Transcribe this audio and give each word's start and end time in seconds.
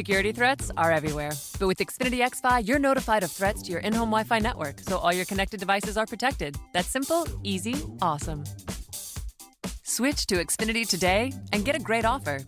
Security 0.00 0.32
threats 0.32 0.70
are 0.78 0.90
everywhere. 0.90 1.32
But 1.58 1.66
with 1.66 1.76
Xfinity 1.76 2.26
XFi, 2.26 2.66
you're 2.66 2.78
notified 2.78 3.22
of 3.22 3.30
threats 3.30 3.60
to 3.64 3.72
your 3.72 3.82
in 3.82 3.92
home 3.92 4.08
Wi 4.08 4.24
Fi 4.24 4.38
network, 4.38 4.80
so 4.80 4.96
all 4.96 5.12
your 5.12 5.26
connected 5.26 5.60
devices 5.60 5.98
are 5.98 6.06
protected. 6.06 6.56
That's 6.72 6.88
simple, 6.88 7.26
easy, 7.42 7.74
awesome. 8.00 8.44
Switch 9.82 10.24
to 10.28 10.36
Xfinity 10.36 10.88
today 10.88 11.34
and 11.52 11.66
get 11.66 11.76
a 11.76 11.78
great 11.78 12.06
offer. 12.06 12.42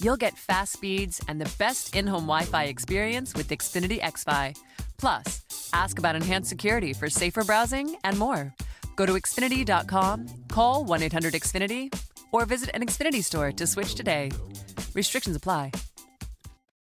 You'll 0.00 0.16
get 0.16 0.36
fast 0.36 0.72
speeds 0.72 1.20
and 1.28 1.40
the 1.40 1.48
best 1.60 1.94
in 1.94 2.08
home 2.08 2.26
Wi 2.26 2.42
Fi 2.42 2.64
experience 2.64 3.34
with 3.36 3.50
Xfinity 3.50 4.00
XFi. 4.00 4.58
Plus, 4.98 5.68
ask 5.72 6.00
about 6.00 6.16
enhanced 6.16 6.48
security 6.48 6.92
for 6.92 7.08
safer 7.08 7.44
browsing 7.44 7.94
and 8.02 8.18
more. 8.18 8.52
Go 8.96 9.06
to 9.06 9.12
Xfinity.com, 9.12 10.26
call 10.48 10.84
1 10.84 11.02
800 11.04 11.34
Xfinity, 11.34 11.94
or 12.32 12.46
visit 12.46 12.70
an 12.74 12.84
Xfinity 12.84 13.22
store 13.22 13.52
to 13.52 13.64
switch 13.64 13.94
today. 13.94 14.32
Restrictions 14.94 15.36
apply. 15.36 15.70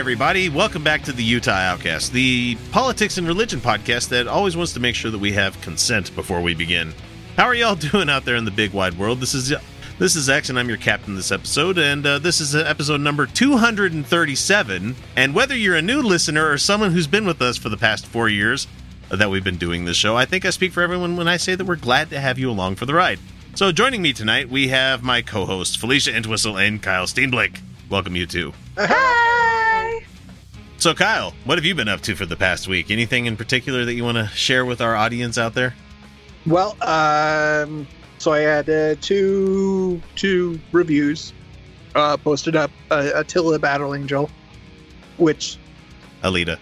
Everybody, 0.00 0.48
welcome 0.48 0.82
back 0.82 1.02
to 1.02 1.12
the 1.12 1.22
Utah 1.22 1.50
Outcast, 1.50 2.14
the 2.14 2.56
politics 2.72 3.18
and 3.18 3.26
religion 3.26 3.60
podcast 3.60 4.08
that 4.08 4.26
always 4.26 4.56
wants 4.56 4.72
to 4.72 4.80
make 4.80 4.94
sure 4.94 5.10
that 5.10 5.18
we 5.18 5.30
have 5.32 5.60
consent 5.60 6.14
before 6.16 6.40
we 6.40 6.54
begin. 6.54 6.94
How 7.36 7.44
are 7.44 7.54
y'all 7.54 7.74
doing 7.92 8.08
out 8.08 8.24
there 8.24 8.36
in 8.36 8.46
the 8.46 8.50
big 8.50 8.72
wide 8.72 8.96
world? 8.96 9.20
This 9.20 9.34
is 9.34 9.52
this 9.98 10.16
is 10.16 10.30
X, 10.30 10.48
and 10.48 10.58
I'm 10.58 10.70
your 10.70 10.78
captain 10.78 11.16
this 11.16 11.30
episode, 11.30 11.76
and 11.76 12.06
uh, 12.06 12.18
this 12.18 12.40
is 12.40 12.56
episode 12.56 13.02
number 13.02 13.26
237. 13.26 14.96
And 15.16 15.34
whether 15.34 15.54
you're 15.54 15.76
a 15.76 15.82
new 15.82 16.00
listener 16.00 16.50
or 16.50 16.56
someone 16.56 16.92
who's 16.92 17.06
been 17.06 17.26
with 17.26 17.42
us 17.42 17.58
for 17.58 17.68
the 17.68 17.76
past 17.76 18.06
four 18.06 18.30
years 18.30 18.68
that 19.10 19.28
we've 19.28 19.44
been 19.44 19.58
doing 19.58 19.84
this 19.84 19.98
show, 19.98 20.16
I 20.16 20.24
think 20.24 20.46
I 20.46 20.50
speak 20.50 20.72
for 20.72 20.82
everyone 20.82 21.18
when 21.18 21.28
I 21.28 21.36
say 21.36 21.54
that 21.56 21.66
we're 21.66 21.76
glad 21.76 22.08
to 22.08 22.20
have 22.20 22.38
you 22.38 22.50
along 22.50 22.76
for 22.76 22.86
the 22.86 22.94
ride. 22.94 23.18
So, 23.54 23.70
joining 23.70 24.00
me 24.00 24.14
tonight, 24.14 24.48
we 24.48 24.68
have 24.68 25.02
my 25.02 25.20
co-hosts 25.20 25.76
Felicia 25.76 26.16
Entwistle 26.16 26.56
and 26.56 26.82
Kyle 26.82 27.04
Steenblick. 27.04 27.60
Welcome, 27.90 28.16
you 28.16 28.26
two. 28.26 28.54
So, 30.80 30.94
Kyle, 30.94 31.34
what 31.44 31.58
have 31.58 31.64
you 31.66 31.74
been 31.74 31.88
up 31.88 32.00
to 32.02 32.14
for 32.16 32.24
the 32.24 32.36
past 32.36 32.66
week? 32.66 32.90
Anything 32.90 33.26
in 33.26 33.36
particular 33.36 33.84
that 33.84 33.92
you 33.92 34.02
want 34.02 34.16
to 34.16 34.26
share 34.28 34.64
with 34.64 34.80
our 34.80 34.96
audience 34.96 35.36
out 35.36 35.52
there? 35.52 35.74
Well, 36.46 36.70
um, 36.82 37.86
so 38.16 38.32
I 38.32 38.38
had 38.40 38.70
uh, 38.70 38.94
two 39.02 40.00
two 40.16 40.58
reviews 40.72 41.34
uh, 41.94 42.16
posted 42.16 42.56
up. 42.56 42.70
Uh, 42.90 43.10
Attila 43.14 43.58
Battle 43.58 43.94
Angel, 43.94 44.30
which 45.18 45.58
Alita. 46.24 46.58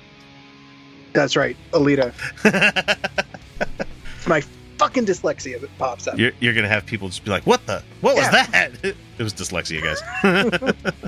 that's 1.13 1.37
right, 1.37 1.57
Alita. 1.71 2.13
My 4.27 4.41
fucking 4.79 5.07
dyslexia 5.07 5.61
that 5.61 5.79
pops 5.79 6.09
up. 6.09 6.19
You're, 6.19 6.33
you're 6.41 6.55
gonna 6.55 6.67
have 6.67 6.85
people 6.85 7.07
just 7.07 7.25
be 7.25 7.31
like, 7.31 7.47
"What 7.47 7.65
the? 7.67 7.85
What 8.01 8.17
was 8.17 8.25
Yeah. 8.33 8.47
that?" 8.47 8.73
It 9.19 9.25
was 9.25 9.35
dyslexia, 9.35 9.83
guys. 9.83 10.01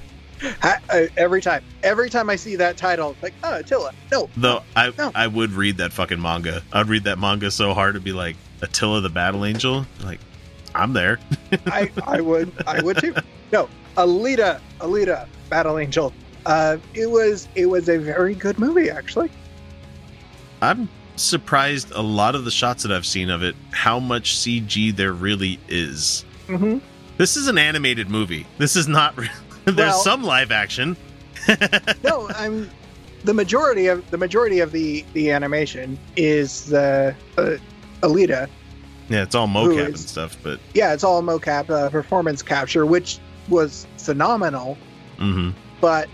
I, 0.62 1.08
every 1.16 1.40
time, 1.40 1.62
every 1.82 2.10
time 2.10 2.30
I 2.30 2.36
see 2.36 2.56
that 2.56 2.76
title, 2.76 3.16
like, 3.22 3.34
oh, 3.42 3.56
Attila. 3.56 3.92
No, 4.10 4.30
Though 4.36 4.62
I 4.76 4.92
No. 4.96 5.12
I 5.14 5.26
would 5.26 5.52
read 5.52 5.78
that 5.78 5.92
fucking 5.92 6.20
manga. 6.20 6.62
I'd 6.72 6.88
read 6.88 7.04
that 7.04 7.18
manga 7.18 7.50
so 7.50 7.74
hard 7.74 7.94
to 7.94 8.00
be 8.00 8.12
like 8.12 8.36
Attila 8.62 9.00
the 9.00 9.08
Battle 9.10 9.44
Angel. 9.44 9.86
Like, 10.02 10.20
I'm 10.74 10.92
there. 10.92 11.18
I, 11.66 11.90
I 12.06 12.20
would, 12.20 12.52
I 12.66 12.80
would 12.82 12.98
too. 12.98 13.14
No, 13.52 13.68
Alita, 13.96 14.60
Alita, 14.78 15.26
Battle 15.48 15.78
Angel. 15.78 16.12
Uh, 16.46 16.78
it 16.94 17.10
was, 17.10 17.48
it 17.54 17.66
was 17.66 17.88
a 17.88 17.98
very 17.98 18.34
good 18.34 18.58
movie, 18.58 18.88
actually. 18.90 19.30
I'm 20.62 20.88
surprised 21.16 21.90
a 21.92 22.00
lot 22.02 22.34
of 22.34 22.44
the 22.44 22.50
shots 22.50 22.82
that 22.82 22.92
I've 22.92 23.06
seen 23.06 23.28
of 23.30 23.42
it, 23.42 23.54
how 23.72 23.98
much 23.98 24.36
CG 24.36 24.94
there 24.94 25.12
really 25.12 25.58
is. 25.68 26.24
hmm 26.46 26.78
This 27.18 27.36
is 27.36 27.46
an 27.48 27.58
animated 27.58 28.08
movie. 28.08 28.46
This 28.58 28.76
is 28.76 28.88
not. 28.88 29.16
re- 29.18 29.28
There's 29.76 29.90
Well- 29.92 30.00
some 30.02 30.22
live 30.24 30.50
action. 30.52 30.96
no, 32.04 32.28
I'm 32.34 32.70
the 33.24 33.34
majority 33.34 33.86
of 33.86 34.08
the 34.10 34.18
majority 34.18 34.60
of 34.60 34.72
the 34.72 35.04
the 35.14 35.30
animation 35.30 35.98
is 36.16 36.66
the 36.66 37.14
uh, 37.38 37.56
Alita. 38.02 38.48
Yeah, 39.08 39.22
it's 39.22 39.34
all 39.34 39.48
mocap 39.48 39.86
and 39.86 39.98
stuff, 39.98 40.36
but 40.42 40.60
Yeah, 40.74 40.92
it's 40.92 41.02
all 41.02 41.20
mocap 41.22 41.68
uh, 41.70 41.88
performance 41.90 42.42
capture, 42.42 42.86
which 42.86 43.18
was 43.48 43.86
phenomenal. 43.98 44.76
hmm 45.18 45.50
But 45.80 46.08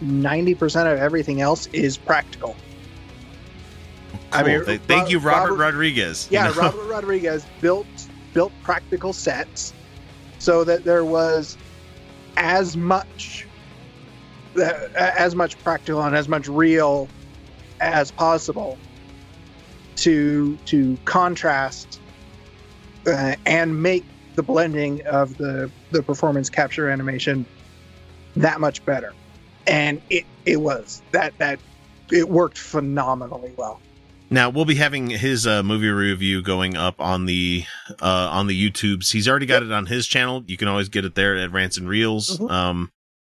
ninety 0.00 0.54
percent 0.54 0.88
of 0.88 0.98
everything 0.98 1.40
else 1.40 1.66
is 1.72 1.96
practical. 1.96 2.54
I 4.32 4.42
mean, 4.42 4.64
Th- 4.64 4.80
thank 4.82 5.10
you, 5.10 5.18
Robert, 5.18 5.50
Robert- 5.52 5.62
Rodriguez. 5.62 6.28
you 6.30 6.34
Yeah, 6.38 6.48
know? 6.48 6.52
Robert 6.56 6.86
Rodriguez 6.88 7.46
built 7.60 7.86
built 8.34 8.52
practical 8.62 9.12
sets 9.12 9.72
so 10.38 10.62
that 10.64 10.84
there 10.84 11.04
was 11.04 11.56
as 12.36 12.76
much 12.76 13.46
as 14.96 15.34
much 15.34 15.58
practical 15.58 16.02
and 16.02 16.16
as 16.16 16.28
much 16.28 16.48
real 16.48 17.08
as 17.80 18.10
possible 18.10 18.78
to 19.96 20.56
to 20.66 20.98
contrast 21.04 22.00
uh, 23.06 23.36
and 23.44 23.82
make 23.82 24.04
the 24.34 24.42
blending 24.42 25.02
of 25.06 25.36
the 25.38 25.70
the 25.90 26.02
performance 26.02 26.50
capture 26.50 26.88
animation 26.88 27.46
that 28.36 28.60
much 28.60 28.84
better. 28.84 29.14
And 29.66 30.00
it 30.10 30.24
it 30.44 30.60
was 30.60 31.02
that 31.12 31.38
that 31.38 31.60
it 32.12 32.28
worked 32.28 32.58
phenomenally 32.58 33.52
well 33.56 33.80
Now 34.28 34.50
we'll 34.50 34.64
be 34.64 34.74
having 34.74 35.08
his 35.10 35.46
uh, 35.46 35.62
movie 35.62 35.88
review 35.88 36.42
going 36.42 36.76
up 36.76 37.00
on 37.00 37.26
the 37.26 37.64
uh, 38.02 38.28
on 38.32 38.46
the 38.48 38.70
YouTubes. 38.70 39.12
He's 39.12 39.28
already 39.28 39.46
got 39.46 39.62
it 39.62 39.70
on 39.72 39.86
his 39.86 40.06
channel. 40.06 40.42
You 40.46 40.56
can 40.56 40.68
always 40.68 40.88
get 40.88 41.04
it 41.04 41.14
there 41.14 41.36
at 41.36 41.52
Rants 41.52 41.76
and 41.78 41.88
Reels. 41.88 42.38
Mhm. 42.38 42.50
Um, 42.50 42.92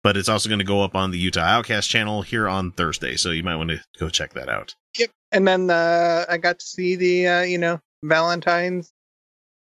but 0.04 0.16
it's 0.16 0.28
also 0.28 0.48
going 0.48 0.60
to 0.60 0.64
go 0.64 0.82
up 0.82 0.94
on 0.94 1.10
the 1.10 1.18
Utah 1.18 1.40
Outcast 1.40 1.90
channel 1.90 2.22
here 2.22 2.46
on 2.48 2.70
Thursday, 2.70 3.16
so 3.16 3.30
you 3.30 3.42
might 3.42 3.56
want 3.56 3.70
to 3.70 3.80
go 3.98 4.08
check 4.08 4.34
that 4.34 4.48
out. 4.48 4.76
Yep. 4.96 5.10
And 5.32 5.48
then 5.48 5.68
uh, 5.68 6.24
I 6.28 6.36
got 6.38 6.60
to 6.60 6.64
see 6.64 6.94
the 6.94 7.26
uh, 7.26 7.42
you 7.42 7.58
know 7.58 7.80
Valentine's, 8.04 8.92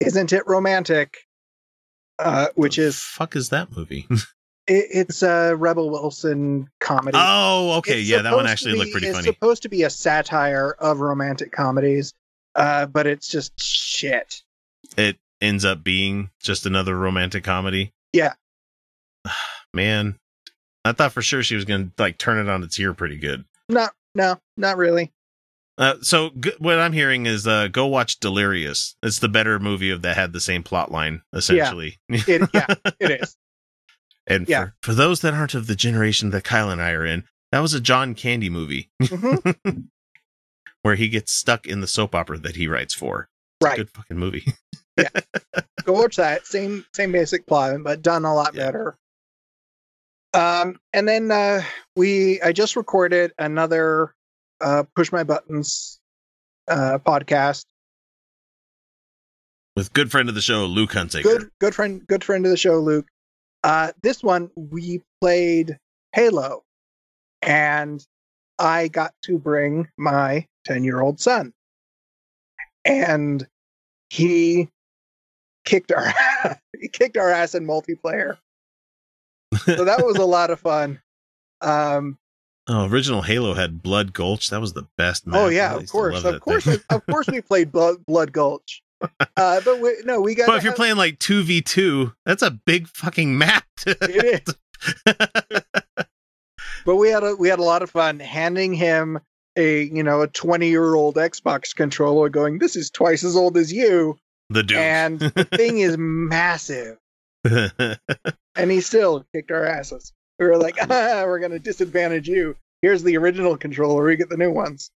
isn't 0.01 0.33
it 0.33 0.43
romantic? 0.45 1.17
Uh, 2.19 2.47
which 2.55 2.75
The 2.75 2.81
is 2.83 2.99
fuck 3.01 3.35
is 3.35 3.49
that 3.49 3.75
movie? 3.75 4.07
it, 4.67 4.85
it's 4.91 5.23
a 5.23 5.55
Rebel 5.55 5.89
Wilson 5.89 6.69
comedy. 6.79 7.17
oh, 7.19 7.77
okay, 7.77 7.99
It's 8.01 8.09
yeah, 8.09 8.21
that 8.21 8.35
one 8.35 8.47
actually 8.47 8.73
be- 8.73 8.79
looked 8.79 8.91
pretty 8.91 9.07
it's 9.07 9.17
funny. 9.17 9.29
It's 9.29 9.35
supposed 9.37 9.61
to 9.63 9.69
be 9.69 9.83
a 9.83 9.89
satire 9.89 10.75
of 10.79 10.99
romantic 10.99 11.51
comedies, 11.51 12.13
uh, 12.55 12.85
but 12.85 13.07
it's 13.07 13.27
just 13.27 13.59
shit. 13.59 14.41
It 14.97 15.17
ends 15.41 15.65
up 15.65 15.83
being 15.83 16.29
just 16.41 16.65
another 16.65 16.97
romantic 16.97 17.43
comedy. 17.43 17.93
Yeah. 18.13 18.33
Man, 19.73 20.17
I 20.85 20.91
thought 20.93 21.11
for 21.11 21.21
sure 21.21 21.43
she 21.43 21.55
was 21.55 21.65
going 21.65 21.87
to 21.97 22.01
like 22.01 22.17
turn 22.17 22.37
it 22.45 22.49
on 22.49 22.63
its 22.63 22.79
ear 22.79 22.93
pretty 22.93 23.17
good. 23.17 23.45
No, 23.69 23.89
no, 24.15 24.39
not 24.55 24.77
really. 24.77 25.11
Uh, 25.77 25.95
so 26.01 26.31
g- 26.39 26.53
what 26.57 26.79
I'm 26.79 26.93
hearing 26.93 27.27
is 27.27 27.45
uh, 27.45 27.67
go 27.67 27.85
watch 27.85 28.19
Delirious. 28.19 28.95
It's 29.03 29.19
the 29.19 29.27
better 29.29 29.59
movie 29.59 29.91
of 29.91 30.01
that 30.01 30.15
had 30.15 30.33
the 30.33 30.39
same 30.39 30.63
plot 30.63 30.91
line 30.91 31.21
essentially. 31.33 31.99
It, 32.09 32.49
yeah, 32.53 32.65
it 32.99 33.21
is. 33.21 33.35
And 34.27 34.47
Yeah. 34.47 34.65
for, 34.65 34.73
for 34.81 34.93
those 34.93 35.21
that 35.21 35.33
aren't 35.33 35.53
of 35.55 35.65
the 35.67 35.75
generation 35.75 36.29
that 36.31 36.43
Kyle 36.43 36.69
and 36.69 36.81
I 36.81 36.91
are 36.91 37.05
in, 37.05 37.23
that 37.51 37.59
was 37.61 37.73
a 37.73 37.79
John 37.81 38.13
Candy 38.13 38.49
movie 38.49 38.89
Mhm. 39.01 39.87
where 40.83 40.95
he 40.95 41.07
gets 41.07 41.31
stuck 41.31 41.65
in 41.65 41.81
the 41.81 41.87
soap 41.87 42.13
opera 42.13 42.37
that 42.39 42.55
he 42.55 42.67
writes 42.67 42.93
for. 42.93 43.29
It's 43.59 43.65
a 43.65 43.69
Right. 43.69 43.77
good 43.77 43.89
fucking 43.89 44.17
movie. 44.17 44.45
yeah. 44.97 45.09
Go 45.85 45.93
watch 45.93 46.17
that. 46.17 46.45
Same 46.45 46.85
same 46.93 47.11
basic 47.11 47.47
plot, 47.47 47.81
but 47.83 48.01
done 48.01 48.25
a 48.25 48.33
lot 48.35 48.53
Yeah. 48.53 48.65
better. 48.65 48.97
Um, 50.33 50.79
and 50.93 51.07
then 51.07 51.31
uh, 51.31 51.63
we 51.95 52.41
I 52.41 52.51
just 52.51 52.75
recorded 52.75 53.31
another 53.39 54.13
uh, 54.61 54.83
push 54.95 55.11
my 55.11 55.23
buttons 55.23 55.99
uh, 56.67 56.99
podcast. 56.99 57.63
With 59.75 59.93
good 59.93 60.11
friend 60.11 60.27
of 60.29 60.35
the 60.35 60.41
show, 60.41 60.65
Luke 60.65 60.91
Hunsaker. 60.91 61.23
Good 61.23 61.49
good 61.59 61.75
friend 61.75 62.05
good 62.07 62.23
friend 62.23 62.45
of 62.45 62.51
the 62.51 62.57
show, 62.57 62.79
Luke. 62.79 63.07
Uh, 63.63 63.91
this 64.01 64.23
one 64.23 64.49
we 64.55 65.01
played 65.21 65.77
Halo, 66.13 66.63
and 67.41 68.05
I 68.59 68.87
got 68.87 69.13
to 69.23 69.37
bring 69.37 69.87
my 69.97 70.45
ten 70.65 70.83
year 70.83 71.01
old 71.01 71.19
son, 71.19 71.53
and 72.85 73.47
he 74.09 74.69
kicked 75.65 75.91
our 75.91 76.13
he 76.79 76.87
kicked 76.87 77.17
our 77.17 77.29
ass 77.29 77.55
in 77.55 77.65
multiplayer. 77.65 78.37
So 79.65 79.85
that 79.85 80.05
was 80.05 80.17
a 80.17 80.25
lot 80.25 80.49
of 80.49 80.59
fun. 80.59 81.01
Um, 81.61 82.17
oh, 82.67 82.87
original 82.87 83.21
Halo 83.21 83.53
had 83.53 83.81
Blood 83.81 84.13
Gulch. 84.13 84.49
That 84.49 84.61
was 84.61 84.73
the 84.73 84.87
best. 84.97 85.27
Map. 85.27 85.39
oh 85.39 85.47
yeah, 85.49 85.75
of 85.75 85.89
course, 85.89 86.23
of 86.23 86.39
course, 86.41 86.67
of 86.67 87.05
course, 87.05 87.27
we 87.27 87.41
played 87.41 87.71
Blood, 87.71 88.05
Blood 88.05 88.31
Gulch. 88.31 88.83
Uh, 89.35 89.61
but 89.63 89.79
we, 89.79 89.95
no, 90.03 90.21
we 90.21 90.35
got. 90.35 90.47
But 90.47 90.57
if 90.57 90.63
you're 90.63 90.73
playing 90.73 90.97
like 90.97 91.19
two 91.19 91.43
v 91.43 91.61
two, 91.61 92.13
that's 92.25 92.41
a 92.41 92.51
big 92.51 92.87
fucking 92.87 93.37
map. 93.37 93.65
it 93.85 94.45
is. 94.47 95.15
but 96.85 96.95
we 96.95 97.09
had 97.09 97.23
a 97.23 97.35
we 97.35 97.49
had 97.49 97.59
a 97.59 97.63
lot 97.63 97.83
of 97.83 97.91
fun 97.91 98.19
handing 98.19 98.73
him 98.73 99.19
a 99.57 99.83
you 99.83 100.03
know 100.03 100.21
a 100.21 100.27
20 100.27 100.69
year 100.69 100.95
old 100.95 101.15
Xbox 101.15 101.75
controller, 101.75 102.29
going, 102.29 102.59
"This 102.59 102.75
is 102.75 102.89
twice 102.89 103.23
as 103.23 103.35
old 103.35 103.57
as 103.57 103.73
you," 103.73 104.17
the 104.49 104.63
Duke. 104.63 104.77
and 104.77 105.19
the 105.19 105.43
thing 105.55 105.79
is 105.79 105.97
massive, 105.97 106.97
and 107.43 108.71
he 108.71 108.81
still 108.81 109.25
kicked 109.33 109.51
our 109.51 109.65
asses. 109.65 110.13
We 110.39 110.45
were 110.45 110.57
like, 110.57 110.77
ah, 110.79 111.23
"We're 111.25 111.39
gonna 111.39 111.59
disadvantage 111.59 112.29
you." 112.29 112.55
Here's 112.81 113.03
the 113.03 113.17
original 113.17 113.57
controller. 113.57 114.05
We 114.05 114.15
get 114.15 114.29
the 114.29 114.37
new 114.37 114.51
ones. 114.51 114.91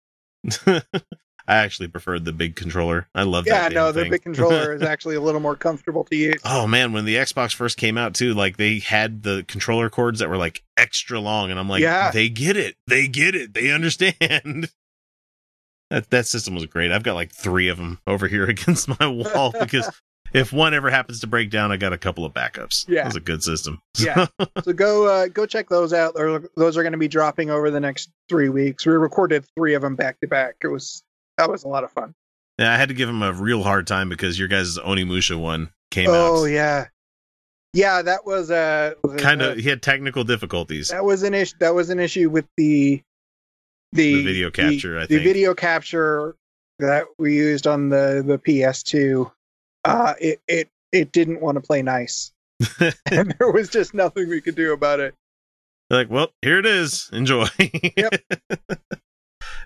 I 1.50 1.57
actually 1.57 1.88
preferred 1.90 2.24
the 2.25 2.31
big 2.31 2.56
controller. 2.56 3.07
I 3.16 3.24
love 3.24 3.46
Yeah, 3.48 3.62
that. 3.68 3.74
no, 3.74 3.86
damn 3.88 3.94
the 3.96 4.01
thing. 4.04 4.12
big 4.12 4.22
controller 4.24 4.74
is 4.74 4.81
actually 4.84 5.16
a 5.16 5.22
little 5.22 5.42
more 5.42 5.56
comfortable 5.56 6.04
to 6.06 6.16
use. 6.16 6.40
Oh 6.46 6.68
man, 6.68 6.94
when 6.94 7.06
the 7.06 7.16
Xbox 7.16 7.54
first 7.54 7.75
came 7.78 7.98
out 7.98 8.13
too, 8.13 8.34
like 8.34 8.57
they 8.57 8.80
had 8.80 9.24
the 9.24 9.44
controller 9.48 9.90
cords 9.90 10.19
that 10.19 10.30
were 10.30 10.38
like 10.38 10.63
extra 10.78 11.19
long, 11.19 11.50
and 11.51 11.60
I'm 11.60 11.68
like, 11.68 11.81
Yeah. 11.81 12.12
they 12.12 12.30
get 12.30 12.56
it, 12.56 12.75
they 12.88 13.07
get 13.07 13.36
it, 13.36 13.54
they 13.54 13.72
understand. 13.72 14.69
That 15.90 16.10
that 16.12 16.28
system 16.28 16.54
was 16.54 16.68
great. 16.68 16.92
I've 16.92 17.01
got 17.01 17.16
like 17.16 17.31
three 17.31 17.68
of 17.68 17.78
them 17.78 18.00
over 18.06 18.28
here 18.28 18.44
against 18.50 18.88
my 19.00 19.07
wall 19.07 19.51
because 19.60 19.90
if 20.36 20.54
one 20.54 20.75
ever 20.75 20.92
happens 20.92 21.19
to 21.22 21.28
break 21.28 21.50
down, 21.50 21.72
I 21.72 21.78
got 21.78 21.94
a 21.94 21.98
couple 21.98 22.25
of 22.25 22.31
backups. 22.34 22.88
Yeah. 22.88 23.01
it 23.01 23.06
was 23.06 23.16
a 23.16 23.19
good 23.19 23.42
system. 23.42 23.81
Yeah. 23.98 24.28
So 24.63 24.74
go 24.74 25.07
uh, 25.07 25.28
go 25.30 25.48
check 25.48 25.68
those 25.69 25.92
out. 25.92 26.13
Those 26.13 26.78
are 26.78 26.84
going 26.84 26.92
to 26.92 27.00
be 27.00 27.07
dropping 27.07 27.50
over 27.50 27.72
the 27.72 27.80
next 27.80 28.12
three 28.30 28.50
weeks. 28.50 28.86
We 28.86 28.94
recorded 28.94 29.46
three 29.57 29.74
of 29.74 29.81
them 29.81 29.96
back 29.96 30.19
to 30.19 30.28
back. 30.28 30.57
It 30.63 30.68
was 30.68 31.01
that 31.39 31.50
was 31.50 31.63
a 31.63 31.68
lot 31.68 31.83
of 31.83 31.91
fun. 31.91 32.13
yeah, 32.59 32.74
I 32.74 32.77
had 32.77 32.89
to 32.89 32.94
give 32.94 33.09
him 33.09 33.24
a 33.24 33.31
real 33.31 33.63
hard 33.63 33.88
time 33.88 34.09
because 34.09 34.38
your 34.38 34.47
guys' 34.47 34.77
Onimusha 34.77 35.39
one 35.39 35.71
came 35.89 36.09
oh 36.09 36.13
out 36.13 36.31
Oh 36.39 36.45
yeah, 36.45 36.88
yeah. 37.74 38.01
That 38.01 38.25
was 38.25 38.51
uh 38.51 38.94
kind 39.18 39.41
uh, 39.41 39.51
of. 39.51 39.57
He 39.57 39.69
had 39.69 39.81
technical 39.81 40.24
difficulties. 40.24 40.89
that 40.89 41.06
was 41.06 41.24
an 41.24 41.33
issue. 41.33 41.56
That 41.59 41.74
was 41.74 41.89
an 41.89 42.00
issue 42.00 42.30
with 42.30 42.45
the 42.57 43.01
the, 43.94 44.15
The 44.15 44.24
video 44.24 44.51
capture, 44.51 45.00
I 45.00 45.06
the 45.07 45.18
video 45.18 45.56
capture 45.56 46.36
that 46.77 47.06
we 47.18 47.36
used 47.36 47.65
on 47.65 47.89
the 47.89 48.24
the 48.25 48.38
PS2. 48.38 49.31
Uh, 49.86 50.13
it 50.19 50.41
it 50.47 50.69
it 50.91 51.12
didn't 51.12 51.41
want 51.41 51.56
to 51.56 51.62
play 51.62 51.81
nice, 51.81 52.31
and 52.80 53.33
there 53.39 53.51
was 53.51 53.69
just 53.69 53.94
nothing 53.94 54.30
we 54.30 54.41
could 54.41 54.56
do 54.56 54.74
about 54.74 55.00
it. 55.00 55.15
They're 55.89 56.00
like, 56.00 56.12
well, 56.12 56.27
here 56.41 56.59
it 56.59 56.65
is. 56.65 57.09
Enjoy. 57.12 57.47
Yep. 57.97 58.21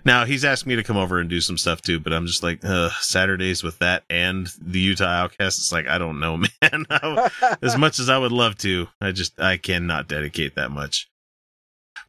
now 0.04 0.24
he's 0.24 0.44
asked 0.44 0.66
me 0.66 0.76
to 0.76 0.82
come 0.82 0.96
over 0.96 1.18
and 1.18 1.28
do 1.30 1.40
some 1.40 1.56
stuff 1.58 1.80
too, 1.82 1.98
but 2.00 2.12
I'm 2.12 2.26
just 2.26 2.42
like, 2.42 2.60
Ugh, 2.64 2.92
Saturdays 3.00 3.62
with 3.62 3.78
that 3.78 4.04
and 4.10 4.48
the 4.60 4.80
Utah 4.80 5.04
Outcast. 5.04 5.58
It's 5.58 5.72
like 5.72 5.86
I 5.88 5.98
don't 5.98 6.20
know, 6.20 6.36
man. 6.62 6.86
I- 6.90 7.30
as 7.62 7.76
much 7.78 7.98
as 7.98 8.08
I 8.08 8.18
would 8.18 8.32
love 8.32 8.56
to, 8.58 8.88
I 9.00 9.12
just 9.12 9.38
I 9.40 9.56
cannot 9.56 10.08
dedicate 10.08 10.54
that 10.56 10.70
much. 10.70 11.08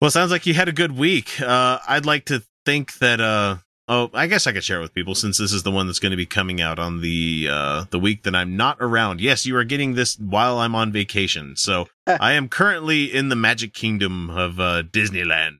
Well, 0.01 0.07
it 0.09 0.11
sounds 0.11 0.31
like 0.31 0.45
you 0.45 0.53
had 0.53 0.67
a 0.67 0.73
good 0.73 0.97
week. 0.97 1.39
Uh, 1.41 1.79
I'd 1.87 2.05
like 2.05 2.25
to 2.25 2.43
think 2.65 2.97
that. 2.99 3.21
Uh, 3.21 3.57
oh, 3.87 4.09
I 4.13 4.27
guess 4.27 4.45
I 4.45 4.51
could 4.51 4.63
share 4.63 4.79
it 4.79 4.81
with 4.81 4.93
people 4.93 5.15
since 5.15 5.37
this 5.37 5.53
is 5.53 5.63
the 5.63 5.71
one 5.71 5.87
that's 5.87 5.99
going 5.99 6.11
to 6.11 6.17
be 6.17 6.25
coming 6.25 6.59
out 6.59 6.79
on 6.79 6.99
the 7.01 7.47
uh, 7.49 7.85
the 7.91 7.99
week 7.99 8.23
that 8.23 8.35
I'm 8.35 8.57
not 8.57 8.77
around. 8.81 9.21
Yes, 9.21 9.45
you 9.45 9.55
are 9.55 9.63
getting 9.63 9.93
this 9.93 10.17
while 10.19 10.57
I'm 10.59 10.75
on 10.75 10.91
vacation, 10.91 11.55
so 11.55 11.87
I 12.07 12.33
am 12.33 12.49
currently 12.49 13.05
in 13.05 13.29
the 13.29 13.35
Magic 13.37 13.73
Kingdom 13.73 14.29
of 14.29 14.59
uh, 14.59 14.83
Disneyland 14.83 15.59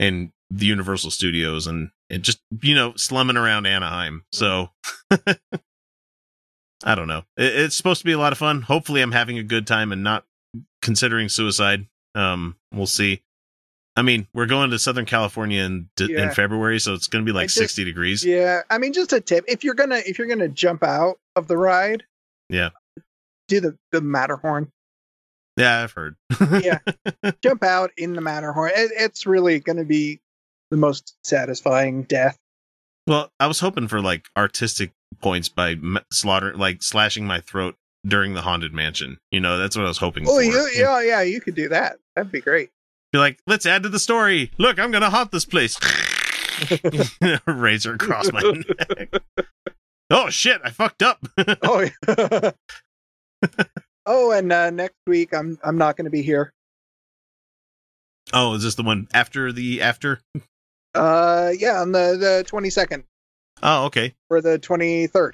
and 0.00 0.30
the 0.54 0.66
Universal 0.66 1.10
Studios, 1.10 1.66
and 1.66 1.90
and 2.10 2.22
just 2.22 2.40
you 2.62 2.74
know 2.74 2.92
slumming 2.96 3.36
around 3.36 3.66
Anaheim. 3.66 4.24
So. 4.32 4.70
I 6.84 6.94
don't 6.96 7.06
know. 7.06 7.22
It, 7.36 7.54
it's 7.56 7.76
supposed 7.76 8.00
to 8.00 8.04
be 8.04 8.12
a 8.12 8.18
lot 8.18 8.32
of 8.32 8.38
fun. 8.38 8.62
Hopefully, 8.62 9.02
I'm 9.02 9.12
having 9.12 9.38
a 9.38 9.42
good 9.42 9.66
time 9.66 9.92
and 9.92 10.02
not 10.02 10.24
considering 10.80 11.28
suicide. 11.28 11.86
Um, 12.14 12.56
we'll 12.72 12.86
see. 12.86 13.22
I 13.94 14.02
mean, 14.02 14.26
we're 14.34 14.46
going 14.46 14.70
to 14.70 14.78
Southern 14.78 15.04
California 15.04 15.62
in 15.62 15.88
in 16.00 16.08
Yeah. 16.10 16.30
February, 16.34 16.80
so 16.80 16.94
it's 16.94 17.06
going 17.06 17.24
to 17.24 17.30
be 17.30 17.34
like 17.34 17.46
just- 17.48 17.58
60 17.58 17.84
degrees. 17.84 18.24
Yeah, 18.24 18.62
I 18.68 18.78
mean, 18.78 18.92
just 18.92 19.12
a 19.12 19.20
tip: 19.20 19.44
if 19.46 19.62
you're 19.62 19.74
gonna 19.74 20.00
if 20.04 20.18
you're 20.18 20.26
gonna 20.26 20.48
jump 20.48 20.82
out 20.82 21.18
of 21.36 21.46
the 21.46 21.56
ride, 21.56 22.02
Yeah. 22.48 22.70
do 23.48 23.60
the 23.60 23.78
the 23.92 24.00
Matterhorn. 24.00 24.72
Yeah, 25.56 25.82
I've 25.82 25.92
heard. 25.92 26.16
Yeah, 26.62 26.78
jump 27.42 27.62
out 27.62 27.92
in 27.96 28.14
the 28.14 28.22
Matterhorn. 28.22 28.72
It, 28.74 28.90
it's 28.96 29.24
really 29.26 29.60
gonna 29.60 29.84
be 29.84 30.20
the 30.72 30.76
most 30.78 31.14
satisfying 31.22 32.02
death. 32.04 32.36
well, 33.06 33.30
I 33.38 33.46
was 33.46 33.60
hoping 33.60 33.86
for 33.86 34.00
like 34.00 34.26
artistic 34.36 34.90
points 35.20 35.48
by 35.48 35.72
m- 35.72 35.98
slaughter, 36.12 36.56
like 36.56 36.82
slashing 36.82 37.26
my 37.26 37.40
throat 37.40 37.76
during 38.06 38.32
the 38.34 38.40
haunted 38.42 38.72
mansion. 38.72 39.18
You 39.30 39.40
know, 39.40 39.58
that's 39.58 39.76
what 39.76 39.84
I 39.84 39.88
was 39.88 39.98
hoping 39.98 40.24
Oh, 40.26 40.36
for. 40.36 40.42
you, 40.42 40.68
yeah, 40.74 41.00
yeah, 41.02 41.22
you 41.22 41.40
could 41.40 41.54
do 41.54 41.68
that. 41.68 41.98
That'd 42.16 42.32
be 42.32 42.40
great. 42.40 42.70
Be 43.12 43.18
like, 43.18 43.38
let's 43.46 43.66
add 43.66 43.82
to 43.84 43.88
the 43.90 43.98
story. 43.98 44.50
Look, 44.58 44.78
I'm 44.80 44.90
gonna 44.90 45.10
haunt 45.10 45.30
this 45.30 45.44
place. 45.44 45.78
Razor 47.46 47.94
across 47.94 48.32
my 48.32 48.40
neck. 48.88 49.08
Oh 50.10 50.30
shit! 50.30 50.60
I 50.64 50.70
fucked 50.70 51.02
up. 51.02 51.18
Oh, 51.62 51.88
yeah. 52.08 52.50
oh, 54.06 54.30
and 54.30 54.52
uh, 54.52 54.70
next 54.70 54.96
week 55.06 55.34
I'm 55.34 55.58
I'm 55.64 55.76
not 55.76 55.96
going 55.96 56.04
to 56.06 56.10
be 56.10 56.22
here. 56.22 56.52
oh, 58.32 58.54
is 58.54 58.62
this 58.62 58.74
the 58.76 58.82
one 58.82 59.08
after 59.12 59.52
the 59.52 59.82
after? 59.82 60.20
Uh, 60.94 61.52
yeah, 61.58 61.80
on 61.80 61.92
the 61.92 62.16
the 62.18 62.44
22nd 62.48 63.04
Oh, 63.62 63.84
okay. 63.86 64.14
or 64.28 64.40
the 64.40 64.58
23rd. 64.58 65.32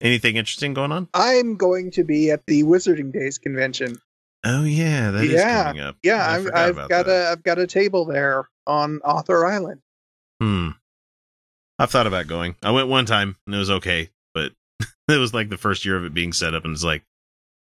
Anything 0.00 0.36
interesting 0.36 0.74
going 0.74 0.92
on? 0.92 1.08
I'm 1.12 1.56
going 1.56 1.90
to 1.92 2.04
be 2.04 2.30
at 2.30 2.46
the 2.46 2.62
Wizarding 2.62 3.12
Days 3.12 3.36
convention. 3.38 3.98
Oh 4.44 4.64
yeah, 4.64 5.10
that 5.10 5.24
is 5.24 5.32
Yeah, 5.32 5.64
coming 5.64 5.82
up. 5.82 5.96
Yeah, 6.02 6.24
I 6.26 6.34
I've, 6.36 6.46
I've 6.54 6.88
got 6.88 7.06
that. 7.06 7.08
a 7.08 7.30
I've 7.32 7.42
got 7.42 7.58
a 7.58 7.66
table 7.66 8.04
there 8.04 8.48
on 8.66 8.98
Author 9.00 9.44
Island. 9.46 9.80
Hmm. 10.40 10.70
I've 11.80 11.90
thought 11.90 12.06
about 12.06 12.26
going. 12.28 12.54
I 12.62 12.70
went 12.70 12.88
one 12.88 13.06
time 13.06 13.36
and 13.46 13.54
it 13.54 13.58
was 13.58 13.70
okay, 13.70 14.10
but 14.34 14.52
it 15.08 15.18
was 15.18 15.34
like 15.34 15.48
the 15.50 15.56
first 15.58 15.84
year 15.84 15.96
of 15.96 16.04
it 16.04 16.14
being 16.14 16.32
set 16.32 16.54
up, 16.54 16.64
and 16.64 16.72
it's 16.74 16.84
like, 16.84 17.02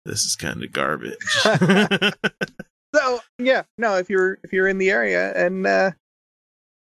this 0.05 0.23
is 0.23 0.35
kind 0.35 0.63
of 0.63 0.71
garbage. 0.71 1.17
So 2.95 3.19
yeah, 3.37 3.63
no, 3.77 3.97
if 3.97 4.09
you're 4.09 4.39
if 4.43 4.53
you're 4.53 4.67
in 4.67 4.77
the 4.77 4.89
area 4.89 5.33
and 5.35 5.67
uh, 5.67 5.91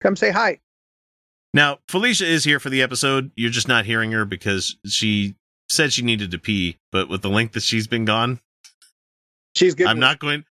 come 0.05 0.15
say 0.15 0.29
hi. 0.29 0.59
now, 1.53 1.79
Felicia 1.87 2.25
is 2.25 2.43
here 2.43 2.59
for 2.59 2.69
the 2.69 2.81
episode. 2.81 3.31
You're 3.35 3.49
just 3.49 3.67
not 3.67 3.85
hearing 3.85 4.11
her 4.11 4.23
because 4.23 4.77
she 4.85 5.35
said 5.67 5.91
she 5.91 6.03
needed 6.03 6.29
to 6.31 6.37
pee, 6.37 6.77
but 6.91 7.09
with 7.09 7.23
the 7.23 7.29
length 7.29 7.53
that 7.53 7.63
she's 7.63 7.87
been 7.87 8.05
gone, 8.05 8.39
She's 9.55 9.73
good. 9.73 9.87
I'm 9.87 9.99
not 9.99 10.19
going. 10.19 10.43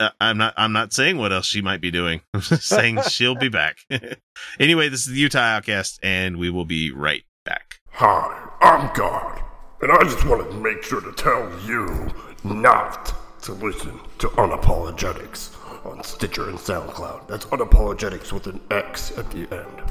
Uh, 0.00 0.10
I'm 0.20 0.38
not. 0.38 0.54
I'm 0.56 0.72
not 0.72 0.92
saying 0.92 1.18
what 1.18 1.32
else 1.32 1.46
she 1.46 1.60
might 1.60 1.80
be 1.80 1.90
doing. 1.90 2.22
I'm 2.34 2.40
just 2.40 2.64
saying 2.64 3.02
she'll 3.08 3.36
be 3.36 3.48
back. 3.48 3.76
anyway, 4.60 4.88
this 4.88 5.06
is 5.06 5.12
the 5.12 5.20
Utah 5.20 5.38
Outcast, 5.38 6.00
and 6.02 6.38
we 6.38 6.50
will 6.50 6.64
be 6.64 6.90
right 6.90 7.22
back. 7.44 7.76
Hi, 7.90 8.48
I'm 8.60 8.90
God, 8.94 9.42
and 9.82 9.92
I 9.92 10.02
just 10.02 10.24
wanted 10.24 10.50
to 10.50 10.56
make 10.56 10.82
sure 10.82 11.00
to 11.00 11.12
tell 11.12 11.52
you 11.66 12.10
not 12.42 13.14
to 13.42 13.52
listen 13.52 14.00
to 14.18 14.28
Unapologetics 14.28 15.57
on 15.88 16.02
Stitcher 16.04 16.48
and 16.48 16.58
SoundCloud. 16.58 17.26
That's 17.26 17.46
Unapologetics 17.46 18.32
with 18.32 18.46
an 18.46 18.60
X 18.70 19.16
at 19.16 19.30
the 19.30 19.40
end. 19.54 19.82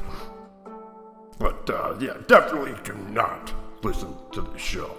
But, 1.39 1.69
uh, 1.69 1.95
yeah, 1.99 2.17
definitely 2.27 2.75
do 2.83 2.93
not 3.11 3.53
listen 3.83 4.15
to 4.33 4.41
the 4.41 4.57
show. 4.57 4.95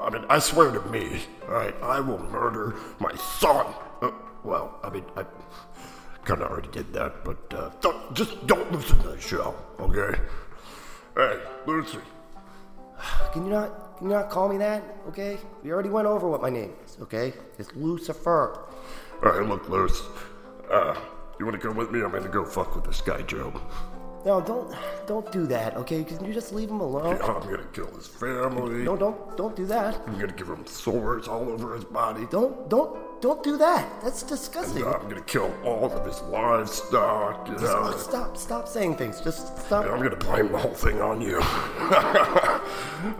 I 0.00 0.10
mean, 0.10 0.24
I 0.28 0.38
swear 0.38 0.70
to 0.72 0.80
me, 0.90 1.22
alright, 1.44 1.74
I 1.82 2.00
will 2.00 2.18
murder 2.30 2.76
my 2.98 3.14
son. 3.16 3.66
Uh, 4.00 4.10
well, 4.44 4.78
I 4.82 4.90
mean, 4.90 5.04
I 5.16 5.24
kind 6.24 6.42
of 6.42 6.50
already 6.50 6.68
did 6.70 6.92
that, 6.92 7.24
but, 7.24 7.54
uh, 7.54 7.70
don't, 7.80 8.14
just 8.14 8.46
don't 8.46 8.70
listen 8.72 8.98
to 9.00 9.08
the 9.08 9.20
show, 9.20 9.54
okay? 9.80 10.18
Hey, 11.16 11.40
Lucy, 11.66 11.98
Can 13.32 13.44
you 13.46 13.52
not 13.52 13.98
can 13.98 14.10
you 14.10 14.16
not 14.16 14.30
call 14.30 14.48
me 14.48 14.56
that? 14.58 14.82
Okay? 15.08 15.38
We 15.62 15.70
already 15.70 15.88
went 15.88 16.08
over 16.08 16.28
what 16.28 16.42
my 16.42 16.50
name 16.50 16.72
is, 16.84 16.98
okay? 17.02 17.32
It's 17.58 17.72
Lucifer. 17.76 18.64
Alright, 19.22 19.48
look, 19.48 19.68
Luce. 19.68 20.02
Uh, 20.72 20.98
you 21.38 21.44
wanna 21.44 21.58
come 21.58 21.76
with 21.76 21.90
me? 21.90 22.02
I'm 22.02 22.10
gonna 22.10 22.28
go 22.28 22.44
fuck 22.44 22.74
with 22.74 22.84
this 22.84 23.02
guy, 23.02 23.20
Joe. 23.22 23.52
No, 24.24 24.40
don't 24.40 24.74
don't 25.06 25.30
do 25.32 25.46
that, 25.48 25.76
okay? 25.76 26.04
Can 26.04 26.24
you 26.24 26.32
just 26.32 26.52
leave 26.54 26.70
him 26.70 26.80
alone? 26.80 27.16
Yeah, 27.16 27.26
I'm 27.26 27.42
gonna 27.42 27.66
kill 27.72 27.92
his 27.94 28.06
family. 28.06 28.84
No, 28.84 28.96
don't 28.96 29.36
don't 29.36 29.54
do 29.54 29.66
that. 29.66 30.00
I'm 30.06 30.18
gonna 30.18 30.32
give 30.32 30.46
him 30.46 30.64
sores 30.64 31.28
all 31.28 31.48
over 31.50 31.74
his 31.74 31.84
body. 31.84 32.26
Don't 32.30 32.70
don't 32.70 32.96
don't 33.20 33.42
do 33.42 33.58
that. 33.58 33.86
That's 34.02 34.22
disgusting. 34.22 34.86
I'm 34.86 35.08
gonna 35.08 35.20
kill 35.22 35.52
all 35.64 35.92
of 35.92 36.06
his 36.06 36.22
livestock. 36.22 37.48
You 37.48 37.54
know? 37.54 37.58
Stop, 37.58 37.98
stop 37.98 38.36
stop 38.36 38.68
saying 38.68 38.96
things. 38.96 39.20
Just 39.20 39.58
stop. 39.58 39.84
I'm 39.84 40.02
gonna 40.02 40.16
blame 40.16 40.52
the 40.52 40.58
whole 40.58 40.74
thing 40.74 41.02
on 41.02 41.20
you. 41.20 41.38
uh, 41.40 42.60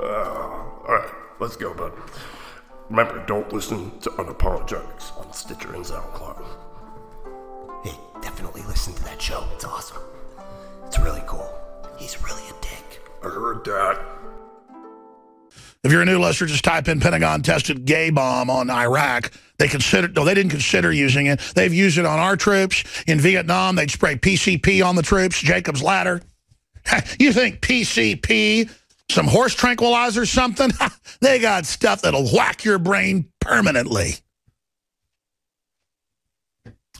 all 0.00 0.86
right, 0.88 1.10
let's 1.40 1.56
go, 1.56 1.74
bud. 1.74 1.92
remember, 2.88 3.24
don't 3.26 3.52
listen 3.52 3.98
to 4.00 4.10
Unapologetics 4.10 5.18
on 5.18 5.32
Stitcher 5.32 5.74
and 5.74 5.84
SoundCloud. 5.84 6.61
Hey, 7.82 7.94
definitely 8.20 8.62
listen 8.62 8.94
to 8.94 9.04
that 9.04 9.20
show. 9.20 9.46
It's 9.54 9.64
awesome. 9.64 10.02
It's 10.86 10.98
really 10.98 11.22
cool. 11.26 11.52
He's 11.98 12.22
really 12.22 12.42
a 12.48 12.60
dick. 12.60 13.00
I 13.22 13.28
heard 13.28 13.64
that. 13.64 14.00
If 15.84 15.90
you're 15.90 16.02
a 16.02 16.06
new 16.06 16.20
listener, 16.20 16.46
just 16.46 16.62
type 16.62 16.86
in 16.86 17.00
Pentagon 17.00 17.42
tested 17.42 17.84
gay 17.84 18.10
bomb 18.10 18.50
on 18.50 18.70
Iraq. 18.70 19.32
They 19.58 19.66
considered, 19.66 20.14
no, 20.14 20.24
they 20.24 20.34
didn't 20.34 20.50
consider 20.52 20.92
using 20.92 21.26
it. 21.26 21.40
They've 21.56 21.74
used 21.74 21.98
it 21.98 22.06
on 22.06 22.20
our 22.20 22.36
troops. 22.36 22.84
In 23.08 23.20
Vietnam, 23.20 23.74
they'd 23.74 23.90
spray 23.90 24.14
PCP 24.16 24.84
on 24.84 24.94
the 24.94 25.02
troops, 25.02 25.40
Jacob's 25.40 25.82
Ladder. 25.82 26.22
You 27.18 27.32
think 27.32 27.60
PCP, 27.60 28.68
some 29.08 29.26
horse 29.28 29.54
tranquilizer, 29.54 30.26
something? 30.26 30.70
they 31.20 31.38
got 31.38 31.64
stuff 31.64 32.02
that'll 32.02 32.28
whack 32.28 32.64
your 32.64 32.78
brain 32.80 33.28
permanently. 33.40 34.16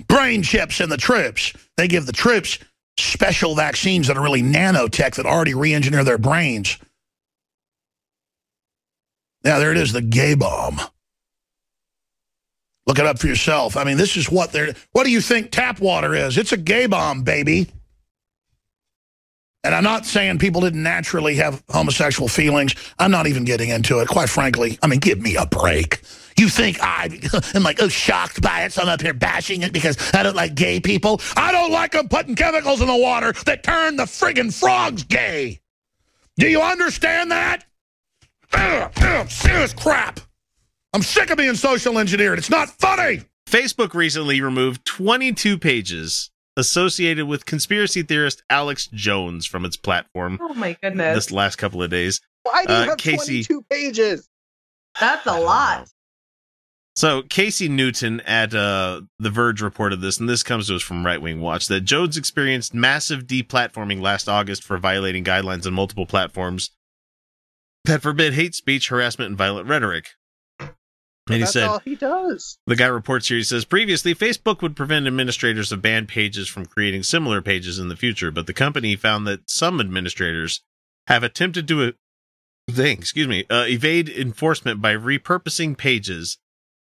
Brain 0.09 0.43
chips 0.43 0.81
in 0.81 0.89
the 0.89 0.97
troops. 0.97 1.53
They 1.77 1.89
give 1.89 2.07
the 2.07 2.13
troops 2.13 2.59
special 2.99 3.55
vaccines 3.55 4.07
that 4.07 4.17
are 4.17 4.23
really 4.23 4.43
nanotech 4.43 5.15
that 5.17 5.27
already 5.27 5.55
re-engineer 5.55 6.05
their 6.05 6.19
brains. 6.19 6.79
Now, 9.45 9.59
there 9.59 9.73
it 9.73 9.79
is, 9.79 9.93
the 9.93 10.03
gay 10.03 10.35
bomb. 10.35 10.81
Look 12.87 12.99
it 12.99 13.07
up 13.07 13.19
for 13.19 13.27
yourself. 13.27 13.77
I 13.77 13.85
mean, 13.85 13.97
this 13.97 14.17
is 14.17 14.31
what 14.31 14.53
they're. 14.53 14.75
What 14.93 15.05
do 15.05 15.11
you 15.11 15.21
think 15.21 15.51
tap 15.51 15.81
water 15.81 16.15
is? 16.15 16.37
It's 16.37 16.53
a 16.53 16.57
gay 16.57 16.87
bomb, 16.87 17.23
baby. 17.23 17.69
And 19.65 19.75
I'm 19.75 19.85
not 19.85 20.07
saying 20.07 20.41
people 20.41 20.61
didn't 20.61 20.83
naturally 20.83 21.37
have 21.37 21.63
homosexual 21.71 22.29
feelings. 22.29 22.75
I'm 22.99 23.13
not 23.13 23.29
even 23.29 23.45
getting 23.45 23.69
into 23.69 24.01
it, 24.01 24.09
quite 24.09 24.29
frankly. 24.29 24.79
I 24.83 24.89
mean, 24.89 24.99
give 24.99 25.21
me 25.21 25.37
a 25.37 25.47
break. 25.47 26.01
You 26.39 26.49
think 26.49 26.79
I 26.83 27.09
am 27.55 27.63
like, 27.63 27.83
oh, 27.83 27.89
shocked 27.89 28.41
by 28.43 28.65
it, 28.65 28.73
so 28.73 28.83
I'm 28.83 28.89
up 28.89 29.01
here 29.03 29.15
bashing 29.15 29.63
it 29.63 29.73
because 29.73 29.97
I 30.15 30.23
don't 30.23 30.37
like 30.37 30.55
gay 30.55 30.81
people? 30.81 31.21
I 31.37 31.53
don't 31.53 31.71
like 31.73 31.93
them 31.93 32.09
putting 32.09 32.35
chemicals 32.37 32.81
in 32.81 32.87
the 32.89 32.97
water 32.97 33.33
that 33.47 33.63
turn 33.63 33.97
the 33.97 34.05
friggin' 34.05 34.53
frogs 34.53 35.03
gay. 35.05 35.61
Do 36.39 36.49
you 36.49 36.61
understand 36.63 37.31
that? 37.31 37.65
Ugh, 38.53 38.93
ugh, 38.97 39.31
serious 39.31 39.73
crap. 39.73 40.21
I'm 40.95 41.03
sick 41.03 41.31
of 41.31 41.39
being 41.39 41.55
social 41.55 41.99
engineered. 41.99 42.39
It's 42.39 42.51
not 42.51 42.69
funny. 42.69 43.23
Facebook 43.49 43.95
recently 43.95 44.41
removed 44.41 44.85
22 44.85 45.59
pages 45.59 46.31
associated 46.57 47.27
with 47.27 47.47
conspiracy 47.47 48.03
theorist 48.03 48.43
Alex 48.51 48.87
Jones 48.93 49.47
from 49.47 49.65
its 49.65 49.77
platform 49.77 50.39
Oh 50.41 50.53
my 50.55 50.77
goodness. 50.83 51.15
this 51.15 51.31
last 51.33 51.57
couple 51.57 51.83
of 51.83 51.91
days. 51.91 52.21
Why 52.43 52.65
do 52.67 52.73
you 52.73 52.79
Uh, 52.79 52.85
have 52.87 52.99
Casey- 52.99 53.45
22 53.45 53.63
pages? 53.71 54.29
That's 55.01 55.27
a 55.27 55.39
lot. 55.41 55.89
So 56.95 57.23
Casey 57.23 57.69
Newton 57.69 58.21
at 58.21 58.55
uh, 58.55 59.03
The 59.19 59.31
Verge 59.31 59.63
reported 59.63 60.01
this, 60.01 60.21
and 60.21 60.29
this 60.29 60.43
comes 60.43 60.69
to 60.69 60.77
us 60.77 60.83
from 60.83 61.07
Right 61.07 61.21
Wing 61.21 61.41
Watch, 61.41 61.67
that 61.67 61.83
Jones 61.83 62.17
experienced 62.17 62.75
massive 62.75 63.27
deplatforming 63.27 64.01
last 64.03 64.29
August 64.29 64.63
for 64.63 64.77
violating 64.77 65.25
guidelines 65.25 65.67
on 65.67 65.73
multiple 65.73 66.07
platforms 66.07 66.71
that 67.85 68.03
forbid 68.03 68.35
hate 68.35 68.55
speech, 68.55 68.89
harassment, 68.89 69.31
and 69.31 69.39
violent 69.39 69.69
rhetoric. 69.69 70.11
And 70.61 71.37
he 71.37 71.41
That's 71.41 71.53
said, 71.53 71.69
all 71.69 71.79
he 71.79 71.95
does. 71.95 72.59
The 72.67 72.77
guy 72.77 72.87
reports 72.87 73.29
here, 73.29 73.39
he 73.39 73.45
says, 73.45 73.65
previously, 73.65 74.15
Facebook 74.15 74.61
would 74.61 74.77
prevent 74.77 75.07
administrators 75.07 75.71
of 75.71 75.81
banned 75.81 76.09
pages 76.09 76.49
from 76.49 76.67
creating 76.67 77.05
similar 77.05 77.41
pages 77.41 77.79
in 77.79 77.89
the 77.89 77.97
future, 77.97 78.31
but 78.31 78.47
the 78.47 78.53
company 78.53 78.97
found 78.97 79.27
that 79.27 79.49
some 79.49 79.81
administrators 79.81 80.63
have 81.07 81.23
attempted 81.23 81.69
to, 81.69 81.95
thing, 82.71 82.99
excuse 82.99 83.29
me, 83.29 83.45
uh, 83.51 83.65
evade 83.69 84.09
enforcement 84.09 84.83
by 84.83 84.95
repurposing 84.95 85.77
pages 85.79 86.39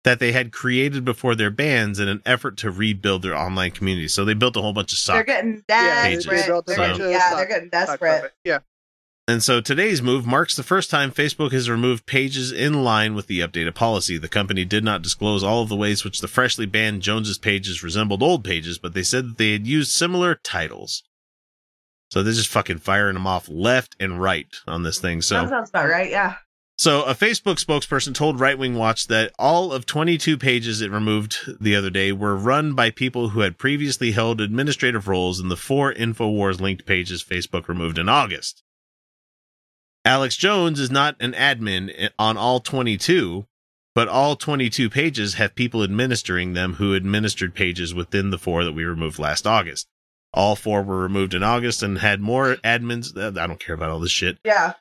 that 0.03 0.19
they 0.19 0.31
had 0.31 0.51
created 0.51 1.05
before 1.05 1.35
their 1.35 1.51
bans 1.51 1.99
in 1.99 2.07
an 2.07 2.21
effort 2.25 2.57
to 2.57 2.71
rebuild 2.71 3.21
their 3.21 3.35
online 3.35 3.71
community. 3.71 4.07
So 4.07 4.25
they 4.25 4.33
built 4.33 4.57
a 4.57 4.61
whole 4.61 4.73
bunch 4.73 4.91
of 4.93 4.97
They're 5.05 5.17
sock. 5.17 5.25
getting 5.27 5.63
Yeah, 5.69 6.03
they 6.09 6.15
desperate. 6.15 6.45
built 6.47 6.65
a 6.65 6.67
They're 6.69 6.77
bunch 6.77 6.99
of 7.01 7.11
yeah, 7.11 7.19
stock- 7.27 7.37
they're 7.37 7.47
getting 7.47 7.69
Talk 7.69 7.87
desperate. 7.99 8.33
Yeah. 8.43 8.59
And 9.27 9.43
so 9.43 9.61
today's 9.61 10.01
move 10.01 10.25
marks 10.25 10.55
the 10.55 10.63
first 10.63 10.89
time 10.89 11.11
Facebook 11.11 11.51
has 11.51 11.69
removed 11.69 12.07
pages 12.07 12.51
in 12.51 12.83
line 12.83 13.13
with 13.13 13.27
the 13.27 13.39
updated 13.41 13.75
policy. 13.75 14.17
The 14.17 14.27
company 14.27 14.65
did 14.65 14.83
not 14.83 15.03
disclose 15.03 15.43
all 15.43 15.61
of 15.61 15.69
the 15.69 15.75
ways 15.75 16.03
which 16.03 16.19
the 16.19 16.27
freshly 16.27 16.65
banned 16.65 17.03
Jones's 17.03 17.37
pages 17.37 17.83
resembled 17.83 18.23
old 18.23 18.43
pages, 18.43 18.79
but 18.79 18.93
they 18.95 19.03
said 19.03 19.29
that 19.29 19.37
they 19.37 19.51
had 19.51 19.67
used 19.67 19.91
similar 19.91 20.33
titles. 20.35 21.03
So 22.09 22.23
they're 22.23 22.33
just 22.33 22.49
fucking 22.49 22.79
firing 22.79 23.13
them 23.13 23.27
off 23.27 23.47
left 23.47 23.95
and 23.99 24.19
right 24.19 24.47
on 24.67 24.81
this 24.83 24.99
thing. 24.99 25.19
That 25.19 25.23
So, 25.23 25.47
sounds 25.47 25.69
about 25.69 25.87
right. 25.87 26.09
Yeah. 26.09 26.35
So 26.81 27.03
a 27.03 27.13
Facebook 27.13 27.63
spokesperson 27.63 28.15
told 28.15 28.39
Right 28.39 28.57
Wing 28.57 28.73
Watch 28.73 29.05
that 29.05 29.33
all 29.37 29.71
of 29.71 29.85
22 29.85 30.35
pages 30.37 30.81
it 30.81 30.89
removed 30.89 31.37
the 31.61 31.75
other 31.75 31.91
day 31.91 32.11
were 32.11 32.35
run 32.35 32.73
by 32.73 32.89
people 32.89 33.29
who 33.29 33.41
had 33.41 33.59
previously 33.59 34.13
held 34.13 34.41
administrative 34.41 35.07
roles 35.07 35.39
in 35.39 35.49
the 35.49 35.55
four 35.55 35.93
InfoWars 35.93 36.59
linked 36.59 36.87
pages 36.87 37.23
Facebook 37.23 37.67
removed 37.67 37.99
in 37.99 38.09
August. 38.09 38.63
Alex 40.03 40.35
Jones 40.35 40.79
is 40.79 40.89
not 40.89 41.15
an 41.19 41.33
admin 41.33 42.09
on 42.17 42.35
all 42.35 42.59
22, 42.59 43.45
but 43.93 44.07
all 44.07 44.35
22 44.35 44.89
pages 44.89 45.35
have 45.35 45.53
people 45.53 45.83
administering 45.83 46.53
them 46.53 46.73
who 46.73 46.95
administered 46.95 47.53
pages 47.53 47.93
within 47.93 48.31
the 48.31 48.39
four 48.39 48.63
that 48.63 48.73
we 48.73 48.83
removed 48.83 49.19
last 49.19 49.45
August. 49.45 49.87
All 50.33 50.55
four 50.55 50.81
were 50.81 51.03
removed 51.03 51.35
in 51.35 51.43
August 51.43 51.83
and 51.83 51.99
had 51.99 52.21
more 52.21 52.55
admins. 52.63 53.15
I 53.15 53.45
don't 53.45 53.59
care 53.59 53.75
about 53.75 53.91
all 53.91 53.99
this 53.99 54.11
shit. 54.11 54.39
Yeah. 54.43 54.73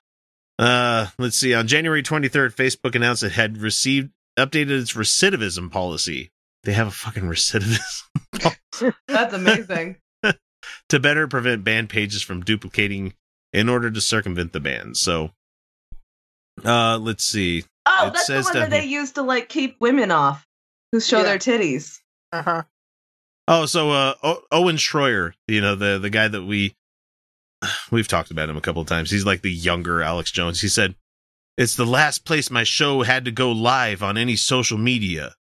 Uh, 0.60 1.06
let's 1.18 1.36
see. 1.38 1.54
On 1.54 1.66
January 1.66 2.02
23rd, 2.02 2.54
Facebook 2.54 2.94
announced 2.94 3.22
it 3.22 3.32
had 3.32 3.56
received 3.58 4.10
updated 4.38 4.80
its 4.82 4.92
recidivism 4.92 5.70
policy. 5.72 6.30
They 6.64 6.74
have 6.74 6.86
a 6.88 6.90
fucking 6.92 7.22
recidivism 7.22 8.54
That's 9.08 9.32
amazing. 9.34 9.96
to 10.90 11.00
better 11.00 11.26
prevent 11.26 11.64
banned 11.64 11.88
pages 11.88 12.22
from 12.22 12.42
duplicating 12.42 13.14
in 13.54 13.68
order 13.70 13.90
to 13.90 14.00
circumvent 14.02 14.52
the 14.52 14.60
ban. 14.60 14.94
So, 14.94 15.30
uh, 16.64 16.98
let's 16.98 17.24
see. 17.24 17.64
Oh, 17.86 18.08
It 18.08 18.12
that's 18.12 18.26
the 18.26 18.34
one 18.34 18.44
down 18.44 18.54
that 18.64 18.70
they 18.70 18.86
here. 18.86 19.00
used 19.00 19.14
to 19.14 19.22
like 19.22 19.48
keep 19.48 19.76
women 19.80 20.10
off 20.10 20.46
who 20.92 21.00
show 21.00 21.18
Yeah. 21.18 21.24
their 21.24 21.38
titties. 21.38 21.98
Uh-huh. 22.32 22.62
Oh, 23.48 23.66
so 23.66 23.90
uh, 23.90 24.14
o- 24.22 24.42
Owen 24.52 24.76
Schroyer, 24.76 25.32
you 25.48 25.60
know 25.62 25.74
the 25.74 25.98
the 25.98 26.10
guy 26.10 26.28
that 26.28 26.44
we 26.44 26.74
we've 27.90 28.08
talked 28.08 28.30
about 28.30 28.48
him 28.48 28.56
a 28.56 28.60
couple 28.60 28.82
of 28.82 28.88
times. 28.88 29.10
He's 29.10 29.26
like 29.26 29.42
the 29.42 29.52
younger 29.52 30.02
Alex 30.02 30.30
Jones. 30.30 30.60
He 30.60 30.68
said, 30.68 30.94
"It's 31.56 31.76
the 31.76 31.86
last 31.86 32.24
place 32.24 32.50
my 32.50 32.64
show 32.64 33.02
had 33.02 33.24
to 33.24 33.30
go 33.30 33.52
live 33.52 34.02
on 34.02 34.16
any 34.18 34.36
social 34.36 34.78
media." 34.78 35.34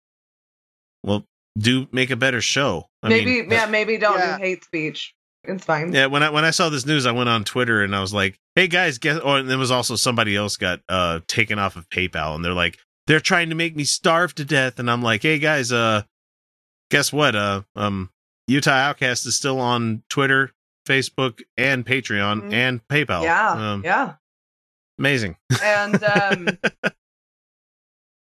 Well, 1.03 1.25
do 1.57 1.87
make 1.91 2.09
a 2.11 2.15
better 2.15 2.41
show. 2.41 2.87
I 3.03 3.09
maybe, 3.09 3.41
mean, 3.41 3.51
yeah, 3.51 3.65
maybe 3.65 3.97
don't 3.97 4.17
Yeah. 4.19 4.37
do 4.37 4.43
hate 4.43 4.63
speech. 4.63 5.13
It's 5.45 5.63
fine. 5.63 5.93
Yeah, 5.93 6.07
when 6.07 6.21
I 6.21 6.29
when 6.29 6.43
I 6.43 6.51
saw 6.51 6.69
this 6.69 6.85
news, 6.85 7.05
I 7.05 7.11
went 7.13 7.29
on 7.29 7.45
Twitter 7.45 7.81
and 7.81 7.95
I 7.95 8.01
was 8.01 8.13
like, 8.13 8.37
"Hey 8.55 8.67
guys, 8.67 8.97
guess." 8.97 9.19
Oh, 9.23 9.35
and 9.35 9.49
there 9.49 9.57
was 9.57 9.71
also 9.71 9.95
somebody 9.95 10.35
else 10.35 10.57
got 10.57 10.81
uh 10.89 11.21
taken 11.27 11.57
off 11.57 11.77
of 11.77 11.89
PayPal, 11.89 12.35
and 12.35 12.43
they're 12.43 12.53
like, 12.53 12.77
"They're 13.07 13.21
trying 13.21 13.49
to 13.49 13.55
make 13.55 13.75
me 13.75 13.85
starve 13.85 14.35
to 14.35 14.45
death," 14.45 14.79
and 14.79 14.91
I'm 14.91 15.01
like, 15.01 15.21
"Hey 15.21 15.39
guys, 15.39 15.71
uh, 15.71 16.03
guess 16.91 17.13
what? 17.13 17.35
Uh, 17.37 17.61
um, 17.77 18.09
Utah 18.47 18.71
Outcast 18.71 19.25
is 19.25 19.37
still 19.37 19.59
on 19.61 20.03
Twitter, 20.09 20.51
Facebook, 20.89 21.41
and 21.57 21.85
Patreon 21.85 22.41
Mhm. 22.49 22.53
and 22.53 22.87
PayPal. 22.87 23.23
Yeah, 23.23 23.49
um, 23.51 23.81
yeah, 23.85 24.13
amazing. 24.97 25.37
and 25.63 26.03
um, 26.15 26.57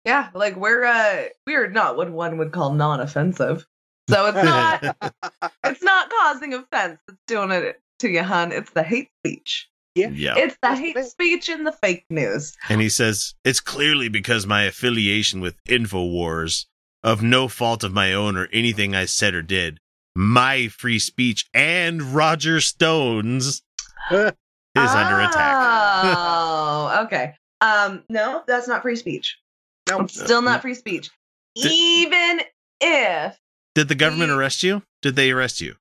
yeah, 0.05 0.29
like 0.33 0.55
we're 0.55 0.83
uh, 0.85 1.23
we're 1.45 1.69
not 1.69 1.97
what 1.97 2.11
one 2.11 2.37
would 2.37 2.51
call 2.51 2.73
non-offensive, 2.73 3.65
so 4.09 4.25
it's 4.27 4.43
not 4.43 4.97
it's 5.63 5.83
not 5.83 6.09
causing 6.09 6.53
offense. 6.53 6.99
It's 7.07 7.17
doing 7.27 7.51
it 7.51 7.79
to 7.99 8.09
you, 8.09 8.23
hun. 8.23 8.51
It's 8.51 8.71
the 8.71 8.83
hate 8.83 9.09
speech. 9.21 9.69
yeah." 9.95 10.35
It's 10.37 10.55
the 10.61 10.75
hate 10.75 10.97
speech 11.05 11.49
and 11.49 11.65
the 11.65 11.71
fake 11.71 12.05
news. 12.09 12.55
And 12.69 12.79
he 12.81 12.89
says, 12.89 13.33
It's 13.43 13.59
clearly 13.59 14.09
because 14.09 14.45
my 14.45 14.63
affiliation 14.63 15.39
with 15.41 15.55
InfoWars, 15.65 16.65
of 17.03 17.21
no 17.23 17.47
fault 17.47 17.83
of 17.83 17.93
my 17.93 18.13
own 18.13 18.37
or 18.37 18.47
anything 18.53 18.93
I 18.95 19.05
said 19.05 19.33
or 19.33 19.41
did. 19.41 19.79
My 20.19 20.67
free 20.69 20.97
speech 20.97 21.47
and 21.53 22.01
Roger 22.01 22.59
Stone's 22.59 23.61
is 24.11 24.21
under 24.75 25.19
attack. 25.19 26.15
Oh, 26.17 27.01
okay. 27.05 27.35
Um, 27.61 28.03
no, 28.09 28.41
that's 28.47 28.67
not 28.67 28.81
free 28.81 28.95
speech. 28.95 29.37
No. 29.87 29.99
It's 30.01 30.19
still 30.19 30.41
not 30.41 30.63
free 30.63 30.73
speech. 30.73 31.11
Did- 31.55 31.71
Even 31.71 32.41
if, 32.81 33.37
Did 33.75 33.89
the 33.89 33.95
government 33.95 34.31
He- 34.31 34.35
arrest 34.37 34.63
you? 34.63 34.81
Did 35.03 35.15
they 35.15 35.29
arrest 35.29 35.61
you? 35.61 35.75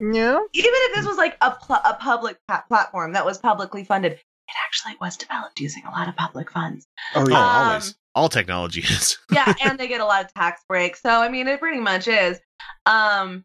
No. 0.00 0.46
even 0.54 0.70
if 0.72 0.94
this 0.96 1.06
was 1.06 1.18
like 1.18 1.36
a 1.42 1.50
pl- 1.50 1.76
a 1.84 1.94
public 2.00 2.38
pa- 2.48 2.64
platform 2.68 3.12
that 3.12 3.26
was 3.26 3.36
publicly 3.36 3.84
funded, 3.84 4.12
it 4.12 4.20
actually 4.66 4.94
was 5.02 5.18
developed 5.18 5.60
using 5.60 5.82
a 5.84 5.90
lot 5.90 6.08
of 6.08 6.16
public 6.16 6.50
funds. 6.50 6.86
Oh, 7.14 7.24
Oh, 7.26 7.28
yeah. 7.30 7.38
Um, 7.38 7.68
always. 7.68 7.94
All 8.14 8.28
technology 8.30 8.80
is. 8.80 9.18
yeah, 9.30 9.52
and 9.64 9.78
they 9.78 9.86
get 9.86 10.00
a 10.00 10.04
lot 10.06 10.24
of 10.24 10.32
tax 10.32 10.62
breaks. 10.66 11.02
So 11.02 11.10
I 11.10 11.28
mean, 11.28 11.46
it 11.46 11.60
pretty 11.60 11.80
much 11.80 12.08
is. 12.08 12.38
Um, 12.86 13.44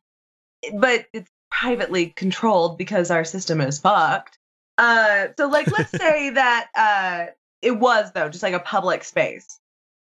but 0.74 1.06
it's 1.13 1.30
privately 1.50 2.08
controlled 2.08 2.77
because 2.77 3.12
our 3.12 3.24
system 3.25 3.62
is 3.62 3.80
fucked. 3.80 4.38
Uh, 4.77 5.27
so 5.38 5.48
like, 5.48 5.70
let's 5.72 5.91
say 5.98 6.30
that 6.32 6.68
uh, 6.75 7.32
it 7.62 7.72
was 7.72 8.12
though 8.13 8.30
just 8.30 8.44
like 8.44 8.53
a 8.53 8.60
public 8.60 9.03
space. 9.03 9.60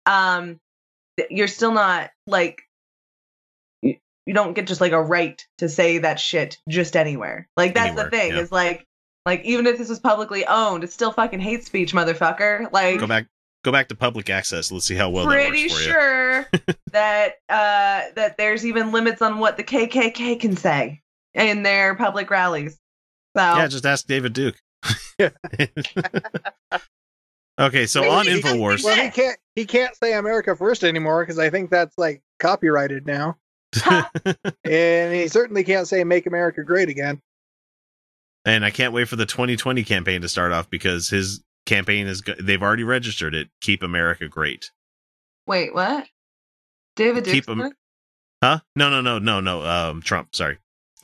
um, 0.07 0.59
you're 1.31 1.49
still 1.49 1.73
not 1.73 2.11
like 2.27 2.63
you, 3.83 3.97
you 4.27 4.33
don't 4.35 4.55
get 4.55 4.67
just 4.67 4.81
like 4.81 4.93
a 4.93 5.03
right 5.03 5.45
to 5.59 5.69
say 5.69 5.99
that 5.99 6.19
shit 6.21 6.59
just 6.69 6.97
anywhere. 6.97 7.49
Like 7.57 7.75
that's 7.75 7.89
Anywhere, 7.89 8.05
the 8.05 8.11
thing. 8.11 8.33
yeah. 8.33 8.41
Is 8.41 8.53
like 8.53 8.87
like 9.27 9.43
even 9.45 9.67
if 9.67 9.77
this 9.77 9.89
was 9.91 9.99
publicly 9.99 10.47
owned, 10.47 10.83
it's 10.85 10.95
still 10.95 11.13
fucking 11.13 11.41
hate 11.41 11.65
speech, 11.65 11.93
motherfucker. 11.93 12.73
Like 12.73 13.01
Go 13.01 13.07
back. 13.07 13.27
Go 13.63 13.73
back 13.73 13.89
to 13.89 13.95
public 13.95 14.31
access. 14.31 14.73
Let's 14.73 14.87
see 14.87 14.95
how 14.95 15.11
well 15.11 15.27
pretty 15.27 15.69
that 15.69 15.71
works 15.71 15.75
for 15.75 15.81
you. 15.81 15.95
sure 15.95 16.47
that 16.93 17.35
uh 17.49 18.13
that 18.15 18.37
there's 18.39 18.65
even 18.65 18.91
limits 18.93 19.21
on 19.21 19.39
what 19.39 19.57
the 19.57 19.65
KKK 19.65 20.41
can 20.41 20.57
say 20.57 21.03
in 21.35 21.63
their 21.63 21.95
public 21.95 22.31
rallies. 22.31 22.79
So 23.37 23.43
Yeah, 23.43 23.67
just 23.69 23.85
ask 23.85 24.07
David 24.07 24.33
Duke. 24.33 24.57
okay, 27.61 27.87
so 27.87 28.11
on 28.11 28.25
Infowars, 28.27 28.83
Well, 28.83 28.97
he 28.97 29.11
can't 29.11 29.39
he 29.55 29.67
can't 29.67 29.95
say 29.95 30.15
America 30.15 30.57
first 30.57 30.83
anymore 30.85 31.23
because 31.23 31.39
I 31.39 31.51
think 31.51 31.71
that's 31.71 31.99
like 31.99 32.23
copyrighted 32.39 33.07
now, 33.07 33.37
and 34.65 35.15
he 35.15 35.29
certainly 35.29 35.65
can't 35.65 35.87
say 35.87 36.03
"Make 36.05 36.27
America 36.27 36.63
Great 36.65 36.89
Again." 36.89 37.21
and 38.47 38.65
I 38.65 38.71
can't 38.71 38.95
wait 38.95 39.07
for 39.07 39.17
the 39.17 39.27
2020 39.27 39.85
campaign 39.85 40.23
to 40.23 40.29
start 40.29 40.51
off 40.53 40.71
because 40.71 41.11
his 41.11 41.45
campaign 41.71 42.07
is 42.07 42.21
go- 42.21 42.35
they've 42.39 42.63
already 42.63 42.85
registered 42.85 43.35
it. 43.35 43.49
Keep 43.63 43.83
America 43.83 44.29
Great. 44.29 44.71
wait, 45.47 45.73
what? 45.75 46.07
David 46.97 47.25
Keep 47.25 47.47
Duke. 47.47 47.59
'em- 47.59 47.73
Huh? 48.43 48.61
No, 48.77 48.89
no, 48.91 49.01
no, 49.01 49.19
no, 49.19 49.41
no. 49.41 49.63
Um, 49.63 50.03
Trump. 50.03 50.35
Sorry, 50.35 50.59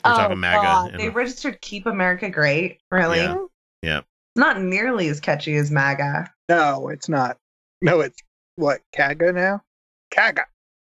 we're 0.04 0.12
Oh, 0.12 0.16
talking 0.16 0.40
MAGA. 0.40 0.62
God. 0.62 0.90
and- 0.92 1.00
They 1.00 1.08
registered 1.10 1.60
"Keep 1.60 1.86
America 1.86 2.28
Great." 2.30 2.80
Really? 2.90 3.18
Yeah. 3.18 3.44
Yeah. 3.82 4.00
Not 4.34 4.60
nearly 4.60 5.08
as 5.08 5.20
catchy 5.20 5.54
as 5.56 5.70
MAGA. 5.70 6.32
No, 6.48 6.88
it's 6.88 7.08
not. 7.08 7.38
No, 7.82 8.00
it's 8.00 8.20
what 8.56 8.80
CAGA 8.92 9.32
now. 9.32 9.62
CAGA. 10.10 10.46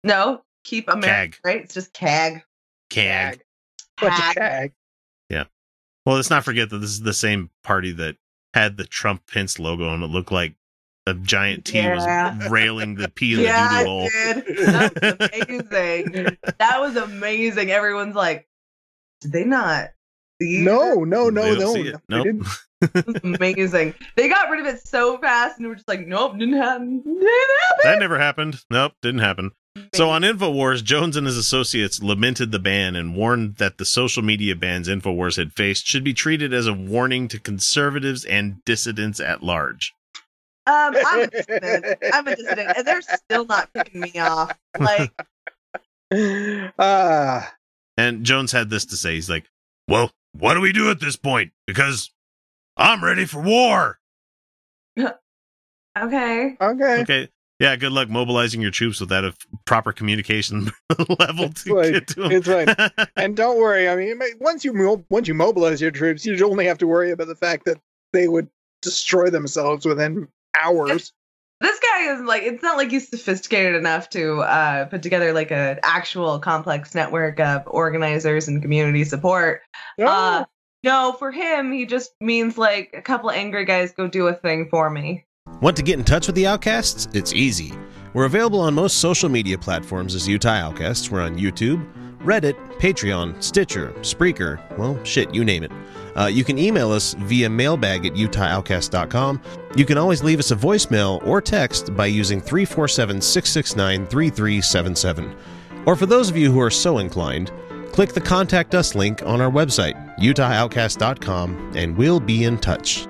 No, 0.04 0.42
"Keep 0.64 0.88
America 0.88 1.06
CAG. 1.36 1.42
Great." 1.42 1.62
It's 1.64 1.74
just 1.74 1.92
CAG. 1.92 2.42
CAG. 2.90 3.42
Bunch 4.00 4.14
of 4.14 4.34
CAG. 4.34 4.34
CAG. 4.36 4.72
Well, 6.06 6.16
let's 6.16 6.30
not 6.30 6.44
forget 6.46 6.70
that 6.70 6.78
this 6.78 6.90
is 6.90 7.02
the 7.02 7.12
same 7.12 7.50
party 7.62 7.92
that 7.92 8.16
had 8.54 8.76
the 8.76 8.84
Trump 8.84 9.26
Pence 9.26 9.58
logo 9.58 9.92
and 9.92 10.02
it 10.02 10.08
looked 10.08 10.32
like 10.32 10.54
a 11.06 11.14
giant 11.14 11.64
T 11.64 11.78
Yeah. 11.78 12.36
was 12.38 12.50
railing 12.50 12.94
the 12.96 13.08
P 13.08 13.34
in 13.34 13.40
yeah, 13.40 13.68
the 13.68 13.78
doodle 13.78 14.00
hole. 14.00 14.08
did. 14.08 14.56
That 14.66 14.92
was 15.00 15.30
amazing. 15.32 16.36
that 16.58 16.80
was 16.80 16.96
amazing. 16.96 17.70
Everyone's 17.70 18.14
like, 18.14 18.48
"Did 19.20 19.32
they 19.32 19.44
not?" 19.44 19.88
see 20.40 20.62
No, 20.62 21.04
no, 21.04 21.30
no, 21.30 21.42
They 21.42 21.50
don't 21.50 21.58
no. 21.60 21.72
see 21.74 21.88
it. 21.88 21.96
they 22.08 22.16
Nope. 22.16 22.24
didn't. 22.24 22.46
It 22.82 23.06
was 23.06 23.16
amazing. 23.24 23.94
They 24.16 24.26
got 24.30 24.48
rid 24.48 24.60
of 24.60 24.66
it 24.66 24.80
so 24.80 25.18
fast, 25.18 25.58
and 25.58 25.68
we're 25.68 25.74
just 25.74 25.86
like, 25.86 26.06
"Nope, 26.06 26.38
didn't 26.38 26.54
happen. 26.56 27.02
Didn't 27.02 27.20
happen." 27.26 27.78
That 27.84 27.98
never 27.98 28.18
happened. 28.18 28.56
Nope, 28.70 28.92
didn't 29.02 29.20
happen. 29.20 29.50
So 29.94 30.08
on 30.10 30.22
InfoWars, 30.22 30.82
Jones 30.84 31.16
and 31.16 31.26
his 31.26 31.36
associates 31.36 32.02
lamented 32.02 32.52
the 32.52 32.58
ban 32.58 32.96
and 32.96 33.14
warned 33.16 33.56
that 33.56 33.78
the 33.78 33.84
social 33.84 34.22
media 34.22 34.54
bans 34.56 34.88
InfoWars 34.88 35.36
had 35.36 35.52
faced 35.52 35.86
should 35.86 36.04
be 36.04 36.14
treated 36.14 36.52
as 36.54 36.66
a 36.66 36.72
warning 36.74 37.28
to 37.28 37.38
conservatives 37.38 38.24
and 38.24 38.64
dissidents 38.64 39.20
at 39.20 39.42
large. 39.42 39.94
Um, 40.66 40.94
I'm 41.06 41.20
a 41.22 41.26
dissident. 41.30 41.98
I'm 42.12 42.26
a 42.28 42.36
dissident, 42.36 42.76
and 42.76 42.86
they're 42.86 43.02
still 43.02 43.44
not 43.46 43.72
picking 43.72 44.00
me 44.00 44.12
off. 44.18 44.56
Like, 44.78 45.10
Ah, 46.78 47.54
And 47.96 48.24
Jones 48.24 48.52
had 48.52 48.70
this 48.70 48.84
to 48.86 48.96
say. 48.96 49.14
He's 49.14 49.30
like, 49.30 49.48
Well, 49.88 50.10
what 50.38 50.54
do 50.54 50.60
we 50.60 50.72
do 50.72 50.90
at 50.90 51.00
this 51.00 51.16
point? 51.16 51.52
Because 51.66 52.10
I'm 52.76 53.04
ready 53.04 53.24
for 53.26 53.40
war. 53.40 53.98
okay, 54.98 56.56
okay. 56.60 57.00
Okay. 57.00 57.28
Yeah, 57.60 57.76
good 57.76 57.92
luck 57.92 58.08
mobilizing 58.08 58.62
your 58.62 58.70
troops 58.70 59.00
without 59.00 59.22
a 59.22 59.28
f- 59.28 59.46
proper 59.66 59.92
communication 59.92 60.72
level 61.18 61.50
to 61.50 61.78
It's 61.78 61.90
get 61.90 62.08
to 62.08 62.14
them. 62.22 62.32
It's 62.32 62.48
fine. 62.48 63.08
And 63.16 63.36
don't 63.36 63.58
worry. 63.58 63.86
I 63.86 63.96
mean, 63.96 64.18
once 64.40 64.64
you 64.64 65.04
once 65.10 65.28
you 65.28 65.34
mobilize 65.34 65.80
your 65.80 65.90
troops, 65.90 66.24
you 66.24 66.42
only 66.48 66.64
have 66.64 66.78
to 66.78 66.86
worry 66.86 67.10
about 67.10 67.28
the 67.28 67.36
fact 67.36 67.66
that 67.66 67.78
they 68.14 68.28
would 68.28 68.48
destroy 68.80 69.28
themselves 69.28 69.84
within 69.84 70.26
hours. 70.58 71.12
this 71.60 71.80
guy 71.80 72.14
is 72.14 72.22
like, 72.22 72.44
it's 72.44 72.62
not 72.62 72.78
like 72.78 72.90
he's 72.90 73.10
sophisticated 73.10 73.74
enough 73.74 74.08
to 74.10 74.38
uh, 74.38 74.86
put 74.86 75.02
together 75.02 75.34
like 75.34 75.52
an 75.52 75.78
actual 75.82 76.38
complex 76.38 76.94
network 76.94 77.38
of 77.40 77.64
organizers 77.66 78.48
and 78.48 78.62
community 78.62 79.04
support. 79.04 79.60
Uh, 80.02 80.44
no, 80.82 81.14
for 81.18 81.30
him, 81.30 81.72
he 81.72 81.84
just 81.84 82.12
means 82.22 82.56
like 82.56 82.94
a 82.96 83.02
couple 83.02 83.30
angry 83.30 83.66
guys 83.66 83.92
go 83.92 84.08
do 84.08 84.28
a 84.28 84.32
thing 84.32 84.68
for 84.70 84.88
me. 84.88 85.26
Want 85.60 85.76
to 85.76 85.82
get 85.82 85.98
in 85.98 86.04
touch 86.04 86.26
with 86.26 86.36
the 86.36 86.46
Outcasts? 86.46 87.08
It's 87.12 87.34
easy. 87.34 87.74
We're 88.14 88.24
available 88.24 88.60
on 88.60 88.72
most 88.72 88.96
social 88.96 89.28
media 89.28 89.58
platforms 89.58 90.14
as 90.14 90.26
Utah 90.26 90.54
Outcasts. 90.54 91.10
We're 91.10 91.20
on 91.20 91.36
YouTube, 91.36 91.86
Reddit, 92.20 92.54
Patreon, 92.78 93.42
Stitcher, 93.42 93.92
Spreaker, 94.00 94.58
well, 94.78 95.02
shit, 95.04 95.34
you 95.34 95.44
name 95.44 95.62
it. 95.62 95.70
Uh, 96.16 96.26
you 96.26 96.44
can 96.44 96.58
email 96.58 96.90
us 96.90 97.14
via 97.14 97.48
mailbag 97.48 98.06
at 98.06 98.14
utahoutcast.com. 98.14 99.40
You 99.76 99.84
can 99.84 99.98
always 99.98 100.22
leave 100.22 100.38
us 100.38 100.50
a 100.50 100.56
voicemail 100.56 101.24
or 101.26 101.42
text 101.42 101.94
by 101.94 102.06
using 102.06 102.40
347 102.40 103.20
669 103.20 104.06
3377. 104.06 105.36
Or 105.84 105.94
for 105.94 106.06
those 106.06 106.30
of 106.30 106.36
you 106.36 106.50
who 106.50 106.60
are 106.60 106.70
so 106.70 106.98
inclined, 106.98 107.52
click 107.92 108.12
the 108.12 108.20
Contact 108.20 108.74
Us 108.74 108.94
link 108.94 109.22
on 109.24 109.40
our 109.40 109.50
website, 109.50 110.18
utahoutcast.com, 110.18 111.72
and 111.76 111.96
we'll 111.96 112.20
be 112.20 112.44
in 112.44 112.58
touch. 112.58 113.06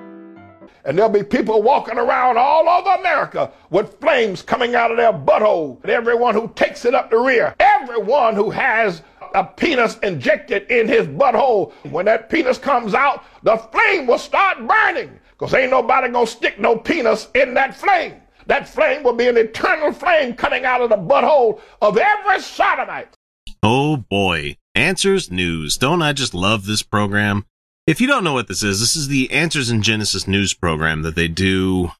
And 0.83 0.97
there'll 0.97 1.11
be 1.11 1.23
people 1.23 1.61
walking 1.61 1.97
around 1.97 2.37
all 2.37 2.67
over 2.67 2.89
America 2.99 3.51
with 3.69 3.99
flames 3.99 4.41
coming 4.41 4.75
out 4.75 4.91
of 4.91 4.97
their 4.97 5.13
butthole. 5.13 5.81
And 5.83 5.91
everyone 5.91 6.33
who 6.33 6.51
takes 6.55 6.85
it 6.85 6.95
up 6.95 7.11
the 7.11 7.17
rear, 7.17 7.55
everyone 7.59 8.35
who 8.35 8.49
has 8.49 9.03
a 9.33 9.43
penis 9.43 9.97
injected 9.99 10.69
in 10.71 10.87
his 10.87 11.07
butthole, 11.07 11.73
when 11.91 12.05
that 12.05 12.29
penis 12.29 12.57
comes 12.57 12.93
out, 12.93 13.23
the 13.43 13.57
flame 13.57 14.07
will 14.07 14.17
start 14.17 14.65
burning. 14.67 15.19
Because 15.31 15.53
ain't 15.53 15.71
nobody 15.71 16.09
gonna 16.09 16.27
stick 16.27 16.59
no 16.59 16.77
penis 16.77 17.27
in 17.33 17.53
that 17.55 17.75
flame. 17.75 18.15
That 18.47 18.67
flame 18.67 19.03
will 19.03 19.13
be 19.13 19.27
an 19.27 19.37
eternal 19.37 19.91
flame 19.91 20.33
coming 20.33 20.65
out 20.65 20.81
of 20.81 20.89
the 20.89 20.97
butthole 20.97 21.59
of 21.81 21.97
every 21.97 22.41
sodomite. 22.41 23.15
Oh 23.63 23.97
boy. 23.97 24.57
Answers 24.73 25.29
News. 25.29 25.77
Don't 25.77 26.01
I 26.01 26.13
just 26.13 26.33
love 26.33 26.65
this 26.65 26.81
program? 26.81 27.45
If 27.91 27.99
you 27.99 28.07
don't 28.07 28.23
know 28.23 28.31
what 28.31 28.47
this 28.47 28.63
is, 28.63 28.79
this 28.79 28.95
is 28.95 29.09
the 29.09 29.29
Answers 29.31 29.69
in 29.69 29.81
Genesis 29.81 30.25
news 30.25 30.53
program 30.53 31.01
that 31.01 31.15
they 31.15 31.27
do. 31.27 31.87
I 31.87 31.91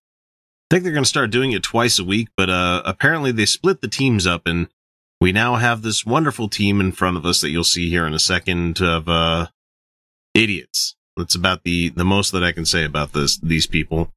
think 0.69 0.83
they're 0.85 0.93
going 0.93 1.03
to 1.03 1.09
start 1.09 1.31
doing 1.31 1.51
it 1.51 1.63
twice 1.63 1.99
a 1.99 2.05
week, 2.05 2.29
but 2.37 2.49
uh, 2.49 2.81
apparently 2.85 3.33
they 3.33 3.45
split 3.45 3.81
the 3.81 3.89
teams 3.89 4.25
up 4.25 4.43
and 4.45 4.69
we 5.19 5.33
now 5.33 5.55
have 5.55 5.81
this 5.81 6.05
wonderful 6.05 6.47
team 6.47 6.79
in 6.79 6.93
front 6.93 7.17
of 7.17 7.25
us 7.25 7.41
that 7.41 7.49
you'll 7.49 7.65
see 7.65 7.89
here 7.89 8.07
in 8.07 8.13
a 8.13 8.19
second 8.19 8.79
of 8.81 9.09
uh, 9.09 9.47
idiots. 10.33 10.95
That's 11.17 11.35
about 11.35 11.63
the, 11.63 11.89
the 11.89 12.05
most 12.05 12.31
that 12.31 12.41
I 12.41 12.53
can 12.53 12.65
say 12.65 12.85
about 12.85 13.11
this, 13.11 13.37
these 13.39 13.67
people. 13.67 14.13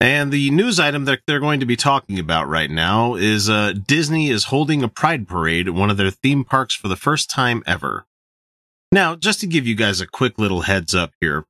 And 0.00 0.32
the 0.32 0.50
news 0.50 0.80
item 0.80 1.04
that 1.04 1.20
they're 1.28 1.38
going 1.38 1.60
to 1.60 1.66
be 1.66 1.76
talking 1.76 2.18
about 2.18 2.48
right 2.48 2.68
now 2.68 3.14
is 3.14 3.48
uh, 3.48 3.74
Disney 3.86 4.28
is 4.28 4.46
holding 4.46 4.82
a 4.82 4.88
pride 4.88 5.28
parade 5.28 5.68
at 5.68 5.74
one 5.74 5.88
of 5.88 5.98
their 5.98 6.10
theme 6.10 6.42
parks 6.42 6.74
for 6.74 6.88
the 6.88 6.96
first 6.96 7.30
time 7.30 7.62
ever. 7.64 8.06
Now, 8.92 9.16
just 9.16 9.40
to 9.40 9.46
give 9.46 9.66
you 9.66 9.74
guys 9.74 10.02
a 10.02 10.06
quick 10.06 10.38
little 10.38 10.60
heads 10.62 10.94
up 10.94 11.12
here, 11.18 11.46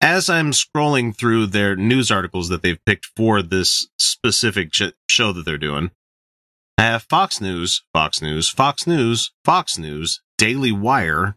as 0.00 0.30
I'm 0.30 0.52
scrolling 0.52 1.14
through 1.14 1.46
their 1.48 1.76
news 1.76 2.10
articles 2.10 2.48
that 2.48 2.62
they've 2.62 2.82
picked 2.86 3.10
for 3.14 3.42
this 3.42 3.88
specific 3.98 4.72
sh- 4.72 4.92
show 5.06 5.30
that 5.34 5.44
they're 5.44 5.58
doing, 5.58 5.90
I 6.78 6.84
have 6.84 7.02
Fox 7.02 7.38
News, 7.38 7.84
Fox 7.92 8.22
News, 8.22 8.48
Fox 8.48 8.86
News, 8.86 9.30
Fox 9.44 9.76
News, 9.76 10.22
Daily 10.38 10.72
Wire. 10.72 11.36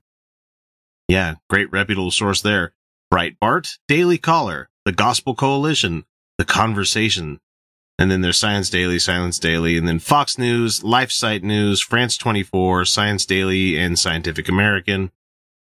Yeah, 1.09 1.35
great 1.49 1.69
reputable 1.73 2.11
source 2.11 2.41
there. 2.41 2.71
Breitbart, 3.13 3.79
Daily 3.89 4.17
Caller, 4.17 4.69
The 4.85 4.93
Gospel 4.93 5.35
Coalition, 5.35 6.05
The 6.37 6.45
Conversation, 6.45 7.39
and 7.97 8.09
then 8.09 8.21
there's 8.21 8.39
Science 8.39 8.69
Daily, 8.69 8.97
Silence 8.97 9.39
Daily, 9.39 9.77
and 9.77 9.85
then 9.85 9.99
Fox 9.99 10.37
News, 10.37 10.79
LifeSite 10.81 11.43
News, 11.43 11.81
France 11.81 12.15
24, 12.15 12.85
Science 12.85 13.25
Daily, 13.25 13.77
and 13.77 13.99
Scientific 13.99 14.47
American, 14.47 15.11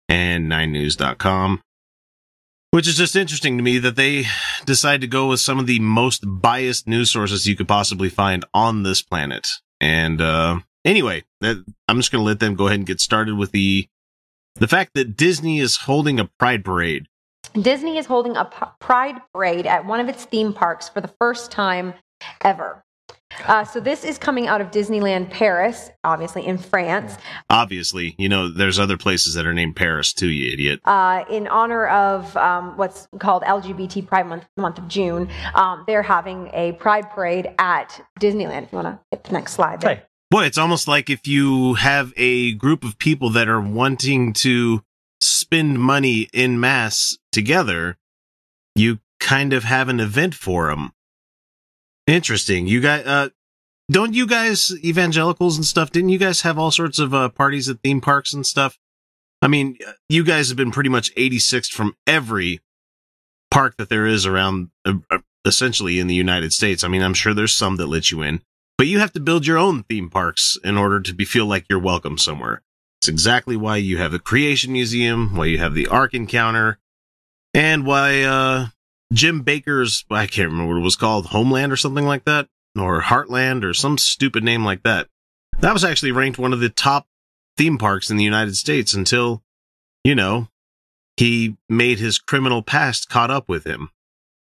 and 0.10 0.52
9news.com. 0.52 1.62
Which 2.72 2.88
is 2.88 2.98
just 2.98 3.15
interesting 3.15 3.58
to 3.58 3.63
me 3.63 3.80
that 3.80 3.96
they 3.96 4.26
decide 4.65 5.02
to 5.02 5.08
go 5.08 5.28
with 5.28 5.39
some 5.39 5.58
of 5.58 5.67
the 5.67 5.80
most 5.80 6.24
biased 6.26 6.88
news 6.88 7.10
sources 7.10 7.48
you 7.48 7.56
could 7.56 7.67
possibly 7.67 8.10
find 8.10 8.43
on 8.54 8.84
this 8.84 9.02
planet. 9.02 9.48
And 9.80 10.22
uh, 10.22 10.60
anyway, 10.84 11.24
that, 11.41 11.63
I'm 11.88 11.98
just 11.98 12.12
going 12.12 12.22
to 12.22 12.26
let 12.26 12.39
them 12.39 12.56
go 12.56 12.67
ahead 12.67 12.80
and 12.80 12.88
get 12.88 13.00
started 13.00 13.36
with 13.38 13.52
the 13.52 13.88
the 14.56 14.67
fact 14.67 14.96
that 14.96 15.15
Disney 15.15 15.60
is 15.60 15.78
holding 15.78 16.20
a 16.20 16.26
pride 16.39 16.65
parade. 16.65 17.08
Disney 17.54 17.98
is 17.98 18.08
holding 18.08 18.36
a 18.36 18.46
p- 18.46 18.65
pride 18.80 19.22
parade 19.32 19.67
at 19.67 19.86
one 19.86 20.00
of 20.00 20.10
its 20.10 20.26
theme 20.26 20.52
parks 20.52 20.89
for 20.89 21.00
the 21.00 21.13
first 21.20 21.52
time 21.52 21.93
ever. 22.41 22.84
Uh, 23.45 23.63
so 23.63 23.80
this 23.80 24.04
is 24.04 24.17
coming 24.17 24.47
out 24.47 24.62
of 24.62 24.71
Disneyland 24.71 25.30
Paris, 25.30 25.91
obviously 26.04 26.45
in 26.45 26.58
France, 26.58 27.17
Obviously, 27.50 28.15
you 28.17 28.28
know, 28.30 28.50
there's 28.50 28.80
other 28.80 28.97
places 28.97 29.34
that 29.36 29.45
are 29.45 29.54
named 29.54 29.76
Paris 29.76 30.13
too, 30.13 30.28
you 30.30 30.52
idiot. 30.52 30.80
uh, 30.86 31.23
in 31.30 31.47
honor 31.47 31.88
of 31.88 32.36
um, 32.38 32.76
what's 32.78 33.08
called 33.19 33.43
LGBT 33.43 34.08
Pride 34.08 34.28
Month, 34.28 34.45
month 34.58 34.78
of 34.78 34.88
June. 34.88 35.30
Um, 35.56 35.84
they're 35.88 36.04
having 36.04 36.50
a 36.54 36.73
Pride 36.73 37.10
parade 37.12 37.54
at 37.60 38.02
Disneyland. 38.19 38.63
If 38.63 38.71
you 38.71 38.78
want 38.78 38.88
to 38.88 39.00
hit 39.12 39.23
the 39.23 39.34
next 39.34 39.54
slide. 39.54 39.82
There. 39.82 39.95
Hey, 39.95 40.02
Boy, 40.30 40.43
it's 40.43 40.58
almost 40.58 40.88
like 40.88 41.10
if 41.10 41.26
you 41.26 41.76
have 41.76 42.12
a 42.17 42.54
group 42.54 42.84
of 42.84 42.97
people 42.97 43.30
that 43.30 43.47
are 43.47 43.62
wanting 43.62 44.34
to 44.34 44.84
spend 45.21 45.80
money 45.80 46.28
in 46.34 46.60
mass 46.60 47.17
together, 47.32 47.97
you 48.76 49.00
kind 49.19 49.54
of 49.54 49.63
have 49.63 49.88
an 49.89 50.00
event 50.00 50.36
for 50.36 50.67
them. 50.69 50.91
Interesting. 52.08 52.67
You 52.67 52.82
guys, 52.82 53.06
uh, 53.06 53.30
don't 53.91 54.13
you 54.13 54.26
guys, 54.26 54.72
evangelicals 54.84 55.58
and 55.58 55.65
stuff, 55.65 55.91
didn't 55.91 56.10
you 56.10 56.17
guys 56.17 56.41
have 56.41 56.58
all 56.58 56.72
sorts 56.72 57.00
of 57.00 57.13
uh, 57.13 57.30
parties 57.30 57.70
at 57.70 57.82
theme 57.84 58.02
parks 58.02 58.34
and 58.34 58.46
stuff? 58.46 58.80
I 59.41 59.48
mean, 59.48 59.78
you 60.10 60.24
guys 60.24 60.48
have 60.48 60.58
been 60.58 60.72
pretty 60.72 60.89
much 60.89 61.13
86th 61.15 61.72
from 61.72 61.96
every 62.08 62.62
park 63.52 63.76
that 63.78 63.89
there 63.89 64.08
is 64.08 64.26
around, 64.26 64.70
uh, 64.86 64.93
uh, 65.12 65.20
essentially 65.46 66.00
in 66.00 66.08
the 66.08 66.15
United 66.15 66.54
States. 66.54 66.84
I 66.84 66.88
mean, 66.88 67.04
I'm 67.04 67.13
sure 67.13 67.34
there's 67.34 67.54
some 67.54 67.76
that 67.76 67.88
let 67.88 68.10
you 68.10 68.22
in 68.24 68.41
but 68.78 68.88
you 68.88 69.00
have 69.00 69.12
to 69.13 69.20
build 69.20 69.48
your 69.48 69.58
own 69.58 69.84
theme 69.84 70.10
parks 70.10 70.58
in 70.63 70.78
order 70.78 71.02
to 71.02 71.13
be, 71.13 71.26
feel 71.26 71.48
like 71.48 71.65
you're 71.70 71.80
welcome 71.80 72.17
somewhere. 72.17 72.62
It's 73.02 73.08
exactly 73.08 73.58
why 73.58 73.78
you 73.78 73.98
have 73.98 74.12
the 74.12 74.20
Creation 74.20 74.72
Museum, 74.72 75.36
why 75.36 75.46
you 75.46 75.58
have 75.58 75.74
the 75.74 75.88
Ark 75.88 76.13
Encounter, 76.13 76.78
and 77.54 77.86
why 77.86 78.22
uh, 78.22 78.67
Jim 79.13 79.43
Bakker's 79.43 80.04
I 80.10 80.28
can't 80.28 80.52
remember 80.52 80.74
what 80.74 80.80
it 80.80 80.84
was 80.84 80.96
called, 80.96 81.28
Homeland 81.28 81.72
or 81.72 81.78
something 81.78 82.06
like 82.06 82.26
that, 82.26 82.48
or 82.78 83.02
Heartland 83.02 83.63
or 83.63 83.74
some 83.74 83.98
stupid 83.98 84.43
name 84.43 84.65
like 84.65 84.84
that. 84.84 85.08
That 85.60 85.74
was 85.74 85.84
actually 85.84 86.12
ranked 86.12 86.38
one 86.38 86.54
of 86.54 86.60
the 86.60 86.70
top 86.70 87.08
theme 87.58 87.78
parks 87.78 88.10
in 88.10 88.17
the 88.17 88.24
United 88.24 88.56
States 88.56 88.93
until, 88.93 89.43
you 90.04 90.13
know, 90.13 90.50
he 91.17 91.58
made 91.67 92.00
his 92.00 92.20
criminal 92.20 92.62
past 92.62 93.10
caught 93.10 93.32
up 93.32 93.50
with 93.50 93.65
him. 93.65 93.89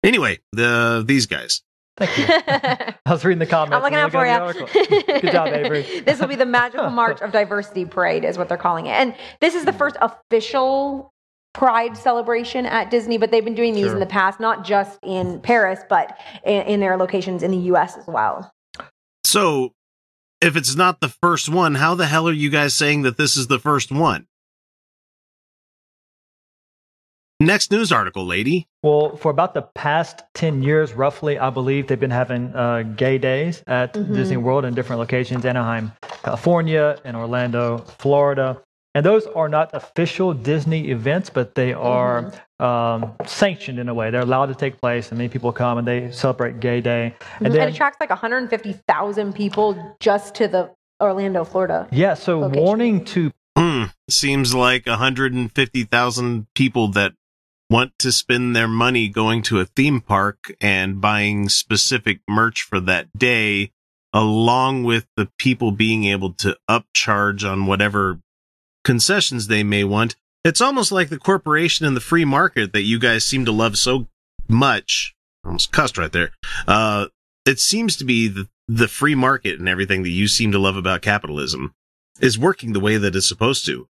Anyway, 0.03 0.39
the 0.51 1.03
these 1.05 1.25
guys. 1.25 1.61
thank 1.97 2.17
you. 2.17 2.25
I 3.05 3.11
was 3.11 3.23
reading 3.25 3.39
the 3.39 3.45
comments. 3.45 3.75
I'm 3.75 3.81
looking 3.81 3.97
out 3.97 4.11
for 4.11 4.25
at 4.25 4.37
the 4.37 4.43
article. 4.43 5.19
Good 5.21 5.31
job, 5.31 5.47
Avery. 5.47 6.01
this 6.05 6.19
will 6.19 6.27
be 6.27 6.35
the 6.35 6.45
Magical 6.45 6.89
March 6.91 7.21
of 7.21 7.31
Diversity 7.31 7.85
Parade, 7.85 8.23
is 8.23 8.37
what 8.37 8.49
they're 8.49 8.57
calling 8.57 8.85
it. 8.85 8.91
And 8.91 9.15
this 9.41 9.55
is 9.55 9.65
the 9.65 9.73
first 9.73 9.97
official 10.01 11.13
Pride 11.53 11.97
celebration 11.97 12.65
at 12.65 12.91
Disney, 12.91 13.17
but 13.17 13.31
they've 13.31 13.43
been 13.43 13.55
doing 13.55 13.73
these 13.73 13.85
Sure. 13.85 13.93
in 13.93 13.99
the 13.99 14.05
past, 14.05 14.39
not 14.39 14.63
just 14.63 14.99
in 15.03 15.39
Paris, 15.41 15.79
but 15.89 16.17
in, 16.45 16.61
in 16.63 16.79
their 16.79 16.95
locations 16.95 17.41
in 17.43 17.51
the 17.51 17.57
U.S. 17.57 17.97
as 17.97 18.05
well. 18.07 18.51
So, 19.23 19.73
if 20.41 20.55
it's 20.55 20.75
not 20.75 21.01
the 21.01 21.09
first 21.09 21.49
one, 21.49 21.75
how 21.75 21.95
the 21.95 22.05
hell 22.05 22.27
are 22.29 22.33
you 22.33 22.49
guys 22.49 22.73
saying 22.73 23.01
that 23.01 23.17
this 23.17 23.35
is 23.35 23.47
the 23.47 23.59
first 23.59 23.91
one? 23.91 24.27
Next 27.41 27.71
news 27.71 27.91
article, 27.91 28.25
lady. 28.25 28.67
Well, 28.83 29.15
for 29.15 29.31
about 29.31 29.53
the 29.53 29.61
past 29.61 30.23
10 30.33 30.61
years, 30.61 30.91
roughly, 30.93 31.39
I 31.39 31.49
believe 31.49 31.87
they've 31.87 31.99
been 31.99 32.11
having 32.11 32.53
uh, 32.53 32.83
gay 32.97 33.17
days 33.17 33.63
at 33.65 33.93
Mhm. 33.93 34.13
Disney 34.13 34.35
World 34.37 34.65
in 34.65 34.73
different 34.73 34.99
locations 34.99 35.45
Anaheim, 35.45 35.93
California, 36.23 36.97
and 37.05 37.15
Orlando, 37.15 37.77
Florida. 37.97 38.61
And 38.99 39.05
those 39.05 39.27
are 39.27 39.47
not 39.47 39.69
official 39.73 40.33
Disney 40.33 40.89
events, 40.89 41.29
but 41.29 41.55
they 41.55 41.71
are 41.71 42.33
um, 42.59 43.13
sanctioned 43.25 43.79
in 43.79 43.87
a 43.87 43.93
way. 43.93 44.11
They're 44.11 44.19
allowed 44.19 44.47
to 44.47 44.55
take 44.55 44.81
place, 44.81 45.07
and 45.07 45.17
many 45.17 45.29
people 45.29 45.53
come 45.53 45.77
and 45.77 45.87
they 45.87 46.11
celebrate 46.11 46.59
Gay 46.59 46.81
Day. 46.81 47.15
And 47.37 47.45
And 47.45 47.55
then, 47.55 47.69
it 47.69 47.75
attracts 47.75 48.01
like 48.01 48.09
150,000 48.09 49.31
people 49.33 49.95
just 50.01 50.35
to 50.35 50.49
the 50.49 50.71
Orlando, 51.01 51.45
Florida. 51.45 51.87
yeah, 51.93 52.13
so 52.13 52.39
location. 52.39 52.61
warning 52.65 53.05
to 53.05 53.31
Hmm. 53.57 53.83
Seems 54.09 54.53
like 54.53 54.85
150,000 54.85 56.47
people 56.53 56.89
that 56.89 57.13
want 57.69 57.97
to 57.99 58.11
spend 58.11 58.53
their 58.53 58.67
money 58.67 59.07
going 59.07 59.43
to 59.43 59.61
a 59.61 59.65
theme 59.65 60.01
park 60.01 60.53
and 60.59 60.99
buying 60.99 61.47
specific 61.47 62.19
merch 62.27 62.63
for 62.63 62.81
that 62.81 63.17
day, 63.17 63.71
along 64.11 64.83
with 64.83 65.07
the 65.15 65.29
people 65.37 65.71
being 65.71 66.03
able 66.03 66.33
to 66.33 66.57
upcharge 66.69 67.49
on 67.49 67.65
whatever 67.65 68.19
concessions 68.89 69.45
they 69.45 69.61
may 69.61 69.83
want. 69.83 70.15
It's 70.43 70.61
almost 70.61 70.91
like 70.91 71.09
the 71.09 71.19
corporation 71.19 71.85
and 71.85 71.95
the 71.95 72.01
free 72.01 72.25
market 72.25 72.73
that 72.73 72.81
you 72.81 72.97
guys 72.97 73.23
seem 73.23 73.45
to 73.45 73.51
love 73.51 73.77
so 73.77 74.07
much. 74.47 75.13
Almost 75.45 75.71
cussed 75.71 75.99
right 75.99 76.11
there. 76.11 76.31
Uh, 76.67 77.05
it 77.45 77.59
seems 77.59 77.95
to 77.97 78.03
be 78.03 78.27
the, 78.27 78.49
the 78.67 78.87
free 78.87 79.13
market 79.13 79.59
and 79.59 79.69
everything 79.69 80.01
that 80.01 80.09
you 80.09 80.27
seem 80.27 80.51
to 80.53 80.57
love 80.57 80.75
about 80.75 81.03
capitalism 81.03 81.75
is 82.19 82.39
working 82.39 82.73
the 82.73 82.79
way 82.79 82.97
that 82.97 83.15
it's 83.15 83.29
supposed 83.29 83.63
to. 83.67 83.87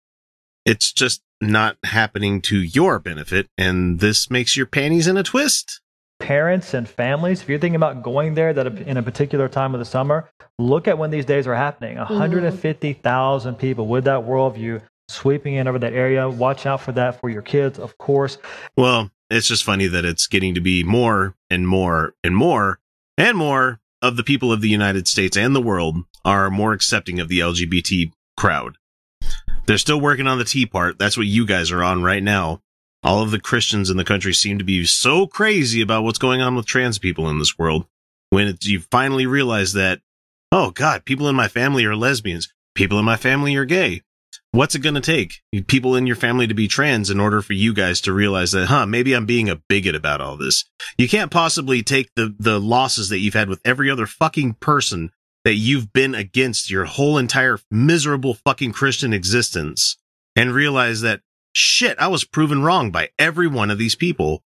It's 0.66 0.92
just 0.92 1.22
not 1.40 1.78
happening 1.84 2.42
to 2.42 2.58
your 2.58 2.98
benefit, 2.98 3.48
and 3.56 3.98
this 3.98 4.30
makes 4.30 4.58
your 4.58 4.66
panties 4.66 5.06
in 5.06 5.16
a 5.16 5.22
twist. 5.22 5.80
Parents 6.22 6.72
and 6.72 6.88
families, 6.88 7.42
if 7.42 7.48
you're 7.48 7.58
thinking 7.58 7.74
about 7.74 8.04
going 8.04 8.34
there 8.34 8.54
that 8.54 8.66
in 8.78 8.96
a 8.96 9.02
particular 9.02 9.48
time 9.48 9.74
of 9.74 9.80
the 9.80 9.84
summer, 9.84 10.30
look 10.56 10.86
at 10.86 10.96
when 10.96 11.10
these 11.10 11.24
days 11.24 11.48
are 11.48 11.54
happening. 11.56 11.96
Mm-hmm. 11.96 12.12
150,000 12.12 13.54
people 13.56 13.88
with 13.88 14.04
that 14.04 14.20
worldview 14.20 14.80
sweeping 15.08 15.54
in 15.54 15.66
over 15.66 15.80
that 15.80 15.92
area. 15.92 16.30
Watch 16.30 16.64
out 16.64 16.80
for 16.80 16.92
that 16.92 17.20
for 17.20 17.28
your 17.28 17.42
kids, 17.42 17.76
of 17.76 17.98
course. 17.98 18.38
Well, 18.76 19.10
it's 19.30 19.48
just 19.48 19.64
funny 19.64 19.88
that 19.88 20.04
it's 20.04 20.28
getting 20.28 20.54
to 20.54 20.60
be 20.60 20.84
more 20.84 21.34
and 21.50 21.66
more 21.66 22.14
and 22.22 22.36
more 22.36 22.78
and 23.18 23.36
more 23.36 23.80
of 24.00 24.16
the 24.16 24.22
people 24.22 24.52
of 24.52 24.60
the 24.60 24.68
United 24.68 25.08
States 25.08 25.36
and 25.36 25.56
the 25.56 25.60
world 25.60 25.96
are 26.24 26.50
more 26.50 26.72
accepting 26.72 27.18
of 27.18 27.28
the 27.28 27.40
LGBT 27.40 28.12
crowd. 28.36 28.76
They're 29.66 29.78
still 29.78 30.00
working 30.00 30.28
on 30.28 30.38
the 30.38 30.44
T 30.44 30.66
part. 30.66 31.00
That's 31.00 31.16
what 31.16 31.26
you 31.26 31.46
guys 31.46 31.72
are 31.72 31.82
on 31.82 32.04
right 32.04 32.22
now. 32.22 32.62
All 33.02 33.22
of 33.22 33.30
the 33.30 33.40
Christians 33.40 33.90
in 33.90 33.96
the 33.96 34.04
country 34.04 34.32
seem 34.32 34.58
to 34.58 34.64
be 34.64 34.84
so 34.84 35.26
crazy 35.26 35.80
about 35.80 36.04
what's 36.04 36.18
going 36.18 36.40
on 36.40 36.54
with 36.54 36.66
trans 36.66 36.98
people 36.98 37.28
in 37.28 37.38
this 37.38 37.58
world. 37.58 37.86
When 38.30 38.46
it's, 38.46 38.66
you 38.66 38.80
finally 38.80 39.26
realize 39.26 39.72
that, 39.72 40.00
oh 40.52 40.70
God, 40.70 41.04
people 41.04 41.28
in 41.28 41.34
my 41.34 41.48
family 41.48 41.84
are 41.84 41.96
lesbians. 41.96 42.52
People 42.74 42.98
in 42.98 43.04
my 43.04 43.16
family 43.16 43.56
are 43.56 43.64
gay. 43.64 44.02
What's 44.52 44.74
it 44.74 44.80
going 44.80 44.94
to 44.94 45.00
take? 45.00 45.40
People 45.66 45.96
in 45.96 46.06
your 46.06 46.16
family 46.16 46.46
to 46.46 46.54
be 46.54 46.68
trans 46.68 47.10
in 47.10 47.18
order 47.18 47.42
for 47.42 47.54
you 47.54 47.74
guys 47.74 48.00
to 48.02 48.12
realize 48.12 48.52
that, 48.52 48.66
huh, 48.66 48.86
maybe 48.86 49.14
I'm 49.14 49.26
being 49.26 49.48
a 49.48 49.56
bigot 49.56 49.94
about 49.94 50.20
all 50.20 50.36
this. 50.36 50.64
You 50.98 51.08
can't 51.08 51.30
possibly 51.30 51.82
take 51.82 52.10
the, 52.16 52.34
the 52.38 52.60
losses 52.60 53.08
that 53.08 53.18
you've 53.18 53.34
had 53.34 53.48
with 53.48 53.60
every 53.64 53.90
other 53.90 54.06
fucking 54.06 54.54
person 54.54 55.10
that 55.44 55.54
you've 55.54 55.92
been 55.92 56.14
against 56.14 56.70
your 56.70 56.84
whole 56.84 57.18
entire 57.18 57.58
miserable 57.70 58.34
fucking 58.34 58.72
Christian 58.72 59.12
existence 59.12 59.96
and 60.36 60.52
realize 60.52 61.00
that 61.00 61.22
shit, 61.52 61.98
I 61.98 62.08
was 62.08 62.24
proven 62.24 62.62
wrong 62.62 62.90
by 62.90 63.10
every 63.18 63.46
one 63.46 63.70
of 63.70 63.78
these 63.78 63.94
people. 63.94 64.42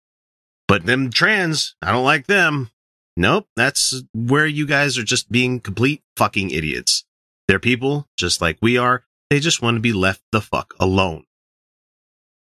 But 0.68 0.86
them 0.86 1.12
trans, 1.12 1.76
I 1.82 1.91
don't 1.91 2.04
like 2.04 2.28
them. 2.28 2.72
Nope, 3.18 3.48
that's 3.56 4.04
where 4.13 4.46
you 4.46 4.65
guys 4.65 4.98
are 4.98 5.04
just 5.04 5.32
being 5.32 5.60
complete 5.60 6.04
fucking 6.18 6.50
idiots. 6.50 7.06
They're 7.48 7.60
people 7.60 8.08
just 8.18 8.41
like 8.41 8.58
we 8.62 8.78
are. 8.78 9.06
They 9.30 9.39
just 9.39 9.62
want 9.62 9.76
to 9.76 9.82
be 9.82 9.94
left 9.94 10.22
the 10.32 10.41
fuck 10.41 10.74
alone. 10.80 11.26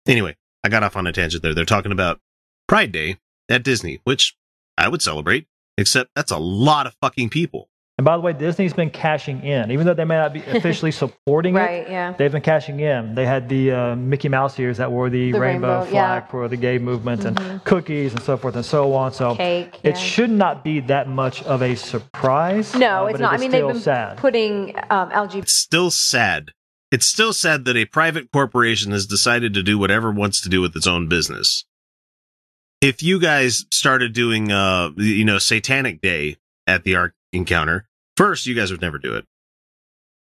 Anyway, 0.06 0.36
I 0.64 0.68
got 0.68 0.82
off 0.82 0.96
on 0.96 1.06
a 1.06 1.12
tangent 1.12 1.42
there. 1.42 1.54
They're 1.54 1.64
talking 1.64 1.92
about 1.92 2.20
Pride 2.66 2.92
Day 2.92 3.18
at 3.48 3.62
Disney, 3.62 4.00
which 4.04 4.36
I 4.76 4.88
would 4.88 5.02
celebrate, 5.02 5.46
except 5.78 6.10
that's 6.16 6.32
a 6.32 6.38
lot 6.38 6.86
of 6.86 6.96
fucking 7.00 7.30
people. 7.30 7.68
And 7.96 8.04
by 8.04 8.16
the 8.16 8.20
way, 8.22 8.32
Disney's 8.32 8.72
been 8.72 8.90
cashing 8.90 9.44
in, 9.44 9.70
even 9.70 9.86
though 9.86 9.94
they 9.94 10.04
may 10.04 10.16
not 10.16 10.32
be 10.32 10.40
officially 10.48 10.90
supporting 10.90 11.54
Right, 11.54 11.86
it. 11.86 11.90
yeah. 11.90 12.12
They've 12.12 12.32
been 12.32 12.42
cashing 12.42 12.80
in. 12.80 13.14
They 13.14 13.24
had 13.24 13.48
the 13.48 13.70
uh, 13.70 13.94
Mickey 13.96 14.28
Mouse 14.28 14.58
ears 14.58 14.78
that 14.78 14.90
wore 14.90 15.08
the, 15.10 15.30
The 15.30 15.38
rainbow, 15.38 15.78
rainbow, 15.78 15.90
flag 15.92 16.22
yeah. 16.24 16.28
for 16.30 16.48
the 16.48 16.56
gay 16.56 16.78
movement 16.78 17.20
Mhm. 17.22 17.38
and 17.50 17.64
cookies 17.64 18.12
and 18.12 18.20
so 18.22 18.36
forth 18.36 18.56
and 18.56 18.64
so 18.64 18.92
on. 18.94 19.12
So 19.12 19.36
Cake, 19.36 19.78
it 19.84 19.90
yeah. 19.90 19.94
should 19.94 20.30
not 20.30 20.64
be 20.64 20.80
that 20.80 21.08
much 21.08 21.44
of 21.44 21.62
a 21.62 21.76
surprise. 21.76 22.74
No, 22.74 23.04
uh, 23.04 23.06
it's 23.06 23.12
but 23.12 23.20
not. 23.20 23.28
It 23.28 23.32
I 23.32 23.34
is 23.36 23.40
mean, 23.42 23.50
they've 23.52 23.66
been 23.66 23.80
sad. 23.80 24.16
putting 24.16 24.74
um, 24.90 25.10
LGBT. 25.10 25.42
It's 25.42 25.52
still 25.54 25.92
sad. 25.92 26.50
It's 26.90 27.06
still 27.06 27.32
sad 27.32 27.64
that 27.66 27.76
a 27.76 27.84
private 27.84 28.32
corporation 28.32 28.90
has 28.90 29.06
decided 29.06 29.54
to 29.54 29.62
do 29.62 29.78
whatever 29.78 30.10
it 30.10 30.14
wants 30.16 30.40
to 30.42 30.48
do 30.48 30.60
with 30.60 30.74
its 30.74 30.88
own 30.88 31.08
business. 31.08 31.64
If 32.80 33.02
you 33.04 33.20
guys 33.20 33.64
started 33.70 34.12
doing, 34.12 34.50
uh, 34.50 34.90
you 34.96 35.24
know, 35.24 35.38
Satanic 35.38 36.00
Day 36.00 36.36
at 36.66 36.82
the 36.84 36.96
Ark 36.96 37.14
Encounter, 37.34 37.86
first, 38.16 38.46
you 38.46 38.54
guys 38.54 38.70
would 38.70 38.80
never 38.80 38.98
do 38.98 39.14
it. 39.14 39.24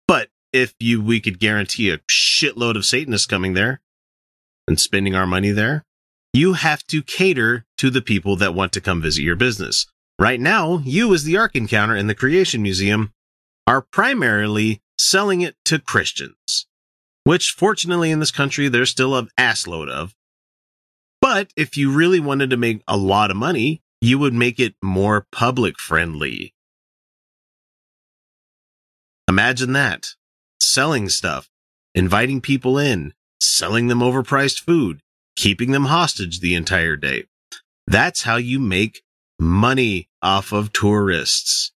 But 0.07 0.29
if 0.51 0.73
you, 0.79 1.01
we 1.01 1.19
could 1.19 1.39
guarantee 1.39 1.89
a 1.89 1.99
shitload 2.09 2.75
of 2.75 2.85
Satanists 2.85 3.27
coming 3.27 3.53
there 3.53 3.81
and 4.67 4.79
spending 4.79 5.15
our 5.15 5.27
money 5.27 5.51
there, 5.51 5.83
you 6.33 6.53
have 6.53 6.83
to 6.87 7.01
cater 7.01 7.65
to 7.77 7.89
the 7.89 8.01
people 8.01 8.35
that 8.35 8.53
want 8.53 8.71
to 8.73 8.81
come 8.81 9.01
visit 9.01 9.23
your 9.23 9.35
business. 9.35 9.87
Right 10.19 10.39
now, 10.39 10.81
you 10.83 11.13
as 11.13 11.23
the 11.23 11.37
Ark 11.37 11.55
Encounter 11.55 11.95
and 11.95 12.09
the 12.09 12.15
Creation 12.15 12.61
Museum 12.61 13.13
are 13.65 13.81
primarily 13.81 14.81
selling 14.97 15.41
it 15.41 15.55
to 15.65 15.79
Christians, 15.79 16.67
which 17.23 17.51
fortunately 17.51 18.11
in 18.11 18.19
this 18.19 18.31
country 18.31 18.67
there's 18.67 18.89
still 18.89 19.15
an 19.15 19.29
assload 19.37 19.89
of. 19.89 20.13
But 21.21 21.51
if 21.55 21.77
you 21.77 21.91
really 21.91 22.19
wanted 22.19 22.49
to 22.49 22.57
make 22.57 22.81
a 22.87 22.97
lot 22.97 23.31
of 23.31 23.37
money, 23.37 23.81
you 24.01 24.19
would 24.19 24.33
make 24.33 24.59
it 24.59 24.75
more 24.81 25.25
public 25.31 25.79
friendly. 25.79 26.53
Imagine 29.29 29.73
that. 29.73 30.07
Selling 30.59 31.07
stuff, 31.07 31.51
inviting 31.93 32.41
people 32.41 32.79
in, 32.79 33.13
selling 33.39 33.85
them 33.85 33.99
overpriced 33.99 34.61
food, 34.61 35.01
keeping 35.35 35.69
them 35.69 35.85
hostage 35.85 36.39
the 36.39 36.55
entire 36.55 36.95
day. 36.95 37.25
That's 37.85 38.23
how 38.23 38.37
you 38.37 38.59
make 38.59 39.03
money 39.39 40.09
off 40.23 40.51
of 40.51 40.73
tourists. 40.73 41.71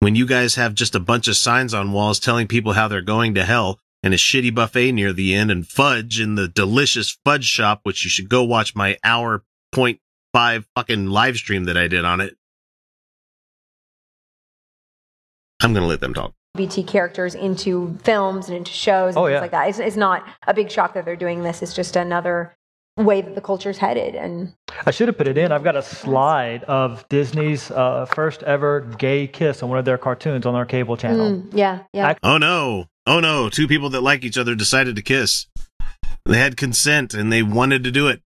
When 0.00 0.14
you 0.14 0.26
guys 0.26 0.56
have 0.56 0.74
just 0.74 0.94
a 0.94 1.00
bunch 1.00 1.28
of 1.28 1.36
signs 1.38 1.72
on 1.72 1.92
walls 1.92 2.20
telling 2.20 2.46
people 2.46 2.74
how 2.74 2.88
they're 2.88 3.00
going 3.00 3.34
to 3.34 3.44
hell 3.44 3.80
and 4.02 4.12
a 4.12 4.18
shitty 4.18 4.54
buffet 4.54 4.92
near 4.92 5.14
the 5.14 5.34
end 5.34 5.50
and 5.50 5.66
fudge 5.66 6.20
in 6.20 6.34
the 6.34 6.46
delicious 6.46 7.18
fudge 7.24 7.46
shop, 7.46 7.80
which 7.84 8.04
you 8.04 8.10
should 8.10 8.28
go 8.28 8.44
watch 8.44 8.76
my 8.76 8.98
hour 9.02 9.44
point 9.72 10.00
five 10.34 10.66
fucking 10.74 11.06
live 11.06 11.36
stream 11.36 11.64
that 11.64 11.78
I 11.78 11.88
did 11.88 12.04
on 12.04 12.20
it. 12.20 12.36
I'm 15.62 15.72
going 15.72 15.82
to 15.82 15.88
let 15.88 16.00
them 16.00 16.14
talk. 16.14 16.32
LGBT 16.56 16.86
characters 16.86 17.34
into 17.34 17.98
films 18.02 18.48
and 18.48 18.56
into 18.56 18.72
shows 18.72 19.14
and 19.14 19.18
Oh, 19.22 19.26
things 19.26 19.34
yeah. 19.34 19.40
like 19.40 19.50
that. 19.50 19.68
It's, 19.68 19.78
it's 19.78 19.96
not 19.96 20.26
a 20.46 20.54
big 20.54 20.70
shock 20.70 20.94
that 20.94 21.04
they're 21.04 21.16
doing 21.16 21.42
this. 21.42 21.62
It's 21.62 21.74
just 21.74 21.96
another 21.96 22.54
way 22.96 23.20
that 23.20 23.34
the 23.34 23.42
culture's 23.42 23.76
headed. 23.76 24.14
And 24.14 24.54
I 24.86 24.90
should 24.90 25.08
have 25.08 25.18
put 25.18 25.28
it 25.28 25.36
in. 25.36 25.52
I've 25.52 25.64
got 25.64 25.76
a 25.76 25.82
slide 25.82 26.64
of 26.64 27.06
Disney's 27.10 27.70
uh, 27.70 28.06
first 28.06 28.42
ever 28.42 28.80
gay 28.98 29.26
kiss 29.26 29.62
on 29.62 29.68
one 29.68 29.78
of 29.78 29.84
their 29.84 29.98
cartoons 29.98 30.46
on 30.46 30.54
their 30.54 30.64
cable 30.64 30.96
channel. 30.96 31.32
Mm, 31.32 31.48
yeah, 31.52 31.82
yeah. 31.92 32.14
Oh 32.22 32.38
no. 32.38 32.86
Oh 33.06 33.20
no. 33.20 33.50
Two 33.50 33.68
people 33.68 33.90
that 33.90 34.00
like 34.00 34.24
each 34.24 34.38
other 34.38 34.54
decided 34.54 34.96
to 34.96 35.02
kiss. 35.02 35.46
They 36.24 36.38
had 36.38 36.56
consent 36.56 37.12
and 37.12 37.30
they 37.30 37.42
wanted 37.42 37.84
to 37.84 37.90
do 37.90 38.08
it. 38.08 38.22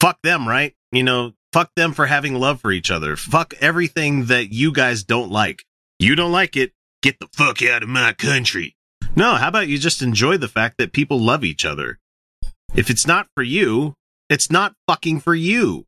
Fuck 0.00 0.18
them, 0.22 0.48
right? 0.48 0.74
You 0.90 1.02
know, 1.02 1.32
fuck 1.52 1.70
them 1.76 1.92
for 1.92 2.06
having 2.06 2.34
love 2.34 2.60
for 2.60 2.72
each 2.72 2.90
other. 2.90 3.16
Fuck 3.16 3.52
everything 3.60 4.26
that 4.26 4.50
you 4.50 4.72
guys 4.72 5.04
don't 5.04 5.30
like. 5.30 5.64
You 6.02 6.16
don't 6.16 6.32
like 6.32 6.56
it. 6.56 6.72
Get 7.00 7.20
the 7.20 7.28
fuck 7.32 7.62
out 7.62 7.84
of 7.84 7.88
my 7.88 8.12
country. 8.12 8.74
No, 9.14 9.36
how 9.36 9.46
about 9.46 9.68
you 9.68 9.78
just 9.78 10.02
enjoy 10.02 10.36
the 10.36 10.48
fact 10.48 10.78
that 10.78 10.92
people 10.92 11.20
love 11.20 11.44
each 11.44 11.64
other? 11.64 12.00
If 12.74 12.90
it's 12.90 13.06
not 13.06 13.28
for 13.36 13.44
you, 13.44 13.94
it's 14.28 14.50
not 14.50 14.74
fucking 14.88 15.20
for 15.20 15.32
you. 15.32 15.86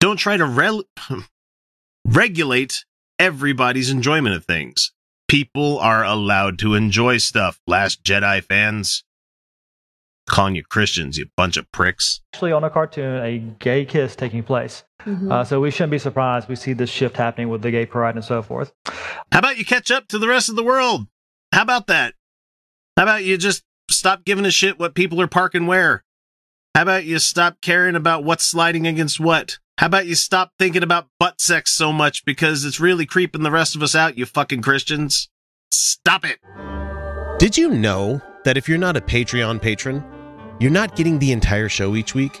Don't 0.00 0.16
try 0.16 0.38
to 0.38 0.46
rel- 0.46 0.84
regulate 2.06 2.86
everybody's 3.18 3.90
enjoyment 3.90 4.34
of 4.34 4.46
things. 4.46 4.92
People 5.28 5.78
are 5.78 6.02
allowed 6.02 6.58
to 6.60 6.72
enjoy 6.72 7.18
stuff. 7.18 7.60
Last 7.66 8.02
Jedi 8.02 8.42
fans. 8.42 9.04
Calling 10.26 10.54
you 10.54 10.62
Christians, 10.62 11.18
you 11.18 11.26
bunch 11.36 11.58
of 11.58 11.70
pricks. 11.70 12.22
Actually, 12.32 12.52
on 12.52 12.64
a 12.64 12.70
cartoon, 12.70 13.22
a 13.22 13.38
gay 13.58 13.84
kiss 13.84 14.16
taking 14.16 14.42
place. 14.42 14.84
Mhm. 15.06 15.30
Uh, 15.30 15.44
so 15.44 15.60
we 15.60 15.70
shouldn't 15.70 15.90
be 15.90 15.98
surprised. 15.98 16.48
We 16.48 16.56
see 16.56 16.72
this 16.72 16.90
shift 16.90 17.16
happening 17.16 17.48
with 17.48 17.62
the 17.62 17.70
gay 17.70 17.86
pride 17.86 18.14
and 18.14 18.24
so 18.24 18.42
forth. 18.42 18.72
How 19.32 19.38
about 19.38 19.58
you 19.58 19.64
catch 19.64 19.90
up 19.90 20.08
to 20.08 20.18
the 20.18 20.28
rest 20.28 20.48
of 20.48 20.56
the 20.56 20.64
world? 20.64 21.06
How 21.52 21.62
about 21.62 21.86
that? 21.88 22.14
How 22.96 23.02
about 23.04 23.24
you 23.24 23.36
just 23.36 23.64
stop 23.90 24.24
giving 24.24 24.44
a 24.46 24.50
shit 24.50 24.78
what 24.78 24.94
people 24.94 25.20
are 25.20 25.26
parking 25.26 25.66
where? 25.66 26.04
How 26.74 26.82
about 26.82 27.04
you 27.04 27.18
stop 27.18 27.60
caring 27.60 27.96
about 27.96 28.24
what's 28.24 28.44
sliding 28.44 28.86
against 28.86 29.20
what? 29.20 29.58
How 29.78 29.86
about 29.86 30.06
you 30.06 30.14
stop 30.14 30.52
thinking 30.58 30.82
about 30.82 31.08
butt 31.18 31.40
sex 31.40 31.72
so 31.72 31.92
much 31.92 32.24
because 32.24 32.64
it's 32.64 32.80
really 32.80 33.06
creeping 33.06 33.42
the 33.42 33.50
rest 33.50 33.74
of 33.74 33.82
us 33.82 33.94
out, 33.94 34.16
you 34.16 34.24
fucking 34.24 34.62
Christians? 34.62 35.28
Stop 35.70 36.24
it. 36.24 36.38
Did 37.38 37.56
you 37.56 37.68
know 37.68 38.20
that 38.44 38.56
if 38.56 38.68
you're 38.68 38.78
not 38.78 38.96
a 38.96 39.00
Patreon 39.00 39.60
patron, 39.60 40.04
you're 40.60 40.70
not 40.70 40.96
getting 40.96 41.18
the 41.18 41.32
entire 41.32 41.68
show 41.68 41.96
each 41.96 42.14
week? 42.14 42.40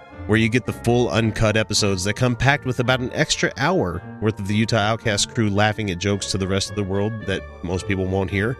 where 0.31 0.39
you 0.39 0.47
get 0.47 0.65
the 0.65 0.71
full 0.71 1.09
uncut 1.09 1.57
episodes 1.57 2.05
that 2.05 2.13
come 2.13 2.37
packed 2.37 2.63
with 2.63 2.79
about 2.79 3.01
an 3.01 3.11
extra 3.11 3.51
hour 3.57 4.01
worth 4.21 4.39
of 4.39 4.47
the 4.47 4.55
Utah 4.55 4.77
Outcast 4.77 5.35
crew 5.35 5.49
laughing 5.49 5.91
at 5.91 5.97
jokes 5.97 6.31
to 6.31 6.37
the 6.37 6.47
rest 6.47 6.69
of 6.69 6.77
the 6.77 6.83
world 6.85 7.11
that 7.25 7.43
most 7.65 7.85
people 7.85 8.05
won't 8.05 8.31
hear, 8.31 8.55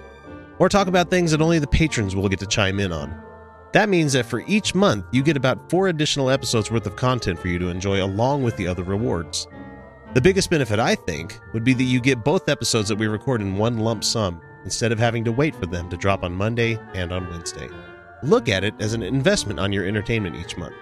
or 0.59 0.67
talk 0.67 0.87
about 0.87 1.09
things 1.09 1.31
that 1.31 1.41
only 1.41 1.59
the 1.59 1.67
patrons 1.67 2.13
will 2.13 2.27
get 2.27 2.39
to 2.39 2.45
chime 2.45 2.81
in 2.81 2.91
on. 2.91 3.17
That 3.71 3.87
means 3.87 4.11
that 4.11 4.25
for 4.25 4.43
each 4.47 4.75
month, 4.75 5.05
you 5.13 5.23
get 5.23 5.37
about 5.37 5.69
four 5.69 5.87
additional 5.87 6.29
episodes 6.29 6.69
worth 6.69 6.85
of 6.85 6.97
content 6.97 7.39
for 7.39 7.47
you 7.47 7.57
to 7.59 7.69
enjoy 7.69 8.03
along 8.03 8.43
with 8.43 8.57
the 8.57 8.67
other 8.67 8.83
rewards. 8.83 9.47
The 10.13 10.19
biggest 10.19 10.49
benefit, 10.49 10.77
I 10.77 10.95
think, 10.95 11.39
would 11.53 11.63
be 11.63 11.73
that 11.73 11.83
you 11.83 12.01
get 12.01 12.25
both 12.25 12.49
episodes 12.49 12.89
that 12.89 12.97
we 12.97 13.07
record 13.07 13.39
in 13.39 13.55
one 13.55 13.77
lump 13.77 14.03
sum 14.03 14.41
instead 14.65 14.91
of 14.91 14.99
having 14.99 15.23
to 15.23 15.31
wait 15.31 15.55
for 15.55 15.67
them 15.67 15.89
to 15.89 15.95
drop 15.95 16.25
on 16.25 16.35
Monday 16.35 16.77
and 16.95 17.13
on 17.13 17.29
Wednesday. 17.29 17.69
Look 18.23 18.49
at 18.49 18.65
it 18.65 18.73
as 18.81 18.93
an 18.93 19.03
investment 19.03 19.57
on 19.57 19.71
your 19.71 19.85
entertainment 19.85 20.35
each 20.35 20.57
month. 20.57 20.75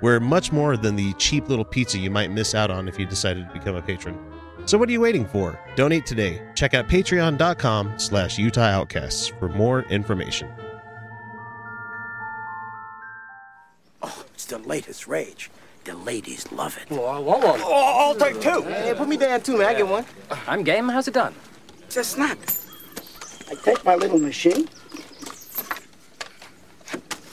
We're 0.00 0.20
much 0.20 0.52
more 0.52 0.76
than 0.76 0.96
the 0.96 1.12
cheap 1.14 1.48
little 1.48 1.64
pizza 1.64 1.98
you 1.98 2.10
might 2.10 2.30
miss 2.30 2.54
out 2.54 2.70
on 2.70 2.88
if 2.88 2.98
you 2.98 3.06
decided 3.06 3.46
to 3.46 3.52
become 3.52 3.76
a 3.76 3.82
patron. 3.82 4.18
So 4.66 4.78
what 4.78 4.88
are 4.88 4.92
you 4.92 5.00
waiting 5.00 5.26
for? 5.26 5.58
Donate 5.76 6.06
today. 6.06 6.40
Check 6.54 6.74
out 6.74 6.88
patreon.com 6.88 7.98
slash 7.98 8.38
Utah 8.38 8.60
Outcasts 8.62 9.28
for 9.28 9.48
more 9.48 9.82
information. 9.84 10.48
Oh, 14.02 14.24
it's 14.34 14.44
the 14.46 14.58
latest 14.58 15.06
rage. 15.06 15.50
The 15.84 15.94
ladies 15.94 16.50
love 16.52 16.78
it. 16.78 16.90
Well, 16.90 17.06
I 17.06 17.18
want 17.18 17.42
one. 17.42 17.60
Oh, 17.62 18.10
I'll 18.10 18.14
take 18.14 18.40
two. 18.40 18.62
Hey, 18.62 18.92
put 18.94 19.08
me 19.08 19.16
down 19.16 19.40
too, 19.40 19.56
man. 19.56 19.68
I 19.68 19.74
get 19.74 19.88
one. 19.88 20.04
I'm 20.46 20.62
game. 20.62 20.88
How's 20.88 21.08
it 21.08 21.14
done? 21.14 21.34
Just 21.88 22.18
not. 22.18 22.38
I 23.50 23.54
take 23.54 23.84
my 23.84 23.94
little 23.94 24.18
machine. 24.18 24.68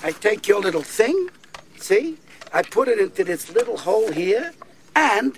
I 0.03 0.11
take 0.11 0.47
your 0.47 0.61
little 0.61 0.81
thing. 0.81 1.29
See? 1.77 2.17
I 2.53 2.61
put 2.63 2.87
it 2.87 2.99
into 2.99 3.23
this 3.23 3.51
little 3.53 3.77
hole 3.77 4.11
here 4.11 4.53
and 4.95 5.37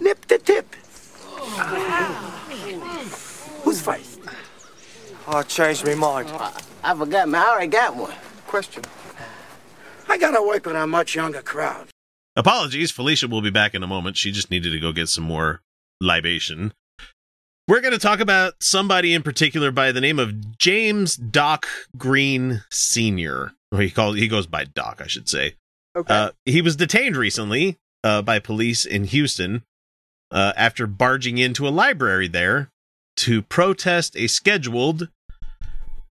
nip 0.00 0.26
the 0.26 0.38
tip. 0.38 0.74
Who's 3.62 3.80
first? 3.80 4.20
I 5.26 5.42
changed 5.42 5.84
my 5.84 5.94
mind. 5.94 6.30
I 6.82 6.94
forgot. 6.94 7.34
I 7.34 7.50
already 7.50 7.66
got 7.68 7.96
one. 7.96 8.14
Question. 8.46 8.84
I 10.08 10.16
gotta 10.16 10.42
work 10.42 10.64
with 10.66 10.76
a 10.76 10.86
much 10.86 11.14
younger 11.14 11.42
crowd. 11.42 11.88
Apologies, 12.36 12.90
Felicia 12.90 13.28
will 13.28 13.42
be 13.42 13.50
back 13.50 13.74
in 13.74 13.82
a 13.82 13.86
moment. 13.86 14.16
She 14.16 14.30
just 14.30 14.50
needed 14.50 14.70
to 14.70 14.80
go 14.80 14.92
get 14.92 15.08
some 15.08 15.24
more 15.24 15.60
libation. 16.00 16.72
We're 17.66 17.80
going 17.80 17.92
to 17.92 17.98
talk 17.98 18.20
about 18.20 18.54
somebody 18.60 19.12
in 19.12 19.22
particular 19.22 19.70
by 19.70 19.92
the 19.92 20.00
name 20.00 20.18
of 20.18 20.56
James 20.56 21.16
Doc 21.16 21.66
Green 21.98 22.62
Sr. 22.70 23.52
Or 23.70 23.80
he 23.82 23.90
called 23.90 24.16
he 24.16 24.28
goes 24.28 24.46
by 24.46 24.64
Doc, 24.64 25.02
I 25.04 25.06
should 25.06 25.28
say. 25.28 25.56
Okay. 25.96 26.14
Uh, 26.14 26.30
he 26.44 26.62
was 26.62 26.76
detained 26.76 27.16
recently 27.16 27.78
uh, 28.04 28.22
by 28.22 28.38
police 28.38 28.84
in 28.84 29.04
Houston 29.04 29.64
uh, 30.30 30.52
after 30.56 30.86
barging 30.86 31.38
into 31.38 31.66
a 31.66 31.70
library 31.70 32.28
there 32.28 32.70
to 33.16 33.42
protest 33.42 34.16
a 34.16 34.26
scheduled 34.26 35.08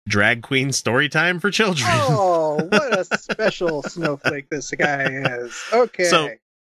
drag 0.07 0.41
queen 0.41 0.71
story 0.71 1.09
time 1.09 1.39
for 1.39 1.51
children. 1.51 1.87
oh, 1.91 2.55
what 2.69 2.99
a 2.99 3.17
special 3.17 3.83
snowflake 3.83 4.49
this 4.49 4.71
guy 4.71 5.03
is. 5.03 5.61
Okay. 5.73 6.05
So 6.05 6.29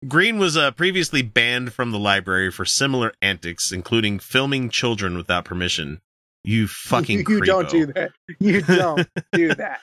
Green 0.08 0.38
was 0.38 0.56
uh, 0.56 0.72
previously 0.72 1.22
banned 1.22 1.74
from 1.74 1.92
the 1.92 2.00
library 2.00 2.52
for 2.52 2.66
similar 2.66 3.14
antics, 3.22 3.72
including 3.72 4.20
filming 4.20 4.70
children 4.70 5.18
without 5.18 5.46
permission. 5.46 6.02
You 6.44 6.68
fucking 6.68 7.20
you, 7.20 7.26
you 7.30 7.42
don't 7.42 7.70
do 7.70 7.86
that. 7.88 8.12
You 8.40 8.62
don't 8.62 9.08
do 9.32 9.56
that. 9.56 9.80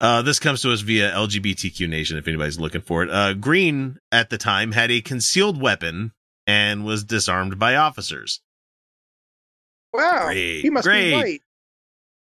Uh, 0.00 0.22
this 0.22 0.38
comes 0.38 0.62
to 0.62 0.72
us 0.72 0.80
via 0.80 1.12
LGBTQ 1.12 1.88
Nation, 1.88 2.16
if 2.16 2.26
anybody's 2.26 2.58
looking 2.58 2.80
for 2.80 3.02
it. 3.02 3.10
Uh, 3.10 3.34
Green, 3.34 3.98
at 4.10 4.30
the 4.30 4.38
time, 4.38 4.72
had 4.72 4.90
a 4.90 5.00
concealed 5.02 5.60
weapon 5.60 6.12
and 6.46 6.84
was 6.84 7.04
disarmed 7.04 7.58
by 7.58 7.76
officers. 7.76 8.40
Wow. 9.92 10.26
Great, 10.26 10.60
he 10.62 10.70
must 10.70 10.86
great. 10.86 11.10
be 11.10 11.14
white. 11.16 11.42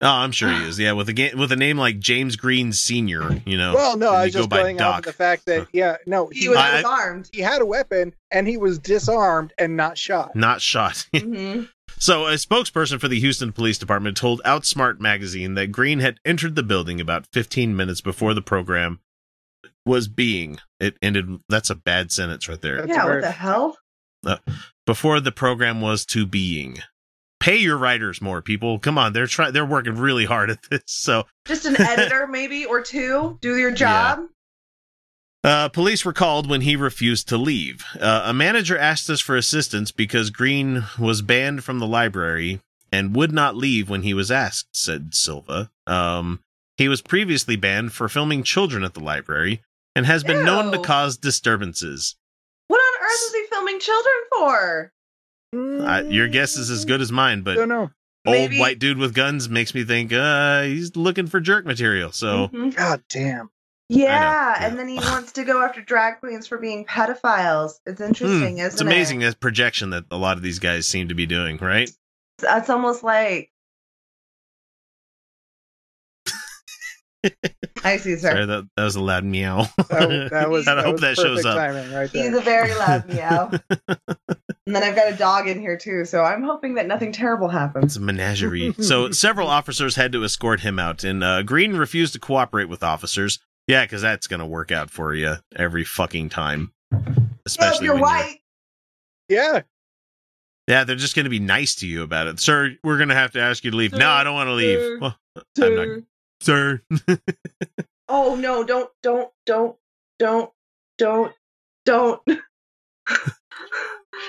Oh, 0.00 0.06
I'm 0.08 0.30
sure 0.32 0.48
he 0.50 0.64
is. 0.64 0.78
Yeah, 0.78 0.92
with 0.92 1.08
a 1.08 1.12
ga- 1.12 1.34
with 1.34 1.50
a 1.50 1.56
name 1.56 1.76
like 1.76 1.98
James 1.98 2.36
Green 2.36 2.72
Senior, 2.72 3.42
you 3.44 3.58
know. 3.58 3.74
Well, 3.74 3.96
no, 3.96 4.10
I 4.12 4.22
you 4.22 4.26
was 4.26 4.34
just 4.34 4.48
by 4.48 4.58
going 4.62 4.80
off 4.80 5.00
of 5.00 5.04
the 5.06 5.12
fact 5.12 5.46
that 5.46 5.66
yeah, 5.72 5.96
no, 6.06 6.28
He 6.32 6.48
was 6.48 6.56
I- 6.56 6.76
disarmed. 6.76 7.28
he 7.32 7.40
had 7.42 7.60
a 7.60 7.66
weapon 7.66 8.14
and 8.30 8.46
he 8.46 8.56
was 8.56 8.78
disarmed 8.78 9.52
and 9.58 9.76
not 9.76 9.98
shot. 9.98 10.36
not 10.36 10.60
shot. 10.60 11.04
hmm 11.16 11.62
So, 12.00 12.26
a 12.26 12.34
spokesperson 12.34 13.00
for 13.00 13.08
the 13.08 13.20
Houston 13.20 13.52
Police 13.52 13.78
Department 13.78 14.16
told 14.16 14.40
Outsmart 14.44 15.00
magazine 15.00 15.54
that 15.54 15.72
Green 15.72 15.98
had 15.98 16.20
entered 16.24 16.54
the 16.54 16.62
building 16.62 17.00
about 17.00 17.26
15 17.32 17.76
minutes 17.76 18.00
before 18.00 18.34
the 18.34 18.42
program 18.42 19.00
was 19.84 20.08
being. 20.08 20.58
It 20.80 20.96
ended. 21.02 21.28
That's 21.48 21.70
a 21.70 21.74
bad 21.74 22.12
sentence 22.12 22.48
right 22.48 22.60
there. 22.60 22.76
That's 22.86 22.96
Yeah, 22.96 23.04
what 23.06 23.20
the 23.22 23.30
hell? 23.30 23.76
Uh, 24.26 24.36
before 24.86 25.20
the 25.20 25.32
program 25.32 25.80
was 25.80 26.04
to 26.06 26.26
being. 26.26 26.78
pay 27.40 27.56
your 27.56 27.76
writers 27.76 28.20
more. 28.20 28.42
People, 28.42 28.78
come 28.78 28.98
on, 28.98 29.12
they're 29.12 29.26
trying. 29.26 29.52
They're 29.52 29.64
working 29.64 29.96
really 29.96 30.24
hard 30.24 30.50
at 30.50 30.58
this. 30.70 30.82
So 30.86 31.24
Just 31.46 31.66
an 31.66 31.80
editor, 31.80 32.26
maybe, 32.26 32.64
or 32.64 32.80
two. 32.82 33.38
Do 33.40 33.56
your 33.56 33.70
job. 33.70 34.20
Uh, 35.44 35.68
police 35.68 36.04
were 36.04 36.12
called 36.12 36.48
when 36.50 36.62
he 36.62 36.74
refused 36.76 37.28
to 37.28 37.36
leave. 37.36 37.84
Uh, 38.00 38.22
a 38.26 38.34
manager 38.34 38.76
asked 38.76 39.08
us 39.08 39.20
for 39.20 39.36
assistance 39.36 39.92
because 39.92 40.30
Green 40.30 40.84
was 40.98 41.22
banned 41.22 41.62
from 41.64 41.78
the 41.78 41.86
library 41.86 42.60
and 42.90 43.14
would 43.14 43.32
not 43.32 43.56
leave 43.56 43.88
when 43.88 44.02
he 44.02 44.12
was 44.14 44.30
asked, 44.30 44.68
said 44.72 45.14
Silva. 45.14 45.70
Um, 45.86 46.40
he 46.76 46.88
was 46.88 47.02
previously 47.02 47.54
banned 47.56 47.92
for 47.92 48.08
filming 48.08 48.42
children 48.42 48.82
at 48.82 48.94
the 48.94 49.00
library 49.00 49.62
and 49.94 50.06
has 50.06 50.24
been 50.24 50.44
known 50.44 50.72
to 50.72 50.78
cause 50.78 51.16
disturbances. 51.16 52.16
What 52.66 52.78
on 52.78 53.02
earth 53.04 53.22
is 53.26 53.32
he 53.34 53.46
filming 53.50 53.80
children 53.80 54.14
for? 54.32 54.92
Uh, 55.88 56.02
your 56.08 56.28
guess 56.28 56.56
is 56.56 56.68
as 56.70 56.84
good 56.84 57.00
as 57.00 57.10
mine, 57.12 57.42
but 57.42 57.54
don't 57.54 57.68
know. 57.68 57.80
old 57.82 57.90
Maybe- 58.26 58.58
white 58.58 58.78
dude 58.78 58.98
with 58.98 59.14
guns 59.14 59.48
makes 59.48 59.74
me 59.74 59.84
think 59.84 60.12
uh, 60.12 60.62
he's 60.62 60.94
looking 60.96 61.26
for 61.28 61.40
jerk 61.40 61.64
material. 61.64 62.12
So 62.12 62.48
Mhm. 62.48 62.74
God 62.76 63.02
damn. 63.08 63.50
Yeah, 63.90 64.06
yeah. 64.06 64.66
and 64.66 64.78
then 64.78 64.86
he 64.88 64.96
wants 64.96 65.32
to 65.32 65.44
go 65.44 65.62
after 65.64 65.80
drag 65.80 66.20
queens 66.20 66.46
for 66.46 66.58
being 66.58 66.84
pedophiles. 66.84 67.72
It's 67.86 68.00
interesting, 68.00 68.38
Hmm, 68.38 68.44
isn't 68.44 68.58
it? 68.58 68.66
it's 68.66 68.80
it? 68.80 68.86
amazing 68.86 69.20
that 69.20 69.40
projection 69.40 69.90
that 69.90 70.04
a 70.10 70.16
lot 70.18 70.36
of 70.36 70.42
these 70.42 70.58
guys 70.58 70.86
seem 70.86 71.08
to 71.08 71.14
be 71.14 71.24
doing, 71.26 71.56
right? 71.58 71.90
That's 72.38 72.68
almost 72.70 73.02
like. 73.02 73.50
I 77.82 77.96
see, 77.96 78.14
sir. 78.16 78.30
Sorry, 78.30 78.46
that, 78.46 78.68
that 78.76 78.84
was 78.84 78.94
a 78.94 79.00
loud 79.02 79.24
meow. 79.24 79.64
That, 79.90 80.28
that 80.30 80.50
was. 80.50 80.68
I 80.68 80.76
that 80.76 80.84
hope 80.84 80.92
was 80.94 81.00
that 81.00 81.16
shows 81.16 81.44
up. 81.44 81.56
Timing 81.56 81.92
right 81.92 82.08
He's 82.10 82.32
a 82.34 82.40
very 82.40 82.72
loud 82.74 83.08
meow. 83.12 83.50
and 83.88 84.76
then 84.76 84.82
I've 84.84 84.94
got 84.94 85.12
a 85.12 85.16
dog 85.16 85.48
in 85.48 85.58
here 85.60 85.76
too, 85.76 86.04
so 86.04 86.22
I'm 86.22 86.42
hoping 86.44 86.74
that 86.74 86.86
nothing 86.86 87.10
terrible 87.10 87.48
happens. 87.48 87.84
It's 87.86 87.96
a 87.96 88.00
menagerie. 88.00 88.72
so 88.80 89.10
several 89.10 89.48
officers 89.48 89.96
had 89.96 90.12
to 90.12 90.22
escort 90.22 90.60
him 90.60 90.78
out, 90.78 91.02
and 91.02 91.24
uh, 91.24 91.42
Green 91.42 91.74
refused 91.74 92.12
to 92.12 92.20
cooperate 92.20 92.68
with 92.68 92.82
officers. 92.84 93.40
Yeah, 93.68 93.84
because 93.84 94.02
that's 94.02 94.26
going 94.26 94.40
to 94.40 94.46
work 94.46 94.72
out 94.72 94.90
for 94.90 95.14
you 95.14 95.36
every 95.54 95.84
fucking 95.84 96.30
time. 96.30 96.72
Well, 96.90 97.02
if 97.06 97.36
Especially 97.46 97.84
you're 97.84 97.94
when 97.94 98.02
white. 98.02 98.38
Yeah. 99.28 99.60
yeah, 100.66 100.84
they're 100.84 100.96
just 100.96 101.14
going 101.14 101.24
to 101.24 101.30
be 101.30 101.38
nice 101.38 101.76
to 101.76 101.86
you 101.86 102.02
about 102.02 102.26
it. 102.26 102.40
Sir, 102.40 102.76
we're 102.82 102.96
going 102.96 103.10
to 103.10 103.14
have 103.14 103.32
to 103.32 103.40
ask 103.40 103.62
you 103.62 103.70
to 103.70 103.76
leave. 103.76 103.92
no, 103.92 104.08
I 104.08 104.24
don't 104.24 104.34
want 104.34 104.48
to 104.48 104.54
leave. 104.54 104.78
Sir. 104.80 104.98
Well, 105.00 105.16
I'm 105.60 105.74
not, 105.76 106.02
sir. 106.40 106.82
Oh 108.08 108.36
no! 108.36 108.64
Don't, 108.64 108.90
don't, 109.02 109.30
don't, 109.44 109.76
don't, 110.18 110.50
don't, 110.96 111.32
don't. 111.84 112.22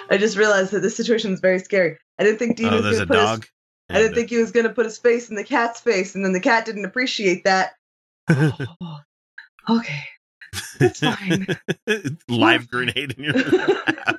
I 0.09 0.17
just 0.17 0.37
realized 0.37 0.71
that 0.71 0.81
this 0.81 0.97
situation 0.97 1.31
is 1.33 1.39
very 1.39 1.59
scary. 1.59 1.97
I 2.19 2.23
didn't 2.23 2.39
think 2.39 2.57
Dean 2.57 2.73
oh, 2.73 2.81
was 2.81 2.83
going 2.83 2.99
to 2.99 3.07
put 3.07 3.13
dog. 3.13 3.43
his. 3.43 3.51
I 3.89 3.99
didn't 3.99 4.11
uh, 4.11 4.15
think 4.15 4.29
he 4.29 4.37
was 4.37 4.51
going 4.51 4.67
to 4.67 4.73
put 4.73 4.85
his 4.85 4.97
face 4.97 5.29
in 5.29 5.35
the 5.35 5.43
cat's 5.43 5.79
face, 5.79 6.13
and 6.13 6.25
then 6.25 6.33
the 6.33 6.41
cat 6.41 6.65
didn't 6.65 6.85
appreciate 6.85 7.45
that. 7.45 7.73
Oh, 8.81 8.99
okay, 9.69 10.03
it's 10.79 10.99
fine. 10.99 11.47
live 12.27 12.69
grenade 12.69 13.15
in 13.17 13.23
your 13.23 13.33
lap. 13.33 14.17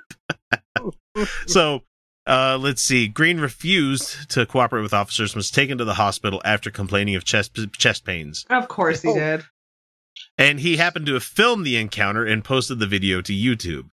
so 1.47 1.83
uh, 2.27 2.59
let's 2.61 2.83
see. 2.83 3.09
Green 3.09 3.41
refused 3.41 4.31
to 4.31 4.47
cooperate 4.47 4.83
with 4.83 4.95
officers. 4.95 5.33
and 5.33 5.37
Was 5.37 5.51
taken 5.51 5.79
to 5.79 5.85
the 5.85 5.95
hospital 5.95 6.41
after 6.45 6.71
complaining 6.71 7.15
of 7.17 7.25
chest 7.25 7.59
chest 7.77 8.05
pains, 8.05 8.47
Of 8.51 8.69
course 8.69 9.03
he 9.03 9.09
Oh. 9.09 9.15
did. 9.15 9.45
and 10.39 10.61
he 10.61 10.77
happened 10.77 11.07
to 11.07 11.15
have 11.15 11.25
filmed 11.25 11.67
the 11.67 11.77
encounter 11.77 12.25
and 12.25 12.45
posted 12.45 12.79
the 12.79 12.87
video 12.87 13.21
to 13.23 13.33
YouTube. 13.33 13.91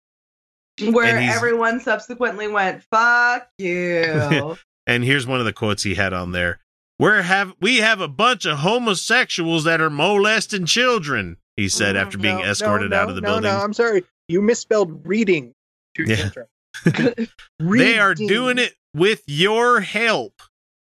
Where 0.92 1.18
everyone 1.18 1.80
subsequently 1.80 2.48
went, 2.50 2.84
"Fuck 2.92 3.48
you." 3.58 4.58
And 4.88 5.04
here's 5.04 5.26
one 5.26 5.40
of 5.40 5.46
the 5.48 5.54
quotes 5.54 5.82
he 5.82 5.96
had 5.96 6.14
on 6.14 6.32
there. 6.32 6.60
We're 7.00 7.24
have 7.24 7.54
we 7.60 7.78
have 7.78 8.02
a 8.02 8.08
bunch 8.08 8.46
of 8.46 8.60
homosexuals 8.60 9.64
that 9.64 9.82
are 9.82 9.90
molesting 9.90 10.68
children. 10.68 11.38
He 11.58 11.70
said 11.70 11.96
after 11.96 12.18
being 12.18 12.38
Mm, 12.38 12.44
No, 12.46 12.52
escorted 12.52 12.92
no, 12.92 12.98
out 12.98 13.10
of 13.10 13.16
the 13.16 13.22
no, 13.22 13.28
building. 13.28 13.52
No, 13.52 13.58
I'm 13.60 13.74
sorry. 13.74 14.04
You 14.28 14.42
misspelled 14.42 15.06
reading 15.08 15.54
to 15.96 16.04
Yeah. 16.04 16.16
children. 16.16 16.48
they 17.60 17.98
are 18.00 18.14
doing 18.16 18.58
it 18.58 18.76
with 18.94 19.24
your 19.28 19.80
help, 19.82 20.42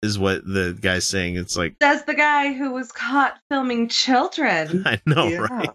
is 0.03 0.19
what 0.19 0.45
the 0.45 0.77
guy's 0.81 1.07
saying. 1.07 1.37
It's 1.37 1.57
like 1.57 1.77
That's 1.79 2.03
the 2.03 2.15
guy 2.15 2.53
who 2.53 2.73
was 2.73 2.91
caught 2.93 3.39
filming 3.51 3.89
children. 3.89 4.83
I 4.87 5.01
know, 5.07 5.29
Yeah. 5.29 5.47
right? 5.51 5.71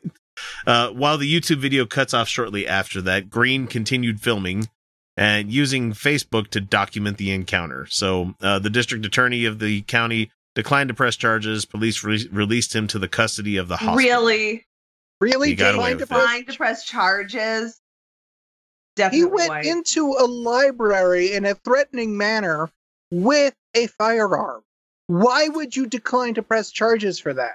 Uh, 0.65 0.89
while 0.89 1.17
the 1.17 1.31
YouTube 1.31 1.59
video 1.59 1.85
cuts 1.85 2.13
off 2.13 2.27
shortly 2.27 2.67
after 2.67 3.01
that, 3.03 3.29
Green 3.29 3.67
continued 3.67 4.19
filming 4.21 4.69
and 5.15 5.51
using 5.51 5.91
Facebook 5.91 6.47
to 6.49 6.59
document 6.61 7.17
the 7.17 7.31
encounter. 7.31 7.85
So 7.89 8.33
uh, 8.41 8.59
the 8.59 8.69
district 8.69 9.05
attorney 9.05 9.45
of 9.45 9.59
the 9.59 9.81
county 9.83 10.31
declined 10.55 10.87
to 10.87 10.93
press 10.93 11.15
charges. 11.15 11.65
Police 11.65 12.03
re- 12.03 12.27
released 12.31 12.75
him 12.75 12.87
to 12.87 12.97
the 12.99 13.07
custody 13.07 13.55
of 13.57 13.67
the 13.67 13.77
hospital. 13.77 13.97
Really? 13.97 14.65
Really 15.21 15.49
He 15.49 15.55
got 15.55 15.75
away 15.75 15.93
declined 15.93 15.99
to 15.99 16.03
with 16.03 16.11
it. 16.11 16.15
press 16.15 16.45
to 16.47 16.57
press 16.57 16.85
charges? 16.85 17.81
He 19.11 19.23
went 19.23 19.49
white. 19.49 19.65
into 19.65 20.15
a 20.19 20.25
library 20.25 21.33
in 21.33 21.45
a 21.45 21.55
threatening 21.55 22.17
manner 22.17 22.69
with 23.11 23.55
a 23.73 23.87
firearm. 23.87 24.63
Why 25.07 25.47
would 25.47 25.75
you 25.75 25.85
decline 25.87 26.33
to 26.35 26.41
press 26.43 26.71
charges 26.71 27.19
for 27.19 27.33
that? 27.33 27.53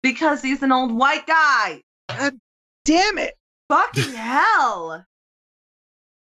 because 0.00 0.40
he's 0.40 0.62
an 0.62 0.70
old 0.70 0.92
white 0.92 1.26
guy. 1.26 1.82
God 2.08 2.38
damn 2.84 3.18
it. 3.18 3.34
Fucking 3.68 4.12
hell. 4.14 5.04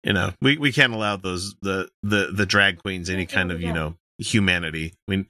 You 0.03 0.13
know, 0.13 0.33
we, 0.41 0.57
we 0.57 0.71
can't 0.71 0.93
allow 0.93 1.15
those 1.15 1.53
the, 1.61 1.87
the 2.01 2.31
the 2.33 2.45
drag 2.47 2.79
queens 2.81 3.07
any 3.09 3.25
kind 3.27 3.51
of 3.51 3.61
you 3.61 3.71
know 3.73 3.95
humanity. 4.17 4.93
I 5.07 5.11
mean, 5.11 5.27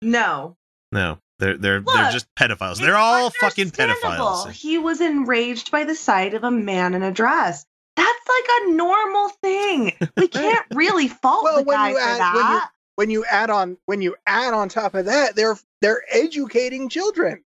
No. 0.00 0.56
no, 0.92 1.18
they're 1.38 1.56
they're 1.56 1.80
they're 1.80 2.10
just 2.12 2.26
pedophiles. 2.34 2.78
They're 2.80 2.96
all 2.96 3.30
fucking 3.30 3.70
pedophiles. 3.72 4.50
He 4.52 4.78
was 4.78 5.00
enraged 5.00 5.70
by 5.70 5.84
the 5.84 5.94
sight 5.94 6.34
of 6.34 6.44
a 6.44 6.50
man 6.50 6.94
in 6.94 7.02
a 7.02 7.10
dress. 7.12 7.66
That's 7.96 8.28
like 8.28 8.44
a 8.62 8.70
normal 8.72 9.28
thing. 9.42 9.92
We 10.16 10.28
can't 10.28 10.66
really 10.74 11.08
fault 11.08 11.44
Well, 11.44 11.56
the 11.58 11.62
when 11.64 11.76
guy 11.76 11.90
you 11.90 11.94
for 11.96 12.00
add- 12.02 12.34
when 12.34 12.36
you- 12.36 12.42
that. 12.58 12.70
When 12.96 13.10
you 13.10 13.24
add 13.28 13.50
on 13.50 13.76
when 13.86 14.02
you 14.02 14.14
add 14.24 14.54
on 14.54 14.68
top 14.68 14.94
of 14.94 15.06
that, 15.06 15.34
they're 15.34 15.56
they're 15.80 16.02
educating 16.12 16.88
children. 16.88 17.42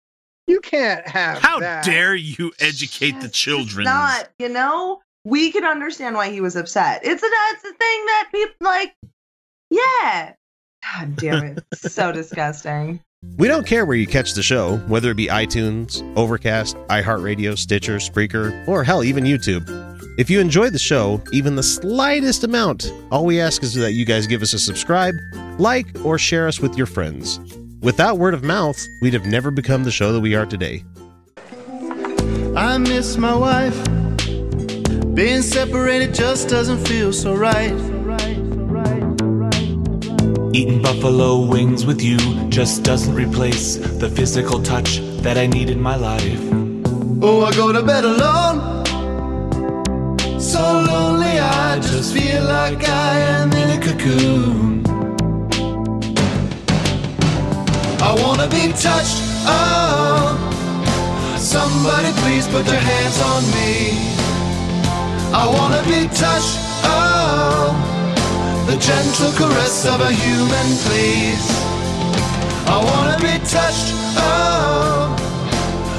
You 0.48 0.62
can't 0.62 1.06
have 1.08 1.40
How 1.40 1.60
that. 1.60 1.84
dare 1.84 2.16
you 2.16 2.54
educate 2.60 3.20
the 3.22 3.28
children? 3.30 3.84
Not, 3.86 4.30
you 4.40 4.48
know, 4.50 5.02
we 5.26 5.52
can 5.52 5.66
understand 5.66 6.16
why 6.16 6.30
he 6.32 6.40
was 6.42 6.56
upset. 6.56 7.02
It's 7.04 7.22
a 7.24 7.28
it's 7.30 7.64
a 7.66 7.74
thing 7.74 8.06
that 8.06 8.30
people 8.32 8.56
like. 8.62 8.94
Yeah. 9.70 10.34
God 10.98 11.16
damn 11.16 11.44
it! 11.44 11.64
So 11.76 12.12
disgusting. 12.14 13.02
We 13.38 13.48
don't 13.48 13.66
care 13.66 13.86
where 13.86 13.98
you 13.98 14.06
catch 14.06 14.34
the 14.34 14.44
show, 14.44 14.78
whether 14.88 15.10
it 15.12 15.18
be 15.18 15.28
iTunes, 15.28 16.02
Overcast, 16.16 16.76
iHeartRadio, 16.90 17.58
Stitcher, 17.58 17.98
Spreaker, 17.98 18.68
or 18.68 18.84
hell, 18.84 19.04
even 19.04 19.24
YouTube. 19.24 19.68
If 20.20 20.30
you 20.30 20.40
enjoy 20.40 20.70
the 20.70 20.78
show, 20.78 21.20
even 21.32 21.56
the 21.56 21.64
slightest 21.64 22.44
amount, 22.44 22.94
all 23.12 23.26
we 23.26 23.42
ask 23.42 23.64
is 23.64 23.74
that 23.74 23.94
you 23.94 24.06
guys 24.06 24.28
give 24.28 24.44
us 24.44 24.54
a 24.54 24.60
subscribe, 24.60 25.16
like, 25.58 25.88
or 26.06 26.20
share 26.20 26.48
us 26.48 26.60
with 26.60 26.78
your 26.78 26.86
friends. 26.86 27.40
Without 27.82 28.20
word 28.20 28.36
of 28.36 28.44
mouth, 28.44 28.78
we'd 29.02 29.14
have 29.14 29.26
never 29.26 29.50
become 29.50 29.84
the 29.84 29.92
show 29.92 30.14
that 30.14 30.22
we 30.22 30.36
are 30.36 30.46
today. 30.46 30.84
I 32.56 32.78
miss 32.78 33.18
my 33.18 33.36
wife. 33.36 33.76
Being 35.16 35.42
separated 35.42 36.14
just 36.14 36.50
doesn't 36.50 36.88
feel 36.88 37.12
so 37.12 37.36
right. 37.36 37.93
Eating 40.56 40.84
buffalo 40.84 41.40
wings 41.40 41.84
with 41.84 42.00
you 42.00 42.20
just 42.48 42.84
doesn't 42.84 43.16
replace 43.16 43.78
the 43.78 44.08
physical 44.08 44.62
touch 44.62 45.00
that 45.24 45.36
I 45.36 45.48
need 45.48 45.72
in 45.72 45.82
my 45.82 45.96
life. 45.96 46.40
Oh, 47.24 47.44
I 47.44 47.52
go 47.56 47.72
to 47.72 47.82
bed 47.82 48.06
alone. 48.06 48.86
So 50.40 50.62
lonely, 50.62 51.40
I 51.40 51.80
just 51.80 52.14
feel 52.14 52.44
like 52.44 52.88
I 52.88 53.18
am 53.18 53.52
in 53.52 53.70
a 53.72 53.82
cocoon. 53.82 54.86
I 58.00 58.14
wanna 58.22 58.48
be 58.48 58.74
touched. 58.74 59.24
Oh, 59.50 60.38
somebody 61.40 62.12
please 62.22 62.48
put 62.48 62.68
your 62.68 62.84
hands 62.92 63.20
on 63.32 63.42
me. 63.58 63.98
I 65.34 65.48
wanna 65.48 65.82
be 65.90 66.08
touched. 66.14 66.60
Oh, 66.84 67.93
the 68.66 68.78
gentle 68.78 69.32
caress 69.34 69.86
of 69.86 70.00
a 70.02 70.12
human, 70.12 70.68
please. 70.86 71.48
I 72.68 72.78
wanna 72.90 73.18
be 73.20 73.36
touched. 73.46 73.90
Oh, 74.18 75.16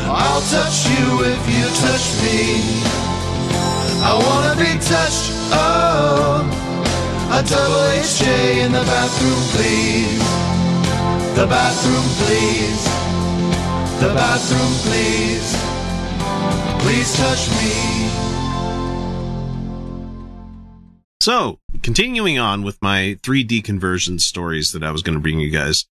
I'll 0.09 0.45
touch 0.55 0.79
you 0.93 1.05
if 1.33 1.43
you 1.55 1.65
touch 1.85 2.07
me. 2.25 2.41
I 4.03 4.13
wanna 4.27 4.55
be 4.57 4.73
touched. 4.81 5.33
Oh, 5.53 6.45
a 7.31 7.43
double 7.43 7.85
HJ 8.03 8.65
in 8.65 8.73
the 8.73 8.85
bathroom, 8.93 9.43
please. 9.55 10.25
The 11.35 11.47
bathroom, 11.47 12.07
please. 12.21 12.85
The 14.01 14.15
bathroom, 14.15 14.73
please. 14.87 15.51
Please 16.81 17.17
touch 17.17 17.49
me. 17.59 18.24
So, 21.25 21.59
continuing 21.83 22.39
on 22.39 22.65
with 22.65 22.77
my 22.83 23.17
3D 23.23 23.65
conversion 23.65 24.19
stories 24.19 24.73
that 24.73 24.83
I 24.83 24.91
was 24.91 25.01
going 25.01 25.15
to 25.15 25.23
bring 25.23 25.41
you 25.41 25.49
guys. 25.49 25.87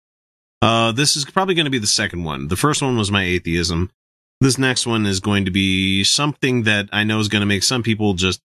Uh, 0.60 0.92
this 0.92 1.16
is 1.16 1.24
probably 1.24 1.54
going 1.54 1.66
to 1.68 1.70
be 1.70 1.78
the 1.78 1.86
second 1.86 2.24
one. 2.24 2.48
The 2.48 2.56
first 2.56 2.82
one 2.82 2.98
was 2.98 3.12
my 3.12 3.22
atheism. 3.22 3.92
This 4.42 4.58
next 4.58 4.88
one 4.88 5.06
is 5.06 5.20
going 5.20 5.46
to 5.46 5.52
be 5.52 6.04
something 6.04 6.64
that 6.64 6.90
I 6.92 7.04
know 7.04 7.20
is 7.20 7.28
going 7.28 7.42
to 7.42 7.46
make 7.46 7.62
some 7.62 7.84
people 7.84 8.16
just 8.16 8.42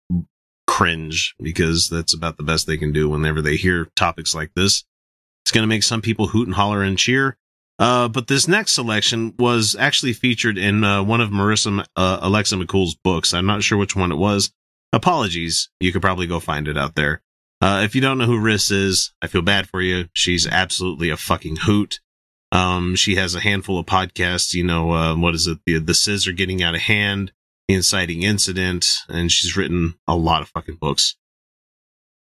cringe 0.67 1.35
because 1.41 1.89
that's 1.89 2.13
about 2.13 2.37
the 2.37 2.43
best 2.43 2.65
they 2.65 2.77
can 2.77 2.93
do 2.93 3.09
whenever 3.09 3.41
they 3.41 3.57
hear 3.57 3.89
topics 3.97 4.33
like 4.33 4.53
this. 4.55 4.85
It's 5.43 5.51
going 5.51 5.63
to 5.63 5.67
make 5.67 5.83
some 5.83 6.01
people 6.01 6.27
hoot 6.27 6.47
and 6.47 6.55
holler 6.55 6.81
and 6.81 6.97
cheer. 6.97 7.35
Uh, 7.77 8.07
but 8.07 8.27
this 8.27 8.47
next 8.47 8.73
selection 8.73 9.33
was 9.37 9.75
actually 9.77 10.13
featured 10.13 10.57
in 10.57 10.85
uh, 10.85 11.03
one 11.03 11.19
of 11.19 11.29
Marissa 11.29 11.85
uh, 11.97 12.19
Alexa 12.21 12.55
McCool's 12.55 12.95
books. 12.95 13.33
I'm 13.33 13.45
not 13.45 13.63
sure 13.63 13.77
which 13.77 13.97
one 13.97 14.13
it 14.13 14.17
was. 14.17 14.53
Apologies. 14.91 15.69
You 15.79 15.91
could 15.91 16.01
probably 16.01 16.27
go 16.27 16.39
find 16.39 16.67
it 16.67 16.77
out 16.77 16.95
there. 16.95 17.21
Uh, 17.61 17.81
if 17.83 17.93
you 17.93 18.01
don't 18.01 18.17
know 18.17 18.25
who 18.25 18.39
Riss 18.39 18.71
is, 18.71 19.13
I 19.21 19.27
feel 19.27 19.41
bad 19.41 19.67
for 19.67 19.81
you. 19.81 20.07
She's 20.13 20.47
absolutely 20.47 21.09
a 21.09 21.17
fucking 21.17 21.57
hoot. 21.57 21.99
Um, 22.51 22.95
she 22.95 23.15
has 23.15 23.35
a 23.35 23.41
handful 23.41 23.77
of 23.77 23.85
podcasts. 23.85 24.53
You 24.53 24.63
know, 24.63 24.91
uh, 24.91 25.15
what 25.15 25.35
is 25.35 25.45
it? 25.45 25.59
The, 25.65 25.79
the 25.79 25.93
scissor 25.93 26.31
getting 26.31 26.63
out 26.63 26.75
of 26.75 26.81
hand, 26.81 27.31
the 27.67 27.75
inciting 27.75 28.23
incident, 28.23 28.87
and 29.07 29.31
she's 29.31 29.57
written 29.57 29.95
a 30.07 30.15
lot 30.15 30.41
of 30.41 30.49
fucking 30.49 30.77
books. 30.79 31.15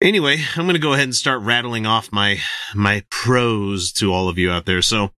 Anyway, 0.00 0.38
I'm 0.56 0.64
going 0.64 0.74
to 0.74 0.80
go 0.80 0.92
ahead 0.92 1.04
and 1.04 1.14
start 1.14 1.42
rattling 1.42 1.86
off 1.86 2.12
my, 2.12 2.38
my 2.74 3.04
pros 3.10 3.92
to 3.92 4.12
all 4.12 4.28
of 4.28 4.38
you 4.38 4.50
out 4.50 4.66
there. 4.66 4.82
So 4.82 5.10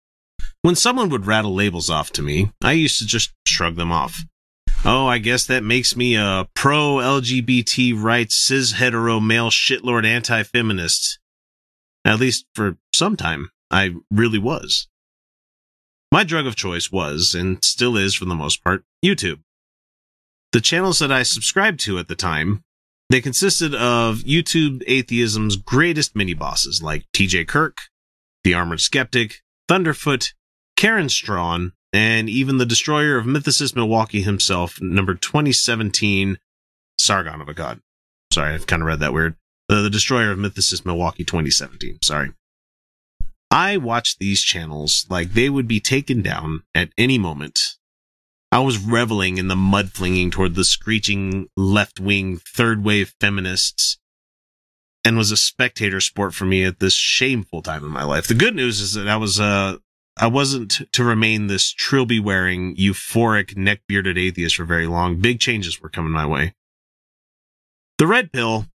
when 0.62 0.74
someone 0.76 1.10
would 1.10 1.26
rattle 1.26 1.54
labels 1.54 1.90
off 1.90 2.10
to 2.12 2.22
me, 2.22 2.50
I 2.62 2.72
used 2.72 2.98
to 2.98 3.06
just 3.06 3.32
shrug 3.46 3.76
them 3.76 3.92
off. 3.92 4.24
Oh, 4.84 5.06
I 5.06 5.18
guess 5.18 5.46
that 5.46 5.64
makes 5.64 5.96
me 5.96 6.14
a 6.16 6.48
pro 6.54 6.96
LGBT 6.96 8.00
rights 8.00 8.36
cis 8.36 8.72
hetero 8.72 9.18
male 9.18 9.50
shitlord 9.50 10.06
anti 10.06 10.42
feminist. 10.42 11.18
At 12.04 12.20
least 12.20 12.46
for 12.54 12.76
some 12.94 13.16
time, 13.16 13.50
I 13.70 13.94
really 14.10 14.38
was. 14.38 14.88
My 16.12 16.22
drug 16.22 16.46
of 16.46 16.54
choice 16.54 16.92
was, 16.92 17.34
and 17.34 17.58
still 17.64 17.96
is 17.96 18.14
for 18.14 18.26
the 18.26 18.34
most 18.34 18.62
part, 18.62 18.84
YouTube. 19.04 19.40
The 20.52 20.60
channels 20.60 21.00
that 21.00 21.10
I 21.10 21.24
subscribed 21.24 21.80
to 21.80 21.98
at 21.98 22.06
the 22.06 22.14
time, 22.14 22.62
they 23.10 23.20
consisted 23.20 23.74
of 23.74 24.18
YouTube 24.18 24.82
atheism's 24.86 25.56
greatest 25.56 26.14
mini 26.14 26.34
bosses 26.34 26.80
like 26.80 27.04
TJ 27.12 27.48
Kirk, 27.48 27.76
The 28.44 28.54
Armored 28.54 28.80
Skeptic, 28.80 29.42
Thunderfoot, 29.68 30.32
Karen 30.76 31.08
Straughan, 31.08 31.72
and 31.96 32.28
even 32.28 32.58
the 32.58 32.66
destroyer 32.66 33.16
of 33.16 33.24
Mythicist 33.24 33.74
Milwaukee 33.74 34.20
himself, 34.20 34.78
number 34.82 35.14
2017, 35.14 36.36
Sargon 36.98 37.40
of 37.40 37.48
Akkad. 37.48 37.80
Sorry, 38.30 38.52
I've 38.52 38.66
kind 38.66 38.82
of 38.82 38.86
read 38.86 39.00
that 39.00 39.14
weird. 39.14 39.36
The, 39.70 39.76
the 39.76 39.88
destroyer 39.88 40.30
of 40.30 40.38
Mythicist 40.38 40.84
Milwaukee 40.84 41.24
2017. 41.24 42.00
Sorry. 42.02 42.32
I 43.50 43.78
watched 43.78 44.18
these 44.18 44.42
channels 44.42 45.06
like 45.08 45.32
they 45.32 45.48
would 45.48 45.66
be 45.66 45.80
taken 45.80 46.20
down 46.20 46.64
at 46.74 46.90
any 46.98 47.16
moment. 47.16 47.58
I 48.52 48.58
was 48.58 48.76
reveling 48.76 49.38
in 49.38 49.48
the 49.48 49.56
mud 49.56 49.92
flinging 49.92 50.30
toward 50.30 50.54
the 50.54 50.64
screeching 50.64 51.48
left 51.56 51.98
wing 51.98 52.36
third 52.36 52.84
wave 52.84 53.14
feminists 53.18 53.96
and 55.02 55.16
was 55.16 55.30
a 55.30 55.36
spectator 55.36 56.02
sport 56.02 56.34
for 56.34 56.44
me 56.44 56.62
at 56.62 56.78
this 56.78 56.92
shameful 56.92 57.62
time 57.62 57.84
in 57.84 57.90
my 57.90 58.04
life. 58.04 58.26
The 58.26 58.34
good 58.34 58.54
news 58.54 58.82
is 58.82 58.92
that 58.92 59.08
I 59.08 59.16
was 59.16 59.40
uh, 59.40 59.78
I 60.18 60.28
wasn't 60.28 60.80
to 60.92 61.04
remain 61.04 61.46
this 61.46 61.70
trilby 61.70 62.20
wearing, 62.20 62.74
euphoric, 62.76 63.56
neck 63.56 63.80
bearded 63.86 64.16
atheist 64.16 64.56
for 64.56 64.64
very 64.64 64.86
long. 64.86 65.20
Big 65.20 65.40
changes 65.40 65.80
were 65.80 65.90
coming 65.90 66.12
my 66.12 66.24
way. 66.24 66.54
The 67.98 68.06
red 68.06 68.32
pill 68.32 68.66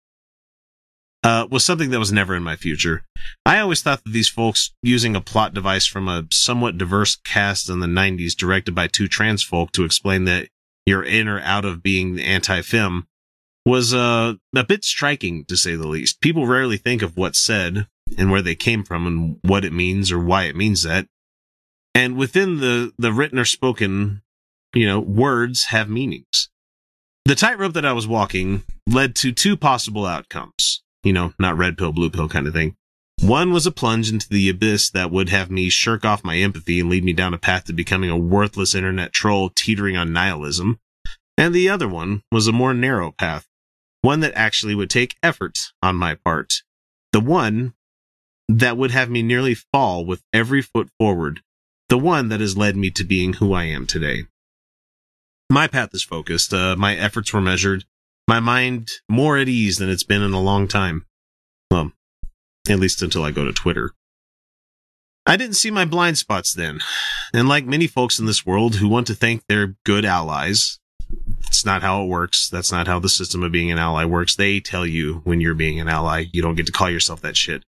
uh, 1.24 1.48
was 1.50 1.64
something 1.64 1.90
that 1.92 2.00
was 2.00 2.12
never 2.12 2.36
in 2.36 2.44
my 2.44 2.56
future. 2.56 3.04
I 3.46 3.60
always 3.60 3.82
thought 3.82 4.04
that 4.04 4.12
these 4.14 4.30
folks 4.30 4.72
using 4.84 5.16
a 5.16 5.22
plot 5.22 5.54
device 5.54 5.86
from 5.86 6.08
a 6.08 6.26
somewhat 6.32 6.78
diverse 6.78 7.16
cast 7.16 7.70
in 7.70 7.80
the 7.80 7.88
90s 7.88 8.36
directed 8.36 8.76
by 8.76 8.88
two 8.88 9.08
trans 9.08 9.44
folk 9.44 9.72
to 9.74 9.84
explain 9.84 10.26
that 10.26 10.50
you're 10.86 11.04
in 11.04 11.28
or 11.28 11.40
out 11.42 11.66
of 11.66 11.84
being 11.84 12.20
anti-fem 12.20 13.08
was 13.66 13.94
uh, 13.94 14.34
a 14.56 14.64
bit 14.64 14.84
striking 14.84 15.46
to 15.46 15.56
say 15.56 15.76
the 15.76 15.88
least. 15.88 16.22
People 16.22 16.48
rarely 16.48 16.78
think 16.78 17.02
of 17.02 17.18
what's 17.18 17.40
said 17.40 17.88
and 18.18 18.32
where 18.32 18.42
they 18.42 18.56
came 18.56 18.84
from 18.84 19.06
and 19.06 19.38
what 19.44 19.64
it 19.64 19.74
means 19.74 20.12
or 20.12 20.20
why 20.20 20.44
it 20.44 20.56
means 20.56 20.84
that. 20.84 21.08
And 21.94 22.18
within 22.18 22.60
the, 22.60 22.94
the 22.98 23.12
written 23.12 23.40
or 23.40 23.46
spoken, 23.46 24.22
you 24.74 24.86
know, 24.86 25.00
words 25.00 25.66
have 25.66 25.90
meanings. 25.90 26.50
The 27.26 27.36
tightrope 27.36 27.74
that 27.74 27.86
I 27.86 27.94
was 27.94 28.08
walking 28.08 28.64
led 28.88 29.16
to 29.18 29.32
two 29.32 29.58
possible 29.58 30.06
outcomes. 30.06 30.84
You 31.04 31.14
know, 31.14 31.34
not 31.40 31.58
red 31.58 31.78
pill, 31.78 31.92
blue 31.92 32.10
pill 32.10 32.30
kind 32.30 32.48
of 32.48 32.54
thing. 32.54 32.76
One 33.22 33.52
was 33.54 33.68
a 33.68 33.72
plunge 33.72 34.12
into 34.12 34.28
the 34.30 34.50
abyss 34.50 34.90
that 34.92 35.12
would 35.12 35.30
have 35.30 35.52
me 35.52 35.70
shirk 35.70 36.04
off 36.06 36.24
my 36.24 36.38
empathy 36.38 36.80
and 36.80 36.90
lead 36.90 37.04
me 37.04 37.14
down 37.14 37.34
a 37.34 37.38
path 37.38 37.66
to 37.66 37.74
becoming 37.74 38.10
a 38.10 38.18
worthless 38.18 38.74
internet 38.74 39.14
troll 39.14 39.52
teetering 39.56 39.96
on 39.96 40.12
nihilism. 40.12 40.80
And 41.38 41.54
the 41.54 41.70
other 41.70 41.88
one 41.88 42.24
was 42.32 42.48
a 42.48 42.52
more 42.52 42.74
narrow 42.74 43.12
path, 43.12 43.48
one 44.02 44.22
that 44.22 44.34
actually 44.36 44.74
would 44.74 44.90
take 44.90 45.18
effort 45.22 45.60
on 45.84 45.96
my 45.96 46.16
part. 46.16 46.64
The 47.14 47.20
one 47.20 47.74
that 48.50 48.78
would 48.78 48.92
have 48.92 49.10
me 49.10 49.22
nearly 49.22 49.54
fall 49.54 50.04
with 50.04 50.24
every 50.34 50.62
foot 50.62 50.90
forward 51.00 51.42
the 51.92 51.98
one 51.98 52.30
that 52.30 52.40
has 52.40 52.56
led 52.56 52.78
me 52.78 52.90
to 52.90 53.04
being 53.04 53.34
who 53.34 53.52
I 53.52 53.66
am 53.66 53.86
today. 53.86 54.24
My 55.50 55.68
path 55.68 55.90
is 55.94 56.02
focused. 56.02 56.54
Uh, 56.54 56.78
my 56.78 56.96
efforts 56.96 57.34
were 57.34 57.42
measured. 57.42 57.84
My 58.30 58.40
mind 58.40 58.88
more 59.10 59.38
at 59.38 59.50
ease 59.50 59.76
than 59.76 59.90
it's 59.90 60.06
been 60.06 60.22
in 60.22 60.32
a 60.32 60.40
long 60.40 60.70
time. 60.70 61.06
Well, 61.70 61.92
at 62.70 62.80
least 62.80 63.02
until 63.02 63.26
I 63.26 63.32
go 63.32 63.44
to 63.44 63.52
Twitter. 63.52 63.92
I 65.26 65.36
didn't 65.36 65.58
see 65.58 65.70
my 65.70 65.84
blind 65.84 66.18
spots 66.18 66.54
then. 66.54 66.80
And 67.34 67.50
like 67.50 67.66
many 67.66 67.88
folks 67.88 68.20
in 68.20 68.26
this 68.26 68.46
world 68.46 68.76
who 68.76 68.88
want 68.88 69.08
to 69.08 69.14
thank 69.14 69.44
they're 69.50 69.76
good 69.86 70.06
allies, 70.06 70.80
it's 71.46 71.66
not 71.66 71.82
how 71.82 72.04
it 72.04 72.08
works. 72.08 72.48
That's 72.48 72.72
not 72.72 72.88
how 72.88 73.00
the 73.00 73.10
system 73.10 73.44
of 73.44 73.52
being 73.52 73.70
an 73.70 73.80
ally 73.80 74.06
works. 74.06 74.38
They 74.38 74.62
tell 74.62 74.88
you 74.88 75.16
when 75.26 75.42
you're 75.42 75.56
being 75.56 75.82
an 75.82 75.90
ally, 75.90 76.28
you 76.32 76.42
don't 76.42 76.56
get 76.56 76.68
to 76.68 76.72
call 76.72 76.90
yourself 76.90 77.20
that 77.20 77.36
shit. 77.36 77.66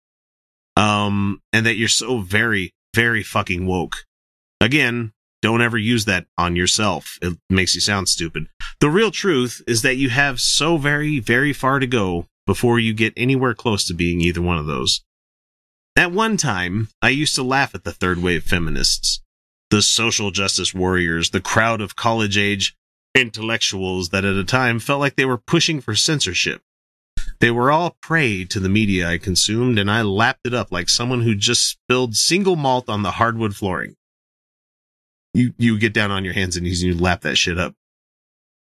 Um, 0.75 1.39
and 1.53 1.67
that 1.67 1.75
you're 1.75 1.87
so 1.87 2.21
very, 2.21 2.73
very 2.95 3.21
fucking 3.21 3.67
woke 3.67 4.06
Again, 4.59 5.13
don't 5.41 5.61
ever 5.61 5.77
use 5.77 6.05
that 6.05 6.25
on 6.37 6.55
yourself. 6.55 7.19
It 7.21 7.37
makes 7.49 7.75
you 7.75 7.81
sound 7.81 8.09
stupid. 8.09 8.47
The 8.79 8.89
real 8.89 9.11
truth 9.11 9.61
is 9.67 9.81
that 9.83 9.97
you 9.97 10.09
have 10.09 10.39
so 10.39 10.77
very, 10.77 11.19
very 11.19 11.53
far 11.53 11.79
to 11.79 11.87
go 11.87 12.25
before 12.45 12.79
you 12.79 12.93
get 12.93 13.13
anywhere 13.15 13.53
close 13.53 13.85
to 13.85 13.93
being 13.93 14.19
either 14.21 14.41
one 14.41 14.57
of 14.57 14.65
those. 14.65 15.03
At 15.95 16.11
one 16.11 16.37
time, 16.37 16.89
I 17.01 17.09
used 17.09 17.35
to 17.35 17.43
laugh 17.43 17.75
at 17.75 17.83
the 17.83 17.91
third 17.91 18.21
wave 18.21 18.43
feminists, 18.43 19.21
the 19.69 19.81
social 19.81 20.31
justice 20.31 20.73
warriors, 20.73 21.31
the 21.31 21.41
crowd 21.41 21.81
of 21.81 21.95
college 21.95 22.37
age 22.37 22.75
intellectuals 23.15 24.09
that 24.09 24.25
at 24.25 24.35
a 24.35 24.43
time 24.43 24.79
felt 24.79 24.99
like 24.99 25.15
they 25.15 25.25
were 25.25 25.37
pushing 25.37 25.81
for 25.81 25.95
censorship. 25.95 26.61
They 27.39 27.51
were 27.51 27.71
all 27.71 27.97
prey 28.01 28.43
to 28.45 28.59
the 28.59 28.69
media 28.69 29.09
I 29.09 29.17
consumed, 29.17 29.77
and 29.77 29.89
I 29.89 30.01
lapped 30.01 30.45
it 30.45 30.53
up 30.53 30.71
like 30.71 30.89
someone 30.89 31.21
who 31.21 31.35
just 31.35 31.67
spilled 31.67 32.15
single 32.15 32.55
malt 32.55 32.89
on 32.89 33.03
the 33.03 33.11
hardwood 33.11 33.55
flooring 33.55 33.95
you 35.37 35.53
you 35.57 35.79
get 35.79 35.93
down 35.93 36.11
on 36.11 36.25
your 36.25 36.33
hands 36.33 36.55
and 36.55 36.65
knees 36.65 36.81
and 36.83 36.93
you 36.93 36.99
lap 36.99 37.21
that 37.21 37.37
shit 37.37 37.59
up. 37.59 37.75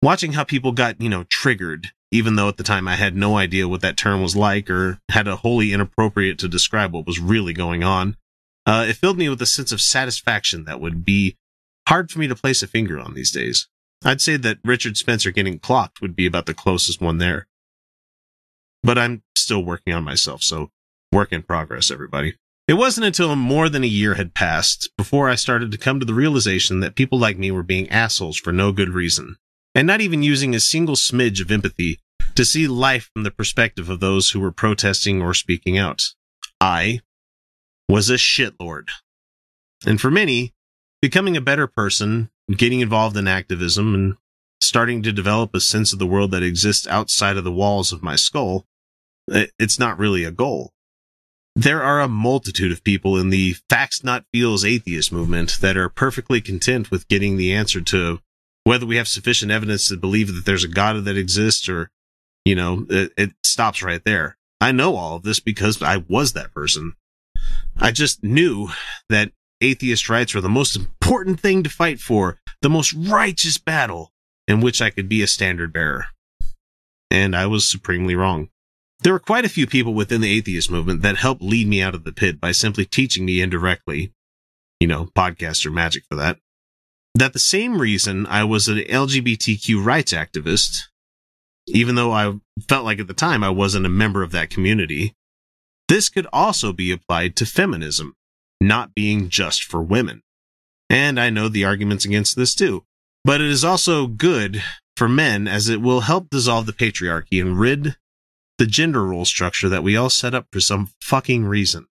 Watching 0.02 0.34
how 0.34 0.44
people 0.44 0.72
got, 0.72 1.02
you 1.02 1.10
know, 1.10 1.24
triggered, 1.24 1.88
even 2.12 2.36
though 2.36 2.50
at 2.50 2.58
the 2.58 2.64
time 2.64 2.88
I 2.88 2.96
had 2.96 3.16
no 3.16 3.38
idea 3.38 3.68
what 3.68 3.82
that 3.82 3.98
term 3.98 4.22
was 4.22 4.36
like 4.36 4.70
or 4.70 5.00
had 5.10 5.28
a 5.28 5.38
wholly 5.38 5.74
inappropriate 5.74 6.38
to 6.40 6.48
describe 6.48 6.94
what 6.94 7.08
was 7.08 7.20
really 7.20 7.54
going 7.54 7.84
on, 7.84 8.18
uh, 8.66 8.86
it 8.88 8.98
filled 8.98 9.18
me 9.18 9.30
with 9.30 9.42
a 9.42 9.48
sense 9.48 9.72
of 9.72 9.82
satisfaction 9.82 10.66
that 10.66 10.82
would 10.82 11.06
be 11.06 11.38
hard 11.88 12.12
for 12.12 12.20
me 12.20 12.28
to 12.28 12.36
place 12.36 12.62
a 12.62 12.68
finger 12.68 13.00
on 13.00 13.14
these 13.14 13.32
days. 13.32 13.68
I'd 14.04 14.22
say 14.22 14.38
that 14.38 14.60
Richard 14.64 14.98
Spencer 14.98 15.32
getting 15.32 15.60
clocked 15.60 16.02
would 16.02 16.16
be 16.16 16.26
about 16.26 16.46
the 16.46 16.54
closest 16.54 17.02
one 17.02 17.18
there. 17.18 17.48
But 18.84 18.98
I'm 19.00 19.24
still 19.36 19.64
working 19.64 19.94
on 19.94 20.04
myself, 20.04 20.44
so 20.44 20.70
work 21.12 21.32
in 21.32 21.42
progress, 21.42 21.90
everybody. 21.90 22.36
It 22.68 22.74
wasn't 22.74 23.06
until 23.06 23.36
more 23.36 23.70
than 23.70 23.84
a 23.84 23.88
year 23.88 24.16
had 24.16 24.34
passed 24.34 24.90
before 24.98 25.30
I 25.30 25.36
started 25.36 25.72
to 25.72 25.78
come 25.78 26.00
to 26.00 26.06
the 26.06 26.16
realization 26.16 26.80
that 26.80 26.96
people 26.96 27.20
like 27.20 27.38
me 27.38 27.52
were 27.52 27.62
being 27.62 27.88
assholes 27.90 28.38
for 28.38 28.52
no 28.52 28.72
good 28.72 28.90
reason, 28.90 29.36
and 29.76 29.86
not 29.86 30.02
even 30.02 30.24
using 30.24 30.56
a 30.56 30.60
single 30.60 30.96
smidge 30.96 31.40
of 31.40 31.52
empathy 31.52 32.00
to 32.34 32.44
see 32.44 32.68
life 32.68 33.12
from 33.14 33.24
the 33.24 33.30
perspective 33.30 33.88
of 33.88 34.00
those 34.00 34.32
who 34.32 34.40
were 34.40 34.52
protesting 34.52 35.22
or 35.22 35.36
speaking 35.36 35.78
out. 35.78 36.04
I 36.60 37.02
was 37.88 38.10
a 38.10 38.16
shitlord. 38.16 38.90
And 39.86 40.02
for 40.02 40.10
many, 40.10 40.54
becoming 41.04 41.38
a 41.38 41.42
better 41.42 41.68
person, 41.68 42.32
getting 42.52 42.80
involved 42.80 43.16
in 43.16 43.28
activism, 43.28 43.94
and 43.94 44.16
starting 44.60 45.04
to 45.04 45.12
develop 45.12 45.54
a 45.54 45.60
sense 45.60 45.94
of 45.94 46.00
the 46.00 46.08
world 46.08 46.32
that 46.32 46.42
exists 46.42 46.88
outside 46.88 47.38
of 47.38 47.44
the 47.44 47.52
walls 47.52 47.94
of 47.94 48.02
my 48.02 48.16
skull, 48.16 48.66
it's 49.28 49.78
not 49.78 50.00
really 50.00 50.24
a 50.24 50.32
goal. 50.32 50.72
There 51.56 51.82
are 51.82 52.02
a 52.02 52.08
multitude 52.10 52.72
of 52.72 52.84
people 52.84 53.18
in 53.18 53.30
the 53.30 53.56
facts 53.70 54.04
not 54.04 54.26
feels 54.34 54.66
atheist 54.66 55.12
movement 55.12 55.58
that 55.62 55.78
are 55.78 55.88
perfectly 55.88 56.42
content 56.42 56.92
with 56.92 57.08
getting 57.08 57.38
the 57.38 57.54
answer 57.54 57.80
to 57.82 58.20
whether 58.66 58.86
we 58.86 58.98
have 58.98 59.08
sufficient 59.08 59.52
evidence 59.52 59.88
to 59.88 59.96
believe 59.96 60.28
that 60.36 60.46
there's 60.46 60.66
a 60.66 60.68
God 60.68 61.06
that 61.06 61.18
exists 61.18 61.70
or 61.70 61.90
You 62.46 62.56
know, 62.56 62.86
it, 62.90 63.12
it 63.18 63.32
stops 63.44 63.82
right 63.82 64.04
there. 64.06 64.38
I 64.62 64.72
know 64.72 64.96
all 64.96 65.18
of 65.18 65.24
this 65.24 65.40
because 65.40 65.82
I 65.82 65.98
was 65.98 66.34
that 66.34 66.54
person. 66.54 66.94
I 67.78 67.92
just 67.92 68.24
knew 68.24 68.70
that 69.10 69.32
atheist 69.62 70.10
rights 70.10 70.34
were 70.34 70.42
the 70.42 70.50
most 70.50 70.76
important 70.76 71.40
thing 71.40 71.64
to 71.64 71.70
fight 71.70 72.00
for, 72.00 72.40
the 72.62 72.70
most 72.70 72.94
righteous 72.94 73.58
battle 73.58 74.12
in 74.48 74.62
which 74.62 74.82
I 74.82 74.90
could 74.92 75.10
be 75.10 75.22
a 75.22 75.28
standard 75.28 75.74
bearer. 75.74 76.06
And 77.10 77.36
I 77.36 77.48
was 77.48 77.70
supremely 77.70 78.16
wrong. 78.16 78.50
There 79.02 79.14
were 79.14 79.20
quite 79.20 79.46
a 79.46 79.50
few 79.50 79.68
people 79.68 79.94
within 79.94 80.22
the 80.22 80.32
atheist 80.32 80.72
movement 80.72 81.02
that 81.02 81.18
helped 81.18 81.42
lead 81.42 81.68
me 81.68 81.82
out 81.82 81.96
of 81.96 82.04
the 82.04 82.12
pit 82.12 82.40
by 82.40 82.52
simply 82.52 82.86
teaching 82.86 83.26
me 83.26 83.42
indirectly, 83.42 84.14
you 84.80 84.88
know, 84.88 85.10
podcaster 85.16 85.72
magic 85.72 86.04
for 86.10 86.16
that, 86.16 86.40
that 87.14 87.34
the 87.34 87.40
same 87.40 87.80
reason 87.80 88.26
I 88.26 88.44
was 88.44 88.68
an 88.68 88.80
LGBTQ 88.80 89.84
rights 89.84 90.14
activist, 90.14 90.80
even 91.68 91.96
though 91.96 92.12
I 92.12 92.40
felt 92.68 92.86
like 92.86 93.00
at 93.00 93.08
the 93.08 93.14
time 93.14 93.44
I 93.44 93.50
wasn't 93.50 93.86
a 93.86 93.90
member 93.90 94.24
of 94.24 94.32
that 94.32 94.50
community, 94.50 95.14
this 95.88 96.10
could 96.10 96.28
also 96.34 96.74
be 96.74 96.92
applied 96.92 97.36
to 97.38 97.46
feminism, 97.46 98.16
not 98.60 98.96
being 98.96 99.30
just 99.30 99.64
for 99.64 99.82
women. 99.82 100.24
And 100.90 101.20
I 101.20 101.30
know 101.30 101.48
the 101.48 101.66
arguments 101.66 102.06
against 102.06 102.36
this 102.36 102.56
too. 102.56 102.84
But 103.24 103.42
it 103.42 103.48
is 103.48 103.64
also 103.64 104.08
good 104.08 104.64
for 104.96 105.10
men 105.10 105.48
as 105.48 105.68
it 105.68 105.82
will 105.82 106.02
help 106.02 106.30
dissolve 106.30 106.68
the 106.68 106.74
patriarchy 106.74 107.42
and 107.42 107.60
rid 107.60 107.96
the 108.58 108.66
gender 108.66 109.06
role 109.06 109.26
structure 109.26 109.70
that 109.70 109.84
we 109.84 109.98
all 109.98 110.10
set 110.10 110.34
up 110.34 110.48
for 110.52 110.60
some 110.60 110.90
fucking 111.02 111.46
reason. 111.46 111.88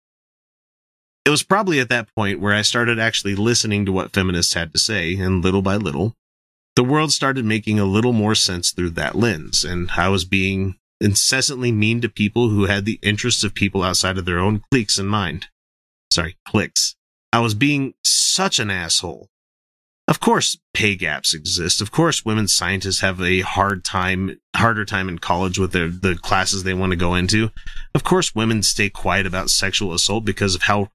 It 1.26 1.30
was 1.30 1.44
probably 1.44 1.80
at 1.80 1.90
that 1.90 2.14
point 2.16 2.40
where 2.40 2.54
I 2.54 2.62
started 2.62 3.00
actually 3.00 3.36
listening 3.36 3.86
to 3.86 3.92
what 3.92 4.14
feminists 4.14 4.54
had 4.54 4.74
to 4.74 4.80
say, 4.80 5.16
and 5.16 5.44
little 5.44 5.62
by 5.62 5.76
little, 5.76 6.16
the 6.76 6.84
world 6.84 7.12
started 7.12 7.46
making 7.46 7.80
a 7.80 7.86
little 7.86 8.14
more 8.14 8.34
sense 8.34 8.72
through 8.72 8.92
that 8.92 9.16
lens, 9.16 9.64
and 9.64 9.92
I 9.92 10.10
was 10.10 10.26
being 10.26 10.76
incessantly 11.00 11.72
mean 11.72 12.02
to 12.02 12.10
people 12.10 12.50
who 12.50 12.66
had 12.66 12.86
the 12.86 13.00
interests 13.02 13.44
of 13.44 13.54
people 13.54 13.84
outside 13.84 14.18
of 14.18 14.26
their 14.26 14.40
own 14.40 14.64
cliques 14.72 14.98
in 14.98 15.08
mind. 15.08 15.48
Sorry, 16.12 16.38
cliques. 16.48 16.96
I 17.34 17.40
was 17.40 17.54
being 17.54 17.94
such 18.04 18.60
an 18.60 18.70
asshole 18.70 19.30
of 20.12 20.20
course, 20.20 20.58
pay 20.74 20.98
gaps 20.98 21.34
exist. 21.34 21.80
Of 21.80 21.90
course, 21.90 22.26
women 22.26 22.50
scientists 22.50 23.00
have 23.00 23.22
a 23.22 23.40
hard 23.40 23.86
time, 23.86 24.42
harder 24.54 24.84
time 24.84 25.08
in 25.08 25.20
college 25.20 25.58
with 25.58 25.72
their, 25.72 25.88
the 25.88 26.16
classes 26.16 26.64
they 26.64 26.74
want 26.74 26.92
to 26.92 26.98
go 26.98 27.16
into. 27.16 27.50
Of 27.96 28.04
course, 28.04 28.36
women 28.36 28.62
stay 28.62 28.90
quiet 28.90 29.26
about 29.26 29.50
sexual 29.50 29.94
assault 29.94 30.26
because 30.26 30.54
of 30.54 30.64
how 30.64 30.90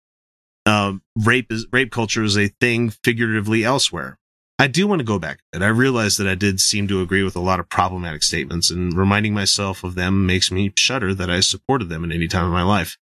uh, 0.67 0.97
rape 1.17 1.51
is, 1.51 1.67
rape 1.73 1.91
culture 1.91 2.25
is 2.25 2.37
a 2.37 2.49
thing 2.61 2.91
figuratively 2.91 3.65
elsewhere. 3.65 4.19
I 4.59 4.67
do 4.67 4.87
want 4.87 4.99
to 4.99 5.05
go 5.05 5.19
back 5.19 5.39
and 5.51 5.65
I 5.65 5.69
realize 5.69 6.19
that 6.19 6.29
I 6.29 6.35
did 6.35 6.61
seem 6.61 6.87
to 6.89 7.01
agree 7.01 7.23
with 7.23 7.37
a 7.37 7.41
lot 7.41 7.59
of 7.59 7.71
problematic 7.71 8.23
statements 8.23 8.71
and 8.71 8.93
reminding 8.93 9.33
myself 9.33 9.83
of 9.83 9.95
them 9.95 10.27
makes 10.27 10.53
me 10.53 10.75
shudder 10.77 11.15
that 11.15 11.31
I 11.31 11.41
supported 11.41 11.89
them 11.89 12.05
at 12.05 12.15
any 12.15 12.29
time 12.29 12.45
in 12.45 12.53
my 12.53 12.65
life. 12.65 12.99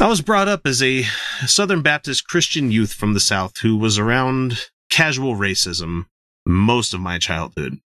I 0.00 0.08
was 0.08 0.20
brought 0.20 0.48
up 0.48 0.66
as 0.66 0.82
a 0.82 1.04
Southern 1.46 1.82
Baptist 1.82 2.26
Christian 2.26 2.72
youth 2.72 2.92
from 2.92 3.14
the 3.14 3.20
South 3.20 3.58
who 3.58 3.76
was 3.76 4.00
around 4.00 4.58
casual 4.90 5.36
racism 5.36 6.06
most 6.46 6.94
of 6.94 7.00
my 7.00 7.18
childhood. 7.18 7.78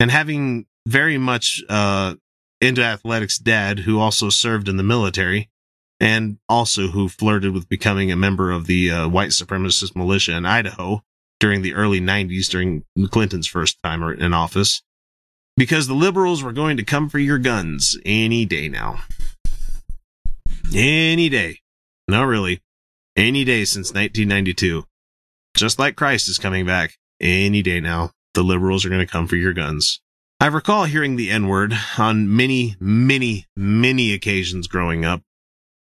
And 0.00 0.10
having 0.10 0.66
very 0.86 1.18
much 1.18 1.62
uh, 1.68 2.14
into 2.60 2.82
athletics 2.82 3.38
dad 3.38 3.80
who 3.80 3.98
also 3.98 4.28
served 4.28 4.68
in 4.68 4.76
the 4.76 4.82
military 4.82 5.50
and 6.00 6.38
also 6.48 6.88
who 6.88 7.08
flirted 7.08 7.52
with 7.52 7.68
becoming 7.68 8.10
a 8.10 8.16
member 8.16 8.50
of 8.50 8.66
the 8.66 8.90
uh, 8.90 9.08
white 9.08 9.30
supremacist 9.30 9.94
militia 9.94 10.36
in 10.36 10.46
Idaho 10.46 11.02
during 11.38 11.62
the 11.62 11.74
early 11.74 12.00
90s 12.00 12.48
during 12.48 12.84
Clinton's 13.10 13.46
first 13.46 13.78
time 13.82 14.02
in 14.02 14.32
office 14.32 14.82
because 15.56 15.86
the 15.86 15.94
liberals 15.94 16.42
were 16.42 16.52
going 16.52 16.76
to 16.76 16.84
come 16.84 17.08
for 17.08 17.18
your 17.18 17.38
guns 17.38 17.98
any 18.04 18.44
day 18.44 18.68
now. 18.68 19.00
Any 20.74 21.28
day. 21.28 21.60
No, 22.08 22.24
really. 22.24 22.60
Any 23.16 23.44
day 23.44 23.64
since 23.64 23.92
1992 23.92 24.84
just 25.54 25.78
like 25.78 25.96
Christ 25.96 26.28
is 26.28 26.38
coming 26.38 26.66
back 26.66 26.98
any 27.20 27.62
day 27.62 27.80
now. 27.80 28.10
The 28.34 28.42
liberals 28.42 28.84
are 28.84 28.88
going 28.88 29.04
to 29.04 29.12
come 29.12 29.26
for 29.26 29.36
your 29.36 29.52
guns. 29.52 30.00
I 30.40 30.46
recall 30.46 30.84
hearing 30.84 31.16
the 31.16 31.30
N 31.30 31.46
word 31.46 31.72
on 31.98 32.34
many, 32.34 32.76
many, 32.80 33.46
many 33.56 34.12
occasions 34.12 34.66
growing 34.66 35.04
up, 35.04 35.22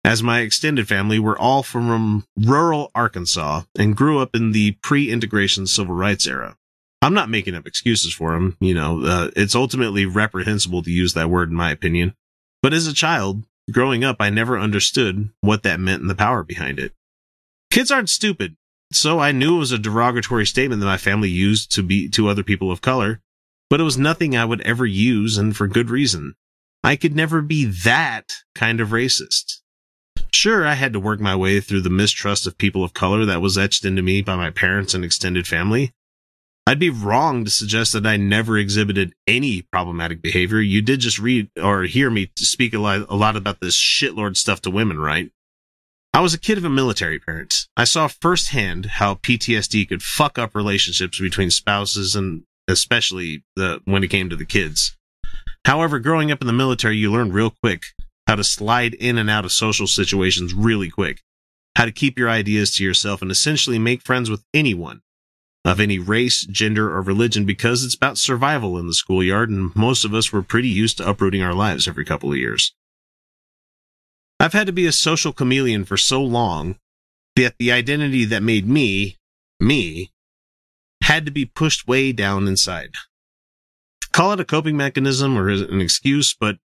as 0.04 0.22
my 0.22 0.42
extended 0.42 0.88
family 0.88 1.18
were 1.18 1.38
all 1.38 1.64
from 1.64 2.26
rural 2.38 2.92
Arkansas 2.94 3.62
and 3.78 3.96
grew 3.96 4.20
up 4.20 4.36
in 4.36 4.52
the 4.52 4.74
pre 4.84 5.10
integration 5.10 5.66
civil 5.66 5.96
rights 5.96 6.28
era. 6.28 6.58
I'm 7.02 7.14
not 7.14 7.30
making 7.30 7.56
up 7.56 7.68
excuses 7.68 8.14
for 8.14 8.34
them. 8.34 8.58
You 8.60 8.74
know, 8.74 9.04
uh, 9.04 9.32
it's 9.36 9.56
ultimately 9.56 10.06
reprehensible 10.06 10.84
to 10.84 10.92
use 10.92 11.14
that 11.14 11.30
word, 11.30 11.50
in 11.50 11.56
my 11.56 11.72
opinion. 11.72 12.14
But 12.62 12.74
as 12.74 12.88
a 12.88 12.94
child, 12.94 13.44
growing 13.72 14.04
up, 14.04 14.18
I 14.20 14.30
never 14.30 14.58
understood 14.58 15.30
what 15.42 15.64
that 15.64 15.80
meant 15.80 16.02
and 16.02 16.10
the 16.10 16.16
power 16.16 16.44
behind 16.44 16.80
it. 16.80 16.94
Kids 17.72 17.92
aren't 17.92 18.10
stupid. 18.10 18.56
So 18.94 19.20
I 19.20 19.32
knew 19.32 19.56
it 19.56 19.60
was 19.60 19.72
a 19.72 19.80
derogatory 19.80 20.46
statement 20.46 20.80
that 20.80 20.86
my 20.86 20.98
family 20.98 21.30
used 21.30 21.72
to 21.74 21.84
be 21.84 22.08
to 22.10 22.28
other 22.28 22.44
people 22.44 22.72
of 22.72 22.82
color, 22.82 23.22
but 23.70 23.80
it 23.80 23.84
was 23.84 23.98
nothing 23.98 24.38
I 24.38 24.46
would 24.46 24.62
ever 24.62 24.86
use 24.86 25.36
and 25.38 25.56
for 25.56 25.68
good 25.68 25.90
reason. 25.90 26.36
I 26.84 26.96
could 26.96 27.16
never 27.16 27.42
be 27.42 27.66
that 27.66 28.34
kind 28.54 28.80
of 28.80 28.90
racist. 28.90 29.62
Sure, 30.32 30.66
I 30.66 30.74
had 30.74 30.94
to 30.94 31.00
work 31.00 31.20
my 31.20 31.36
way 31.36 31.60
through 31.60 31.82
the 31.82 31.90
mistrust 31.90 32.46
of 32.46 32.58
people 32.58 32.84
of 32.84 32.94
color 32.94 33.26
that 33.26 33.42
was 33.42 33.58
etched 33.58 33.84
into 33.84 34.02
me 34.02 34.22
by 34.22 34.36
my 34.36 34.52
parents 34.52 34.94
and 34.94 35.04
extended 35.04 35.48
family. 35.48 35.92
I'd 36.68 36.80
be 36.80 36.90
wrong 36.90 37.46
to 37.46 37.52
suggest 37.52 37.94
that 37.94 38.06
I 38.06 38.18
never 38.18 38.58
exhibited 38.58 39.14
any 39.28 39.64
problematic 39.64 40.22
behavior. 40.22 40.62
You 40.62 40.82
did 40.82 41.00
just 41.02 41.20
read 41.20 41.50
or 41.62 41.84
hear 41.84 42.10
me 42.10 42.32
speak 42.38 42.74
a 42.74 42.80
lot, 42.80 43.06
a 43.10 43.16
lot 43.16 43.36
about 43.36 43.60
this 43.60 43.76
shitlord 43.76 44.38
stuff 44.38 44.62
to 44.62 44.70
women, 44.70 45.00
right? 45.00 45.32
I 46.16 46.22
was 46.22 46.36
a 46.36 46.40
kid 46.40 46.60
of 46.60 46.64
a 46.64 46.70
military 46.70 47.18
parent. 47.18 47.66
I 47.76 47.86
saw 47.86 48.08
firsthand 48.08 48.86
how 48.86 49.16
PTSD 49.16 49.90
could 49.90 50.04
fuck 50.04 50.38
up 50.38 50.54
relationships 50.54 51.20
between 51.20 51.50
spouses 51.50 52.16
and 52.16 52.44
especially 52.68 53.44
the 53.56 53.82
when 53.86 54.04
it 54.04 54.10
came 54.10 54.30
to 54.30 54.36
the 54.36 54.46
kids. 54.46 54.96
However, 55.66 55.98
growing 55.98 56.32
up 56.32 56.40
in 56.40 56.46
the 56.46 56.54
military, 56.54 56.98
you 56.98 57.12
learn 57.12 57.32
real 57.32 57.50
quick 57.50 57.82
how 58.28 58.36
to 58.36 58.44
slide 58.44 58.94
in 58.94 59.18
and 59.18 59.28
out 59.28 59.44
of 59.44 59.52
social 59.52 59.88
situations 59.88 60.54
really 60.54 60.92
quick, 60.92 61.22
how 61.76 61.86
to 61.86 61.92
keep 61.92 62.20
your 62.20 62.30
ideas 62.30 62.76
to 62.76 62.84
yourself 62.84 63.24
and 63.24 63.32
essentially 63.32 63.80
make 63.80 64.04
friends 64.04 64.30
with 64.30 64.44
anyone 64.54 65.02
of 65.66 65.80
any 65.80 65.98
race, 65.98 66.46
gender, 66.46 66.96
or 66.96 67.02
religion 67.02 67.44
because 67.44 67.84
it's 67.84 67.96
about 67.96 68.20
survival 68.20 68.78
in 68.78 68.86
the 68.86 68.94
schoolyard 68.94 69.50
and 69.50 69.76
most 69.76 70.06
of 70.06 70.14
us 70.14 70.32
were 70.32 70.44
pretty 70.44 70.70
used 70.70 70.98
to 70.98 71.10
uprooting 71.10 71.42
our 71.42 71.56
lives 71.56 71.88
every 71.88 72.06
couple 72.06 72.32
of 72.32 72.38
years. 72.38 72.72
I've 74.44 74.52
had 74.52 74.68
to 74.68 74.74
be 74.74 74.86
a 74.86 74.92
social 74.92 75.32
chameleon 75.32 75.86
for 75.86 75.96
so 75.96 76.22
long 76.22 76.76
that 77.38 77.56
the 77.60 77.72
identity 77.72 78.26
that 78.26 78.44
made 78.44 78.68
me, 78.68 79.16
me, 79.58 80.12
had 81.02 81.26
to 81.26 81.32
be 81.32 81.46
pushed 81.46 81.88
way 81.88 82.12
down 82.12 82.46
inside. 82.46 82.90
Call 84.12 84.34
it 84.34 84.42
a 84.42 84.46
coping 84.46 84.76
mechanism 84.76 85.38
or 85.38 85.48
an 85.48 85.80
excuse, 85.80 86.36
but 86.38 86.58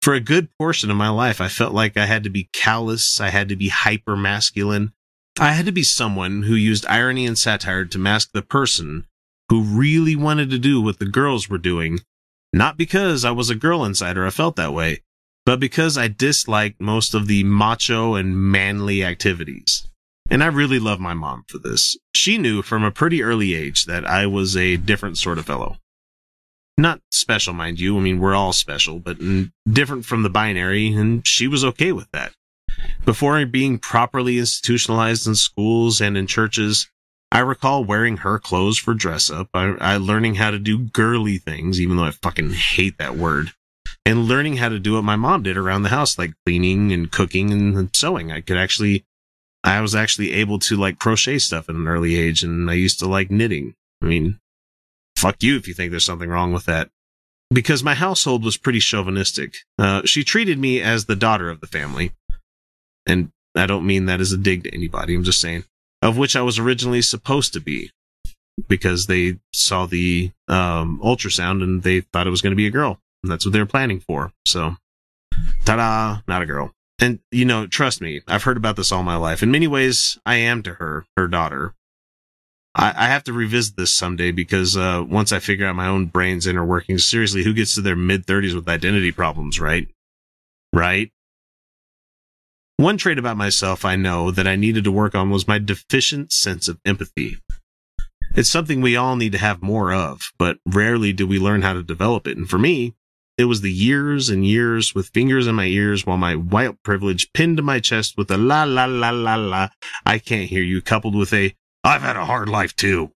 for 0.00 0.14
a 0.14 0.20
good 0.20 0.48
portion 0.56 0.92
of 0.92 0.96
my 0.96 1.08
life, 1.08 1.40
I 1.40 1.48
felt 1.48 1.74
like 1.74 1.96
I 1.96 2.06
had 2.06 2.22
to 2.22 2.30
be 2.30 2.48
callous. 2.52 3.20
I 3.20 3.30
had 3.30 3.48
to 3.48 3.56
be 3.56 3.68
hyper 3.68 4.14
masculine. 4.16 4.92
I 5.40 5.54
had 5.54 5.66
to 5.66 5.72
be 5.72 5.82
someone 5.82 6.44
who 6.44 6.54
used 6.54 6.86
irony 6.86 7.26
and 7.26 7.36
satire 7.36 7.84
to 7.84 7.98
mask 7.98 8.30
the 8.32 8.42
person 8.42 9.08
who 9.48 9.62
really 9.64 10.14
wanted 10.14 10.50
to 10.50 10.58
do 10.58 10.80
what 10.80 11.00
the 11.00 11.06
girls 11.06 11.48
were 11.48 11.58
doing. 11.58 11.98
Not 12.52 12.76
because 12.76 13.24
I 13.24 13.32
was 13.32 13.50
a 13.50 13.56
girl 13.56 13.84
insider, 13.84 14.24
I 14.24 14.30
felt 14.30 14.54
that 14.54 14.72
way, 14.72 15.02
but 15.44 15.58
because 15.58 15.98
I 15.98 16.08
disliked 16.08 16.80
most 16.80 17.14
of 17.14 17.26
the 17.26 17.44
macho 17.44 18.14
and 18.14 18.36
manly 18.36 19.04
activities. 19.04 19.86
And 20.30 20.42
I 20.42 20.46
really 20.46 20.78
love 20.78 21.00
my 21.00 21.14
mom 21.14 21.44
for 21.48 21.58
this. 21.58 21.96
She 22.14 22.38
knew 22.38 22.62
from 22.62 22.84
a 22.84 22.90
pretty 22.90 23.22
early 23.22 23.54
age 23.54 23.84
that 23.86 24.06
I 24.06 24.26
was 24.26 24.56
a 24.56 24.76
different 24.76 25.18
sort 25.18 25.38
of 25.38 25.46
fellow. 25.46 25.78
Not 26.78 27.00
special, 27.10 27.52
mind 27.52 27.80
you. 27.80 27.98
I 27.98 28.00
mean, 28.00 28.18
we're 28.18 28.34
all 28.34 28.52
special, 28.52 28.98
but 28.98 29.18
different 29.70 30.06
from 30.06 30.22
the 30.22 30.30
binary, 30.30 30.92
and 30.92 31.26
she 31.26 31.46
was 31.46 31.64
okay 31.64 31.92
with 31.92 32.08
that. 32.12 32.32
Before 33.04 33.44
being 33.44 33.78
properly 33.78 34.38
institutionalized 34.38 35.26
in 35.26 35.34
schools 35.34 36.00
and 36.00 36.16
in 36.16 36.26
churches, 36.26 36.88
I 37.30 37.40
recall 37.40 37.84
wearing 37.84 38.18
her 38.18 38.38
clothes 38.38 38.78
for 38.78 38.94
dress 38.94 39.28
up. 39.28 39.48
I, 39.52 39.74
I 39.80 39.96
learning 39.98 40.36
how 40.36 40.50
to 40.50 40.58
do 40.58 40.78
girly 40.78 41.36
things, 41.36 41.80
even 41.80 41.96
though 41.96 42.04
I 42.04 42.10
fucking 42.10 42.52
hate 42.52 42.96
that 42.98 43.16
word 43.16 43.52
and 44.04 44.24
learning 44.24 44.56
how 44.56 44.68
to 44.68 44.78
do 44.78 44.94
what 44.94 45.04
my 45.04 45.16
mom 45.16 45.42
did 45.42 45.56
around 45.56 45.82
the 45.82 45.88
house, 45.88 46.18
like 46.18 46.32
cleaning 46.44 46.92
and 46.92 47.10
cooking 47.10 47.50
and 47.50 47.94
sewing. 47.94 48.32
I 48.32 48.40
could 48.40 48.56
actually, 48.56 49.04
I 49.62 49.80
was 49.80 49.94
actually 49.94 50.32
able 50.32 50.58
to 50.60 50.76
like 50.76 50.98
crochet 50.98 51.38
stuff 51.38 51.68
at 51.68 51.74
an 51.74 51.86
early 51.86 52.16
age 52.16 52.42
and 52.42 52.68
I 52.70 52.74
used 52.74 52.98
to 52.98 53.06
like 53.06 53.30
knitting. 53.30 53.74
I 54.02 54.06
mean, 54.06 54.40
fuck 55.16 55.42
you 55.42 55.56
if 55.56 55.68
you 55.68 55.74
think 55.74 55.90
there's 55.90 56.04
something 56.04 56.28
wrong 56.28 56.52
with 56.52 56.64
that. 56.66 56.90
Because 57.52 57.84
my 57.84 57.94
household 57.94 58.44
was 58.44 58.56
pretty 58.56 58.80
chauvinistic. 58.80 59.54
Uh, 59.78 60.02
she 60.04 60.24
treated 60.24 60.58
me 60.58 60.80
as 60.80 61.04
the 61.04 61.14
daughter 61.16 61.50
of 61.50 61.60
the 61.60 61.66
family. 61.66 62.12
And 63.06 63.30
I 63.54 63.66
don't 63.66 63.86
mean 63.86 64.06
that 64.06 64.20
as 64.20 64.32
a 64.32 64.38
dig 64.38 64.64
to 64.64 64.74
anybody. 64.74 65.14
I'm 65.14 65.22
just 65.22 65.40
saying, 65.40 65.64
of 66.00 66.16
which 66.16 66.34
I 66.34 66.42
was 66.42 66.58
originally 66.58 67.02
supposed 67.02 67.52
to 67.52 67.60
be. 67.60 67.90
because 68.68 69.06
they 69.06 69.38
saw 69.52 69.86
the 69.86 70.30
um, 70.48 71.00
ultrasound 71.04 71.62
and 71.62 71.82
they 71.82 72.00
thought 72.00 72.26
it 72.26 72.30
was 72.30 72.42
going 72.42 72.50
to 72.52 72.56
be 72.56 72.66
a 72.66 72.70
girl. 72.70 72.98
That's 73.22 73.46
what 73.46 73.52
they 73.52 73.60
were 73.60 73.66
planning 73.66 74.00
for. 74.00 74.32
So, 74.46 74.76
ta 75.64 75.76
da, 75.76 76.20
not 76.26 76.42
a 76.42 76.46
girl. 76.46 76.72
And, 77.00 77.20
you 77.30 77.44
know, 77.44 77.66
trust 77.66 78.00
me, 78.00 78.20
I've 78.28 78.44
heard 78.44 78.56
about 78.56 78.76
this 78.76 78.92
all 78.92 79.02
my 79.02 79.16
life. 79.16 79.42
In 79.42 79.50
many 79.50 79.66
ways, 79.66 80.18
I 80.24 80.36
am 80.36 80.62
to 80.62 80.74
her, 80.74 81.04
her 81.16 81.26
daughter. 81.26 81.74
I, 82.74 82.92
I 82.96 83.06
have 83.06 83.24
to 83.24 83.32
revisit 83.32 83.76
this 83.76 83.90
someday 83.90 84.30
because 84.30 84.76
uh, 84.76 85.04
once 85.06 85.32
I 85.32 85.38
figure 85.38 85.66
out 85.66 85.76
my 85.76 85.88
own 85.88 86.06
brain's 86.06 86.46
inner 86.46 86.64
workings, 86.64 87.08
seriously, 87.08 87.42
who 87.42 87.54
gets 87.54 87.74
to 87.74 87.80
their 87.80 87.96
mid 87.96 88.26
30s 88.26 88.54
with 88.54 88.68
identity 88.68 89.12
problems, 89.12 89.60
right? 89.60 89.88
Right? 90.72 91.10
One 92.76 92.96
trait 92.96 93.18
about 93.18 93.36
myself 93.36 93.84
I 93.84 93.96
know 93.96 94.30
that 94.30 94.46
I 94.46 94.56
needed 94.56 94.84
to 94.84 94.92
work 94.92 95.14
on 95.14 95.30
was 95.30 95.46
my 95.46 95.58
deficient 95.58 96.32
sense 96.32 96.68
of 96.68 96.80
empathy. 96.84 97.38
It's 98.34 98.48
something 98.48 98.80
we 98.80 98.96
all 98.96 99.16
need 99.16 99.32
to 99.32 99.38
have 99.38 99.62
more 99.62 99.92
of, 99.92 100.32
but 100.38 100.58
rarely 100.66 101.12
do 101.12 101.26
we 101.26 101.38
learn 101.38 101.62
how 101.62 101.74
to 101.74 101.82
develop 101.82 102.26
it. 102.26 102.38
And 102.38 102.48
for 102.48 102.58
me, 102.58 102.94
it 103.38 103.44
was 103.44 103.62
the 103.62 103.72
years 103.72 104.28
and 104.28 104.46
years 104.46 104.94
with 104.94 105.08
fingers 105.08 105.46
in 105.46 105.54
my 105.54 105.64
ears 105.64 106.06
while 106.06 106.18
my 106.18 106.34
white 106.34 106.82
privilege 106.82 107.32
pinned 107.32 107.56
to 107.56 107.62
my 107.62 107.80
chest 107.80 108.16
with 108.16 108.30
a 108.30 108.36
la 108.36 108.64
la 108.64 108.84
la 108.84 109.10
la 109.10 109.36
la, 109.36 109.68
I 110.04 110.18
can't 110.18 110.50
hear 110.50 110.62
you, 110.62 110.82
coupled 110.82 111.14
with 111.14 111.32
a 111.32 111.54
I've 111.84 112.02
had 112.02 112.16
a 112.16 112.26
hard 112.26 112.48
life 112.48 112.76
too. 112.76 113.12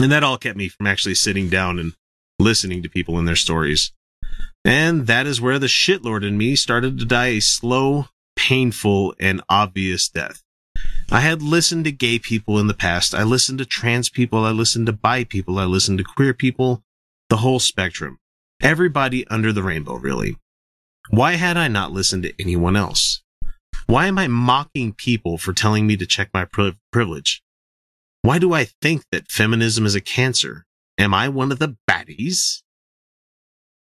And 0.00 0.12
that 0.12 0.22
all 0.22 0.36
kept 0.36 0.58
me 0.58 0.68
from 0.68 0.86
actually 0.86 1.14
sitting 1.14 1.48
down 1.48 1.78
and 1.78 1.94
listening 2.38 2.82
to 2.82 2.88
people 2.88 3.18
and 3.18 3.26
their 3.26 3.34
stories. 3.34 3.92
And 4.64 5.06
that 5.06 5.26
is 5.26 5.40
where 5.40 5.58
the 5.58 5.68
shitlord 5.68 6.26
in 6.26 6.36
me 6.36 6.54
started 6.54 6.98
to 6.98 7.04
die 7.04 7.28
a 7.28 7.40
slow, 7.40 8.06
painful, 8.36 9.14
and 9.18 9.42
obvious 9.48 10.08
death. 10.08 10.42
I 11.10 11.20
had 11.20 11.40
listened 11.40 11.84
to 11.86 11.92
gay 11.92 12.18
people 12.18 12.58
in 12.58 12.66
the 12.66 12.74
past. 12.74 13.14
I 13.14 13.22
listened 13.22 13.58
to 13.60 13.64
trans 13.64 14.10
people. 14.10 14.44
I 14.44 14.50
listened 14.50 14.86
to 14.86 14.92
bi 14.92 15.24
people. 15.24 15.58
I 15.58 15.64
listened 15.64 15.98
to 15.98 16.04
queer 16.04 16.34
people. 16.34 16.82
The 17.30 17.38
whole 17.38 17.58
spectrum. 17.58 18.18
Everybody 18.62 19.26
under 19.28 19.52
the 19.52 19.62
rainbow, 19.62 19.94
really. 19.94 20.36
Why 21.10 21.34
had 21.34 21.56
I 21.56 21.68
not 21.68 21.92
listened 21.92 22.22
to 22.24 22.32
anyone 22.40 22.76
else? 22.76 23.22
Why 23.86 24.06
am 24.06 24.18
I 24.18 24.26
mocking 24.26 24.92
people 24.92 25.38
for 25.38 25.52
telling 25.52 25.86
me 25.86 25.96
to 25.96 26.06
check 26.06 26.30
my 26.34 26.44
pri- 26.44 26.76
privilege? 26.90 27.42
Why 28.22 28.38
do 28.38 28.52
I 28.52 28.64
think 28.64 29.04
that 29.12 29.30
feminism 29.30 29.86
is 29.86 29.94
a 29.94 30.00
cancer? 30.00 30.64
Am 30.98 31.14
I 31.14 31.28
one 31.28 31.52
of 31.52 31.58
the 31.58 31.76
baddies? 31.88 32.62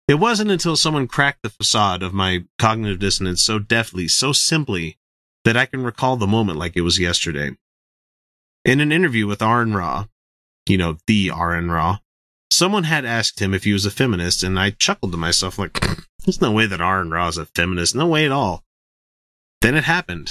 It 0.06 0.14
wasn't 0.14 0.50
until 0.50 0.76
someone 0.76 1.08
cracked 1.08 1.42
the 1.42 1.50
facade 1.50 2.02
of 2.02 2.14
my 2.14 2.44
cognitive 2.58 2.98
dissonance 2.98 3.42
so 3.42 3.58
deftly, 3.58 4.06
so 4.06 4.32
simply, 4.32 4.96
that 5.44 5.56
I 5.56 5.66
can 5.66 5.82
recall 5.82 6.16
the 6.16 6.26
moment 6.26 6.58
like 6.58 6.76
it 6.76 6.82
was 6.82 6.98
yesterday. 6.98 7.56
In 8.64 8.80
an 8.80 8.92
interview 8.92 9.26
with 9.26 9.42
Aron 9.42 9.74
Ra, 9.74 10.06
you 10.66 10.78
know, 10.78 10.98
the 11.06 11.30
Aron 11.30 11.70
Ra, 11.70 11.98
someone 12.58 12.84
had 12.84 13.04
asked 13.04 13.40
him 13.40 13.54
if 13.54 13.62
he 13.62 13.72
was 13.72 13.86
a 13.86 13.90
feminist, 13.90 14.42
and 14.42 14.58
I 14.58 14.70
chuckled 14.70 15.12
to 15.12 15.18
myself 15.18 15.58
like, 15.58 15.80
there's 16.24 16.40
no 16.40 16.50
way 16.50 16.66
that 16.66 16.80
Aron 16.80 17.10
Ra 17.10 17.28
is 17.28 17.38
a 17.38 17.46
feminist. 17.46 17.94
No 17.94 18.08
way 18.08 18.26
at 18.26 18.32
all. 18.32 18.64
Then 19.62 19.76
it 19.76 19.84
happened. 19.84 20.30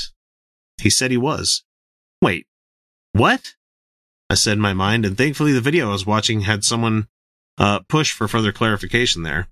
He 0.81 0.89
said 0.89 1.09
he 1.09 1.17
was. 1.17 1.63
Wait, 2.21 2.45
what? 3.13 3.53
I 4.29 4.35
said 4.35 4.53
in 4.53 4.59
my 4.59 4.73
mind, 4.73 5.05
and 5.05 5.17
thankfully 5.17 5.53
the 5.53 5.61
video 5.61 5.87
I 5.87 5.93
was 5.93 6.05
watching 6.05 6.41
had 6.41 6.65
someone 6.65 7.07
uh, 7.57 7.79
push 7.87 8.11
for 8.11 8.27
further 8.27 8.51
clarification 8.51 9.23
there. 9.23 9.47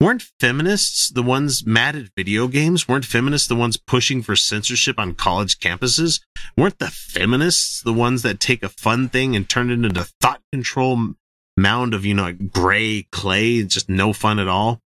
Weren't 0.00 0.30
feminists 0.38 1.10
the 1.10 1.22
ones 1.22 1.66
mad 1.66 1.96
at 1.96 2.14
video 2.16 2.46
games? 2.46 2.86
Weren't 2.86 3.04
feminists 3.04 3.48
the 3.48 3.56
ones 3.56 3.78
pushing 3.78 4.22
for 4.22 4.36
censorship 4.36 4.98
on 4.98 5.14
college 5.14 5.58
campuses? 5.58 6.20
Weren't 6.56 6.78
the 6.78 6.90
feminists 6.90 7.82
the 7.82 7.94
ones 7.94 8.22
that 8.22 8.38
take 8.38 8.62
a 8.62 8.68
fun 8.68 9.08
thing 9.08 9.34
and 9.34 9.48
turn 9.48 9.70
it 9.70 9.84
into 9.84 10.06
thought 10.20 10.42
control 10.52 11.14
mound 11.56 11.94
of, 11.94 12.04
you 12.04 12.14
know, 12.14 12.32
gray 12.32 13.06
clay, 13.12 13.62
just 13.62 13.88
no 13.88 14.12
fun 14.12 14.38
at 14.38 14.48
all? 14.48 14.80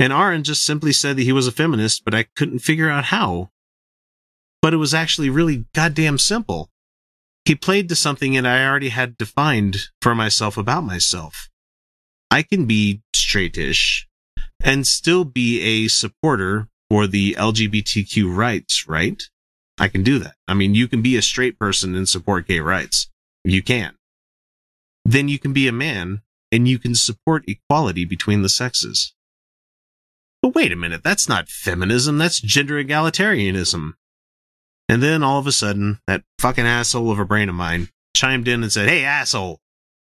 And 0.00 0.12
Aron 0.12 0.44
just 0.44 0.64
simply 0.64 0.92
said 0.92 1.16
that 1.16 1.22
he 1.22 1.32
was 1.32 1.46
a 1.46 1.52
feminist, 1.52 2.04
but 2.04 2.14
I 2.14 2.26
couldn't 2.36 2.58
figure 2.60 2.90
out 2.90 3.04
how. 3.04 3.50
But 4.60 4.74
it 4.74 4.78
was 4.78 4.94
actually 4.94 5.30
really 5.30 5.66
goddamn 5.74 6.18
simple. 6.18 6.70
He 7.44 7.54
played 7.54 7.88
to 7.90 7.94
something 7.94 8.32
that 8.32 8.46
I 8.46 8.66
already 8.66 8.88
had 8.88 9.16
defined 9.18 9.76
for 10.00 10.14
myself 10.14 10.56
about 10.56 10.82
myself. 10.82 11.48
I 12.30 12.42
can 12.42 12.66
be 12.66 13.02
straightish 13.14 14.06
and 14.62 14.86
still 14.86 15.24
be 15.24 15.60
a 15.60 15.88
supporter 15.88 16.68
for 16.88 17.06
the 17.06 17.34
LGBTQ 17.34 18.34
rights, 18.34 18.88
right? 18.88 19.22
I 19.78 19.88
can 19.88 20.02
do 20.02 20.18
that. 20.20 20.34
I 20.48 20.54
mean, 20.54 20.74
you 20.74 20.88
can 20.88 21.02
be 21.02 21.16
a 21.16 21.22
straight 21.22 21.58
person 21.58 21.94
and 21.94 22.08
support 22.08 22.46
gay 22.46 22.60
rights. 22.60 23.08
You 23.44 23.62
can. 23.62 23.94
Then 25.04 25.28
you 25.28 25.38
can 25.38 25.52
be 25.52 25.68
a 25.68 25.72
man 25.72 26.22
and 26.50 26.66
you 26.68 26.78
can 26.78 26.94
support 26.94 27.44
equality 27.48 28.04
between 28.04 28.42
the 28.42 28.48
sexes. 28.48 29.14
But 30.40 30.54
wait 30.54 30.72
a 30.72 30.76
minute, 30.76 31.02
that's 31.02 31.28
not 31.28 31.48
feminism, 31.48 32.18
that's 32.18 32.40
gender 32.40 32.82
egalitarianism. 32.82 33.94
And 34.88 35.02
then 35.02 35.22
all 35.22 35.38
of 35.38 35.46
a 35.46 35.52
sudden, 35.52 36.00
that 36.06 36.24
fucking 36.38 36.66
asshole 36.66 37.10
of 37.10 37.18
a 37.18 37.24
brain 37.24 37.48
of 37.48 37.54
mine 37.54 37.88
chimed 38.14 38.48
in 38.48 38.62
and 38.62 38.72
said, 38.72 38.88
Hey, 38.88 39.04
asshole, 39.04 39.60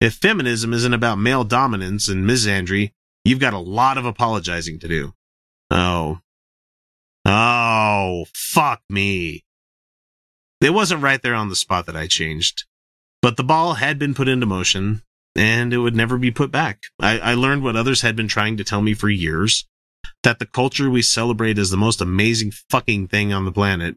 if 0.01 0.15
feminism 0.15 0.73
isn't 0.75 0.93
about 0.93 1.19
male 1.19 1.45
dominance 1.45 2.09
and 2.09 2.29
misandry, 2.29 2.93
you've 3.25 3.39
got 3.39 3.55
a 3.55 3.59
lot 3.59 3.97
of 3.97 4.05
apologizing 4.05 4.79
to 4.81 4.89
do. 4.89 5.15
Oh. 5.71 6.19
Oh, 7.25 8.27
fuck 8.35 8.83
me. 8.91 9.45
It 10.61 10.75
wasn't 10.75 11.03
right 11.03 11.23
there 11.23 11.35
on 11.35 11.49
the 11.49 11.57
spot 11.57 11.87
that 11.87 11.97
I 11.97 12.07
changed. 12.07 12.65
But 13.25 13.39
the 13.39 13.43
ball 13.43 13.77
had 13.77 13.99
been 13.99 14.13
put 14.13 14.29
into 14.29 14.45
motion, 14.45 15.01
and 15.35 15.73
it 15.73 15.79
would 15.79 15.97
never 15.97 16.19
be 16.19 16.31
put 16.31 16.51
back. 16.53 16.83
I, 17.01 17.19
I 17.19 17.33
learned 17.33 17.63
what 17.63 17.75
others 17.75 18.03
had 18.03 18.17
been 18.17 18.29
trying 18.29 18.59
to 18.59 18.65
tell 18.65 18.83
me 18.83 18.93
for 18.93 19.09
years 19.09 19.67
that 20.25 20.41
the 20.41 20.45
culture 20.45 20.91
we 20.91 21.01
celebrate 21.01 21.57
as 21.57 21.71
the 21.71 21.79
most 21.79 22.03
amazing 22.03 22.53
fucking 22.69 23.09
thing 23.09 23.33
on 23.33 23.47
the 23.47 23.51
planet 23.51 23.97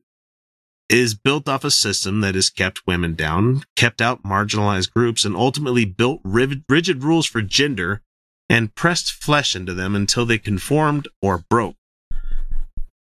is 0.88 1.14
built 1.14 1.50
off 1.50 1.66
a 1.66 1.72
system 1.72 2.22
that 2.22 2.36
has 2.36 2.50
kept 2.50 2.88
women 2.88 3.16
down, 3.16 3.64
kept 3.76 4.02
out 4.02 4.24
marginalized 4.24 4.94
groups, 4.94 5.26
and 5.26 5.36
ultimately 5.36 5.84
built 5.84 6.22
rigid 6.24 7.04
rules 7.04 7.26
for 7.26 7.42
gender 7.42 8.02
and 8.48 8.76
pressed 8.76 9.12
flesh 9.12 9.58
into 9.58 9.74
them 9.74 9.94
until 9.94 10.26
they 10.26 10.38
conformed 10.38 11.06
or 11.22 11.44
broke. 11.50 11.76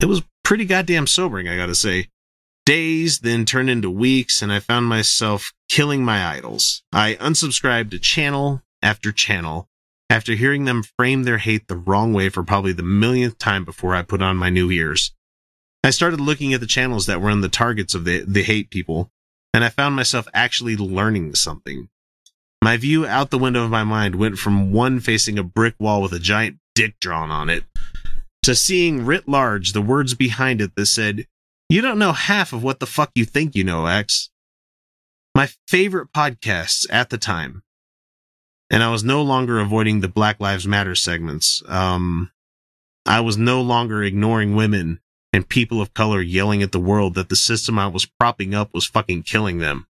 It 0.01 0.07
was 0.07 0.23
pretty 0.43 0.65
goddamn 0.65 1.07
sobering, 1.07 1.49
I 1.49 1.57
gotta 1.59 1.75
say. 1.75 2.09
Days 2.67 3.19
then 3.19 3.45
turned 3.45 3.69
into 3.69 3.91
weeks, 3.91 4.41
and 4.41 4.51
I 4.51 4.59
found 4.59 4.87
myself 4.87 5.53
killing 5.69 6.05
my 6.05 6.27
idols. 6.27 6.83
I 6.93 7.15
unsubscribed 7.15 7.91
to 7.91 7.99
channel 7.99 8.63
after 8.83 9.13
channel 9.13 9.69
after 10.09 10.35
hearing 10.35 10.65
them 10.65 10.83
frame 10.97 11.25
their 11.25 11.39
hate 11.39 11.69
the 11.69 11.77
wrong 11.77 12.13
way 12.13 12.29
for 12.29 12.43
probably 12.43 12.73
the 12.73 12.83
millionth 12.83 13.39
time 13.39 13.65
before 13.65 13.95
I 13.95 14.03
put 14.03 14.23
on 14.23 14.37
my 14.37 14.49
new 14.49 14.71
ears. 14.71 15.13
I 15.83 15.91
started 15.91 16.21
looking 16.21 16.55
at 16.55 16.61
the 16.61 16.67
channels 16.67 17.07
that 17.07 17.21
were 17.21 17.31
in 17.31 17.43
the 17.43 17.49
targets 17.49 17.95
of 17.95 18.05
the, 18.05 18.21
the 18.21 18.43
hate 18.43 18.71
people, 18.71 19.11
and 19.53 19.63
I 19.65 19.69
found 19.69 19.95
myself 19.97 20.27
actually 20.33 20.77
learning 20.77 21.35
something. 21.35 21.89
My 22.63 22.79
view 22.79 23.07
out 23.07 23.31
the 23.31 23.39
window 23.39 23.65
of 23.65 23.71
my 23.71 23.85
mind 23.85 24.15
went 24.15 24.39
from 24.39 24.73
one 24.73 25.01
facing 25.01 25.39
a 25.39 25.43
brick 25.43 25.75
wall 25.79 26.01
with 26.01 26.13
a 26.15 26.19
giant 26.19 26.59
dick 26.75 26.99
drawn 26.99 27.31
on 27.31 27.51
it 27.51 27.65
to 28.43 28.55
seeing 28.55 29.05
writ 29.05 29.27
large 29.29 29.73
the 29.73 29.83
words 29.83 30.15
behind 30.15 30.61
it 30.61 30.75
that 30.77 30.87
said, 30.87 31.27
You 31.69 31.81
don't 31.81 31.99
know 31.99 32.13
half 32.13 32.53
of 32.53 32.63
what 32.63 32.81
the 32.81 32.87
fuck 32.87 33.11
you 33.15 33.25
think 33.25 33.55
you 33.55 33.65
know, 33.65 33.87
X. 33.87 34.31
My 35.35 35.49
favorite 35.67 36.13
podcasts 36.13 36.87
at 36.91 37.11
the 37.11 37.19
time. 37.19 37.63
And 38.71 38.83
I 38.83 38.91
was 38.91 39.05
no 39.05 39.23
longer 39.23 39.59
avoiding 39.61 40.01
the 40.01 40.09
Black 40.09 40.41
Lives 40.41 40.67
Matter 40.67 40.95
segments. 40.95 41.63
Um, 41.67 42.31
I 43.07 43.21
was 43.21 43.37
no 43.37 43.61
longer 43.61 44.03
ignoring 44.03 44.55
women 44.55 45.01
and 45.33 45.49
people 45.49 45.81
of 45.81 45.95
color 45.95 46.23
yelling 46.23 46.63
at 46.63 46.73
the 46.73 46.81
world 46.81 47.15
that 47.15 47.29
the 47.29 47.37
system 47.37 47.79
I 47.79 47.89
was 47.89 48.07
propping 48.07 48.55
up 48.55 48.73
was 48.73 48.87
fucking 48.87 49.25
killing 49.25 49.59
them, 49.59 49.87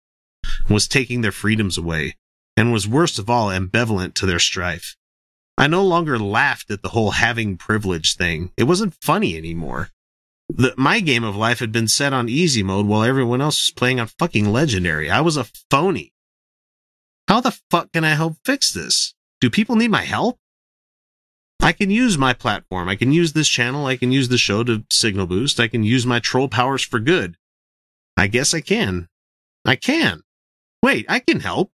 was 0.69 0.87
taking 0.87 1.21
their 1.21 1.31
freedoms 1.31 1.77
away, 1.77 2.15
and 2.55 2.71
was 2.71 2.87
worst 2.87 3.17
of 3.17 3.29
all 3.29 3.47
ambivalent 3.47 4.13
to 4.15 4.25
their 4.25 4.39
strife. 4.39 4.95
I 5.57 5.67
no 5.67 5.83
longer 5.83 6.19
laughed 6.19 6.69
at 6.69 6.83
the 6.83 6.89
whole 6.89 7.11
having 7.11 7.57
privilege 7.57 8.15
thing. 8.15 8.51
It 8.55 8.65
wasn't 8.65 8.95
funny 9.01 9.35
anymore. 9.35 9.89
The, 10.55 10.73
my 10.77 10.99
game 10.99 11.23
of 11.23 11.35
life 11.35 11.59
had 11.59 11.71
been 11.71 11.87
set 11.87 12.13
on 12.13 12.27
easy 12.27 12.61
mode 12.61 12.85
while 12.85 13.03
everyone 13.03 13.41
else 13.41 13.63
was 13.63 13.73
playing 13.75 13.99
on 13.99 14.07
fucking 14.07 14.51
legendary. 14.51 15.09
I 15.09 15.21
was 15.21 15.37
a 15.37 15.45
phony. 15.69 16.11
How 17.27 17.39
the 17.39 17.57
fuck 17.69 17.91
can 17.93 18.03
I 18.03 18.15
help 18.15 18.35
fix 18.43 18.71
this? 18.71 19.13
Do 19.39 19.49
people 19.49 19.75
need 19.75 19.91
my 19.91 20.03
help? 20.03 20.37
I 21.61 21.71
can 21.71 21.89
use 21.89 22.17
my 22.17 22.33
platform. 22.33 22.89
I 22.89 22.95
can 22.95 23.11
use 23.11 23.33
this 23.33 23.47
channel. 23.47 23.85
I 23.85 23.95
can 23.95 24.11
use 24.11 24.29
the 24.29 24.37
show 24.37 24.63
to 24.63 24.83
signal 24.89 25.27
boost. 25.27 25.59
I 25.59 25.67
can 25.67 25.83
use 25.83 26.05
my 26.05 26.19
troll 26.19 26.49
powers 26.49 26.83
for 26.83 26.99
good. 26.99 27.37
I 28.17 28.27
guess 28.27 28.53
I 28.53 28.61
can. 28.61 29.07
I 29.63 29.75
can. 29.75 30.21
Wait, 30.83 31.05
I 31.07 31.19
can 31.19 31.39
help. 31.39 31.71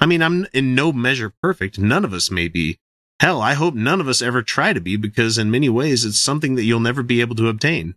I 0.00 0.06
mean, 0.06 0.22
I'm 0.22 0.46
in 0.52 0.74
no 0.74 0.92
measure 0.92 1.32
perfect. 1.42 1.78
None 1.78 2.04
of 2.04 2.12
us 2.12 2.30
may 2.30 2.48
be. 2.48 2.78
Hell, 3.20 3.42
I 3.42 3.54
hope 3.54 3.74
none 3.74 4.00
of 4.00 4.08
us 4.08 4.22
ever 4.22 4.42
try 4.42 4.72
to 4.72 4.80
be 4.80 4.96
because 4.96 5.38
in 5.38 5.50
many 5.50 5.68
ways 5.68 6.04
it's 6.04 6.20
something 6.20 6.54
that 6.54 6.64
you'll 6.64 6.78
never 6.78 7.02
be 7.02 7.20
able 7.20 7.34
to 7.36 7.48
obtain. 7.48 7.94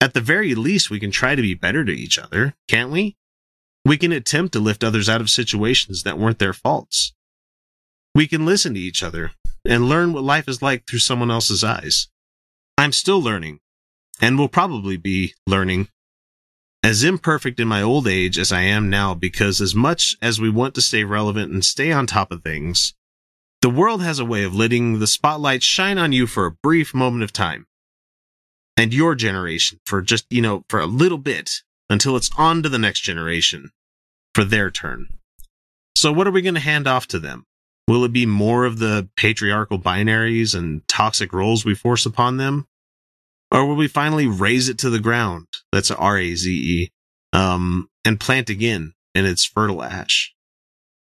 At 0.00 0.14
the 0.14 0.22
very 0.22 0.54
least, 0.54 0.88
we 0.88 0.98
can 0.98 1.10
try 1.10 1.34
to 1.34 1.42
be 1.42 1.52
better 1.54 1.84
to 1.84 1.92
each 1.92 2.18
other, 2.18 2.54
can't 2.66 2.90
we? 2.90 3.16
We 3.84 3.98
can 3.98 4.12
attempt 4.12 4.52
to 4.54 4.60
lift 4.60 4.82
others 4.82 5.08
out 5.08 5.20
of 5.20 5.28
situations 5.28 6.02
that 6.02 6.18
weren't 6.18 6.38
their 6.38 6.54
faults. 6.54 7.12
We 8.14 8.26
can 8.26 8.46
listen 8.46 8.74
to 8.74 8.80
each 8.80 9.02
other 9.02 9.32
and 9.64 9.88
learn 9.88 10.14
what 10.14 10.24
life 10.24 10.48
is 10.48 10.62
like 10.62 10.86
through 10.86 11.00
someone 11.00 11.30
else's 11.30 11.62
eyes. 11.62 12.08
I'm 12.78 12.92
still 12.92 13.20
learning 13.20 13.60
and 14.20 14.38
will 14.38 14.48
probably 14.48 14.96
be 14.96 15.34
learning 15.46 15.88
as 16.82 17.04
imperfect 17.04 17.60
in 17.60 17.68
my 17.68 17.82
old 17.82 18.08
age 18.08 18.38
as 18.38 18.52
I 18.52 18.62
am 18.62 18.88
now 18.88 19.12
because 19.12 19.60
as 19.60 19.74
much 19.74 20.16
as 20.22 20.40
we 20.40 20.48
want 20.48 20.74
to 20.76 20.80
stay 20.80 21.04
relevant 21.04 21.52
and 21.52 21.62
stay 21.62 21.92
on 21.92 22.06
top 22.06 22.32
of 22.32 22.42
things, 22.42 22.94
the 23.62 23.70
world 23.70 24.02
has 24.02 24.18
a 24.18 24.24
way 24.24 24.42
of 24.44 24.54
letting 24.54 24.98
the 24.98 25.06
spotlight 25.06 25.62
shine 25.62 25.98
on 25.98 26.12
you 26.12 26.26
for 26.26 26.46
a 26.46 26.50
brief 26.50 26.94
moment 26.94 27.22
of 27.22 27.32
time. 27.32 27.66
And 28.76 28.94
your 28.94 29.14
generation 29.14 29.78
for 29.84 30.00
just, 30.00 30.24
you 30.30 30.40
know, 30.40 30.64
for 30.70 30.80
a 30.80 30.86
little 30.86 31.18
bit 31.18 31.62
until 31.90 32.16
it's 32.16 32.30
on 32.38 32.62
to 32.62 32.68
the 32.68 32.78
next 32.78 33.00
generation 33.00 33.70
for 34.34 34.44
their 34.44 34.70
turn. 34.70 35.08
So 35.94 36.12
what 36.12 36.26
are 36.26 36.30
we 36.30 36.40
going 36.40 36.54
to 36.54 36.60
hand 36.60 36.86
off 36.86 37.06
to 37.08 37.18
them? 37.18 37.44
Will 37.86 38.04
it 38.04 38.12
be 38.12 38.24
more 38.24 38.64
of 38.64 38.78
the 38.78 39.08
patriarchal 39.16 39.78
binaries 39.78 40.54
and 40.54 40.86
toxic 40.88 41.32
roles 41.32 41.64
we 41.64 41.74
force 41.74 42.06
upon 42.06 42.38
them? 42.38 42.66
Or 43.50 43.66
will 43.66 43.74
we 43.74 43.88
finally 43.88 44.28
raze 44.28 44.68
it 44.68 44.78
to 44.78 44.90
the 44.90 45.00
ground? 45.00 45.48
That's 45.72 45.90
R 45.90 46.16
A 46.16 46.34
Z 46.34 46.50
E. 46.50 46.92
Um, 47.32 47.90
and 48.04 48.18
plant 48.18 48.48
again 48.48 48.94
in 49.14 49.26
its 49.26 49.44
fertile 49.44 49.82
ash. 49.82 50.32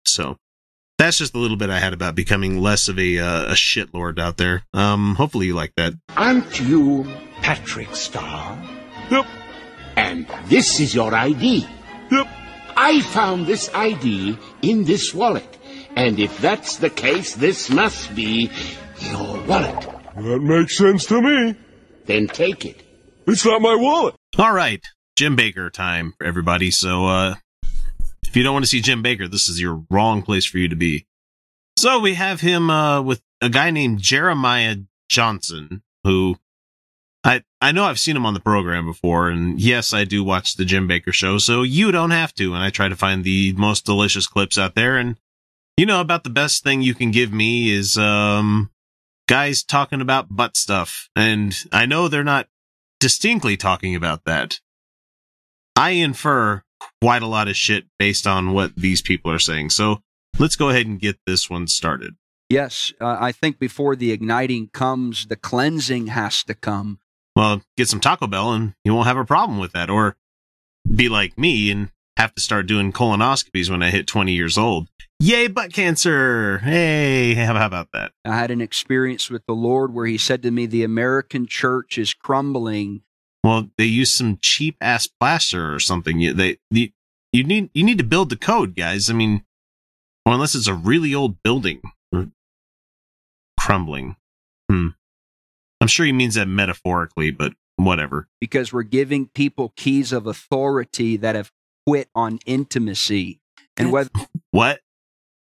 So 0.05 0.39
that's 0.99 1.19
just 1.19 1.35
a 1.35 1.39
little 1.39 1.57
bit 1.57 1.71
I 1.71 1.79
had 1.79 1.93
about 1.93 2.15
becoming 2.15 2.61
less 2.61 2.89
of 2.89 2.99
a, 2.99 3.19
uh, 3.19 3.53
a 3.53 3.57
shit 3.57 3.95
lord 3.95 4.19
out 4.19 4.37
there. 4.37 4.65
Um, 4.75 5.15
hopefully 5.15 5.47
you 5.47 5.55
like 5.55 5.73
that. 5.77 5.95
Aren't 6.17 6.61
you 6.61 7.07
Patrick 7.41 7.95
Star? 7.95 8.59
Yep. 9.11 9.27
And 9.97 10.27
this 10.47 10.81
is 10.81 10.95
your 10.95 11.15
ID? 11.15 11.67
Yep. 12.11 12.27
I 12.77 13.01
found 13.01 13.47
this 13.47 13.71
ID 13.75 14.39
in 14.63 14.85
this 14.85 15.15
wallet. 15.15 15.57
And 15.97 16.19
if 16.19 16.39
that's 16.39 16.77
the 16.77 16.91
case, 16.91 17.35
this 17.35 17.71
must 17.71 18.15
be 18.15 18.51
your 19.01 19.43
wallet. 19.47 19.89
That 20.17 20.41
makes 20.41 20.77
sense 20.77 21.07
to 21.07 21.21
me. 21.21 21.55
Then 22.07 22.27
take 22.27 22.65
it. 22.65 22.83
It's 23.27 23.45
not 23.45 23.61
my 23.61 23.75
wallet. 23.75 24.15
All 24.39 24.53
right. 24.53 24.83
Jim 25.17 25.37
Bakker 25.37 25.73
time 25.73 26.13
for 26.17 26.27
everybody. 26.27 26.71
So, 26.71 27.07
uh, 27.07 27.35
if 28.29 28.37
you 28.37 28.43
don't 28.43 28.53
want 28.53 28.65
to 28.65 28.69
see 28.69 28.83
Jim 28.83 29.03
Bakker, 29.03 29.31
this 29.31 29.49
is 29.49 29.61
your 29.61 29.85
wrong 29.91 30.23
place 30.23 30.45
for 30.45 30.59
you 30.59 30.69
to 30.69 30.77
be. 30.77 31.07
So 31.77 31.99
we 31.99 32.15
have 32.15 32.41
him, 32.41 32.71
uh, 32.71 33.01
with 33.01 33.23
a 33.41 33.49
guy 33.49 33.71
named 33.71 34.01
Jeremiah 34.01 34.77
Johnson, 35.09 35.83
who 36.05 36.37
I, 37.25 37.43
I 37.61 37.73
know 37.73 37.85
I've 37.85 37.99
seen 37.99 38.17
him 38.17 38.27
on 38.27 38.35
the 38.35 38.41
program 38.41 38.85
before. 38.87 39.29
And 39.29 39.61
yes, 39.61 39.93
I 39.93 40.05
do 40.05 40.23
watch 40.23 40.57
the 40.57 40.65
Jim 40.65 40.89
Bakker 40.89 41.13
show. 41.13 41.39
So 41.39 41.63
you 41.63 41.91
don't 41.91 42.11
have 42.11 42.35
to. 42.35 42.55
And 42.55 42.63
I 42.63 42.71
try 42.71 42.89
to 42.89 42.97
find 42.97 43.25
the 43.25 43.53
most 43.55 43.87
delicious 43.87 44.27
clips 44.27 44.59
out 44.59 44.75
there. 44.75 44.97
And 44.97 45.17
you 45.77 45.87
know, 45.87 46.01
about 46.01 46.25
the 46.25 46.31
best 46.31 46.65
thing 46.65 46.83
you 46.83 46.95
can 46.95 47.11
give 47.13 47.33
me 47.33 47.71
is, 47.71 47.97
um, 47.97 48.71
guys 49.29 49.63
talking 49.63 50.01
about 50.01 50.35
butt 50.35 50.57
stuff. 50.57 51.09
And 51.15 51.57
I 51.73 51.87
know 51.87 52.09
they're 52.09 52.25
not 52.25 52.49
distinctly 52.99 53.57
talking 53.57 53.95
about 53.95 54.25
that. 54.25 54.59
I 55.77 55.91
infer 55.91 56.65
quite 57.01 57.23
a 57.23 57.27
lot 57.27 57.49
of 57.49 57.57
shit 57.57 57.85
based 57.99 58.27
on 58.27 58.53
what 58.53 58.75
these 58.77 59.03
people 59.03 59.31
are 59.31 59.39
saying. 59.39 59.71
So 59.71 60.03
let's 60.39 60.57
go 60.57 60.69
ahead 60.69 60.87
and 60.87 61.01
get 61.01 61.19
this 61.27 61.49
one 61.49 61.67
started. 61.67 62.15
Yes, 62.49 62.93
uh, 63.01 63.17
I 63.21 63.33
think 63.33 63.59
before 63.59 63.95
the 63.95 64.11
igniting 64.11 64.69
comes, 64.73 65.27
the 65.27 65.37
cleansing 65.37 66.09
has 66.09 66.43
to 66.45 66.55
come. 66.55 66.99
Well, 67.37 67.63
get 67.77 67.89
some 67.89 68.01
Taco 68.01 68.27
Bell 68.27 68.53
and 68.53 68.75
you 68.85 68.95
won't 68.95 69.07
have 69.07 69.19
a 69.19 69.25
problem 69.25 69.59
with 69.59 69.73
that. 69.73 69.91
Or 69.91 70.17
be 70.93 71.09
like 71.09 71.39
me 71.39 71.71
and 71.71 71.91
have 72.17 72.35
to 72.35 72.41
start 72.41 72.67
doing 72.67 72.93
colonoscopies 72.93 73.71
when 73.71 73.83
I 73.83 73.91
hit 73.91 74.07
20 74.07 74.33
years 74.33 74.59
old. 74.59 74.89
Yay, 75.21 75.49
butt 75.49 75.73
cancer. 75.73 76.59
Hey, 76.59 77.35
how 77.35 77.55
about 77.67 77.89
that? 77.93 78.13
I 78.25 78.37
had 78.37 78.51
an 78.51 78.61
experience 78.61 79.31
with 79.31 79.45
the 79.47 79.55
Lord 79.55 79.93
where 79.93 80.07
He 80.07 80.19
said 80.19 80.43
to 80.43 80.51
me, 80.51 80.67
The 80.67 80.85
American 80.85 81.47
church 81.47 81.99
is 81.99 82.15
crumbling. 82.15 83.03
Well, 83.45 83.69
they 83.79 83.85
use 83.85 84.11
some 84.11 84.39
cheap 84.41 84.77
ass 84.81 85.07
plaster 85.07 85.75
or 85.75 85.79
something. 85.79 86.19
You, 86.19 86.35
they, 86.35 86.59
you, 86.71 86.91
you 87.33 87.45
need, 87.45 87.71
you 87.73 87.85
need 87.85 87.99
to 87.99 88.05
build 88.05 88.31
the 88.31 88.37
code, 88.37 88.75
guys. 88.75 89.09
I 89.09 89.15
mean, 89.15 89.45
well, 90.27 90.35
unless 90.35 90.55
it's 90.55 90.67
a 90.67 90.75
really 90.75 91.15
old 91.15 91.43
building 91.43 91.81
crumbling. 93.59 94.17
Hmm. 94.71 94.89
I'm 95.81 95.89
sure 95.89 96.07
he 96.07 96.13
means 96.13 96.37
that 96.37 96.49
metaphorically, 96.49 97.31
but 97.31 97.53
whatever. 97.77 98.29
Because 98.41 98.73
we're 98.73 98.83
giving 98.83 99.27
people 99.27 99.75
keys 99.77 100.13
of 100.13 100.27
authority 100.27 101.19
that 101.19 101.35
have 101.35 101.53
quit 101.87 102.09
on 102.15 102.39
intimacy. 102.47 103.41
And 103.77 103.93
whether 103.93 104.11
what? 104.53 104.81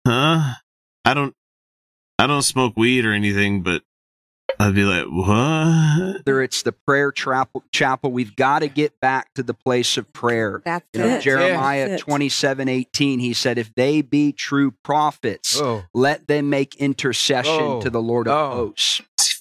Huh? 0.06 0.54
I 1.04 1.14
don't 1.14 1.34
I 2.18 2.26
don't 2.26 2.42
smoke 2.42 2.74
weed 2.76 3.06
or 3.06 3.12
anything, 3.12 3.62
but 3.62 3.82
I'd 4.60 4.74
be 4.74 4.84
like, 4.84 5.06
what? 5.06 6.16
Whether 6.16 6.42
it's 6.42 6.62
the 6.62 6.72
prayer 6.72 7.10
chapel, 7.12 7.64
chapel 7.72 8.12
we've 8.12 8.36
got 8.36 8.58
to 8.58 8.68
get 8.68 9.00
back 9.00 9.32
to 9.34 9.42
the 9.42 9.54
place 9.54 9.96
of 9.96 10.12
prayer. 10.12 10.60
That's 10.66 10.84
you 10.92 11.00
know, 11.00 11.08
it. 11.16 11.22
Jeremiah 11.22 11.88
That's 11.88 12.02
27 12.02 12.68
18, 12.68 13.20
he 13.20 13.32
said, 13.32 13.56
If 13.56 13.74
they 13.74 14.02
be 14.02 14.32
true 14.32 14.72
prophets, 14.84 15.58
Oh. 15.58 15.84
let 15.94 16.26
them 16.28 16.50
make 16.50 16.76
intercession 16.76 17.54
Oh. 17.58 17.80
to 17.80 17.88
the 17.88 18.02
Lord 18.02 18.28
of 18.28 18.34
Oh. 18.34 18.56
hosts. 18.66 19.00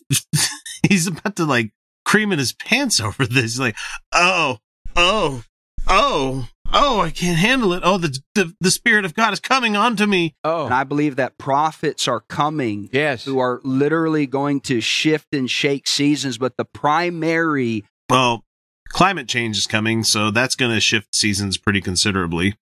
He's 0.88 1.08
about 1.08 1.36
to 1.36 1.44
like 1.46 1.74
cream 2.06 2.32
in 2.32 2.40
his 2.40 2.54
pants 2.54 3.02
over 3.02 3.26
this. 3.28 3.42
He's 3.44 3.60
like, 3.60 3.76
oh, 4.14 4.60
oh, 4.96 5.44
oh, 5.88 6.48
oh, 6.74 7.02
I 7.02 7.10
can't 7.12 7.38
handle 7.38 7.74
it. 7.74 7.82
Oh, 7.84 7.98
the 7.98 8.18
the, 8.36 8.54
the 8.60 8.72
spirit 8.72 9.06
of 9.06 9.14
God 9.14 9.34
is 9.34 9.40
coming 9.40 9.76
onto 9.76 10.06
me. 10.06 10.36
Oh. 10.44 10.66
And 10.66 10.74
I 10.74 10.84
believe 10.84 11.16
that 11.18 11.38
prophets 11.38 12.08
are 12.08 12.22
coming 12.22 12.90
Yes. 12.92 13.26
who 13.26 13.40
are 13.40 13.60
literally 13.64 14.26
going 14.28 14.62
to 14.62 14.82
shift 14.82 15.28
and 15.34 15.50
shake 15.50 15.88
seasons, 15.88 16.38
but 16.38 16.58
the 16.58 16.66
primary 16.66 17.84
Well, 18.10 18.44
climate 18.90 19.28
change 19.28 19.58
is 19.58 19.68
coming, 19.68 20.04
so 20.04 20.32
that's 20.32 20.56
going 20.56 20.74
to 20.74 20.80
shift 20.82 21.14
seasons 21.16 21.58
pretty 21.58 21.82
considerably. 21.82 22.58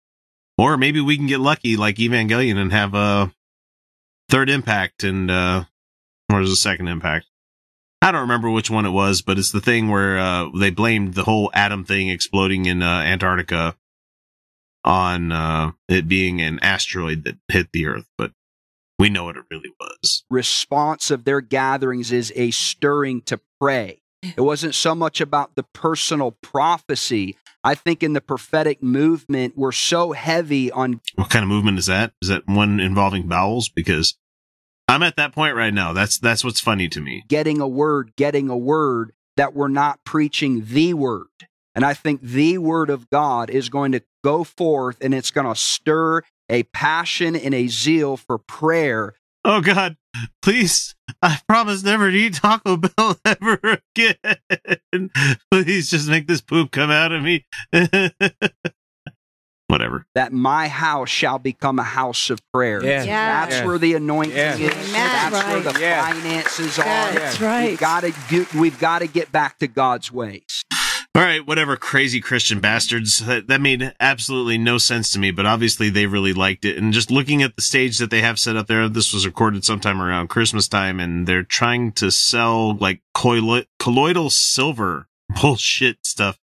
Or 0.59 0.76
maybe 0.76 1.00
we 1.00 1.16
can 1.16 1.26
get 1.26 1.40
lucky 1.40 1.76
like 1.76 1.96
Evangelion 1.96 2.57
and 2.57 2.72
have 2.72 2.94
a 2.94 3.32
third 4.28 4.48
impact 4.50 5.03
and 5.05 5.30
uh 5.30 5.64
or 6.30 6.40
is 6.40 6.50
the 6.50 6.57
second 6.57 6.88
impact? 6.88 7.26
I 8.00 8.11
don't 8.11 8.22
remember 8.22 8.50
which 8.50 8.70
one 8.70 8.84
it 8.86 8.90
was, 8.90 9.22
but 9.22 9.38
it's 9.38 9.53
the 9.53 9.61
thing 9.61 9.88
where 9.88 10.18
uh 10.18 10.48
they 10.59 10.70
blamed 10.70 11.14
the 11.14 11.24
whole 11.24 11.50
Adam 11.55 11.84
thing 11.84 12.09
exploding 12.09 12.66
in 12.66 12.82
uh, 12.82 12.86
Antarctica 13.00 13.76
on 14.85 15.33
uh 15.33 15.72
it 15.89 16.09
being 16.09 16.41
an 16.41 16.59
asteroid 16.61 17.24
that 17.24 17.37
hit 17.49 17.68
the 17.72 17.87
earth, 17.87 18.07
but 18.18 18.33
we 18.99 19.09
know 19.09 19.24
what 19.24 19.37
it 19.37 19.45
really 19.51 19.72
was. 19.80 20.24
response 20.30 21.11
of 21.11 21.24
their 21.24 21.41
gatherings 21.41 22.12
is 22.12 22.33
a 22.37 22.51
stirring 22.51 23.20
to 23.22 23.41
pray. 23.61 24.01
It 24.22 24.43
wasn't 24.43 24.76
so 24.76 24.95
much 24.95 25.20
about 25.20 25.57
the 25.57 25.64
personal 25.64 26.33
prophecy. 26.43 27.37
I 27.64 27.74
think 27.74 28.03
in 28.03 28.12
the 28.12 28.20
prophetic 28.20 28.83
movement, 28.83 29.55
we're 29.57 29.72
so 29.72 30.12
heavy 30.12 30.70
on 30.70 31.01
What 31.16 31.30
kind 31.30 31.43
of 31.43 31.49
movement 31.49 31.78
is 31.78 31.87
that? 31.87 32.12
Is 32.22 32.28
that 32.28 32.47
one 32.47 32.78
involving 32.80 33.26
bowels? 33.26 33.68
Because 33.68 34.16
I'm 34.89 35.03
at 35.03 35.16
that 35.16 35.33
point 35.33 35.57
right 35.57 35.72
now. 35.74 35.93
That's 35.93 36.18
that's 36.18 36.45
what's 36.45 36.61
funny 36.61 36.89
to 36.89 37.01
me. 37.01 37.24
getting 37.28 37.61
a 37.61 37.68
word, 37.68 38.12
getting 38.16 38.49
a 38.49 38.57
word, 38.57 39.12
that 39.37 39.55
we're 39.55 39.68
not 39.68 40.05
preaching 40.05 40.64
the 40.66 40.95
word. 40.95 41.26
And 41.75 41.85
I 41.85 41.95
think 41.95 42.20
the 42.23 42.59
word 42.59 42.91
of 42.91 43.09
God 43.11 43.49
is 43.51 43.68
going 43.68 43.93
to 43.93 44.03
go 44.23 44.45
forth 44.45 44.99
and 45.01 45.14
it's 45.14 45.31
going 45.31 45.47
to 45.47 45.59
stir 45.59 46.23
a 46.49 46.64
passion 46.64 47.35
and 47.35 47.55
a 47.55 47.66
zeal 47.68 48.16
for 48.16 48.37
prayer. 48.39 49.14
Oh 49.45 49.61
God, 49.61 49.97
please! 50.43 50.95
I 51.20 51.41
promise 51.49 51.83
never 51.83 52.11
to 52.11 52.16
eat 52.16 52.35
Taco 52.35 52.77
Bell 52.97 53.16
ever 53.25 53.81
again. 53.97 55.11
Please 55.51 55.91
just 55.91 56.09
make 56.09 56.29
this 56.29 56.41
poop 56.41 56.70
come 56.70 56.91
out 56.91 57.11
of 57.11 57.23
me. 57.23 57.45
Whatever. 59.68 60.05
That 60.14 60.33
my 60.35 60.68
house 60.68 61.09
shall 61.09 61.39
become 61.39 61.79
a 61.79 61.83
house 61.85 62.29
of 62.29 62.41
prayer. 62.53 62.85
Yes. 62.85 63.07
Yes. 63.07 63.51
That's 63.51 63.66
where 63.66 63.79
the 63.79 63.95
anointing 63.95 64.37
Yes. 64.37 64.61
is. 64.61 64.70
Amen. 64.70 64.93
That's 64.93 65.47
where 65.49 65.61
the 65.73 65.81
Yes. 65.81 66.05
finances 66.12 66.79
are. 66.79 66.85
That's 66.85 67.41
right. 67.41 67.70
We've 67.70 67.81
got 67.81 68.01
to 68.03 68.12
do. 68.29 68.47
We've 68.55 68.79
got 68.79 68.99
to 68.99 69.07
get 69.07 69.33
back 69.33 69.59
to 69.61 69.66
God's 69.66 70.12
ways. 70.12 70.62
All 71.14 71.22
right, 71.22 71.46
whatever, 71.46 71.76
crazy 71.76 72.22
Christian 72.22 72.60
bastards. 72.60 73.18
That, 73.18 73.46
that 73.48 73.60
made 73.60 73.94
absolutely 74.00 74.56
no 74.56 74.78
sense 74.78 75.12
to 75.12 75.18
me, 75.18 75.30
but 75.30 75.44
obviously 75.44 75.90
they 75.90 76.06
really 76.06 76.32
liked 76.32 76.64
it. 76.64 76.78
And 76.78 76.90
just 76.90 77.10
looking 77.10 77.42
at 77.42 77.54
the 77.54 77.60
stage 77.60 77.98
that 77.98 78.10
they 78.10 78.22
have 78.22 78.38
set 78.38 78.56
up 78.56 78.66
there, 78.66 78.88
this 78.88 79.12
was 79.12 79.26
recorded 79.26 79.62
sometime 79.62 80.00
around 80.00 80.28
Christmas 80.28 80.68
time, 80.68 80.98
and 80.98 81.26
they're 81.26 81.42
trying 81.42 81.92
to 81.92 82.10
sell 82.10 82.74
like 82.78 83.02
colloid- 83.14 83.66
colloidal 83.78 84.30
silver 84.30 85.06
bullshit 85.40 85.98
stuff. 86.06 86.38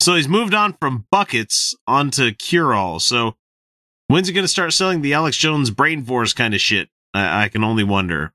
So 0.00 0.14
he's 0.14 0.28
moved 0.28 0.54
on 0.54 0.72
from 0.80 1.06
buckets 1.10 1.74
onto 1.86 2.32
cure 2.32 2.72
all. 2.72 3.00
So 3.00 3.36
when's 4.08 4.28
he 4.28 4.32
going 4.32 4.44
to 4.44 4.48
start 4.48 4.72
selling 4.72 5.02
the 5.02 5.12
Alex 5.12 5.36
Jones 5.36 5.70
brain 5.70 6.02
force 6.02 6.32
kind 6.32 6.54
of 6.54 6.62
shit? 6.62 6.88
I, 7.12 7.44
I 7.44 7.48
can 7.50 7.62
only 7.62 7.84
wonder. 7.84 8.32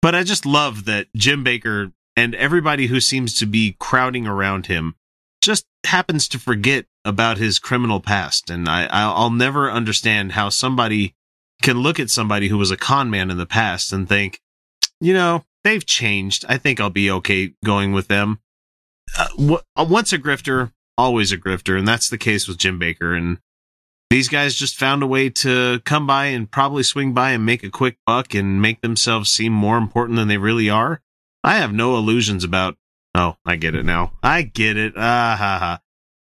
But 0.00 0.14
I 0.14 0.22
just 0.22 0.46
love 0.46 0.84
that 0.84 1.08
Jim 1.16 1.44
Bakker 1.44 1.92
and 2.16 2.34
everybody 2.34 2.86
who 2.86 3.00
seems 3.00 3.38
to 3.38 3.46
be 3.46 3.76
crowding 3.78 4.26
around 4.26 4.66
him 4.66 4.94
just 5.42 5.66
happens 5.84 6.26
to 6.28 6.38
forget 6.38 6.86
about 7.04 7.38
his 7.38 7.58
criminal 7.58 8.00
past. 8.00 8.50
And 8.50 8.68
I, 8.68 8.86
I'll 8.86 9.30
never 9.30 9.70
understand 9.70 10.32
how 10.32 10.48
somebody 10.48 11.14
can 11.62 11.78
look 11.78 12.00
at 12.00 12.10
somebody 12.10 12.48
who 12.48 12.58
was 12.58 12.70
a 12.70 12.76
con 12.76 13.10
man 13.10 13.30
in 13.30 13.36
the 13.36 13.46
past 13.46 13.92
and 13.92 14.08
think, 14.08 14.40
you 15.00 15.14
know, 15.14 15.44
they've 15.62 15.84
changed. 15.86 16.44
I 16.48 16.58
think 16.58 16.80
I'll 16.80 16.90
be 16.90 17.10
okay 17.10 17.52
going 17.64 17.92
with 17.92 18.08
them. 18.08 18.40
Uh, 19.16 19.28
w- 19.36 19.60
once 19.76 20.12
a 20.12 20.18
grifter, 20.18 20.72
always 20.98 21.32
a 21.32 21.38
grifter. 21.38 21.78
And 21.78 21.86
that's 21.86 22.08
the 22.08 22.18
case 22.18 22.48
with 22.48 22.58
Jim 22.58 22.80
Bakker. 22.80 23.16
And 23.16 23.38
these 24.10 24.28
guys 24.28 24.54
just 24.54 24.76
found 24.76 25.02
a 25.02 25.06
way 25.06 25.30
to 25.30 25.80
come 25.84 26.06
by 26.06 26.26
and 26.26 26.50
probably 26.50 26.82
swing 26.82 27.12
by 27.12 27.32
and 27.32 27.46
make 27.46 27.62
a 27.62 27.70
quick 27.70 27.98
buck 28.06 28.34
and 28.34 28.60
make 28.60 28.80
themselves 28.80 29.30
seem 29.30 29.52
more 29.52 29.78
important 29.78 30.16
than 30.16 30.28
they 30.28 30.38
really 30.38 30.70
are. 30.70 31.02
I 31.46 31.58
have 31.58 31.72
no 31.72 31.96
illusions 31.96 32.42
about. 32.42 32.76
Oh, 33.14 33.36
I 33.46 33.54
get 33.54 33.76
it 33.76 33.86
now. 33.86 34.14
I 34.20 34.42
get 34.42 34.76
it. 34.76 34.94
Ah 34.96 35.36
ha 35.38 35.58
ha. 35.60 35.80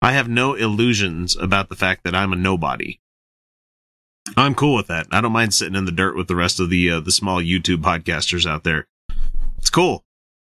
I 0.02 0.12
have 0.12 0.28
no 0.28 0.52
illusions 0.52 1.34
about 1.34 1.70
the 1.70 1.74
fact 1.74 2.04
that 2.04 2.14
I'm 2.14 2.34
a 2.34 2.36
nobody. 2.36 3.00
I'm 4.36 4.54
cool 4.54 4.76
with 4.76 4.88
that. 4.88 5.06
I 5.10 5.22
don't 5.22 5.32
mind 5.32 5.54
sitting 5.54 5.74
in 5.74 5.86
the 5.86 5.90
dirt 5.90 6.16
with 6.16 6.28
the 6.28 6.36
rest 6.36 6.60
of 6.60 6.68
the 6.68 6.90
uh, 6.90 7.00
the 7.00 7.12
small 7.12 7.40
YouTube 7.40 7.78
podcasters 7.78 8.44
out 8.44 8.62
there. 8.62 8.88
It's 9.56 9.70
cool. 9.70 10.04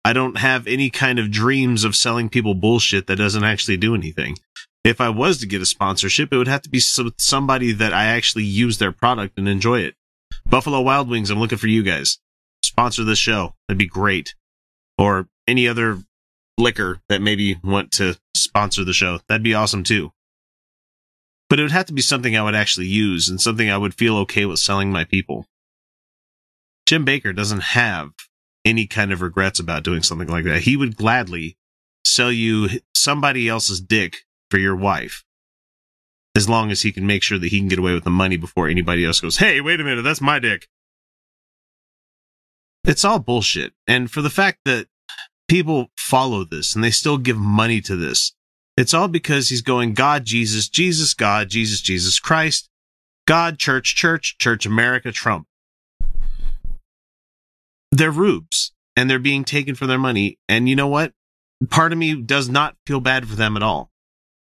I 0.05 0.13
don't 0.13 0.39
have 0.39 0.67
any 0.67 0.91
kind 0.91 1.21
of 1.21 1.31
dreams 1.31 1.85
of 1.85 1.95
selling 1.95 2.29
people 2.29 2.55
bullshit 2.55 3.07
that 3.07 3.17
doesn't 3.17 3.45
actually 3.45 3.77
do 3.77 3.95
anything. 3.95 4.37
If 4.83 5.01
I 5.01 5.11
was 5.11 5.39
to 5.39 5.47
get 5.47 5.63
a 5.63 5.67
sponsorship, 5.67 6.33
it 6.33 6.39
would 6.39 6.49
have 6.49 6.63
to 6.63 6.71
be 6.71 6.81
somebody 6.81 7.71
that 7.71 7.93
I 7.93 8.07
actually 8.07 8.45
use 8.45 8.79
their 8.79 8.93
product 8.93 9.39
and 9.39 9.49
enjoy 9.49 9.81
it. 9.81 9.95
Buffalo 10.45 10.81
Wild 10.81 11.09
Wings, 11.09 11.31
I'm 11.31 11.39
looking 11.39 11.59
for 11.59 11.69
you 11.69 11.85
guys. 11.85 12.19
Sponsor 12.65 13.05
this 13.05 13.19
show. 13.19 13.55
That'd 13.69 13.79
be 13.79 13.87
great. 13.87 14.35
Or 14.99 15.29
any 15.47 15.69
other 15.69 15.99
liquor 16.59 17.01
that 17.09 17.23
maybe 17.23 17.59
want 17.63 17.93
to 17.93 18.19
sponsor 18.35 18.85
the 18.85 18.93
show. 18.93 19.21
That'd 19.29 19.43
be 19.43 19.55
awesome 19.55 19.85
too. 19.85 20.13
But 21.49 21.61
it 21.61 21.63
would 21.63 21.73
have 21.73 21.87
to 21.87 21.93
be 21.93 22.03
something 22.03 22.37
I 22.37 22.43
would 22.43 22.55
actually 22.55 22.87
use 22.87 23.29
and 23.29 23.41
something 23.41 23.71
I 23.71 23.79
would 23.79 23.95
feel 23.95 24.17
okay 24.19 24.47
with 24.47 24.59
selling 24.59 24.91
my 24.91 25.05
people. 25.05 25.47
Jim 26.87 27.05
Bakker 27.05 27.35
doesn't 27.35 27.61
have 27.61 28.11
any 28.65 28.87
kind 28.87 29.13
of 29.13 29.23
regrets 29.23 29.61
about 29.61 29.85
doing 29.85 30.03
something 30.03 30.29
like 30.29 30.45
that. 30.45 30.63
He 30.63 30.77
would 30.77 30.97
gladly 30.97 31.57
sell 32.05 32.33
you 32.33 32.81
somebody 32.95 33.49
else's 33.49 33.81
dick 33.81 34.19
for 34.51 34.59
your 34.59 34.77
wife 34.77 35.25
as 36.35 36.49
long 36.49 36.71
as 36.71 36.83
he 36.83 36.93
can 36.93 37.07
make 37.07 37.23
sure 37.23 37.39
that 37.39 37.49
he 37.49 37.59
can 37.59 37.69
get 37.69 37.79
away 37.79 37.95
with 37.95 38.05
the 38.05 38.11
money 38.11 38.37
before 38.37 38.69
anybody 38.69 39.05
else 39.05 39.21
goes, 39.21 39.39
Hey, 39.39 39.61
wait 39.61 39.81
a 39.81 39.85
minute, 39.85 40.03
that's 40.03 40.21
my 40.21 40.39
dick. 40.39 40.69
It's 42.87 43.05
all 43.05 43.19
bullshit. 43.19 43.73
And 43.89 44.09
for 44.11 44.23
the 44.23 44.31
fact 44.31 44.61
that 44.65 44.87
people 45.49 45.89
follow 45.99 46.45
this 46.45 46.75
and 46.75 46.85
they 46.85 46.93
still 46.93 47.19
give 47.19 47.37
money 47.37 47.81
to 47.81 47.97
this, 47.97 48.33
it's 48.77 48.95
all 48.95 49.09
because 49.09 49.49
he's 49.49 49.63
going 49.63 49.93
God, 49.93 50.25
Jesus, 50.25 50.69
Jesus, 50.69 51.13
God, 51.13 51.49
Jesus, 51.49 51.81
Jesus 51.81 52.21
Christ, 52.21 52.69
God, 53.27 53.59
Church, 53.59 53.97
Church, 53.97 54.37
Church 54.39 54.67
America, 54.67 55.11
Trump. 55.11 55.47
They're 57.91 58.13
rubes 58.13 58.73
and 58.95 59.11
they're 59.11 59.19
being 59.19 59.45
taken 59.45 59.75
for 59.75 59.87
their 59.89 59.99
money. 59.99 60.39
And 60.49 60.69
you 60.69 60.77
know 60.77 60.87
what? 60.87 61.13
Part 61.71 61.93
of 61.93 61.99
me 61.99 62.15
does 62.23 62.49
not 62.49 62.77
feel 62.87 63.01
bad 63.01 63.27
for 63.27 63.35
them 63.35 63.57
at 63.57 63.63
all. 63.63 63.91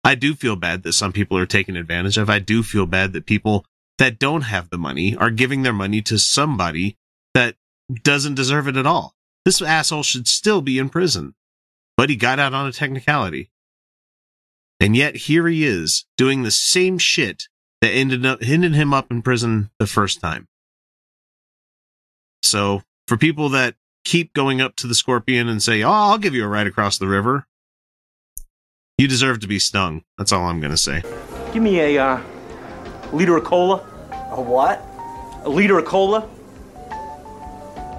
I 0.03 0.15
do 0.15 0.35
feel 0.35 0.57
bad 0.57 0.83
that 0.83 0.93
some 0.93 1.13
people 1.13 1.37
are 1.37 1.45
taken 1.45 1.77
advantage 1.77 2.17
of. 2.17 2.29
I 2.29 2.39
do 2.39 2.61
feel 2.61 2.87
bad 2.87 3.13
that 3.13 3.25
people 3.25 3.65
that 3.99 4.19
don't 4.19 4.41
have 4.41 4.69
the 4.69 4.77
money 4.77 5.15
are 5.15 5.29
giving 5.29 5.61
their 5.61 5.71
money 5.71 6.01
to 6.01 6.19
somebody 6.19 6.97
that 7.33 7.55
doesn't 8.01 8.35
deserve 8.35 8.67
it 8.67 8.77
at 8.77 8.85
all. 8.85 9.15
This 9.45 9.61
asshole 9.61 10.03
should 10.03 10.27
still 10.27 10.61
be 10.61 10.79
in 10.79 10.89
prison, 10.89 11.35
but 11.97 12.09
he 12.09 12.15
got 12.15 12.39
out 12.39 12.53
on 12.53 12.67
a 12.67 12.71
technicality. 12.71 13.51
And 14.79 14.95
yet 14.95 15.15
here 15.15 15.47
he 15.47 15.65
is 15.65 16.05
doing 16.17 16.43
the 16.43 16.51
same 16.51 16.97
shit 16.97 17.47
that 17.81 17.91
ended 17.91 18.25
up 18.25 18.39
ended 18.41 18.73
him 18.73 18.93
up 18.93 19.11
in 19.11 19.21
prison 19.21 19.69
the 19.79 19.87
first 19.87 20.21
time. 20.21 20.47
So 22.41 22.83
for 23.07 23.17
people 23.17 23.49
that 23.49 23.75
keep 24.05 24.33
going 24.33 24.61
up 24.61 24.75
to 24.77 24.87
the 24.87 24.95
scorpion 24.95 25.47
and 25.47 25.61
say, 25.61 25.83
"Oh, 25.83 25.91
I'll 25.91 26.17
give 26.17 26.33
you 26.33 26.43
a 26.43 26.47
ride 26.47 26.67
across 26.67 26.97
the 26.97 27.07
river," 27.07 27.47
You 28.97 29.07
deserve 29.07 29.39
to 29.39 29.47
be 29.47 29.57
stung. 29.57 30.03
That's 30.17 30.31
all 30.31 30.45
I'm 30.45 30.61
gonna 30.61 30.77
say. 30.77 31.01
Give 31.51 31.63
me 31.63 31.79
a 31.79 32.01
uh, 32.01 32.21
liter 33.11 33.35
of 33.35 33.43
cola. 33.43 33.77
A 34.31 34.39
what? 34.39 34.85
A 35.43 35.49
liter 35.49 35.79
of 35.79 35.85
cola. 35.85 36.29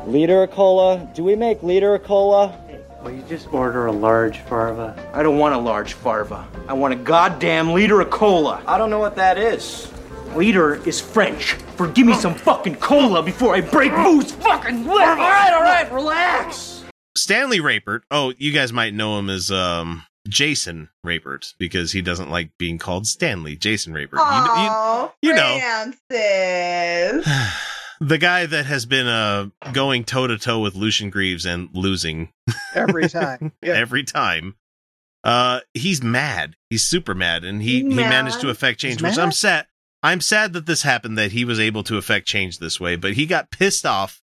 Liter 0.07 0.43
of 0.43 0.51
cola? 0.51 1.09
Do 1.15 1.25
we 1.25 1.35
make 1.35 1.63
liter 1.63 1.95
of 1.95 2.05
cola? 2.05 2.59
Well, 3.03 3.13
you 3.13 3.23
just 3.23 3.53
order 3.53 3.87
a 3.87 3.93
large 3.93 4.39
farva. 4.41 4.95
I 5.15 5.23
don't 5.23 5.39
want 5.39 5.55
a 5.55 5.59
large 5.59 5.95
farva. 5.95 6.47
I 6.69 6.75
want 6.75 6.93
a 6.93 6.97
goddamn 6.97 7.73
liter 7.73 8.01
of 8.01 8.11
cola. 8.11 8.63
I 8.67 8.77
don't 8.77 8.91
know 8.91 8.99
what 8.99 9.17
that 9.17 9.39
is. 9.39 9.91
Liter 10.35 10.87
is 10.87 11.01
French 11.01 11.55
for 11.77 11.89
give 11.89 12.07
me 12.07 12.15
some 12.15 12.35
fucking 12.35 12.77
cola 12.77 13.23
before 13.23 13.55
I 13.55 13.63
break 13.63 13.93
Moo's 13.93 14.33
fucking 14.33 14.87
leg. 14.87 15.09
All 15.09 15.17
right, 15.17 15.53
all 15.55 15.63
right, 15.63 15.91
relax. 15.93 16.85
Stanley 17.17 17.61
Rapert. 17.61 18.03
Oh, 18.11 18.35
you 18.37 18.53
guys 18.53 18.73
might 18.73 18.93
know 18.93 19.19
him 19.19 19.31
as 19.31 19.51
um 19.51 20.05
Jason 20.29 20.91
Rapert 21.03 21.55
because 21.59 21.93
he 21.93 22.03
doesn't 22.03 22.31
like 22.31 22.51
being 22.59 22.79
called 22.79 23.07
Stanley. 23.07 23.57
Jason 23.57 23.95
Rapert. 23.95 24.19
Aww, 24.19 25.13
you, 25.23 25.31
you, 25.31 25.35
you 25.35 25.37
know. 25.37 25.93
Francis. 28.07 28.09
the 28.09 28.19
guy 28.19 28.47
that 28.47 28.67
has 28.67 28.87
been 28.87 29.07
uh, 29.07 29.49
going 29.73 30.05
toe 30.05 30.27
to 30.27 30.39
toe 30.39 30.61
with 30.61 30.75
Lucien 30.75 31.11
Greaves 31.11 31.47
and 31.47 31.69
losing 31.73 32.33
every 32.75 33.09
time. 33.09 33.53
Yeah. 33.63 33.75
every 33.75 34.05
time. 34.05 34.57
Uh, 35.23 35.61
he's 35.73 36.03
mad. 36.03 36.55
He's 36.69 36.83
super 36.83 37.15
mad, 37.15 37.45
and 37.45 37.63
he, 37.63 37.79
he 37.79 37.95
managed 37.95 38.43
to 38.43 38.51
affect 38.51 38.81
change, 38.81 39.03
which 39.03 39.19
I'm 39.19 39.33
sad. 39.33 39.67
I'm 40.03 40.21
sad 40.21 40.53
that 40.53 40.67
this 40.67 40.83
happened. 40.83 41.17
That 41.17 41.33
he 41.33 41.47
was 41.47 41.59
able 41.59 41.83
to 41.85 41.97
affect 41.97 42.27
change 42.27 42.59
this 42.59 42.79
way, 42.79 42.97
but 42.97 43.15
he 43.15 43.25
got 43.25 43.51
pissed 43.51 43.87
off 43.87 44.21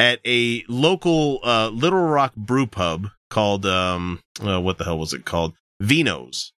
at 0.00 0.18
a 0.26 0.64
local 0.68 1.38
uh, 1.44 1.68
Little 1.68 2.02
Rock 2.02 2.34
brew 2.34 2.66
pub 2.66 3.08
called 3.30 3.64
um 3.64 4.20
uh, 4.42 4.60
what 4.60 4.78
the 4.78 4.84
hell 4.84 4.98
was 4.98 5.14
it 5.14 5.24
called? 5.24 5.54
Vino's. 5.80 6.52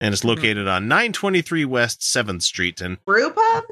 And 0.00 0.12
it's 0.12 0.22
hmm. 0.22 0.28
located 0.28 0.68
on 0.68 0.88
923 0.88 1.64
West 1.64 2.00
7th 2.00 2.42
Street 2.42 2.80
and 2.80 3.02
Brew 3.04 3.30
pub? 3.30 3.64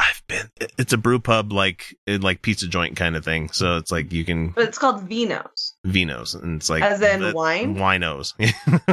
I've 0.00 0.22
been 0.28 0.50
it's 0.78 0.92
a 0.92 0.96
brew 0.96 1.20
pub 1.20 1.52
like 1.52 1.94
like 2.06 2.42
pizza 2.42 2.66
joint 2.66 2.96
kind 2.96 3.16
of 3.16 3.24
thing. 3.24 3.50
So 3.50 3.76
it's 3.76 3.92
like 3.92 4.12
you 4.12 4.24
can 4.24 4.50
But 4.50 4.64
it's 4.64 4.78
called 4.78 5.02
Vino's. 5.02 5.76
Vino's 5.84 6.34
and 6.34 6.56
it's 6.56 6.70
like 6.70 6.82
As 6.82 7.02
in 7.02 7.34
wine? 7.34 7.76
Winos. 7.76 8.32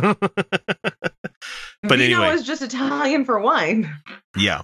but 1.83 1.99
Vino 1.99 2.03
anyway, 2.03 2.29
is 2.29 2.43
just 2.43 2.61
Italian 2.61 3.25
for 3.25 3.39
wine. 3.39 3.89
Yeah. 4.35 4.63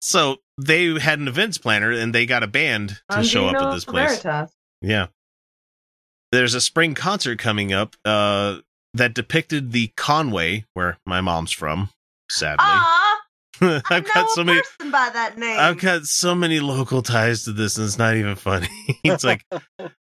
So 0.00 0.38
they 0.58 0.98
had 0.98 1.20
an 1.20 1.28
events 1.28 1.58
planner 1.58 1.92
and 1.92 2.12
they 2.12 2.26
got 2.26 2.42
a 2.42 2.48
band 2.48 3.00
to 3.10 3.22
show 3.22 3.46
up 3.46 3.54
at 3.54 3.72
this 3.72 3.84
place. 3.84 4.20
Veritas. 4.22 4.52
Yeah 4.80 5.06
there's 6.32 6.54
a 6.54 6.60
spring 6.60 6.94
concert 6.94 7.38
coming 7.38 7.72
up 7.72 7.94
uh, 8.04 8.58
that 8.94 9.14
depicted 9.14 9.70
the 9.72 9.92
Conway, 9.96 10.64
where 10.74 10.98
my 11.06 11.20
mom's 11.20 11.52
from. 11.52 11.90
Sadly, 12.28 12.64
I've 13.62 13.82
I 13.90 14.00
got 14.00 14.28
so 14.30 14.42
many 14.42 14.60
by 14.78 15.10
that 15.12 15.38
name. 15.38 15.56
I've 15.58 15.78
got 15.78 16.04
so 16.04 16.34
many 16.34 16.58
local 16.58 17.00
ties 17.00 17.44
to 17.44 17.52
this, 17.52 17.76
and 17.76 17.86
it's 17.86 17.96
not 17.96 18.16
even 18.16 18.34
funny. 18.34 18.68
it's 19.04 19.22
like 19.22 19.44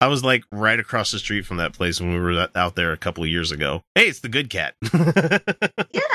I 0.00 0.06
was 0.06 0.22
like 0.22 0.44
right 0.52 0.78
across 0.78 1.10
the 1.10 1.18
street 1.18 1.46
from 1.46 1.56
that 1.56 1.72
place 1.72 2.00
when 2.00 2.12
we 2.12 2.20
were 2.20 2.48
out 2.54 2.76
there 2.76 2.92
a 2.92 2.96
couple 2.96 3.24
of 3.24 3.30
years 3.30 3.50
ago. 3.50 3.82
Hey, 3.96 4.06
it's 4.06 4.20
the 4.20 4.28
good 4.28 4.50
cat. 4.50 4.74
yeah, 4.82 5.00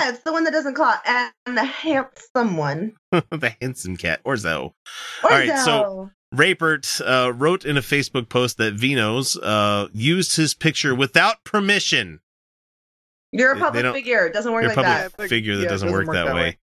it's 0.08 0.24
the 0.24 0.32
one 0.32 0.46
that 0.46 0.54
doesn't 0.54 0.76
claw, 0.76 0.96
and 1.06 1.58
the 1.58 1.66
handsome 1.66 2.56
one. 2.56 2.94
the 3.12 3.54
handsome 3.62 3.98
cat, 3.98 4.22
or 4.24 4.38
Zoe. 4.38 4.62
Or 4.62 4.74
All 5.24 5.30
right, 5.30 5.58
so 5.60 6.12
Rapert 6.34 7.02
uh, 7.02 7.34
wrote 7.36 7.66
in 7.66 7.76
a 7.76 7.82
Facebook 7.82 8.30
post 8.30 8.58
that 8.60 8.76
Vino's 8.76 9.36
uh, 9.36 9.90
used 9.92 10.38
his 10.38 10.54
picture 10.54 10.96
without 10.96 11.44
permission. 11.44 12.22
You're 13.34 13.52
a 13.52 13.60
public 13.60 13.86
figure. 13.94 14.26
It 14.26 14.34
doesn't 14.34 14.54
work 14.54 14.64
like 14.66 14.76
that. 14.78 15.12
Public 15.12 15.30
figure 15.30 15.58
that 15.58 15.64
yeah, 15.64 15.70
doesn't, 15.70 15.90
doesn't, 15.90 16.08
work, 16.08 16.16
that, 16.16 16.28
that 16.28 16.36
way. 16.36 16.42
way. 16.42 16.58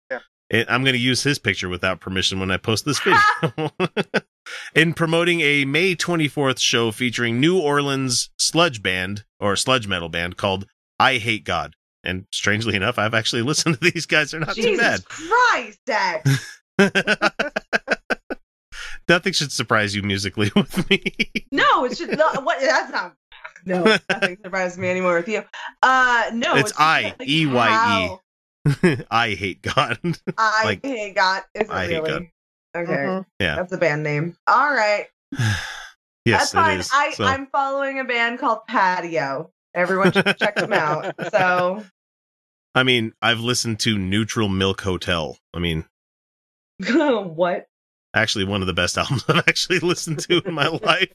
It, 0.49 0.67
I'm 0.69 0.83
going 0.83 0.93
to 0.93 0.99
use 0.99 1.23
his 1.23 1.37
picture 1.37 1.69
without 1.69 1.99
permission 1.99 2.39
when 2.39 2.49
I 2.51 2.57
post 2.57 2.85
this 2.85 2.99
video. 2.99 3.71
in 4.75 4.93
promoting 4.93 5.41
a 5.41 5.65
May 5.65 5.95
24th 5.95 6.59
show 6.59 6.91
featuring 6.91 7.39
New 7.39 7.59
Orleans 7.59 8.29
sludge 8.37 8.81
band 8.81 9.25
or 9.39 9.55
sludge 9.55 9.87
metal 9.87 10.09
band 10.09 10.37
called 10.37 10.65
I 10.99 11.17
Hate 11.17 11.43
God. 11.43 11.75
And 12.03 12.25
strangely 12.31 12.75
enough, 12.75 12.97
I've 12.97 13.13
actually 13.13 13.41
listened 13.43 13.79
to 13.79 13.91
these 13.91 14.05
guys. 14.05 14.31
They're 14.31 14.39
not 14.39 14.55
Jesus 14.55 14.71
too 14.71 14.77
bad. 14.77 15.05
Christ, 15.05 15.79
Dad. 15.85 16.23
nothing 19.07 19.33
should 19.33 19.51
surprise 19.51 19.95
you 19.95 20.01
musically 20.01 20.51
with 20.55 20.89
me. 20.89 21.03
no, 21.51 21.85
it 21.85 21.97
should 21.97 22.17
not. 22.17 22.43
What? 22.43 22.59
That's 22.61 22.91
not. 22.91 23.15
No, 23.65 23.97
nothing 24.09 24.37
surprises 24.41 24.77
me 24.77 24.89
anymore 24.89 25.15
with 25.15 25.27
you. 25.27 25.43
Uh, 25.83 26.31
no, 26.33 26.55
it's, 26.55 26.71
it's 26.71 26.79
I 26.79 27.13
E 27.21 27.45
Y 27.45 28.07
E. 28.07 28.17
I 29.11 29.35
hate 29.37 29.61
God. 29.61 29.99
I 30.37 30.65
like, 30.65 30.83
hate 30.83 31.15
God. 31.15 31.43
Is 31.55 31.69
I 31.69 31.87
really? 31.87 31.95
hate 31.95 32.05
God. 32.05 32.27
Okay. 32.75 32.93
Mm-hmm. 32.93 33.21
Yeah. 33.39 33.55
That's 33.55 33.73
a 33.73 33.77
band 33.77 34.03
name. 34.03 34.35
All 34.47 34.71
right. 34.71 35.07
yes, 35.37 35.71
That's 36.25 36.51
fine. 36.51 36.79
Is, 36.79 36.91
I, 36.93 37.11
so. 37.11 37.23
I'm 37.23 37.47
following 37.47 37.99
a 37.99 38.03
band 38.03 38.39
called 38.39 38.67
Patio. 38.67 39.51
Everyone 39.73 40.11
should 40.11 40.37
check 40.37 40.55
them 40.55 40.73
out. 40.73 41.13
So 41.31 41.83
I 42.75 42.83
mean, 42.83 43.13
I've 43.21 43.39
listened 43.39 43.79
to 43.81 43.97
Neutral 43.97 44.47
Milk 44.47 44.81
Hotel. 44.81 45.37
I 45.53 45.59
mean, 45.59 45.85
what? 46.87 47.67
actually 48.13 48.45
one 48.45 48.61
of 48.61 48.67
the 48.67 48.73
best 48.73 48.97
albums 48.97 49.25
I've 49.27 49.47
actually 49.47 49.79
listened 49.79 50.19
to 50.19 50.41
in 50.45 50.53
my 50.53 50.67
life. 50.67 51.11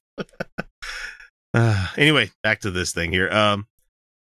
Uh, 1.52 1.88
anyway, 1.96 2.30
back 2.42 2.60
to 2.60 2.70
this 2.70 2.92
thing 2.92 3.12
here. 3.12 3.30
Um, 3.30 3.66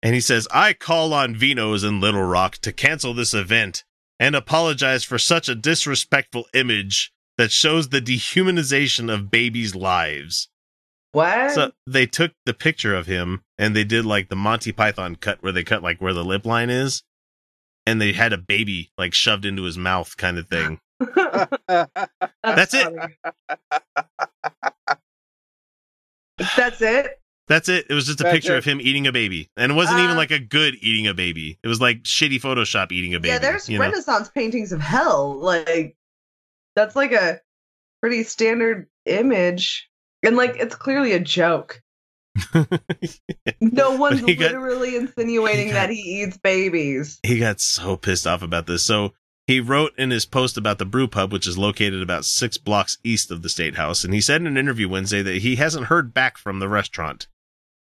and 0.01 0.13
he 0.13 0.21
says, 0.21 0.47
"I 0.51 0.73
call 0.73 1.13
on 1.13 1.35
Vinos 1.35 1.87
in 1.87 1.99
Little 1.99 2.23
Rock 2.23 2.57
to 2.59 2.71
cancel 2.71 3.13
this 3.13 3.33
event 3.33 3.83
and 4.19 4.35
apologize 4.35 5.03
for 5.03 5.17
such 5.17 5.49
a 5.49 5.55
disrespectful 5.55 6.45
image 6.53 7.11
that 7.37 7.51
shows 7.51 7.89
the 7.89 8.01
dehumanization 8.01 9.13
of 9.13 9.31
babies' 9.31 9.75
lives." 9.75 10.49
What? 11.11 11.51
So 11.51 11.71
they 11.87 12.05
took 12.05 12.33
the 12.45 12.53
picture 12.53 12.93
of 12.95 13.07
him 13.07 13.43
and 13.57 13.75
they 13.75 13.83
did 13.83 14.05
like 14.05 14.29
the 14.29 14.35
Monty 14.35 14.71
Python 14.71 15.15
cut 15.15 15.41
where 15.41 15.51
they 15.51 15.63
cut 15.63 15.81
like 15.81 15.99
where 15.99 16.13
the 16.13 16.23
lip 16.23 16.45
line 16.45 16.69
is, 16.69 17.03
and 17.85 17.99
they 17.99 18.13
had 18.13 18.33
a 18.33 18.37
baby 18.37 18.91
like 18.97 19.13
shoved 19.13 19.45
into 19.45 19.63
his 19.63 19.77
mouth 19.77 20.15
kind 20.17 20.37
of 20.37 20.47
thing. 20.47 20.79
That's 22.43 22.73
it. 22.73 22.93
That's 26.55 26.81
it. 26.81 27.19
That's 27.47 27.69
it. 27.69 27.85
It 27.89 27.93
was 27.93 28.05
just 28.07 28.19
a 28.19 28.23
That's 28.23 28.35
picture 28.35 28.55
it. 28.55 28.59
of 28.59 28.65
him 28.65 28.81
eating 28.81 29.07
a 29.07 29.11
baby, 29.13 29.49
and 29.55 29.71
it 29.71 29.75
wasn't 29.75 29.99
even 29.99 30.11
Uh, 30.11 30.15
like 30.15 30.31
a 30.31 30.39
good 30.39 30.75
eating 30.81 31.07
a 31.07 31.13
baby. 31.13 31.57
It 31.63 31.67
was 31.67 31.79
like 31.79 32.03
shitty 32.03 32.41
Photoshop 32.41 32.91
eating 32.91 33.13
a 33.15 33.19
baby. 33.19 33.29
yeah, 33.33 33.39
there's 33.39 33.69
you 33.69 33.77
know? 33.77 33.85
Renaissance 33.85 34.29
paintings 34.29 34.71
of 34.73 34.81
hell. 34.81 35.33
Like 35.39 35.95
that's 36.75 36.95
like 36.95 37.13
a 37.13 37.39
pretty 38.01 38.23
standard 38.23 38.87
image, 39.05 39.89
and 40.23 40.35
like 40.35 40.55
it's 40.57 40.75
clearly 40.75 41.13
a 41.13 41.19
joke. 41.21 41.81
no 43.61 43.95
one's 43.97 44.19
He 44.21 44.35
got- 44.35 44.51
literally 44.51 44.95
insinuating 44.95 45.69
that 45.73 45.89
he 45.89 46.21
eats 46.23 46.37
babies. 46.37 47.19
he 47.23 47.39
got 47.39 47.59
so 47.59 47.97
pissed 47.97 48.27
off 48.27 48.41
about 48.41 48.67
this. 48.67 48.83
So 48.83 49.13
he 49.47 49.59
wrote 49.59 49.93
in 49.97 50.11
his 50.11 50.25
post 50.25 50.57
about 50.57 50.77
the 50.77 50.85
brew 50.85 51.07
pub, 51.07 51.31
which 51.31 51.47
is 51.47 51.57
located 51.57 52.01
about 52.01 52.25
six 52.25 52.57
blocks 52.57 52.97
east 53.03 53.31
of 53.31 53.41
the 53.41 53.49
state 53.49 53.75
house, 53.75 54.03
and 54.03 54.13
he 54.13 54.21
said 54.21 54.41
in 54.41 54.47
an 54.47 54.57
interview 54.57 54.89
Wednesday 54.89 55.21
that 55.21 55.37
he 55.37 55.55
hasn't 55.55 55.85
heard 55.85 56.13
back 56.13 56.37
from 56.37 56.59
the 56.59 56.67
restaurant. 56.67 57.27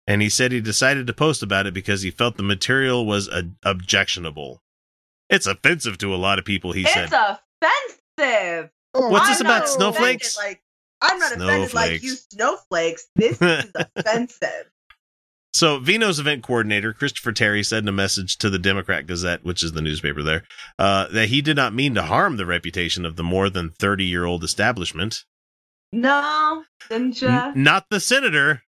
And 0.07 0.21
he 0.21 0.29
said 0.29 0.51
he 0.51 0.61
decided 0.61 1.07
to 1.07 1.13
post 1.13 1.41
about 1.41 1.65
it 1.65 1.73
because 1.73 2.01
he 2.01 2.11
felt 2.11 2.37
the 2.37 2.43
material 2.43 3.05
was 3.05 3.27
uh, 3.27 3.43
objectionable. 3.63 4.61
It's 5.29 5.47
offensive 5.47 5.97
to 5.99 6.13
a 6.13 6.17
lot 6.17 6.37
of 6.37 6.45
people, 6.45 6.71
he 6.73 6.85
said. 6.85 7.09
It's 7.11 7.39
offensive. 8.19 8.69
What's 8.93 9.27
this 9.27 9.39
I'm 9.39 9.47
about, 9.47 9.59
not 9.59 9.69
snowflakes? 9.69 10.37
offended 10.37 10.51
Like 10.51 10.61
I'm 11.01 11.19
not 11.19 11.31
offended 11.35 11.73
like 11.73 12.03
you 12.03 12.15
snowflakes. 12.15 13.07
This 13.15 13.41
is 13.41 13.71
offensive. 13.95 14.69
So, 15.53 15.79
Vino's 15.79 16.19
event 16.19 16.43
coordinator, 16.43 16.91
Christopher 16.91 17.31
Terry, 17.31 17.63
said 17.63 17.83
in 17.83 17.87
a 17.87 17.93
message 17.93 18.37
to 18.39 18.49
the 18.49 18.59
Democrat 18.59 19.07
Gazette, 19.07 19.45
which 19.45 19.63
is 19.63 19.71
the 19.71 19.81
newspaper 19.81 20.21
there, 20.21 20.43
uh, 20.77 21.07
that 21.07 21.29
he 21.29 21.41
did 21.41 21.55
not 21.55 21.73
mean 21.73 21.95
to 21.95 22.01
harm 22.01 22.35
the 22.35 22.45
reputation 22.45 23.05
of 23.05 23.15
the 23.15 23.23
more 23.23 23.49
than 23.49 23.69
30 23.69 24.03
year 24.03 24.25
old 24.25 24.43
establishment. 24.43 25.23
No, 25.93 26.65
didn't 26.89 27.21
ya? 27.21 27.53
N- 27.55 27.63
not 27.63 27.85
the 27.89 28.01
senator, 28.01 28.63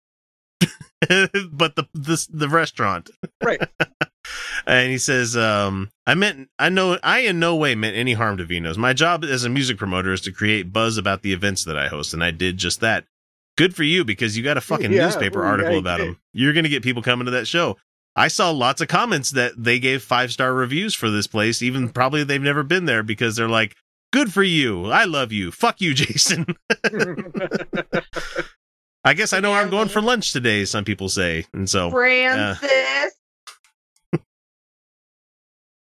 but 1.52 1.76
the, 1.76 1.86
the 1.94 2.26
the 2.30 2.48
restaurant. 2.48 3.10
Right. 3.42 3.60
and 4.66 4.90
he 4.90 4.98
says, 4.98 5.36
um, 5.36 5.90
"I 6.06 6.14
meant 6.14 6.48
I 6.58 6.68
know 6.68 6.98
I 7.02 7.20
in 7.20 7.38
no 7.38 7.56
way 7.56 7.74
meant 7.74 7.96
any 7.96 8.14
harm 8.14 8.36
to 8.38 8.44
Vinos. 8.44 8.76
My 8.76 8.92
job 8.92 9.24
as 9.24 9.44
a 9.44 9.48
music 9.48 9.76
promoter 9.76 10.12
is 10.12 10.20
to 10.22 10.32
create 10.32 10.72
buzz 10.72 10.96
about 10.96 11.22
the 11.22 11.32
events 11.32 11.64
that 11.64 11.76
I 11.76 11.88
host, 11.88 12.14
and 12.14 12.22
I 12.24 12.30
did 12.30 12.56
just 12.56 12.80
that. 12.80 13.04
Good 13.56 13.76
for 13.76 13.84
you 13.84 14.04
because 14.04 14.36
you 14.36 14.42
got 14.42 14.56
a 14.56 14.60
fucking 14.60 14.92
Yeah, 14.92 15.04
newspaper 15.04 15.40
well, 15.40 15.48
article 15.48 15.74
yeah, 15.74 15.78
about 15.78 16.00
him. 16.00 16.18
You're 16.32 16.52
going 16.52 16.64
to 16.64 16.70
get 16.70 16.82
people 16.82 17.02
coming 17.02 17.26
to 17.26 17.32
that 17.32 17.46
show." 17.46 17.76
I 18.16 18.28
saw 18.28 18.50
lots 18.50 18.80
of 18.80 18.86
comments 18.86 19.30
that 19.32 19.52
they 19.56 19.80
gave 19.80 20.02
five 20.02 20.32
star 20.32 20.54
reviews 20.54 20.94
for 20.94 21.10
this 21.10 21.26
place, 21.26 21.62
even 21.62 21.88
probably 21.88 22.22
they've 22.22 22.40
never 22.40 22.62
been 22.62 22.84
there 22.84 23.02
because 23.02 23.34
they're 23.36 23.48
like, 23.48 23.74
"Good 24.12 24.32
for 24.32 24.44
you, 24.44 24.86
I 24.86 25.04
love 25.04 25.32
you, 25.32 25.50
fuck 25.50 25.80
you, 25.80 25.94
Jason." 25.94 26.46
I 29.04 29.12
guess 29.14 29.32
I 29.32 29.40
know 29.40 29.50
where 29.50 29.60
I'm 29.60 29.70
going 29.70 29.88
for 29.88 30.00
lunch 30.00 30.32
today. 30.32 30.64
Some 30.64 30.84
people 30.84 31.08
say, 31.08 31.44
and 31.52 31.68
so 31.68 31.88
uh, 31.88 31.90
Francis. 32.54 33.14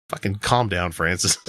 fucking 0.09 0.37
calm 0.37 0.69
down, 0.69 0.93
Francis. 0.93 1.37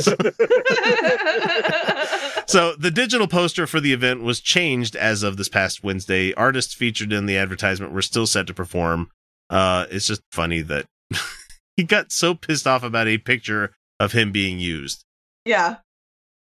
so 2.48 2.74
the 2.78 2.92
digital 2.94 3.28
poster 3.28 3.66
for 3.68 3.80
the 3.80 3.94
event 3.94 4.22
was 4.24 4.40
changed 4.42 4.96
as 4.96 5.24
of 5.24 5.38
this 5.38 5.50
past 5.50 5.84
Wednesday. 5.84 6.34
Artists 6.34 6.74
featured 6.74 7.14
in 7.14 7.26
the 7.26 7.38
advertisement 7.38 7.94
were 7.94 8.02
still 8.02 8.28
set 8.28 8.48
to 8.48 8.54
perform. 8.54 9.10
Uh, 9.50 9.86
it's 9.92 10.08
just 10.08 10.22
funny 10.32 10.62
that 10.62 10.86
he 11.78 11.84
got 11.84 12.12
so 12.12 12.34
pissed 12.36 12.68
off 12.68 12.84
about 12.84 13.08
a 13.08 13.18
picture 13.18 13.72
of 14.00 14.12
him 14.12 14.32
being 14.32 14.60
used. 14.60 15.04
yeah. 15.46 15.78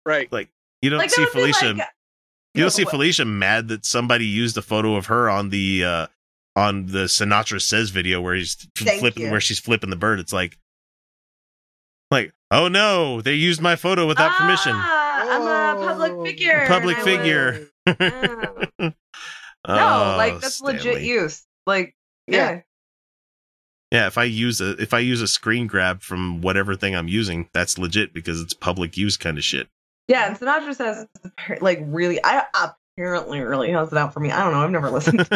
Right. 0.03 0.31
Like 0.31 0.49
you 0.81 0.89
don't 0.89 0.97
Like, 0.99 1.11
see 1.11 1.25
Felicia. 1.27 1.73
like- 1.73 1.87
you 2.53 2.59
No, 2.61 2.63
don't 2.65 2.71
see? 2.71 2.85
Felicia 2.85 3.25
mad 3.25 3.67
that 3.69 3.85
somebody 3.85 4.25
used 4.25 4.57
a 4.57 4.61
photo 4.61 4.95
of 4.95 5.05
her 5.07 5.29
on 5.29 5.49
the 5.49 5.83
uh 5.83 6.07
on 6.55 6.87
the 6.87 7.05
Sinatra 7.05 7.61
says 7.61 7.89
video 7.91 8.19
where 8.21 8.35
he's 8.35 8.55
Thank 8.75 8.99
flipping 8.99 9.23
you. 9.25 9.31
where 9.31 9.39
she's 9.41 9.59
flipping 9.59 9.89
the 9.89 9.95
bird. 9.95 10.19
It's 10.19 10.33
like 10.33 10.57
like, 12.09 12.33
oh 12.51 12.67
no, 12.67 13.21
they 13.21 13.35
used 13.35 13.61
my 13.61 13.75
photo 13.77 14.05
without 14.05 14.31
permission. 14.37 14.73
Ah, 14.75 15.77
I'm 15.77 15.77
a 15.77 15.85
public 15.87 16.27
figure. 16.27 16.65
Public 16.67 16.97
and 16.97 17.09
I 17.09 17.17
figure. 17.17 17.67
would- 18.79 18.93
Oh, 19.63 19.75
no, 19.75 20.17
like 20.17 20.39
that's 20.41 20.59
legit 20.59 21.03
use. 21.03 21.45
Like, 21.67 21.95
yeah. 22.27 22.61
Yeah, 23.91 24.07
if 24.07 24.17
I 24.17 24.23
use 24.23 24.59
a 24.59 24.71
if 24.81 24.91
I 24.93 24.99
use 24.99 25.21
a 25.21 25.27
screen 25.27 25.67
grab 25.67 26.01
from 26.01 26.41
whatever 26.41 26.75
thing 26.75 26.95
I'm 26.95 27.07
using, 27.07 27.47
that's 27.53 27.77
legit 27.77 28.11
because 28.11 28.41
it's 28.41 28.53
public 28.55 28.97
use 28.97 29.17
kind 29.17 29.37
of 29.37 29.43
shit. 29.43 29.67
Yeah, 30.11 30.27
and 30.27 30.37
Sinatra 30.37 30.75
says 30.75 31.07
like 31.61 31.79
really 31.85 32.19
I 32.23 32.43
apparently 32.97 33.39
really 33.39 33.71
has 33.71 33.91
it 33.93 33.97
out 33.97 34.13
for 34.13 34.19
me. 34.19 34.29
I 34.29 34.43
don't 34.43 34.51
know, 34.51 34.59
I've 34.59 34.69
never 34.71 34.89
listened. 34.91 35.25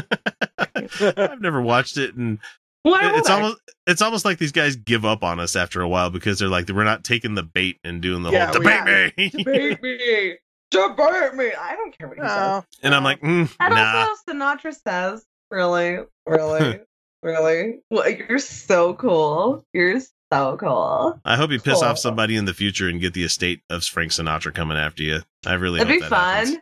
I've 1.18 1.40
never 1.42 1.62
watched 1.62 1.98
it 1.98 2.16
and 2.16 2.40
Why 2.84 3.06
would 3.06 3.20
it's 3.20 3.30
I? 3.30 3.36
almost 3.36 3.58
it's 3.88 4.02
almost 4.02 4.26
like 4.26 4.38
these 4.38 4.52
guys 4.52 4.76
give 4.76 5.06
up 5.06 5.24
on 5.24 5.40
us 5.40 5.56
after 5.56 5.82
a 5.82 5.88
while 5.88 6.10
because 6.10 6.40
they're 6.40 6.50
like 6.50 6.68
we're 6.68 6.84
not 6.84 7.06
taking 7.06 7.36
the 7.36 7.44
bait 7.44 7.80
and 7.86 8.02
doing 8.02 8.22
the 8.24 8.32
Yeah, 8.32 8.48
whole 8.48 8.56
debate 8.56 8.84
me. 9.16 9.30
Debate 9.30 9.82
me. 9.82 10.38
Debate 10.72 11.36
me. 11.36 11.54
I 11.54 11.76
don't 11.78 11.98
care 11.98 12.10
what 12.10 12.18
he 12.18 12.28
says. 12.28 12.64
and 12.84 12.94
I'm 12.94 13.04
like, 13.06 13.22
mm, 13.22 13.50
And 13.60 13.76
nah. 13.76 14.08
also 14.08 14.22
Sinatra 14.30 14.76
says, 14.86 15.26
really, 15.50 16.00
really, 16.28 16.82
really. 17.24 17.80
Well, 17.90 18.10
you're 18.10 18.40
so 18.40 18.94
cool. 18.96 19.66
You're 19.74 20.02
so 20.36 20.58
cool. 20.58 21.20
I 21.26 21.36
hope 21.38 21.52
you 21.52 21.60
piss 21.60 21.76
Cool. 21.80 21.84
off 21.90 21.98
somebody 22.00 22.36
in 22.36 22.46
the 22.46 22.54
future 22.54 22.88
and 22.90 23.00
get 23.02 23.14
the 23.14 23.24
estate 23.24 23.62
of 23.70 23.84
Frank 23.84 24.12
Sinatra 24.12 24.54
coming 24.54 24.78
after 24.78 25.04
you. 25.04 25.20
I 25.46 25.54
really 25.54 25.80
It'd 25.82 25.88
be 25.88 26.00
hope 26.02 26.10
that 26.10 26.46
fun. 26.46 26.46
happens. 26.46 26.62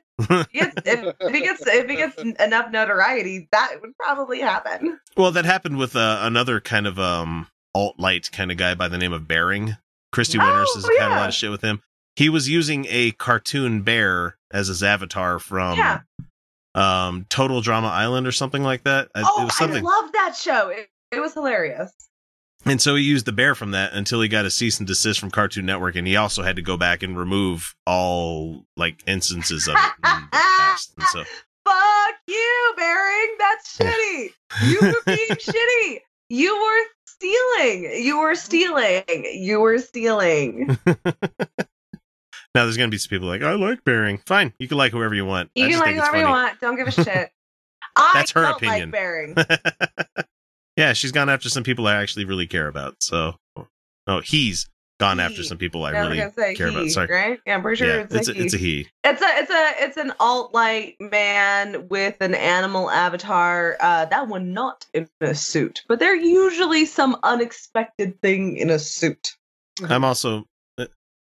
If, 0.54 0.74
if 0.86 1.34
he 1.34 1.42
gets 1.42 1.64
if 1.66 1.90
he 1.90 1.96
gets 1.96 2.18
enough 2.40 2.72
notoriety, 2.72 3.48
that 3.52 3.78
would 3.82 3.98
probably 3.98 4.40
happen. 4.42 5.00
Well, 5.18 5.32
that 5.32 5.46
happened 5.46 5.78
with 5.78 5.96
uh, 5.96 6.20
another 6.22 6.60
kind 6.62 6.86
of 6.88 7.00
um 7.00 7.48
alt 7.76 8.00
light 8.00 8.32
kind 8.32 8.52
of 8.52 8.58
guy 8.58 8.76
by 8.76 8.88
the 8.88 8.98
name 9.00 9.12
of 9.14 9.28
Bearing. 9.28 9.76
Kristi 10.14 10.38
Winters 10.38 10.70
Oh, 10.70 10.76
has 10.76 11.00
had 11.00 11.08
a 11.12 11.16
lot 11.16 11.30
of 11.30 11.34
shit 11.34 11.50
with 11.50 11.62
him. 11.64 11.82
He 12.16 12.30
was 12.30 12.48
using 12.48 12.86
a 12.90 13.12
cartoon 13.14 13.82
bear 13.82 14.38
as 14.52 14.68
his 14.68 14.84
avatar 14.84 15.40
from 15.40 15.80
Yeah. 15.80 16.02
um 16.76 17.26
Total 17.30 17.62
Drama 17.62 17.88
Island 17.88 18.28
or 18.28 18.32
something 18.32 18.62
like 18.64 18.84
that. 18.84 19.10
Oh, 19.16 19.42
it 19.42 19.46
was 19.46 19.58
something. 19.58 19.86
I 19.86 19.90
love 19.90 20.12
that 20.14 20.36
show. 20.36 20.70
It, 20.70 20.90
it 21.12 21.20
was 21.20 21.34
hilarious. 21.34 21.92
And 22.66 22.82
so 22.82 22.96
he 22.96 23.04
used 23.04 23.26
the 23.26 23.32
bear 23.34 23.56
from 23.56 23.72
that 23.72 23.94
until 23.94 24.22
he 24.22 24.28
got 24.30 24.46
a 24.46 24.52
cease 24.52 24.80
and 24.80 24.88
desist 24.88 25.20
from 25.20 25.32
Cartoon 25.32 25.66
Network, 25.66 25.96
and 25.96 26.08
he 26.08 26.16
also 26.16 26.44
had 26.44 26.56
to 26.56 26.62
go 26.62 26.78
back 26.78 27.04
and 27.04 27.18
remove 27.18 27.76
all 27.86 28.66
like 28.78 29.04
instances 29.06 29.68
of 29.68 29.76
it 29.76 29.92
in 30.08 30.22
the 30.22 30.28
past. 30.32 30.94
And 30.98 31.06
so 31.08 31.24
Fuck 31.66 32.16
you, 32.28 32.74
Bearing. 32.78 33.36
That's 33.40 33.78
shitty. 33.78 34.30
You 34.66 34.80
were 34.82 34.94
being 35.06 35.28
shitty. 35.30 36.00
You 36.30 36.56
were 36.62 36.86
stealing. 37.08 38.04
You 38.04 38.20
were 38.20 38.36
stealing. 38.36 39.04
You 39.34 39.60
were 39.62 39.80
stealing. 39.80 40.78
now 40.86 41.04
there's 42.54 42.78
gonna 42.78 42.90
be 42.90 42.98
some 42.98 43.10
people 43.10 43.28
like, 43.28 43.42
I 43.44 43.54
like 43.54 43.84
Bearing. 43.84 44.20
Fine, 44.26 44.54
you 44.60 44.68
can 44.68 44.78
like 44.78 44.92
whoever 44.92 45.14
you 45.16 45.26
want. 45.26 45.50
You 45.56 45.66
I 45.66 45.68
can 45.68 45.72
just 45.72 45.82
like 45.86 45.96
think 45.96 46.02
whoever 46.06 46.18
you 46.20 46.30
want. 46.32 46.60
Don't 46.60 46.76
give 46.78 46.88
a 46.88 46.92
shit. 47.04 47.30
I 47.96 48.12
That's 48.14 48.32
her 48.32 48.42
don't 48.42 48.56
opinion. 48.56 48.90
like 48.90 48.92
Bearing. 48.92 49.36
Yeah, 50.78 50.94
she's 50.94 51.12
gone 51.12 51.30
after 51.30 51.50
some 51.50 51.64
people 51.64 51.88
I 51.88 51.96
actually 51.96 52.26
really 52.26 52.48
care 52.48 52.68
about. 52.68 52.96
So, 53.00 53.36
no, 54.08 54.22
he's 54.22 54.68
gone 55.00 55.20
after 55.20 55.44
some 55.44 55.58
people 55.58 55.86
I 55.86 55.92
Yeah, 55.92 56.02
really 56.08 56.56
care 56.56 56.70
he, 56.70 56.76
about. 56.76 56.90
Sorry, 56.90 57.08
right? 57.14 57.40
Yeah, 57.46 57.56
I'm 57.56 57.62
pretty 57.62 57.78
sure 57.78 57.88
yeah, 57.88 58.08
it's, 58.10 58.16
it's 58.16 58.28
a 58.28 58.32
a, 58.32 58.34
he. 58.36 58.44
it's 58.44 58.54
a 58.54 58.58
he. 58.58 58.88
It's 59.04 59.22
a 59.22 59.28
it's 59.28 59.52
a 59.52 59.84
it's 59.84 59.98
an 59.98 60.14
alt 60.20 60.54
light 60.54 60.96
man 61.00 61.88
with 61.90 62.16
an 62.22 62.36
animal 62.36 62.90
avatar. 62.90 63.78
Uh, 63.80 64.06
that 64.06 64.28
one 64.28 64.54
not 64.54 64.86
in 64.94 65.08
a 65.22 65.36
suit, 65.36 65.84
but 65.88 66.00
they're 66.00 66.16
usually 66.16 66.86
some 66.86 67.18
unexpected 67.24 68.20
thing 68.22 68.58
in 68.58 68.70
a 68.70 68.80
suit. 68.80 69.36
I'm 69.88 70.04
also. 70.04 70.46
uh, 70.78 70.86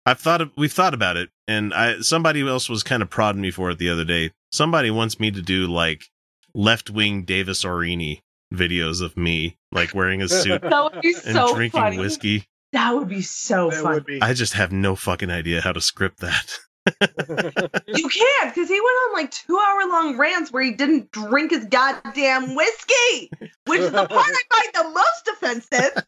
I've 0.06 0.20
thought 0.20 0.40
of, 0.40 0.50
we've 0.56 0.72
thought 0.72 0.94
about 0.94 1.16
it, 1.16 1.30
and 1.46 1.74
I 1.74 2.00
somebody 2.00 2.46
else 2.46 2.68
was 2.68 2.82
kind 2.82 3.02
of 3.02 3.10
prodding 3.10 3.42
me 3.42 3.50
for 3.50 3.70
it 3.70 3.78
the 3.78 3.90
other 3.90 4.04
day. 4.04 4.32
Somebody 4.50 4.90
wants 4.90 5.20
me 5.20 5.30
to 5.30 5.42
do 5.42 5.66
like 5.66 6.06
left 6.54 6.90
wing 6.90 7.24
Davis 7.24 7.64
Aurini 7.64 8.20
videos 8.52 9.02
of 9.02 9.16
me, 9.16 9.58
like 9.72 9.94
wearing 9.94 10.22
a 10.22 10.28
suit 10.28 10.62
That 10.62 10.92
would 10.92 11.02
be 11.02 11.14
and 11.14 11.34
so 11.34 11.54
drinking 11.54 11.80
funny. 11.80 11.98
whiskey. 11.98 12.46
That 12.72 12.94
would 12.94 13.08
be 13.08 13.22
so 13.22 13.70
That 13.70 13.82
fun. 13.82 14.04
be. 14.06 14.20
I 14.22 14.34
just 14.34 14.52
have 14.54 14.72
no 14.72 14.94
fucking 14.96 15.30
idea 15.30 15.60
how 15.60 15.72
to 15.72 15.80
script 15.80 16.20
that. 16.20 16.58
You 17.86 18.08
can't 18.08 18.54
because 18.54 18.68
he 18.68 18.80
went 18.80 18.96
on 19.08 19.12
like 19.12 19.30
two 19.30 19.58
hour 19.58 19.88
long 19.90 20.16
rants 20.16 20.50
where 20.50 20.62
he 20.62 20.72
didn't 20.72 21.10
drink 21.10 21.50
his 21.50 21.66
goddamn 21.66 22.54
whiskey, 22.54 23.30
which 23.66 23.80
is 23.80 23.90
the 23.92 24.06
part 24.10 24.26
I 24.26 24.42
find 24.72 24.72
the 24.74 24.90
most 24.94 25.28
offensive. 25.28 26.02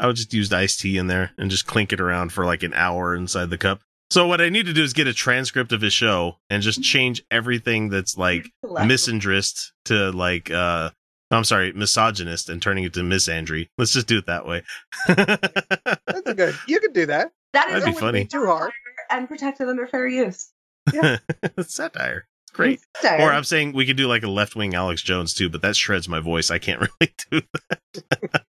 I 0.00 0.06
would 0.08 0.16
just 0.16 0.34
use 0.34 0.52
iced 0.52 0.80
tea 0.80 0.98
in 0.98 1.06
there 1.06 1.30
and 1.38 1.48
just 1.50 1.66
clink 1.66 1.92
it 1.92 2.00
around 2.00 2.32
for 2.32 2.44
like 2.44 2.64
an 2.64 2.74
hour 2.74 3.14
inside 3.14 3.50
the 3.50 3.58
cup. 3.58 3.82
So 4.10 4.26
what 4.26 4.40
I 4.40 4.48
need 4.48 4.66
to 4.66 4.72
do 4.72 4.82
is 4.82 4.92
get 4.92 5.06
a 5.08 5.12
transcript 5.12 5.72
of 5.72 5.80
his 5.80 5.92
show 5.92 6.38
and 6.48 6.62
just 6.62 6.82
change 6.82 7.22
everything 7.30 7.88
that's 7.88 8.16
like 8.16 8.50
misandrist 8.64 9.72
to 9.86 10.12
like 10.12 10.50
uh 10.50 10.90
I'm 11.30 11.44
sorry, 11.44 11.72
misogynist 11.72 12.48
and 12.48 12.62
turning 12.62 12.84
it 12.84 12.94
to 12.94 13.00
misandry. 13.00 13.68
Let's 13.78 13.92
just 13.92 14.06
do 14.06 14.18
it 14.18 14.26
that 14.26 14.46
way. 14.46 14.62
That's 15.08 16.32
good. 16.34 16.54
You 16.68 16.78
could 16.78 16.92
do 16.92 17.06
that. 17.06 17.32
That 17.52 17.68
is 17.70 17.82
That'd 17.82 17.84
be 17.84 17.88
only 17.90 18.00
funny. 18.00 18.24
Too 18.26 18.46
hard. 18.46 18.70
and 19.10 19.26
protected 19.26 19.68
under 19.68 19.88
fair 19.88 20.06
use. 20.06 20.52
Yeah. 20.92 21.16
satire. 21.62 22.28
It's 22.44 22.52
great. 22.52 22.80
Satire. 22.98 23.26
Or 23.26 23.32
I'm 23.32 23.42
saying 23.42 23.72
we 23.72 23.86
could 23.86 23.96
do 23.96 24.06
like 24.06 24.22
a 24.22 24.28
left 24.30 24.54
wing 24.54 24.74
Alex 24.74 25.02
Jones 25.02 25.34
too, 25.34 25.48
but 25.48 25.62
that 25.62 25.74
shreds 25.74 26.08
my 26.08 26.20
voice. 26.20 26.48
I 26.52 26.58
can't 26.60 26.80
really 27.00 27.12
do 27.30 27.42
that. 27.68 28.44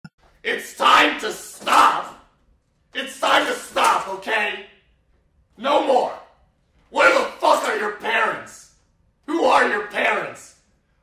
It's 0.44 0.76
time 0.76 1.20
to 1.20 1.32
stop! 1.32 2.28
It's 2.96 3.20
time 3.20 3.46
to 3.46 3.54
stop, 3.54 4.08
okay? 4.10 4.66
No 5.58 5.86
more! 5.86 6.18
Where 6.90 7.14
the 7.14 7.26
fuck 7.34 7.64
are 7.66 7.78
your 7.78 7.94
parents? 7.94 8.74
Who 9.28 9.44
are 9.44 9.68
your 9.68 9.88
parents? 9.88 10.56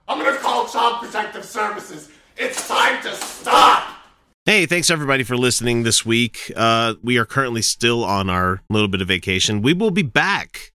I'm 0.09 0.19
gonna 0.19 0.37
call 0.39 0.67
Child 0.67 1.05
Protective 1.05 1.45
Services. 1.45 2.09
It's 2.37 2.67
time 2.67 3.01
to 3.03 3.15
stop! 3.15 3.97
Hey, 4.45 4.67
thanks 4.67 4.91
everybody 4.91 5.23
for 5.23 5.37
listening 5.37 5.85
this 5.85 6.05
week. 6.05 6.51
Uh, 6.57 6.95
we 7.03 7.17
are 7.17 7.25
currently 7.25 7.63
still 7.63 8.03
on 8.03 8.29
our 8.29 8.63
little 8.69 8.89
bit 8.89 9.01
of 9.01 9.07
vacation. 9.07 9.63
We 9.63 9.73
will 9.73 9.93
be 9.93 10.03
back 10.03 10.73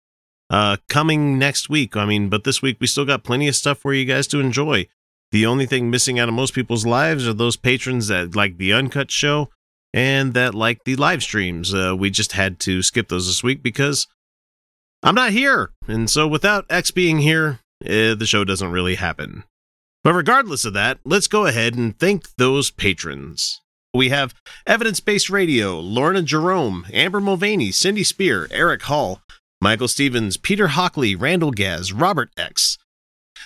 uh, 0.51 0.77
coming 0.91 1.39
next 1.39 1.71
week. 1.71 1.97
I 1.97 2.05
mean, 2.05 2.29
but 2.29 2.45
this 2.45 2.61
week 2.61 2.77
we 2.79 2.87
still 2.87 3.07
got 3.07 3.25
plenty 3.25 3.49
of 3.49 3.57
stuff 3.57 3.79
for 3.79 3.95
you 3.95 4.05
guys 4.05 4.27
to 4.29 4.41
enjoy. 4.41 4.87
The 5.31 5.47
only 5.47 5.65
thing 5.65 5.91
missing 5.91 6.19
out 6.19 6.29
of 6.29 6.35
most 6.35 6.53
people's 6.53 6.85
lives 6.85 7.27
are 7.27 7.33
those 7.33 7.57
patrons 7.57 8.09
that 8.09 8.37
like 8.37 8.59
the 8.59 8.75
uncut 8.75 9.11
show 9.11 9.49
and 9.93 10.35
that 10.35 10.55
like 10.55 10.85
the 10.85 10.97
live 10.97 11.23
streams. 11.23 11.75
Uh, 11.75 11.95
we 11.97 12.11
just 12.11 12.33
had 12.33 12.59
to 12.61 12.83
skip 12.83 13.09
those 13.09 13.27
this 13.27 13.43
week 13.43 13.63
because 13.63 14.07
I'm 15.03 15.15
not 15.15 15.33
here. 15.33 15.71
And 15.87 16.09
so 16.09 16.27
without 16.27 16.65
X 16.71 16.91
being 16.91 17.19
here, 17.19 17.61
uh, 17.85 18.15
the 18.15 18.27
show 18.27 18.45
doesn't 18.45 18.71
really 18.71 18.95
happen. 18.95 19.45
But 20.05 20.15
regardless 20.15 20.65
of 20.65 20.73
that, 20.75 20.99
let's 21.05 21.29
go 21.29 21.47
ahead 21.47 21.75
and 21.77 21.97
thank 21.99 22.35
those 22.37 22.71
patrons. 22.71 23.61
We 23.95 24.09
have 24.09 24.35
Evidence 24.67 25.01
Based 25.01 25.29
Radio, 25.29 25.79
Lorna 25.79 26.23
Jerome, 26.23 26.87
Amber 26.93 27.21
Mulvaney, 27.21 27.71
Cindy 27.71 28.03
Spear, 28.03 28.49
Eric 28.51 28.83
Hall, 28.83 29.21
Michael 29.61 29.87
Stevens, 29.87 30.37
Peter 30.37 30.69
Hockley, 30.69 31.15
Randall 31.15 31.53
Gaz, 31.53 31.93
Robert 31.93 32.31
X, 32.37 32.79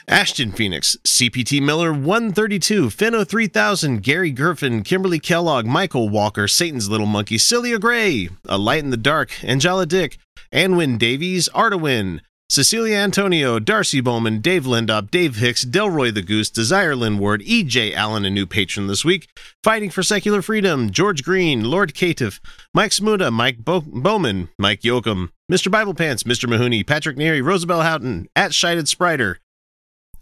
Ashton 0.08 0.52
Phoenix, 0.52 0.96
CPT 1.04 1.60
Miller 1.62 1.92
132, 1.92 2.88
Finno 2.90 3.26
3000, 3.26 4.02
Gary 4.02 4.30
Griffin, 4.30 4.82
Kimberly 4.82 5.18
Kellogg, 5.18 5.66
Michael 5.66 6.08
Walker, 6.08 6.46
Satan's 6.48 6.88
Little 6.88 7.06
Monkey, 7.06 7.38
Celia 7.38 7.78
Gray, 7.78 8.28
A 8.48 8.58
Light 8.58 8.84
in 8.84 8.90
the 8.90 8.96
Dark, 8.96 9.44
Angela 9.44 9.86
Dick, 9.86 10.18
Anwin 10.52 10.98
Davies, 10.98 11.48
Artawin, 11.54 12.20
Cecilia 12.48 12.96
Antonio, 12.98 13.58
Darcy 13.58 14.00
Bowman, 14.00 14.40
Dave 14.40 14.66
Lindop, 14.66 15.10
Dave 15.10 15.34
Hicks, 15.34 15.64
Delroy 15.64 16.14
the 16.14 16.22
Goose, 16.22 16.48
Desire 16.48 16.94
Lynn 16.94 17.18
Ward, 17.18 17.42
EJ 17.42 17.92
Allen, 17.92 18.24
a 18.24 18.30
new 18.30 18.46
patron 18.46 18.86
this 18.86 19.04
week, 19.04 19.28
Fighting 19.64 19.90
for 19.90 20.04
Secular 20.04 20.42
Freedom, 20.42 20.90
George 20.90 21.24
Green, 21.24 21.64
Lord 21.64 21.92
Caitiff, 21.92 22.38
Mike 22.72 22.92
Smuda, 22.92 23.32
Mike 23.32 23.64
Bo- 23.64 23.80
Bowman, 23.80 24.48
Mike 24.60 24.82
Yoakum, 24.82 25.30
Mr. 25.50 25.72
Bible 25.72 25.92
Pants, 25.94 26.22
Mr. 26.22 26.48
Mahoney, 26.48 26.84
Patrick 26.84 27.16
Neary, 27.16 27.42
Rosabelle 27.44 27.82
Houghton, 27.82 28.28
at 28.36 28.54
Shited 28.54 28.84
Spriter, 28.84 29.38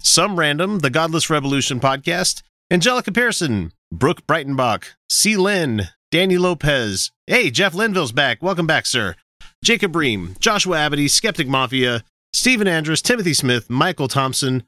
Some 0.07 0.39
Random, 0.39 0.81
The 0.81 0.91
Godless 0.91 1.31
Revolution 1.31 1.81
Podcast, 1.81 2.43
Angelica 2.71 3.11
Pearson, 3.11 3.73
Brooke 3.91 4.27
Breitenbach, 4.27 4.85
C. 5.09 5.35
Lynn, 5.35 5.89
Danny 6.11 6.37
Lopez. 6.37 7.11
Hey, 7.27 7.51
Jeff 7.51 7.73
Linville's 7.73 8.13
back. 8.13 8.43
Welcome 8.43 8.67
back, 8.67 8.85
sir. 8.85 9.17
Jacob 9.65 9.97
Ream, 9.97 10.37
Joshua 10.39 10.77
Abity, 10.77 11.09
Skeptic 11.09 11.49
Mafia, 11.49 12.05
Stephen 12.35 12.69
Andrews, 12.69 13.01
Timothy 13.01 13.33
Smith, 13.33 13.71
Michael 13.71 14.07
Thompson, 14.07 14.65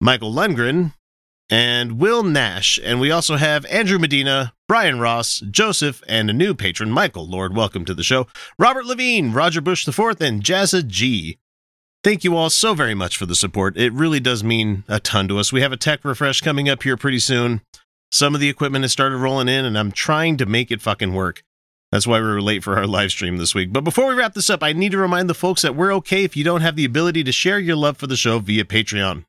Michael 0.00 0.32
Lundgren, 0.32 0.94
and 1.50 2.00
Will 2.00 2.22
Nash. 2.22 2.80
And 2.82 2.98
we 2.98 3.10
also 3.10 3.36
have 3.36 3.66
Andrew 3.66 3.98
Medina, 3.98 4.54
Brian 4.68 4.98
Ross, 4.98 5.40
Joseph, 5.50 6.02
and 6.08 6.30
a 6.30 6.32
new 6.32 6.54
patron, 6.54 6.90
Michael. 6.90 7.28
Lord, 7.28 7.54
welcome 7.54 7.84
to 7.84 7.94
the 7.94 8.02
show. 8.02 8.26
Robert 8.58 8.86
Levine, 8.86 9.32
Roger 9.32 9.60
Bush 9.60 9.86
IV, 9.86 9.98
and 10.22 10.42
Jazza 10.42 10.84
G. 10.84 11.36
Thank 12.06 12.22
you 12.22 12.36
all 12.36 12.50
so 12.50 12.72
very 12.72 12.94
much 12.94 13.16
for 13.16 13.26
the 13.26 13.34
support. 13.34 13.76
It 13.76 13.92
really 13.92 14.20
does 14.20 14.44
mean 14.44 14.84
a 14.86 15.00
ton 15.00 15.26
to 15.26 15.40
us. 15.40 15.52
We 15.52 15.62
have 15.62 15.72
a 15.72 15.76
tech 15.76 16.04
refresh 16.04 16.40
coming 16.40 16.68
up 16.68 16.84
here 16.84 16.96
pretty 16.96 17.18
soon. 17.18 17.62
Some 18.12 18.32
of 18.32 18.40
the 18.40 18.48
equipment 18.48 18.84
has 18.84 18.92
started 18.92 19.16
rolling 19.16 19.48
in, 19.48 19.64
and 19.64 19.76
I'm 19.76 19.90
trying 19.90 20.36
to 20.36 20.46
make 20.46 20.70
it 20.70 20.80
fucking 20.80 21.14
work. 21.14 21.42
That's 21.90 22.06
why 22.06 22.20
we 22.20 22.26
were 22.26 22.40
late 22.40 22.62
for 22.62 22.76
our 22.76 22.86
live 22.86 23.10
stream 23.10 23.38
this 23.38 23.56
week. 23.56 23.72
But 23.72 23.82
before 23.82 24.06
we 24.06 24.14
wrap 24.14 24.34
this 24.34 24.48
up, 24.48 24.62
I 24.62 24.72
need 24.72 24.92
to 24.92 24.98
remind 24.98 25.28
the 25.28 25.34
folks 25.34 25.62
that 25.62 25.74
we're 25.74 25.92
okay 25.94 26.22
if 26.22 26.36
you 26.36 26.44
don't 26.44 26.60
have 26.60 26.76
the 26.76 26.84
ability 26.84 27.24
to 27.24 27.32
share 27.32 27.58
your 27.58 27.74
love 27.74 27.96
for 27.96 28.06
the 28.06 28.14
show 28.14 28.38
via 28.38 28.62
Patreon. 28.62 29.24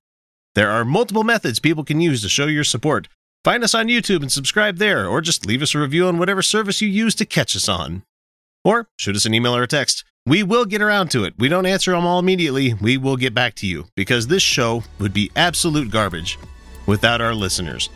There 0.53 0.69
are 0.69 0.85
multiple 0.85 1.23
methods 1.23 1.57
people 1.57 1.83
can 1.83 1.99
use 1.99 2.21
to 2.21 2.29
show 2.29 2.45
your 2.45 2.63
support. 2.63 3.07
Find 3.43 3.63
us 3.63 3.73
on 3.73 3.87
YouTube 3.87 4.21
and 4.21 4.31
subscribe 4.31 4.77
there, 4.77 5.07
or 5.07 5.19
just 5.21 5.47
leave 5.47 5.63
us 5.63 5.73
a 5.73 5.79
review 5.79 6.05
on 6.05 6.19
whatever 6.19 6.43
service 6.43 6.79
you 6.79 6.89
use 6.89 7.15
to 7.15 7.25
catch 7.25 7.55
us 7.55 7.67
on. 7.67 8.03
Or 8.63 8.87
shoot 8.99 9.15
us 9.15 9.25
an 9.25 9.33
email 9.33 9.55
or 9.55 9.63
a 9.63 9.67
text. 9.67 10.03
We 10.27 10.43
will 10.43 10.65
get 10.65 10.81
around 10.81 11.09
to 11.11 11.23
it. 11.23 11.35
We 11.37 11.47
don't 11.47 11.65
answer 11.65 11.91
them 11.91 12.05
all 12.05 12.19
immediately. 12.19 12.73
We 12.73 12.97
will 12.97 13.15
get 13.15 13.33
back 13.33 13.55
to 13.55 13.65
you 13.65 13.85
because 13.95 14.27
this 14.27 14.43
show 14.43 14.83
would 14.99 15.13
be 15.13 15.31
absolute 15.37 15.89
garbage 15.89 16.37
without 16.85 17.21
our 17.21 17.33
listeners. 17.33 17.89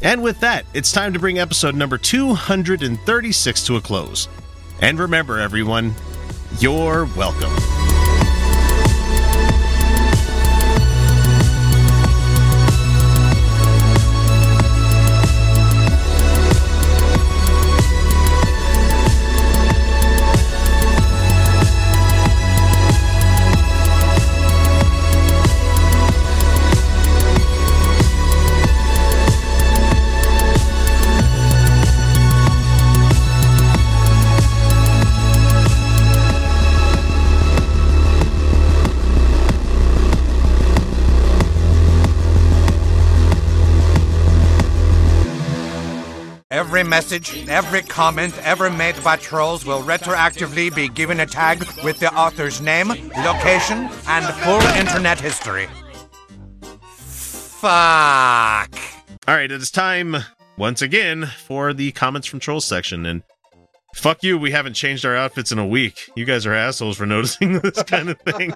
And 0.00 0.22
with 0.22 0.40
that, 0.40 0.64
it's 0.72 0.92
time 0.92 1.12
to 1.12 1.18
bring 1.18 1.38
episode 1.38 1.74
number 1.74 1.98
236 1.98 3.66
to 3.66 3.76
a 3.76 3.82
close. 3.82 4.28
And 4.80 4.98
remember, 4.98 5.38
everyone, 5.38 5.94
you're 6.58 7.04
welcome. 7.18 7.52
Every 46.64 46.82
message, 46.82 47.46
every 47.46 47.82
comment 47.82 48.34
ever 48.42 48.70
made 48.70 48.96
by 49.04 49.16
trolls 49.16 49.66
will 49.66 49.82
retroactively 49.82 50.74
be 50.74 50.88
given 50.88 51.20
a 51.20 51.26
tag 51.26 51.62
with 51.84 52.00
the 52.00 52.10
author's 52.14 52.62
name, 52.62 52.88
location, 52.88 53.90
and 54.08 54.24
full 54.36 54.62
internet 54.72 55.20
history. 55.20 55.68
Fuck. 56.62 58.74
All 59.28 59.34
right, 59.34 59.52
it 59.52 59.60
is 59.60 59.70
time 59.70 60.16
once 60.56 60.80
again 60.80 61.26
for 61.26 61.74
the 61.74 61.92
comments 61.92 62.26
from 62.26 62.40
Trolls 62.40 62.64
section. 62.64 63.04
And 63.04 63.22
fuck 63.94 64.22
you, 64.22 64.38
we 64.38 64.50
haven't 64.50 64.72
changed 64.72 65.04
our 65.04 65.14
outfits 65.14 65.52
in 65.52 65.58
a 65.58 65.66
week. 65.66 66.10
You 66.16 66.24
guys 66.24 66.46
are 66.46 66.54
assholes 66.54 66.96
for 66.96 67.04
noticing 67.06 67.58
this 67.58 67.82
kind 67.82 68.08
of 68.08 68.18
thing. 68.22 68.54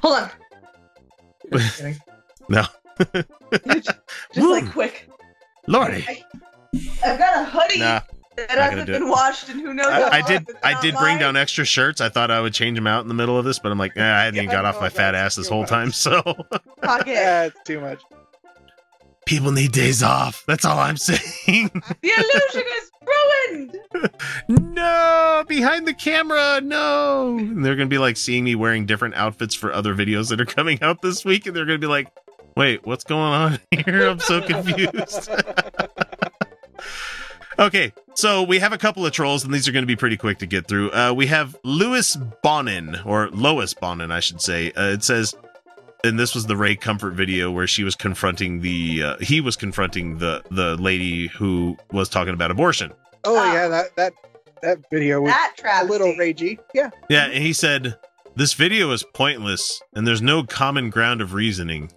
Hold 0.00 0.30
on. 1.52 1.60
no. 2.48 2.64
Just. 5.66 5.68
Lordy. 5.68 6.24
I've 7.04 7.18
got 7.18 7.40
a 7.40 7.44
hoodie 7.44 7.78
Nah. 7.80 8.00
that 8.36 8.50
hasn't 8.50 8.86
been 8.86 9.02
it. 9.04 9.08
washed 9.08 9.48
and 9.48 9.60
who 9.60 9.72
knows 9.74 9.86
how 9.90 10.02
I, 10.08 10.18
I 10.18 10.22
did. 10.22 10.46
I 10.62 10.80
did 10.80 10.94
bring 10.96 11.14
mine. 11.14 11.20
down 11.20 11.36
extra 11.36 11.64
shirts. 11.64 12.00
I 12.00 12.08
thought 12.08 12.30
I 12.30 12.40
would 12.40 12.52
change 12.54 12.76
them 12.76 12.86
out 12.86 13.02
in 13.02 13.08
the 13.08 13.14
middle 13.14 13.38
of 13.38 13.44
this, 13.44 13.58
but 13.60 13.70
I'm 13.70 13.78
like, 13.78 13.96
eh, 13.96 14.02
I 14.02 14.24
hadn't 14.24 14.36
even 14.36 14.50
got 14.50 14.64
off 14.64 14.80
my 14.80 14.88
fat 14.88 15.14
ass 15.14 15.36
this 15.36 15.48
whole 15.48 15.64
time. 15.66 15.92
So 15.92 16.20
Pocket. 16.82 17.06
Yeah, 17.06 17.44
it's 17.44 17.56
too 17.64 17.80
much. 17.80 18.00
people 19.26 19.52
need 19.52 19.70
days 19.72 20.02
off. 20.02 20.42
That's 20.48 20.64
all 20.64 20.78
I'm 20.78 20.96
saying. 20.98 21.70
The 22.02 22.10
illusion 22.10 22.64
is 22.78 22.90
ruined. 23.06 23.78
no, 24.74 25.44
behind 25.46 25.86
the 25.86 25.94
camera, 25.94 26.60
no. 26.60 27.38
And 27.38 27.64
they're 27.64 27.76
gonna 27.76 27.88
be 27.88 27.98
like 27.98 28.16
seeing 28.16 28.42
me 28.44 28.54
wearing 28.56 28.84
different 28.86 29.14
outfits 29.14 29.54
for 29.54 29.72
other 29.72 29.94
videos 29.94 30.28
that 30.30 30.40
are 30.40 30.44
coming 30.46 30.82
out 30.82 31.02
this 31.02 31.24
week, 31.24 31.46
and 31.46 31.54
they're 31.54 31.66
gonna 31.66 31.78
be 31.78 31.86
like, 31.86 32.08
"Wait, 32.56 32.86
what's 32.86 33.04
going 33.04 33.20
on 33.32 33.58
here? 33.84 34.06
I'm 34.06 34.20
so 34.20 34.40
confused." 34.42 35.30
Okay, 37.56 37.92
so 38.14 38.42
we 38.42 38.58
have 38.58 38.72
a 38.72 38.78
couple 38.78 39.06
of 39.06 39.12
trolls, 39.12 39.44
and 39.44 39.54
these 39.54 39.68
are 39.68 39.72
going 39.72 39.84
to 39.84 39.86
be 39.86 39.94
pretty 39.94 40.16
quick 40.16 40.38
to 40.38 40.46
get 40.46 40.66
through. 40.66 40.90
Uh, 40.90 41.12
we 41.12 41.26
have 41.26 41.56
Louis 41.62 42.16
Bonin, 42.42 42.96
or 43.04 43.28
Lois 43.30 43.74
Bonin, 43.74 44.10
I 44.10 44.18
should 44.18 44.40
say. 44.40 44.72
Uh, 44.72 44.88
it 44.90 45.04
says, 45.04 45.36
and 46.02 46.18
this 46.18 46.34
was 46.34 46.46
the 46.46 46.56
Ray 46.56 46.74
Comfort 46.74 47.12
video 47.12 47.52
where 47.52 47.68
she 47.68 47.84
was 47.84 47.94
confronting 47.94 48.60
the, 48.60 49.02
uh, 49.04 49.16
he 49.18 49.40
was 49.40 49.56
confronting 49.56 50.18
the 50.18 50.42
the 50.50 50.76
lady 50.76 51.28
who 51.28 51.76
was 51.92 52.08
talking 52.08 52.34
about 52.34 52.50
abortion. 52.50 52.92
Oh 53.24 53.36
yeah, 53.52 53.68
that 53.68 53.94
that 53.96 54.12
that 54.62 54.78
video 54.90 55.20
was 55.20 55.30
That 55.30 55.54
a 55.64 55.84
little 55.84 56.12
ragey. 56.14 56.58
Yeah. 56.74 56.90
Yeah, 57.08 57.26
and 57.26 57.42
he 57.42 57.52
said, 57.52 57.96
"This 58.34 58.54
video 58.54 58.90
is 58.90 59.04
pointless, 59.14 59.80
and 59.94 60.06
there's 60.06 60.22
no 60.22 60.42
common 60.42 60.90
ground 60.90 61.20
of 61.20 61.34
reasoning." 61.34 61.92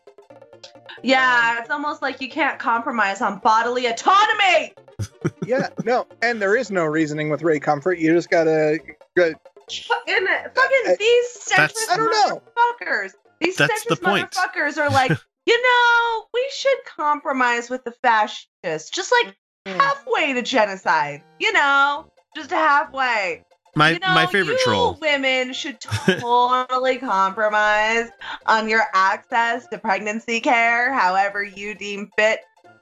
Yeah, 1.04 1.60
it's 1.60 1.70
almost 1.70 2.02
like 2.02 2.22
you 2.22 2.30
can't 2.30 2.58
compromise 2.60 3.22
on 3.22 3.40
bodily 3.40 3.86
autonomy. 3.88 4.74
yeah, 5.46 5.70
no, 5.86 6.08
and 6.22 6.42
there 6.42 6.56
is 6.56 6.72
no 6.72 6.86
reasoning 6.86 7.30
with 7.30 7.42
Ray 7.44 7.60
Comfort. 7.60 8.00
You 8.00 8.14
just 8.14 8.30
gotta. 8.30 8.80
gotta 9.16 9.36
Fucking, 9.70 10.26
fucking 10.56 10.96
these 10.98 11.46
That's- 11.50 11.74
sexist 11.74 11.92
I 11.92 11.98
don't 11.98 12.10
know. 12.30 12.42
motherfuckers. 12.58 13.12
These 13.42 13.58
That's 13.58 13.84
the 13.84 13.96
sexist 13.98 14.02
point. 14.04 14.32
motherfuckers 14.32 14.78
are 14.78 14.90
like, 14.90 15.12
you 15.46 15.62
know, 15.62 16.24
we 16.34 16.50
should 16.56 16.78
compromise 16.86 17.70
with 17.70 17.84
the 17.84 17.92
fascists, 18.02 18.90
just 18.90 19.12
like 19.12 19.36
Hmm. 19.68 19.78
halfway 19.78 20.32
to 20.32 20.42
genocide. 20.42 21.22
You 21.40 21.52
know, 21.52 22.10
just 22.38 22.50
halfway. 22.52 23.44
My 23.78 23.92
you 23.92 24.00
know, 24.00 24.08
my 24.08 24.26
favorite 24.26 24.54
you 24.54 24.64
troll. 24.64 24.98
women 25.00 25.54
should 25.54 25.80
totally 25.82 26.98
compromise 26.98 28.10
on 28.48 28.68
your 28.68 28.82
access 28.94 29.68
to 29.68 29.78
pregnancy 29.78 30.40
care, 30.40 30.92
however 30.92 31.44
you 31.44 31.76
deem 31.76 32.10
fit. 32.18 32.40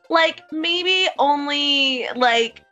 Like 0.10 0.42
maybe 0.54 1.10
only 1.20 2.08
like 2.16 2.64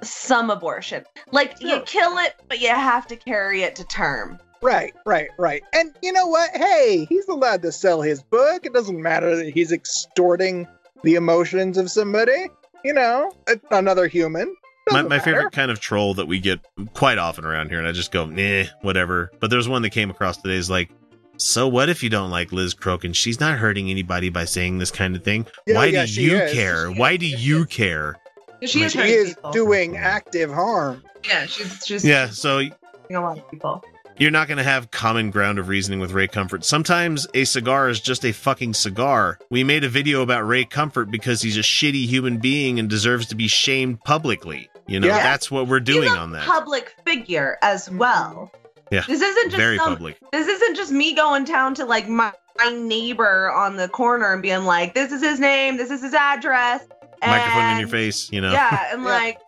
some 0.00 0.50
abortion. 0.50 1.04
Like 1.32 1.60
you 1.60 1.80
kill 1.86 2.18
it, 2.18 2.34
but 2.48 2.60
you 2.60 2.68
have 2.68 3.08
to 3.08 3.16
carry 3.16 3.62
it 3.62 3.74
to 3.76 3.84
term. 3.84 4.38
Right, 4.62 4.94
right, 5.04 5.28
right. 5.36 5.62
And 5.72 5.92
you 6.02 6.12
know 6.12 6.26
what? 6.26 6.50
Hey, 6.54 7.06
he's 7.08 7.26
allowed 7.26 7.62
to 7.62 7.72
sell 7.72 8.00
his 8.00 8.22
book. 8.22 8.64
It 8.64 8.72
doesn't 8.72 9.02
matter 9.02 9.34
that 9.34 9.52
he's 9.52 9.72
extorting 9.72 10.68
the 11.02 11.16
emotions 11.16 11.78
of 11.78 11.90
somebody. 11.90 12.46
You 12.84 12.94
know, 12.94 13.32
another 13.72 14.06
human. 14.06 14.54
My, 14.92 15.02
my 15.02 15.18
favorite 15.18 15.52
kind 15.52 15.70
of 15.70 15.80
troll 15.80 16.14
that 16.14 16.26
we 16.26 16.40
get 16.40 16.60
quite 16.94 17.18
often 17.18 17.44
around 17.44 17.68
here, 17.68 17.78
and 17.78 17.86
I 17.86 17.92
just 17.92 18.10
go, 18.12 18.26
nah, 18.26 18.64
whatever. 18.82 19.30
But 19.40 19.50
there's 19.50 19.68
one 19.68 19.82
that 19.82 19.90
came 19.90 20.10
across 20.10 20.36
today 20.38 20.54
is 20.56 20.68
like, 20.70 20.90
so 21.36 21.68
what 21.68 21.88
if 21.88 22.02
you 22.02 22.10
don't 22.10 22.30
like 22.30 22.52
Liz 22.52 22.74
Crokin? 22.74 23.14
She's 23.14 23.40
not 23.40 23.58
hurting 23.58 23.90
anybody 23.90 24.28
by 24.28 24.44
saying 24.44 24.78
this 24.78 24.90
kind 24.90 25.16
of 25.16 25.24
thing. 25.24 25.46
Yeah, 25.66 25.76
Why 25.76 25.86
yeah, 25.86 26.02
do 26.02 26.06
she 26.08 26.22
you 26.22 26.36
is. 26.36 26.52
care? 26.52 26.90
Why 26.90 27.16
do 27.16 27.26
you 27.26 27.64
care? 27.66 28.16
She 28.64 28.82
is, 28.82 28.92
She 28.92 28.98
is 29.00 29.36
doing 29.52 29.96
active 29.96 30.50
harm. 30.52 31.02
Yeah, 31.26 31.46
she's 31.46 31.82
she's 31.84 32.04
Yeah, 32.04 32.28
so 32.28 32.58
a 32.60 32.70
lot 33.10 33.38
of 33.38 33.50
people. 33.50 33.82
you're 34.18 34.30
not 34.30 34.48
going 34.48 34.58
to 34.58 34.64
have 34.64 34.90
common 34.90 35.30
ground 35.30 35.58
of 35.58 35.68
reasoning 35.68 35.98
with 35.98 36.12
Ray 36.12 36.28
Comfort. 36.28 36.64
Sometimes 36.64 37.26
a 37.34 37.44
cigar 37.44 37.88
is 37.88 38.00
just 38.00 38.24
a 38.26 38.32
fucking 38.32 38.74
cigar. 38.74 39.38
We 39.50 39.64
made 39.64 39.82
a 39.84 39.88
video 39.88 40.20
about 40.22 40.46
Ray 40.46 40.64
Comfort 40.66 41.10
because 41.10 41.40
he's 41.42 41.56
a 41.56 41.60
shitty 41.60 42.06
human 42.06 42.36
being 42.38 42.78
and 42.78 42.88
deserves 42.90 43.26
to 43.28 43.34
be 43.34 43.48
shamed 43.48 44.00
publicly. 44.04 44.68
You 44.86 45.00
know, 45.00 45.06
Yeah. 45.08 45.22
that's 45.22 45.50
what 45.50 45.68
we're 45.68 45.80
doing 45.80 46.08
He's 46.08 46.12
a 46.12 46.18
on 46.18 46.32
that. 46.32 46.44
Public 46.46 46.94
figure 47.04 47.58
as 47.62 47.90
well. 47.90 48.50
Yeah, 48.90 49.04
This 49.06 49.20
isn't 49.20 49.50
just 49.50 49.56
very 49.56 49.76
some, 49.76 49.94
public. 49.94 50.18
This 50.32 50.48
isn't 50.48 50.74
just 50.76 50.90
me 50.90 51.14
going 51.14 51.44
down 51.44 51.74
to 51.76 51.84
like 51.84 52.08
my, 52.08 52.32
my 52.58 52.70
neighbor 52.70 53.50
on 53.52 53.76
the 53.76 53.88
corner 53.88 54.32
and 54.32 54.42
being 54.42 54.64
like, 54.64 54.94
"This 54.94 55.12
is 55.12 55.22
his 55.22 55.38
name. 55.38 55.76
This 55.76 55.90
is 55.92 56.02
his 56.02 56.12
address." 56.12 56.86
Microphone 57.24 57.72
in 57.72 57.78
your 57.78 57.88
face, 57.88 58.32
you 58.32 58.40
know. 58.40 58.50
Yeah, 58.50 58.92
and 58.92 59.04
like, 59.18 59.38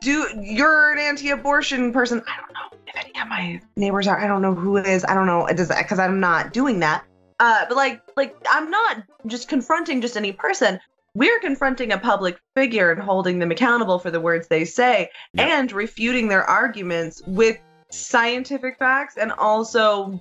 do 0.00 0.28
you're 0.40 0.92
an 0.92 0.98
anti-abortion 1.00 1.92
person? 1.92 2.22
I 2.28 2.40
don't 2.40 2.52
know 2.52 2.78
if 2.86 2.96
any 2.96 3.20
of 3.20 3.26
my 3.28 3.60
neighbors 3.74 4.06
are. 4.06 4.20
I 4.20 4.28
don't 4.28 4.42
know 4.42 4.54
who 4.54 4.76
it 4.76 4.86
is. 4.86 5.04
I 5.04 5.14
don't 5.14 5.26
know. 5.26 5.46
It 5.46 5.56
does 5.56 5.68
because 5.68 5.98
I'm 5.98 6.20
not 6.20 6.52
doing 6.52 6.78
that. 6.80 7.04
Uh, 7.40 7.64
but 7.66 7.76
like, 7.76 8.02
like 8.16 8.36
I'm 8.48 8.70
not 8.70 9.02
just 9.26 9.48
confronting 9.48 10.00
just 10.00 10.16
any 10.16 10.30
person. 10.32 10.78
We're 11.14 11.40
confronting 11.40 11.92
a 11.92 11.98
public 11.98 12.38
figure 12.56 12.90
and 12.90 13.02
holding 13.02 13.38
them 13.38 13.50
accountable 13.50 13.98
for 13.98 14.10
the 14.10 14.20
words 14.20 14.48
they 14.48 14.64
say 14.64 15.10
and 15.36 15.70
refuting 15.70 16.28
their 16.28 16.42
arguments 16.44 17.22
with 17.26 17.58
scientific 17.90 18.78
facts 18.78 19.18
and 19.18 19.30
also 19.32 20.18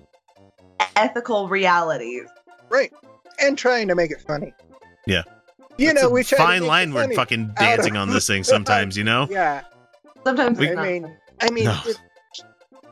ethical 0.98 1.48
realities. 1.48 2.26
Right. 2.70 2.92
And 3.40 3.58
trying 3.58 3.88
to 3.88 3.96
make 3.96 4.12
it 4.12 4.22
funny. 4.28 4.54
Yeah. 5.08 5.24
You 5.78 5.92
It's 5.92 6.02
know, 6.02 6.10
a 6.10 6.12
we 6.12 6.24
try 6.26 6.38
fine 6.38 6.60
make 6.62 6.68
line 6.70 6.94
we're 6.94 7.14
fucking 7.14 7.54
dancing 7.58 7.96
of- 7.96 8.02
on 8.02 8.10
this 8.10 8.28
thing 8.28 8.44
sometimes, 8.56 8.98
you 8.98 9.06
know? 9.06 9.28
Yeah. 9.30 9.62
Sometimes 10.26 10.60
We- 10.60 10.72
I 10.72 10.74
not. 10.74 10.86
mean, 10.86 11.18
I 11.40 11.50
mean, 11.52 11.66
No. 11.66 11.80
it, 11.86 11.98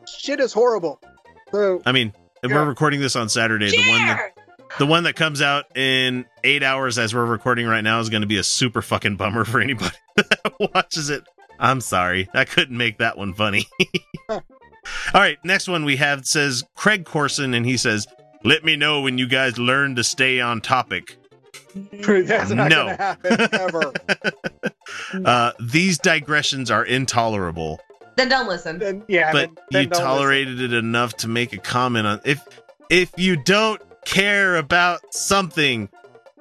shit 0.07 0.39
is 0.39 0.53
horrible. 0.53 1.01
So 1.51 1.81
I 1.85 1.91
mean, 1.91 2.13
if 2.43 2.51
we're 2.51 2.63
recording 2.65 3.01
this 3.01 3.15
on 3.17 3.27
Saturday, 3.27 3.69
the 3.69 3.89
one 3.89 4.07
that 4.07 4.31
the 4.77 4.85
one 4.85 5.03
that 5.03 5.15
comes 5.15 5.41
out 5.41 5.75
in 5.75 6.25
eight 6.43 6.63
hours 6.63 6.97
as 6.99 7.13
we're 7.15 7.25
recording 7.25 7.65
right 7.67 7.81
now 7.81 7.99
is 7.99 8.09
going 8.09 8.21
to 8.21 8.27
be 8.27 8.37
a 8.37 8.43
super 8.43 8.81
fucking 8.81 9.15
bummer 9.15 9.43
for 9.45 9.59
anybody 9.59 9.95
that 10.15 10.53
watches 10.73 11.09
it. 11.09 11.23
I'm 11.59 11.81
sorry, 11.81 12.29
I 12.33 12.45
couldn't 12.45 12.77
make 12.77 12.99
that 12.99 13.17
one 13.17 13.33
funny. 13.33 13.65
All 14.29 14.41
right, 15.13 15.37
next 15.43 15.67
one 15.67 15.83
we 15.85 15.97
have 15.97 16.25
says 16.25 16.63
Craig 16.75 17.05
Corson, 17.05 17.53
and 17.53 17.65
he 17.65 17.75
says, 17.77 18.07
"Let 18.43 18.63
me 18.63 18.75
know 18.77 19.01
when 19.01 19.17
you 19.17 19.27
guys 19.27 19.57
learn 19.57 19.95
to 19.97 20.03
stay 20.03 20.39
on 20.39 20.61
topic." 20.61 21.17
that's 21.91 22.49
not 22.51 22.69
No. 22.69 22.85
gonna 22.85 22.95
happen 22.97 23.47
ever. 23.53 23.93
Uh, 25.25 25.51
these 25.59 25.97
digressions 25.99 26.71
are 26.71 26.83
intolerable. 26.83 27.79
Then 28.15 28.27
don't 28.27 28.47
listen. 28.47 28.79
Then 28.79 29.03
yeah, 29.07 29.31
but 29.31 29.49
then, 29.55 29.55
then 29.71 29.81
you 29.83 29.87
don't 29.89 29.99
listen. 30.01 30.05
tolerated 30.05 30.61
it 30.61 30.73
enough 30.73 31.15
to 31.17 31.27
make 31.27 31.53
a 31.53 31.57
comment 31.57 32.07
on 32.07 32.21
if 32.25 32.41
if 32.89 33.11
you 33.17 33.35
don't 33.37 33.81
care 34.09 34.55
about 34.57 35.13
something 35.13 35.87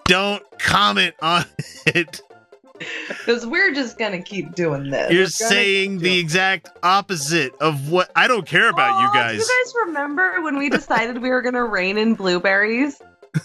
don't 0.06 0.42
comment 0.58 1.14
on 1.20 1.44
it 1.86 2.20
Because 3.08 3.46
we're 3.46 3.74
just 3.74 3.98
gonna 3.98 4.22
keep 4.22 4.54
doing 4.54 4.90
this. 4.90 5.12
you're 5.12 5.26
saying 5.26 5.98
the 5.98 6.18
exact 6.18 6.70
opposite 6.82 7.52
of 7.60 7.90
what 7.90 8.10
i 8.16 8.26
don't 8.26 8.46
care 8.46 8.70
about 8.70 8.98
you 9.00 9.08
Oh, 9.10 9.14
guys 9.14 9.32
Do 9.46 9.52
you 9.52 9.64
guys 9.64 9.74
remember 9.86 10.40
when 10.42 10.56
we 10.56 10.70
decided 10.70 11.20
we 11.20 11.28
were 11.30 11.42
gonna 11.42 11.64
rain 11.64 11.98
in 11.98 12.14
blueberries? 12.14 13.00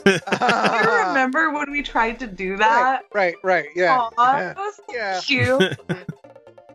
Do 0.06 0.12
you 0.12 0.20
remember 1.08 1.52
when 1.52 1.70
we 1.70 1.82
tried 1.84 2.18
to 2.20 2.28
do 2.28 2.56
that? 2.58 3.02
Right, 3.14 3.36
right, 3.44 3.66
yeah. 3.76 4.08
Aw, 4.18 4.38
yeah. 4.38 4.54
that 4.54 4.58
was 4.58 4.76
so 4.78 4.84
Yeah. 4.96 5.20
cute. 5.22 5.80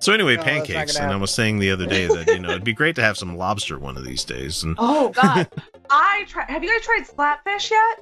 so 0.01 0.13
anyway 0.13 0.37
No, 0.37 0.43
pancakes 0.43 0.97
and 0.97 1.13
i 1.13 1.17
was 1.17 1.31
saying 1.33 1.59
the 1.59 1.71
other 1.71 1.87
day 1.87 2.07
that 2.07 2.27
you 2.29 2.39
know 2.39 2.51
it'd 2.51 2.65
be 2.65 2.73
great 2.73 2.97
to 2.97 3.03
have 3.03 3.17
some 3.19 3.37
lobster 3.37 3.79
one 3.79 3.97
of 3.97 4.05
these 4.05 4.25
days 4.25 4.63
and 4.63 4.77
Oh 4.79 5.09
God, 5.11 5.49
I 5.91 6.25
try. 6.29 6.45
Have 6.49 6.63
you 6.63 6.71
guys 6.71 6.83
tried 6.85 7.05
Slapfish 7.45 7.71
yet? 7.71 8.01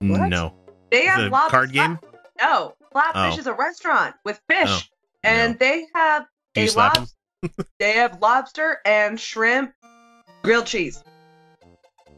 no 0.00 0.54
They 0.90 1.04
have 1.06 1.20
the 1.20 1.28
lobster. 1.30 1.50
card 1.50 1.72
game 1.72 1.98
No, 2.40 2.74
Slapfish 2.94 3.36
Oh. 3.36 3.38
is 3.38 3.46
a 3.46 3.52
restaurant 3.54 4.14
with 4.24 4.40
fish, 4.48 4.68
Oh, 4.68 4.80
and 5.24 5.58
they 5.58 5.86
have 5.94 6.26
do 6.54 6.62
a 6.64 6.70
lobster. 6.72 7.16
they 7.78 7.92
have 7.92 8.20
lobster 8.20 8.78
and 8.84 9.18
shrimp, 9.20 9.72
grilled 10.42 10.66
cheese. 10.66 11.02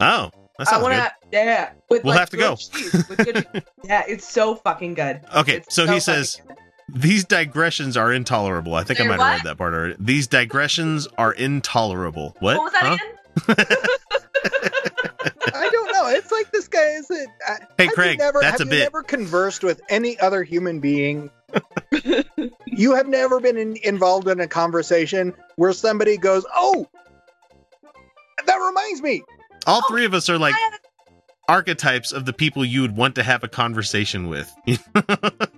oh 0.01 0.31
that 0.59 0.69
I 0.69 0.70
sounds 0.70 0.82
want 0.82 0.94
good 0.94 1.03
to, 1.03 1.12
yeah. 1.32 1.73
With 1.90 2.05
We'll 2.05 2.12
like 2.12 2.20
have 2.20 2.31
to 2.31 2.36
go. 2.36 2.57
cheese, 2.57 2.93
with 3.09 3.19
good 3.19 3.47
cheese. 3.53 3.62
yeah, 3.85 4.03
it's 4.07 4.28
so 4.28 4.55
fucking 4.55 4.94
good. 4.94 5.20
Okay, 5.35 5.57
It's 5.57 5.74
so 5.74 5.86
he 5.86 5.99
says 6.01 6.40
good. 6.47 6.57
These 6.94 7.24
digressions 7.24 7.97
are 7.97 8.12
intolerable. 8.12 8.74
I 8.74 8.85
think 8.85 9.01
I 9.01 9.05
They're 9.05 9.16
might 9.16 9.23
have 9.24 9.35
read 9.39 9.44
that 9.44 9.59
part 9.59 9.74
already. 9.74 9.97
These 9.98 10.27
digressions 10.28 11.09
are 11.19 11.32
intolerable. 11.32 12.36
What? 12.40 12.59
What 12.59 12.64
was 12.64 12.73
that 12.74 12.82
Huh? 12.85 13.55
again? 13.56 13.66
I 15.55 15.69
don't 15.70 15.93
know. 15.93 16.09
It's 16.09 16.31
like 16.32 16.51
this 16.52 16.69
guy 16.69 16.85
is 16.93 17.10
it. 17.10 17.28
Uh, 17.48 17.56
Hey, 17.78 17.89
Craig, 17.89 18.19
never, 18.19 18.40
that's 18.40 18.59
have 18.59 18.60
a 18.62 18.64
you 18.64 18.70
bit. 18.70 18.82
never 18.85 19.02
conversed 19.02 19.62
with 19.64 19.81
any 19.89 20.19
other 20.20 20.43
human 20.43 20.81
being? 20.81 21.31
you 22.66 22.94
have 22.94 23.06
never 23.09 23.40
been 23.40 23.56
in, 23.56 23.77
involved 23.85 24.28
in 24.28 24.40
a 24.40 24.47
conversation 24.48 25.35
where 25.56 25.73
somebody 25.73 26.16
goes, 26.16 26.44
"Oh, 26.55 26.86
that 28.47 28.56
reminds 28.56 29.02
me." 29.02 29.23
All 29.66 29.86
three 29.89 30.05
of 30.05 30.14
us 30.14 30.28
are 30.31 30.39
like 30.39 30.55
archetypes 31.48 32.12
of 32.12 32.24
the 32.24 32.32
people 32.32 32.64
you 32.64 32.81
would 32.82 32.97
want 32.97 33.14
to 33.16 33.23
have 33.23 33.44
a 33.44 33.48
conversation 33.48 34.28
with. 34.28 34.51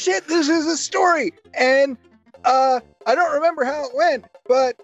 Shit, 0.00 0.26
this 0.28 0.48
is 0.48 0.66
a 0.66 0.76
story, 0.76 1.32
and 1.54 1.96
uh, 2.44 2.80
I 3.06 3.14
don't 3.14 3.32
remember 3.34 3.64
how 3.64 3.84
it 3.84 3.90
went, 3.94 4.24
but 4.48 4.80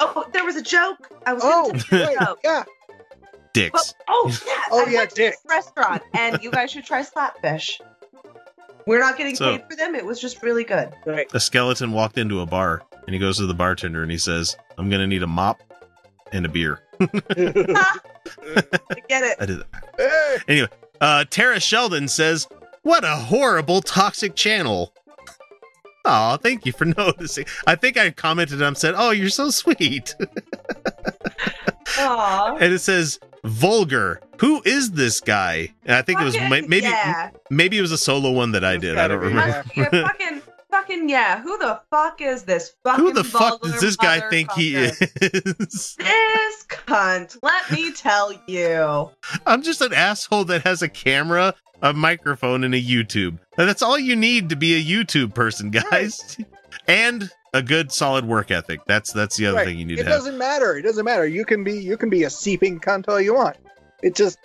Oh, 0.00 0.24
there 0.32 0.44
was 0.44 0.56
a 0.56 0.62
joke. 0.62 1.10
I 1.26 1.32
was 1.34 1.42
oh, 1.44 1.68
going 1.68 1.80
to 1.80 1.86
tell 1.86 1.98
you 1.98 2.04
right, 2.06 2.16
a 2.22 2.24
joke. 2.26 2.38
yeah, 2.44 2.64
Dicks. 3.52 3.94
Oh 4.08 4.28
yeah. 4.46 4.54
Oh, 4.70 4.86
I 4.86 4.90
yeah, 4.90 4.98
went 4.98 5.10
to 5.10 5.16
this 5.16 5.36
restaurant, 5.48 6.02
and 6.14 6.42
you 6.42 6.50
guys 6.50 6.70
should 6.70 6.84
try 6.84 7.02
Slapfish. 7.02 7.80
We're 8.86 9.00
not 9.00 9.18
getting 9.18 9.34
So- 9.36 9.58
paid 9.58 9.66
for 9.70 9.76
them. 9.76 9.94
It 9.94 10.04
was 10.06 10.20
just 10.20 10.42
really 10.42 10.64
good. 10.64 10.92
right. 11.06 11.26
A 11.34 11.40
skeleton 11.40 11.92
walked 11.92 12.16
into 12.16 12.40
a 12.40 12.46
bar 12.46 12.82
and 13.06 13.14
he 13.14 13.18
goes 13.20 13.36
to 13.36 13.46
the 13.46 13.54
bartender 13.54 14.02
and 14.02 14.10
he 14.10 14.16
says, 14.18 14.56
I'm 14.78 14.88
going 14.88 15.00
to 15.00 15.06
need 15.06 15.22
a 15.22 15.26
mop 15.26 15.60
and 16.32 16.46
a 16.46 16.48
beer. 16.48 16.80
I 17.00 17.94
get 19.08 19.22
it. 19.22 19.36
I 19.40 19.46
did 19.46 19.58
that. 19.60 20.44
Anyway, 20.48 20.68
uh, 21.00 21.24
Tara 21.28 21.60
Sheldon 21.60 22.08
says, 22.08 22.48
What 22.82 23.04
a 23.04 23.16
horrible 23.16 23.82
toxic 23.82 24.34
channel. 24.34 24.94
Oh, 26.04 26.36
thank 26.36 26.64
you 26.64 26.72
for 26.72 26.84
noticing. 26.96 27.44
I 27.66 27.74
think 27.74 27.98
I 27.98 28.10
commented 28.10 28.62
and 28.62 28.76
said, 28.76 28.94
"Oh, 28.96 29.10
you're 29.10 29.28
so 29.28 29.50
sweet." 29.50 30.14
Aw. 31.98 32.56
and 32.60 32.72
it 32.72 32.78
says 32.78 33.18
vulgar. 33.44 34.20
Who 34.38 34.62
is 34.64 34.92
this 34.92 35.20
guy? 35.20 35.72
And 35.84 35.96
I 35.96 36.02
think 36.02 36.20
it 36.20 36.24
was 36.24 36.36
maybe 36.38 36.78
yeah. 36.86 37.30
maybe 37.50 37.78
it 37.78 37.82
was 37.82 37.92
a 37.92 37.98
solo 37.98 38.30
one 38.30 38.52
that 38.52 38.64
I 38.64 38.76
did. 38.76 38.96
I 38.96 39.08
don't 39.08 39.20
remember. 39.20 39.64
Yeah, 39.76 39.84
fucking, 39.90 40.42
fucking 40.70 41.08
yeah. 41.08 41.40
Who 41.42 41.56
the 41.58 41.80
fuck 41.90 42.20
is 42.20 42.44
this 42.44 42.74
fucking 42.84 43.04
Who 43.04 43.12
the 43.12 43.24
fuck 43.24 43.60
does 43.62 43.80
this 43.80 43.96
guy 43.96 44.20
think 44.30 44.50
he 44.52 44.76
is? 44.76 44.98
This 45.20 46.64
cunt. 46.68 47.36
Let 47.42 47.70
me 47.70 47.92
tell 47.92 48.32
you. 48.46 49.10
I'm 49.46 49.62
just 49.62 49.80
an 49.80 49.92
asshole 49.92 50.44
that 50.46 50.62
has 50.62 50.82
a 50.82 50.88
camera, 50.88 51.54
a 51.82 51.92
microphone, 51.92 52.64
and 52.64 52.74
a 52.74 52.80
YouTube. 52.82 53.38
And 53.58 53.68
that's 53.68 53.82
all 53.82 53.98
you 53.98 54.16
need 54.16 54.48
to 54.50 54.56
be 54.56 54.74
a 54.74 54.82
YouTube 54.82 55.34
person, 55.34 55.70
guys. 55.70 56.36
and 56.86 57.30
a 57.52 57.62
good 57.62 57.90
solid 57.92 58.24
work 58.26 58.50
ethic. 58.50 58.80
That's 58.86 59.12
that's 59.12 59.36
the 59.36 59.46
other 59.46 59.58
Right. 59.58 59.66
thing 59.66 59.78
you 59.78 59.84
need 59.84 59.98
it 59.98 60.04
to 60.04 60.10
have. 60.10 60.12
It 60.12 60.16
doesn't 60.18 60.38
matter. 60.38 60.76
It 60.76 60.82
doesn't 60.82 61.04
matter. 61.04 61.26
You 61.26 61.44
can 61.44 61.64
be 61.64 61.74
you 61.78 61.96
can 61.96 62.08
be 62.10 62.24
a 62.24 62.30
seeping 62.30 62.78
cunt 62.80 63.08
all 63.08 63.20
you 63.20 63.34
want. 63.34 63.56
It 64.02 64.14
just 64.14 64.38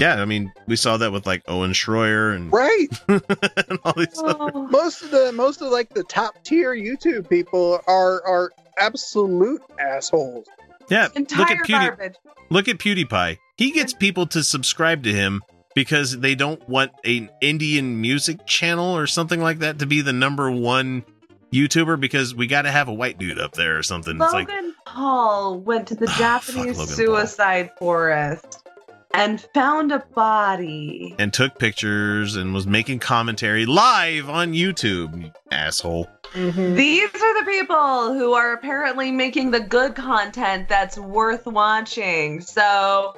Yeah, 0.00 0.20
I 0.20 0.24
mean, 0.24 0.50
we 0.66 0.76
saw 0.76 0.96
that 0.96 1.12
with 1.12 1.26
like 1.26 1.42
Owen 1.46 1.72
Schroyer 1.72 2.34
and 2.34 2.50
right. 2.52 2.88
and 3.08 3.78
all 3.84 3.92
these 3.94 4.08
Oh. 4.16 4.66
most 4.70 5.02
of 5.02 5.10
the 5.10 5.30
most 5.32 5.60
of 5.60 5.70
like 5.70 5.90
the 5.90 6.02
top 6.04 6.42
tier 6.42 6.74
YouTube 6.74 7.28
people 7.28 7.80
are 7.86 8.26
are 8.26 8.50
absolute 8.78 9.62
assholes. 9.78 10.46
Yeah, 10.88 11.08
look 11.14 11.50
at 11.50 11.58
Pewdie- 11.58 11.68
garbage. 11.68 12.14
Look 12.48 12.66
at 12.66 12.78
PewDiePie. 12.78 13.38
He 13.56 13.70
gets 13.70 13.92
people 13.92 14.26
to 14.28 14.42
subscribe 14.42 15.04
to 15.04 15.12
him 15.12 15.42
because 15.74 16.18
they 16.18 16.34
don't 16.34 16.66
want 16.68 16.90
an 17.04 17.30
Indian 17.40 18.00
music 18.00 18.44
channel 18.46 18.96
or 18.96 19.06
something 19.06 19.40
like 19.40 19.60
that 19.60 19.78
to 19.78 19.86
be 19.86 20.00
the 20.00 20.12
number 20.12 20.50
one 20.50 21.04
YouTuber 21.52 22.00
because 22.00 22.34
we 22.34 22.46
got 22.48 22.62
to 22.62 22.70
have 22.72 22.88
a 22.88 22.92
white 22.92 23.18
dude 23.18 23.38
up 23.38 23.52
there 23.52 23.78
or 23.78 23.82
something. 23.84 24.20
It's 24.20 24.32
like, 24.32 24.48
Logan 24.48 24.74
Paul 24.86 25.60
went 25.60 25.86
to 25.88 25.94
the 25.94 26.06
Japanese 26.18 26.56
Logan 26.56 26.74
Paul. 26.74 26.86
suicide 26.86 27.70
forest 27.78 28.66
and 29.14 29.40
found 29.54 29.92
a 29.92 29.98
body. 30.14 31.14
and 31.18 31.32
took 31.32 31.58
pictures 31.58 32.36
and 32.36 32.54
was 32.54 32.66
making 32.66 32.98
commentary 32.98 33.66
live 33.66 34.28
on 34.28 34.52
YouTube. 34.52 35.20
you 35.22 35.32
Asshole. 35.50 36.08
These 36.34 37.14
are 37.14 37.40
the 37.40 37.44
people 37.44 38.14
who 38.14 38.34
are 38.34 38.52
apparently 38.52 39.10
making 39.10 39.50
the 39.50 39.58
good 39.60 39.94
content 39.96 40.68
that's 40.68 40.96
worth 40.96 41.44
watching. 41.46 42.40
So, 42.40 43.14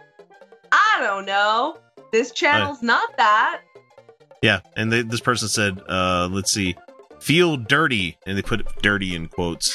I 0.73 0.99
don't 1.03 1.27
know. 1.27 1.77
This 2.11 2.31
channel's 2.31 2.83
not 2.83 3.17
that. 3.19 3.61
Yeah, 4.43 4.61
and 4.77 4.91
they, 4.91 5.03
this 5.03 5.21
person 5.21 5.49
said, 5.49 5.81
uh, 5.89 6.29
let's 6.33 6.51
see, 6.53 6.75
feel 7.21 7.57
dirty, 7.59 8.17
and 8.27 8.37
they 8.37 8.43
put 8.43 8.67
dirty 8.83 9.15
in 9.15 9.29
quotes 9.29 9.75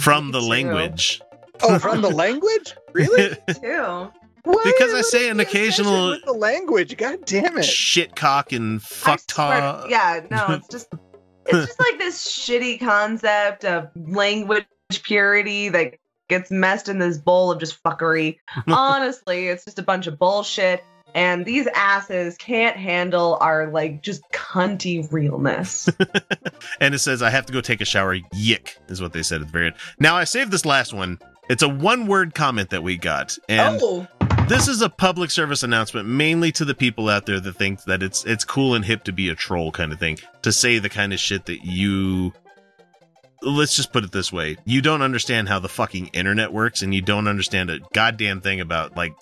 from 0.00 0.30
the 0.32 0.40
language. 0.40 1.20
Oh, 1.62 1.78
from 1.78 2.00
the 2.02 2.10
language? 2.10 2.74
Really? 2.94 3.36
Too. 3.60 4.10
Because 4.44 4.94
I 4.94 5.02
say 5.02 5.28
an 5.28 5.40
occasional 5.40 6.10
With 6.10 6.24
the 6.24 6.32
language, 6.32 6.96
god 6.96 7.24
damn 7.24 7.58
it. 7.58 7.64
shit 7.64 8.16
cock 8.16 8.52
and 8.52 8.82
fuck 8.82 9.20
Swear- 9.30 9.60
ta. 9.60 9.86
yeah, 9.88 10.20
no, 10.30 10.46
it's 10.54 10.68
just 10.70 10.88
it's 11.46 11.66
just 11.66 11.80
like 11.80 11.98
this 11.98 12.26
shitty 12.26 12.78
concept 12.80 13.64
of 13.64 13.88
language 13.96 14.64
purity 15.02 15.68
that 15.70 15.94
gets 16.28 16.50
messed 16.50 16.88
in 16.88 16.98
this 16.98 17.16
bowl 17.18 17.50
of 17.50 17.58
just 17.58 17.82
fuckery. 17.82 18.38
Honestly, 18.68 19.48
it's 19.48 19.64
just 19.64 19.78
a 19.78 19.82
bunch 19.82 20.06
of 20.06 20.18
bullshit. 20.18 20.84
And 21.14 21.46
these 21.46 21.66
asses 21.74 22.36
can't 22.36 22.76
handle 22.76 23.38
our 23.40 23.70
like 23.70 24.02
just 24.02 24.20
cunty 24.30 25.10
realness. 25.10 25.88
and 26.80 26.94
it 26.94 26.98
says 26.98 27.22
I 27.22 27.30
have 27.30 27.46
to 27.46 27.52
go 27.52 27.62
take 27.62 27.80
a 27.80 27.86
shower. 27.86 28.16
Yick 28.34 28.76
is 28.88 29.00
what 29.00 29.14
they 29.14 29.22
said 29.22 29.40
at 29.40 29.46
the 29.46 29.52
very 29.52 29.66
end. 29.68 29.76
Now 29.98 30.16
I 30.16 30.24
saved 30.24 30.50
this 30.50 30.66
last 30.66 30.92
one. 30.92 31.18
It's 31.48 31.62
a 31.62 31.68
one-word 31.68 32.34
comment 32.34 32.68
that 32.70 32.82
we 32.82 32.98
got, 32.98 33.38
and 33.48 33.78
oh, 33.82 34.06
this 34.48 34.66
is 34.66 34.80
a 34.80 34.88
public 34.88 35.30
service 35.30 35.62
announcement 35.62 36.08
mainly 36.08 36.50
to 36.50 36.64
the 36.64 36.74
people 36.74 37.08
out 37.08 37.26
there 37.26 37.38
that 37.38 37.52
think 37.52 37.84
that 37.84 38.02
it's 38.02 38.24
it's 38.24 38.44
cool 38.44 38.74
and 38.74 38.84
hip 38.84 39.04
to 39.04 39.12
be 39.12 39.28
a 39.28 39.34
troll 39.34 39.70
kind 39.70 39.92
of 39.92 39.98
thing 39.98 40.18
to 40.42 40.50
say 40.50 40.78
the 40.78 40.88
kind 40.88 41.12
of 41.12 41.20
shit 41.20 41.44
that 41.46 41.64
you 41.64 42.32
let's 43.42 43.76
just 43.76 43.92
put 43.92 44.04
it 44.04 44.12
this 44.12 44.32
way 44.32 44.56
you 44.64 44.80
don't 44.80 45.02
understand 45.02 45.48
how 45.48 45.58
the 45.58 45.68
fucking 45.68 46.06
internet 46.08 46.52
works 46.52 46.80
and 46.80 46.94
you 46.94 47.02
don't 47.02 47.28
understand 47.28 47.68
a 47.68 47.78
goddamn 47.92 48.40
thing 48.40 48.60
about 48.60 48.96
like 48.96 49.12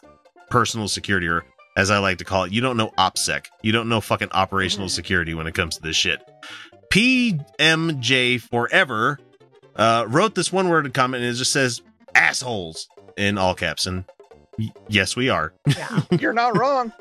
personal 0.48 0.86
security 0.86 1.26
or 1.26 1.44
as 1.76 1.90
i 1.90 1.98
like 1.98 2.18
to 2.18 2.24
call 2.24 2.44
it 2.44 2.52
you 2.52 2.60
don't 2.60 2.76
know 2.76 2.92
opsec. 2.96 3.46
You 3.62 3.72
don't 3.72 3.88
know 3.88 4.00
fucking 4.00 4.30
operational 4.30 4.88
security 4.88 5.34
when 5.34 5.48
it 5.48 5.54
comes 5.54 5.76
to 5.76 5.82
this 5.82 5.96
shit. 5.96 6.22
Pmj 6.92 8.40
forever 8.42 9.18
uh, 9.74 10.06
wrote 10.08 10.34
this 10.36 10.52
one 10.52 10.68
word 10.68 10.92
comment 10.94 11.22
and 11.22 11.32
it 11.32 11.36
just 11.36 11.52
says 11.52 11.82
assholes 12.14 12.88
in 13.16 13.38
all 13.38 13.54
caps. 13.54 13.86
And 13.86 14.04
y- 14.58 14.72
yes 14.88 15.16
we 15.16 15.28
are 15.28 15.52
You're 16.18 16.32
not 16.32 16.56
wrong. 16.56 16.92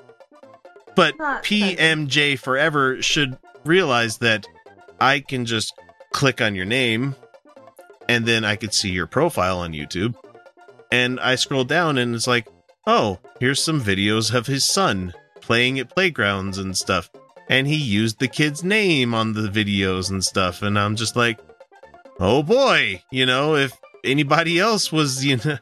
but 0.95 1.17
Not 1.17 1.43
PMJ 1.43 2.39
Forever 2.39 3.01
should 3.01 3.37
realize 3.65 4.17
that 4.19 4.45
I 4.99 5.19
can 5.19 5.45
just 5.45 5.73
click 6.13 6.41
on 6.41 6.55
your 6.55 6.65
name 6.65 7.15
and 8.07 8.25
then 8.25 8.45
I 8.45 8.55
could 8.55 8.73
see 8.73 8.89
your 8.89 9.07
profile 9.07 9.59
on 9.59 9.73
YouTube. 9.73 10.15
And 10.91 11.19
I 11.19 11.35
scroll 11.35 11.63
down 11.65 11.97
and 11.97 12.13
it's 12.15 12.27
like, 12.27 12.47
oh, 12.87 13.19
here's 13.39 13.61
some 13.63 13.81
videos 13.81 14.33
of 14.33 14.45
his 14.47 14.65
son 14.67 15.13
playing 15.41 15.79
at 15.79 15.89
playgrounds 15.89 16.57
and 16.57 16.77
stuff. 16.77 17.09
And 17.49 17.67
he 17.67 17.75
used 17.75 18.19
the 18.19 18.27
kid's 18.27 18.63
name 18.63 19.13
on 19.13 19.33
the 19.33 19.49
videos 19.49 20.09
and 20.09 20.23
stuff. 20.23 20.61
And 20.61 20.77
I'm 20.79 20.95
just 20.95 21.15
like, 21.15 21.39
oh 22.19 22.43
boy, 22.43 23.03
you 23.11 23.25
know, 23.25 23.55
if 23.55 23.73
anybody 24.03 24.59
else 24.59 24.91
was, 24.91 25.25
you 25.25 25.37
know, 25.43 25.57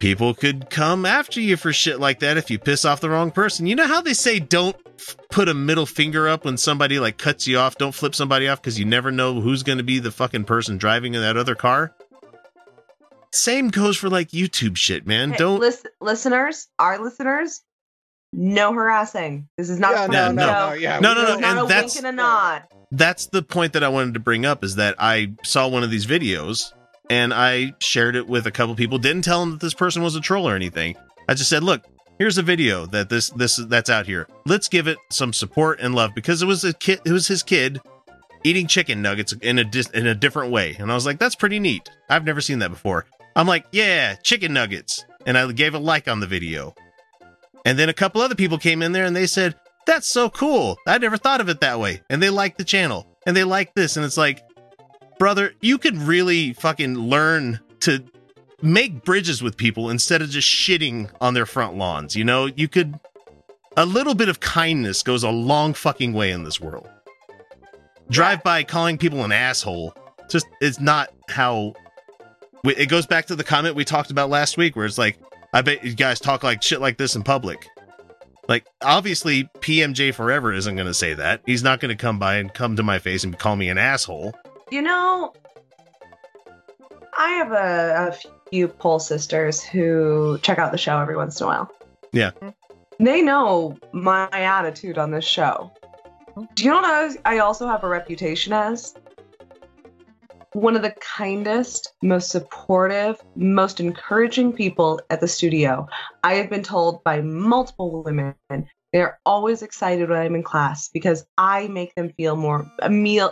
people 0.00 0.34
could 0.34 0.70
come 0.70 1.04
after 1.04 1.40
you 1.40 1.56
for 1.56 1.72
shit 1.72 1.98
like 2.00 2.20
that 2.20 2.36
if 2.36 2.50
you 2.50 2.58
piss 2.58 2.84
off 2.84 3.00
the 3.00 3.10
wrong 3.10 3.30
person. 3.30 3.66
You 3.66 3.74
know 3.76 3.86
how 3.86 4.00
they 4.00 4.14
say 4.14 4.38
don't 4.38 4.76
f- 4.98 5.16
put 5.30 5.48
a 5.48 5.54
middle 5.54 5.86
finger 5.86 6.28
up 6.28 6.44
when 6.44 6.56
somebody 6.56 6.98
like 6.98 7.18
cuts 7.18 7.46
you 7.46 7.58
off, 7.58 7.76
don't 7.78 7.94
flip 7.94 8.14
somebody 8.14 8.48
off 8.48 8.60
because 8.60 8.78
you 8.78 8.84
never 8.84 9.10
know 9.10 9.40
who's 9.40 9.62
going 9.62 9.78
to 9.78 9.84
be 9.84 9.98
the 9.98 10.10
fucking 10.10 10.44
person 10.44 10.78
driving 10.78 11.14
in 11.14 11.20
that 11.22 11.36
other 11.36 11.54
car? 11.54 11.94
Same 13.32 13.68
goes 13.68 13.96
for 13.96 14.08
like 14.08 14.30
YouTube 14.30 14.76
shit, 14.76 15.06
man. 15.06 15.32
Hey, 15.32 15.36
don't 15.38 15.60
lis- 15.60 15.84
listeners, 16.00 16.68
our 16.78 16.98
listeners, 16.98 17.60
no 18.32 18.72
harassing. 18.72 19.48
This 19.58 19.68
is 19.68 19.78
not 19.78 19.92
Yeah, 19.92 20.04
a 20.04 20.08
no, 20.08 20.26
fun 20.26 20.34
no, 20.36 20.42
show. 20.46 20.68
no, 20.68 20.72
yeah. 20.74 21.00
No, 21.00 21.14
no, 21.14 21.20
This 21.20 21.28
no, 21.28 21.34
is 21.34 21.40
not 21.40 21.50
and 21.50 21.58
a 21.58 21.66
that's- 21.68 21.94
wink 21.94 22.06
and 22.06 22.18
a 22.18 22.22
nod. 22.22 22.62
that's 22.90 23.26
the 23.26 23.42
point 23.42 23.74
that 23.74 23.84
I 23.84 23.88
wanted 23.88 24.14
to 24.14 24.20
bring 24.20 24.46
up 24.46 24.64
is 24.64 24.76
that 24.76 24.94
I 24.98 25.32
saw 25.44 25.68
one 25.68 25.82
of 25.82 25.90
these 25.90 26.06
videos 26.06 26.72
and 27.10 27.32
I 27.32 27.74
shared 27.80 28.16
it 28.16 28.26
with 28.26 28.46
a 28.46 28.50
couple 28.50 28.74
people. 28.74 28.98
Didn't 28.98 29.22
tell 29.22 29.40
them 29.40 29.52
that 29.52 29.60
this 29.60 29.74
person 29.74 30.02
was 30.02 30.14
a 30.14 30.20
troll 30.20 30.48
or 30.48 30.54
anything. 30.54 30.96
I 31.28 31.34
just 31.34 31.50
said, 31.50 31.62
"Look, 31.62 31.84
here's 32.18 32.38
a 32.38 32.42
video 32.42 32.86
that 32.86 33.08
this 33.08 33.30
this 33.30 33.56
that's 33.56 33.90
out 33.90 34.06
here. 34.06 34.26
Let's 34.46 34.68
give 34.68 34.86
it 34.86 34.98
some 35.10 35.32
support 35.32 35.80
and 35.80 35.94
love 35.94 36.14
because 36.14 36.42
it 36.42 36.46
was 36.46 36.64
a 36.64 36.72
kid. 36.72 37.00
It 37.04 37.12
was 37.12 37.28
his 37.28 37.42
kid 37.42 37.80
eating 38.44 38.66
chicken 38.66 39.02
nuggets 39.02 39.32
in 39.32 39.58
a 39.58 39.64
dis- 39.64 39.90
in 39.90 40.06
a 40.06 40.14
different 40.14 40.52
way." 40.52 40.76
And 40.78 40.90
I 40.90 40.94
was 40.94 41.06
like, 41.06 41.18
"That's 41.18 41.34
pretty 41.34 41.58
neat. 41.58 41.88
I've 42.08 42.24
never 42.24 42.40
seen 42.40 42.58
that 42.60 42.70
before." 42.70 43.06
I'm 43.36 43.46
like, 43.46 43.66
"Yeah, 43.72 44.14
chicken 44.16 44.52
nuggets," 44.52 45.04
and 45.26 45.36
I 45.38 45.50
gave 45.52 45.74
a 45.74 45.78
like 45.78 46.08
on 46.08 46.20
the 46.20 46.26
video. 46.26 46.74
And 47.68 47.78
then 47.78 47.90
a 47.90 47.94
couple 47.94 48.22
other 48.22 48.34
people 48.34 48.56
came 48.56 48.80
in 48.82 48.92
there 48.92 49.04
and 49.04 49.14
they 49.14 49.26
said, 49.26 49.54
That's 49.86 50.08
so 50.08 50.30
cool. 50.30 50.78
I 50.86 50.96
never 50.96 51.18
thought 51.18 51.42
of 51.42 51.50
it 51.50 51.60
that 51.60 51.78
way. 51.78 52.00
And 52.08 52.22
they 52.22 52.30
like 52.30 52.56
the 52.56 52.64
channel 52.64 53.06
and 53.26 53.36
they 53.36 53.44
like 53.44 53.74
this. 53.74 53.96
And 53.96 54.06
it's 54.06 54.16
like, 54.16 54.42
brother, 55.18 55.52
you 55.60 55.78
could 55.78 55.96
really 55.96 56.52
fucking 56.54 56.94
learn 56.94 57.60
to 57.80 58.02
make 58.62 59.04
bridges 59.04 59.42
with 59.42 59.56
people 59.56 59.90
instead 59.90 60.22
of 60.22 60.30
just 60.30 60.48
shitting 60.48 61.10
on 61.20 61.34
their 61.34 61.46
front 61.46 61.76
lawns. 61.76 62.16
You 62.16 62.24
know, 62.24 62.46
you 62.46 62.68
could, 62.68 62.98
a 63.76 63.86
little 63.86 64.14
bit 64.14 64.28
of 64.28 64.40
kindness 64.40 65.02
goes 65.02 65.22
a 65.22 65.30
long 65.30 65.74
fucking 65.74 66.12
way 66.12 66.30
in 66.30 66.44
this 66.44 66.60
world. 66.60 66.88
Drive 68.10 68.42
by 68.42 68.64
calling 68.64 68.98
people 68.98 69.24
an 69.24 69.32
asshole 69.32 69.94
just 70.28 70.46
is 70.60 70.80
not 70.80 71.10
how 71.28 71.74
it 72.64 72.88
goes 72.88 73.06
back 73.06 73.26
to 73.26 73.36
the 73.36 73.44
comment 73.44 73.74
we 73.74 73.84
talked 73.84 74.10
about 74.10 74.30
last 74.30 74.56
week 74.56 74.76
where 74.76 74.86
it's 74.86 74.98
like 74.98 75.18
i 75.52 75.62
bet 75.62 75.84
you 75.84 75.94
guys 75.94 76.20
talk 76.20 76.42
like 76.42 76.62
shit 76.62 76.80
like 76.80 76.98
this 76.98 77.16
in 77.16 77.22
public 77.22 77.66
like 78.48 78.66
obviously 78.82 79.44
pmj 79.60 80.14
forever 80.14 80.52
isn't 80.52 80.74
going 80.74 80.86
to 80.86 80.94
say 80.94 81.14
that 81.14 81.40
he's 81.46 81.62
not 81.62 81.80
going 81.80 81.88
to 81.88 82.00
come 82.00 82.18
by 82.18 82.36
and 82.36 82.52
come 82.54 82.76
to 82.76 82.82
my 82.82 82.98
face 82.98 83.24
and 83.24 83.38
call 83.38 83.56
me 83.56 83.68
an 83.68 83.78
asshole 83.78 84.34
You 84.70 84.82
know, 84.82 85.32
I 87.16 87.30
have 87.30 87.52
a, 87.52 88.08
a 88.08 88.48
few 88.50 88.68
pole 88.68 88.98
sisters 88.98 89.62
who 89.62 90.38
check 90.42 90.58
out 90.58 90.72
the 90.72 90.78
show 90.78 90.98
every 90.98 91.16
once 91.16 91.40
in 91.40 91.44
a 91.44 91.48
while. 91.48 91.70
yeah 92.12 92.32
They 92.98 93.22
know 93.22 93.78
my 93.92 94.28
attitude 94.30 94.98
on 94.98 95.10
this 95.10 95.24
show. 95.24 95.72
Do 96.54 96.64
you 96.64 96.70
know 96.70 96.76
what 96.76 96.84
I, 96.84 97.04
was, 97.04 97.16
I 97.24 97.38
also 97.38 97.66
have 97.66 97.82
a 97.82 97.88
reputation 97.88 98.52
as? 98.52 98.94
One 100.52 100.76
of 100.76 100.82
the 100.82 100.94
kindest, 101.00 101.94
most 102.02 102.30
supportive, 102.30 103.20
most 103.36 103.80
encouraging 103.80 104.52
people 104.52 105.00
at 105.10 105.20
the 105.20 105.28
studio. 105.28 105.86
I 106.22 106.34
have 106.34 106.50
been 106.50 106.62
told 106.62 107.02
by 107.04 107.20
multiple 107.20 108.02
women 108.02 108.34
They're 108.92 109.18
always 109.26 109.62
excited 109.62 110.08
when 110.08 110.18
I'm 110.18 110.34
in 110.34 110.42
class 110.42 110.88
because 110.88 111.26
I 111.36 111.68
make 111.68 111.94
them 111.94 112.12
feel 112.16 112.36
more 112.36 112.70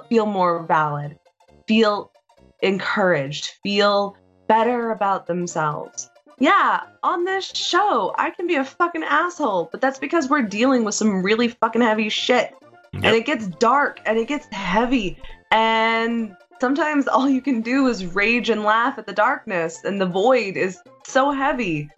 feel 0.09 0.27
more 0.27 0.63
valid, 0.65 1.19
feel 1.67 2.13
encouraged, 2.61 3.53
feel 3.63 4.17
better 4.49 4.91
about 4.91 5.27
themselves. 5.27 6.11
Yeah, 6.39 6.81
on 7.03 7.25
this 7.25 7.47
show, 7.47 8.15
I 8.19 8.31
can 8.31 8.47
be 8.47 8.57
a 8.57 8.65
fucking 8.65 9.05
asshole, 9.05 9.69
but 9.73 9.81
that's 9.81 9.99
because 9.99 10.29
we're 10.29 10.43
dealing 10.43 10.85
with 10.85 10.95
some 10.95 11.23
really 11.23 11.49
fucking 11.49 11.81
heavy 11.83 12.09
shit. 12.09 12.55
And 12.93 13.07
it 13.07 13.27
gets 13.27 13.47
dark 13.47 14.01
and 14.07 14.19
it 14.19 14.29
gets 14.29 14.47
heavy. 14.53 15.19
And 15.51 16.37
sometimes 16.61 17.09
all 17.09 17.29
you 17.29 17.41
can 17.41 17.63
do 17.63 17.87
is 17.87 18.05
rage 18.07 18.51
and 18.51 18.65
laugh 18.65 18.99
at 18.99 19.07
the 19.07 19.13
darkness, 19.13 19.83
and 19.85 20.01
the 20.01 20.07
void 20.07 20.57
is 20.57 20.79
so 21.07 21.31
heavy. 21.31 21.91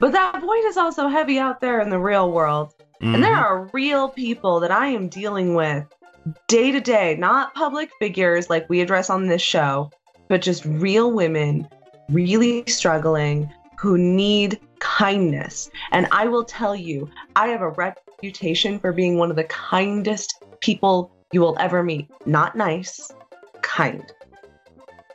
But 0.00 0.12
that 0.12 0.40
void 0.40 0.64
is 0.64 0.76
also 0.76 1.08
heavy 1.08 1.38
out 1.38 1.60
there 1.60 1.80
in 1.80 1.90
the 1.90 1.98
real 1.98 2.32
world. 2.32 2.72
And 3.00 3.22
there 3.22 3.36
Mhm. 3.36 3.42
are 3.42 3.70
real 3.72 4.08
people 4.08 4.60
that 4.60 4.70
I 4.70 4.86
am 4.86 5.08
dealing 5.08 5.54
with 5.54 5.84
day 6.46 6.70
to 6.72 6.80
day, 6.80 7.16
not 7.16 7.54
public 7.54 7.90
figures 7.98 8.50
like 8.50 8.68
we 8.68 8.80
address 8.80 9.10
on 9.10 9.26
this 9.26 9.42
show, 9.42 9.90
but 10.28 10.42
just 10.42 10.64
real 10.64 11.12
women 11.12 11.68
really 12.08 12.64
struggling 12.66 13.50
who 13.78 13.98
need 13.98 14.60
kindness. 14.78 15.70
And 15.92 16.06
I 16.10 16.26
will 16.26 16.44
tell 16.44 16.74
you, 16.76 17.10
I 17.36 17.48
have 17.48 17.62
a 17.62 17.70
reputation 17.70 18.78
for 18.78 18.92
being 18.92 19.18
one 19.18 19.30
of 19.30 19.36
the 19.36 19.44
kindest 19.44 20.42
people 20.60 21.10
you 21.32 21.40
will 21.40 21.56
ever 21.58 21.82
meet. 21.82 22.08
Not 22.26 22.56
nice, 22.56 23.10
kind. 23.62 24.04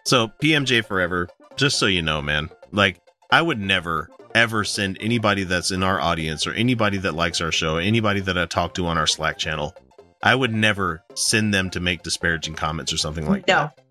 So 0.05 0.27
PMJ 0.41 0.85
forever. 0.85 1.29
Just 1.55 1.77
so 1.77 1.85
you 1.87 2.01
know, 2.01 2.21
man. 2.21 2.49
Like 2.71 3.01
I 3.31 3.41
would 3.41 3.59
never 3.59 4.09
ever 4.35 4.63
send 4.63 4.97
anybody 5.01 5.43
that's 5.43 5.71
in 5.71 5.81
our 5.81 5.99
audience 5.99 6.45
or 6.45 6.53
anybody 6.53 6.97
that 6.97 7.15
likes 7.15 7.41
our 7.41 7.51
show, 7.51 7.77
anybody 7.77 8.19
that 8.19 8.37
I 8.37 8.45
talk 8.45 8.75
to 8.75 8.85
on 8.85 8.97
our 8.97 9.07
Slack 9.07 9.37
channel. 9.37 9.75
I 10.21 10.35
would 10.35 10.53
never 10.53 11.03
send 11.15 11.53
them 11.53 11.69
to 11.71 11.79
make 11.79 12.03
disparaging 12.03 12.55
comments 12.55 12.91
or 12.91 12.97
something 12.97 13.27
like 13.27 13.45
that. 13.45 13.77
No. 13.77 13.83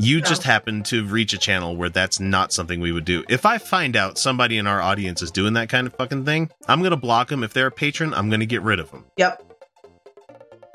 You 0.00 0.20
No. 0.20 0.26
just 0.26 0.42
happen 0.44 0.82
to 0.84 1.04
reach 1.04 1.32
a 1.32 1.38
channel 1.38 1.76
where 1.76 1.88
that's 1.88 2.20
not 2.20 2.52
something 2.52 2.80
we 2.80 2.92
would 2.92 3.04
do. 3.04 3.24
If 3.28 3.44
I 3.46 3.58
find 3.58 3.96
out 3.96 4.16
somebody 4.18 4.56
in 4.58 4.66
our 4.66 4.80
audience 4.80 5.22
is 5.22 5.30
doing 5.32 5.54
that 5.54 5.68
kind 5.68 5.86
of 5.86 5.94
fucking 5.94 6.24
thing, 6.24 6.50
I'm 6.68 6.80
going 6.80 6.90
to 6.92 6.96
block 6.96 7.28
them. 7.28 7.42
If 7.42 7.52
they're 7.52 7.66
a 7.66 7.72
patron, 7.72 8.14
I'm 8.14 8.28
going 8.28 8.40
to 8.40 8.46
get 8.46 8.62
rid 8.62 8.78
of 8.80 8.90
them. 8.90 9.04
Yep. 9.16 9.42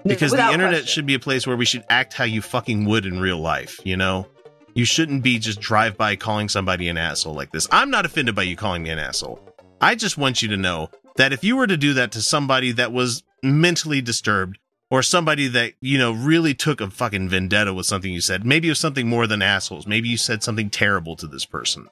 Because 0.05 0.31
Without 0.31 0.47
the 0.47 0.53
internet 0.53 0.81
question. 0.81 0.87
should 0.87 1.05
be 1.05 1.13
a 1.13 1.19
place 1.19 1.47
where 1.47 1.55
we 1.55 1.63
should 1.65 1.85
act 1.89 2.13
how 2.13 2.25
you 2.25 2.41
fucking 2.41 2.83
would 2.85 3.05
in 3.05 3.21
real 3.21 3.39
life, 3.39 3.79
you 3.85 3.95
know? 3.95 4.27
You 4.73 4.83
shouldn't 4.85 5.23
be 5.23 5.39
just 5.39 5.61
drive 5.61 5.95
by 5.97 6.15
calling 6.17 6.49
somebody 6.49 6.89
an 6.89 6.97
asshole 6.97 7.33
like 7.35 7.51
this. 7.51 7.67
I'm 7.71 7.89
not 7.89 8.05
offended 8.05 8.35
by 8.35 8.43
you 8.43 8.57
calling 8.57 8.83
me 8.83 8.89
an 8.89 8.99
asshole. 8.99 9.39
I 9.79 9.95
just 9.95 10.17
want 10.17 10.41
you 10.41 10.49
to 10.49 10.57
know 10.57 10.89
that 11.15 11.31
if 11.31 11.43
you 11.43 11.55
were 11.55 11.67
to 11.67 11.77
do 11.77 11.93
that 11.93 12.11
to 12.13 12.21
somebody 12.21 12.71
that 12.73 12.91
was 12.91 13.23
mentally 13.41 14.01
disturbed 14.01 14.57
or 14.93 15.01
somebody 15.01 15.47
that, 15.47 15.73
you 15.81 15.97
know, 15.97 16.11
really 16.11 16.53
took 16.53 16.79
a 16.79 16.87
fucking 16.87 17.27
vendetta 17.27 17.73
with 17.73 17.87
something 17.87 18.13
you 18.13 18.21
said, 18.21 18.45
maybe 18.45 18.67
it 18.67 18.71
was 18.71 18.79
something 18.79 19.09
more 19.09 19.25
than 19.25 19.41
assholes. 19.41 19.87
Maybe 19.87 20.07
you 20.07 20.17
said 20.17 20.43
something 20.43 20.69
terrible 20.69 21.15
to 21.15 21.25
this 21.25 21.45
person. 21.45 21.87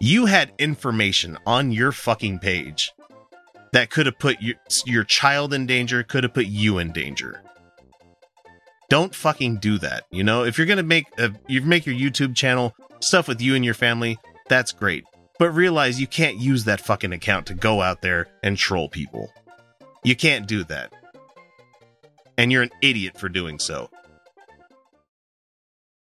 You 0.00 0.26
had 0.26 0.50
information 0.58 1.38
on 1.46 1.70
your 1.70 1.92
fucking 1.92 2.40
page 2.40 2.90
that 3.72 3.90
could 3.90 4.06
have 4.06 4.18
put 4.18 4.42
your, 4.42 4.56
your 4.84 5.04
child 5.04 5.54
in 5.54 5.66
danger, 5.66 6.02
could 6.02 6.24
have 6.24 6.34
put 6.34 6.46
you 6.46 6.78
in 6.78 6.90
danger. 6.90 7.44
Don't 8.90 9.14
fucking 9.14 9.58
do 9.58 9.78
that. 9.78 10.06
You 10.10 10.24
know, 10.24 10.42
if 10.42 10.58
you're 10.58 10.66
gonna 10.66 10.82
make 10.82 11.06
a, 11.20 11.32
you 11.46 11.62
make 11.62 11.86
your 11.86 11.94
YouTube 11.94 12.34
channel 12.34 12.74
stuff 12.98 13.28
with 13.28 13.40
you 13.40 13.54
and 13.54 13.64
your 13.64 13.72
family, 13.72 14.18
that's 14.48 14.72
great. 14.72 15.04
But 15.38 15.50
realize 15.50 16.00
you 16.00 16.08
can't 16.08 16.38
use 16.38 16.64
that 16.64 16.80
fucking 16.80 17.12
account 17.12 17.46
to 17.46 17.54
go 17.54 17.80
out 17.80 18.02
there 18.02 18.26
and 18.42 18.58
troll 18.58 18.88
people. 18.88 19.32
You 20.02 20.16
can't 20.16 20.48
do 20.48 20.64
that. 20.64 20.92
And 22.36 22.50
you're 22.50 22.62
an 22.62 22.70
idiot 22.82 23.18
for 23.18 23.28
doing 23.28 23.58
so. 23.58 23.90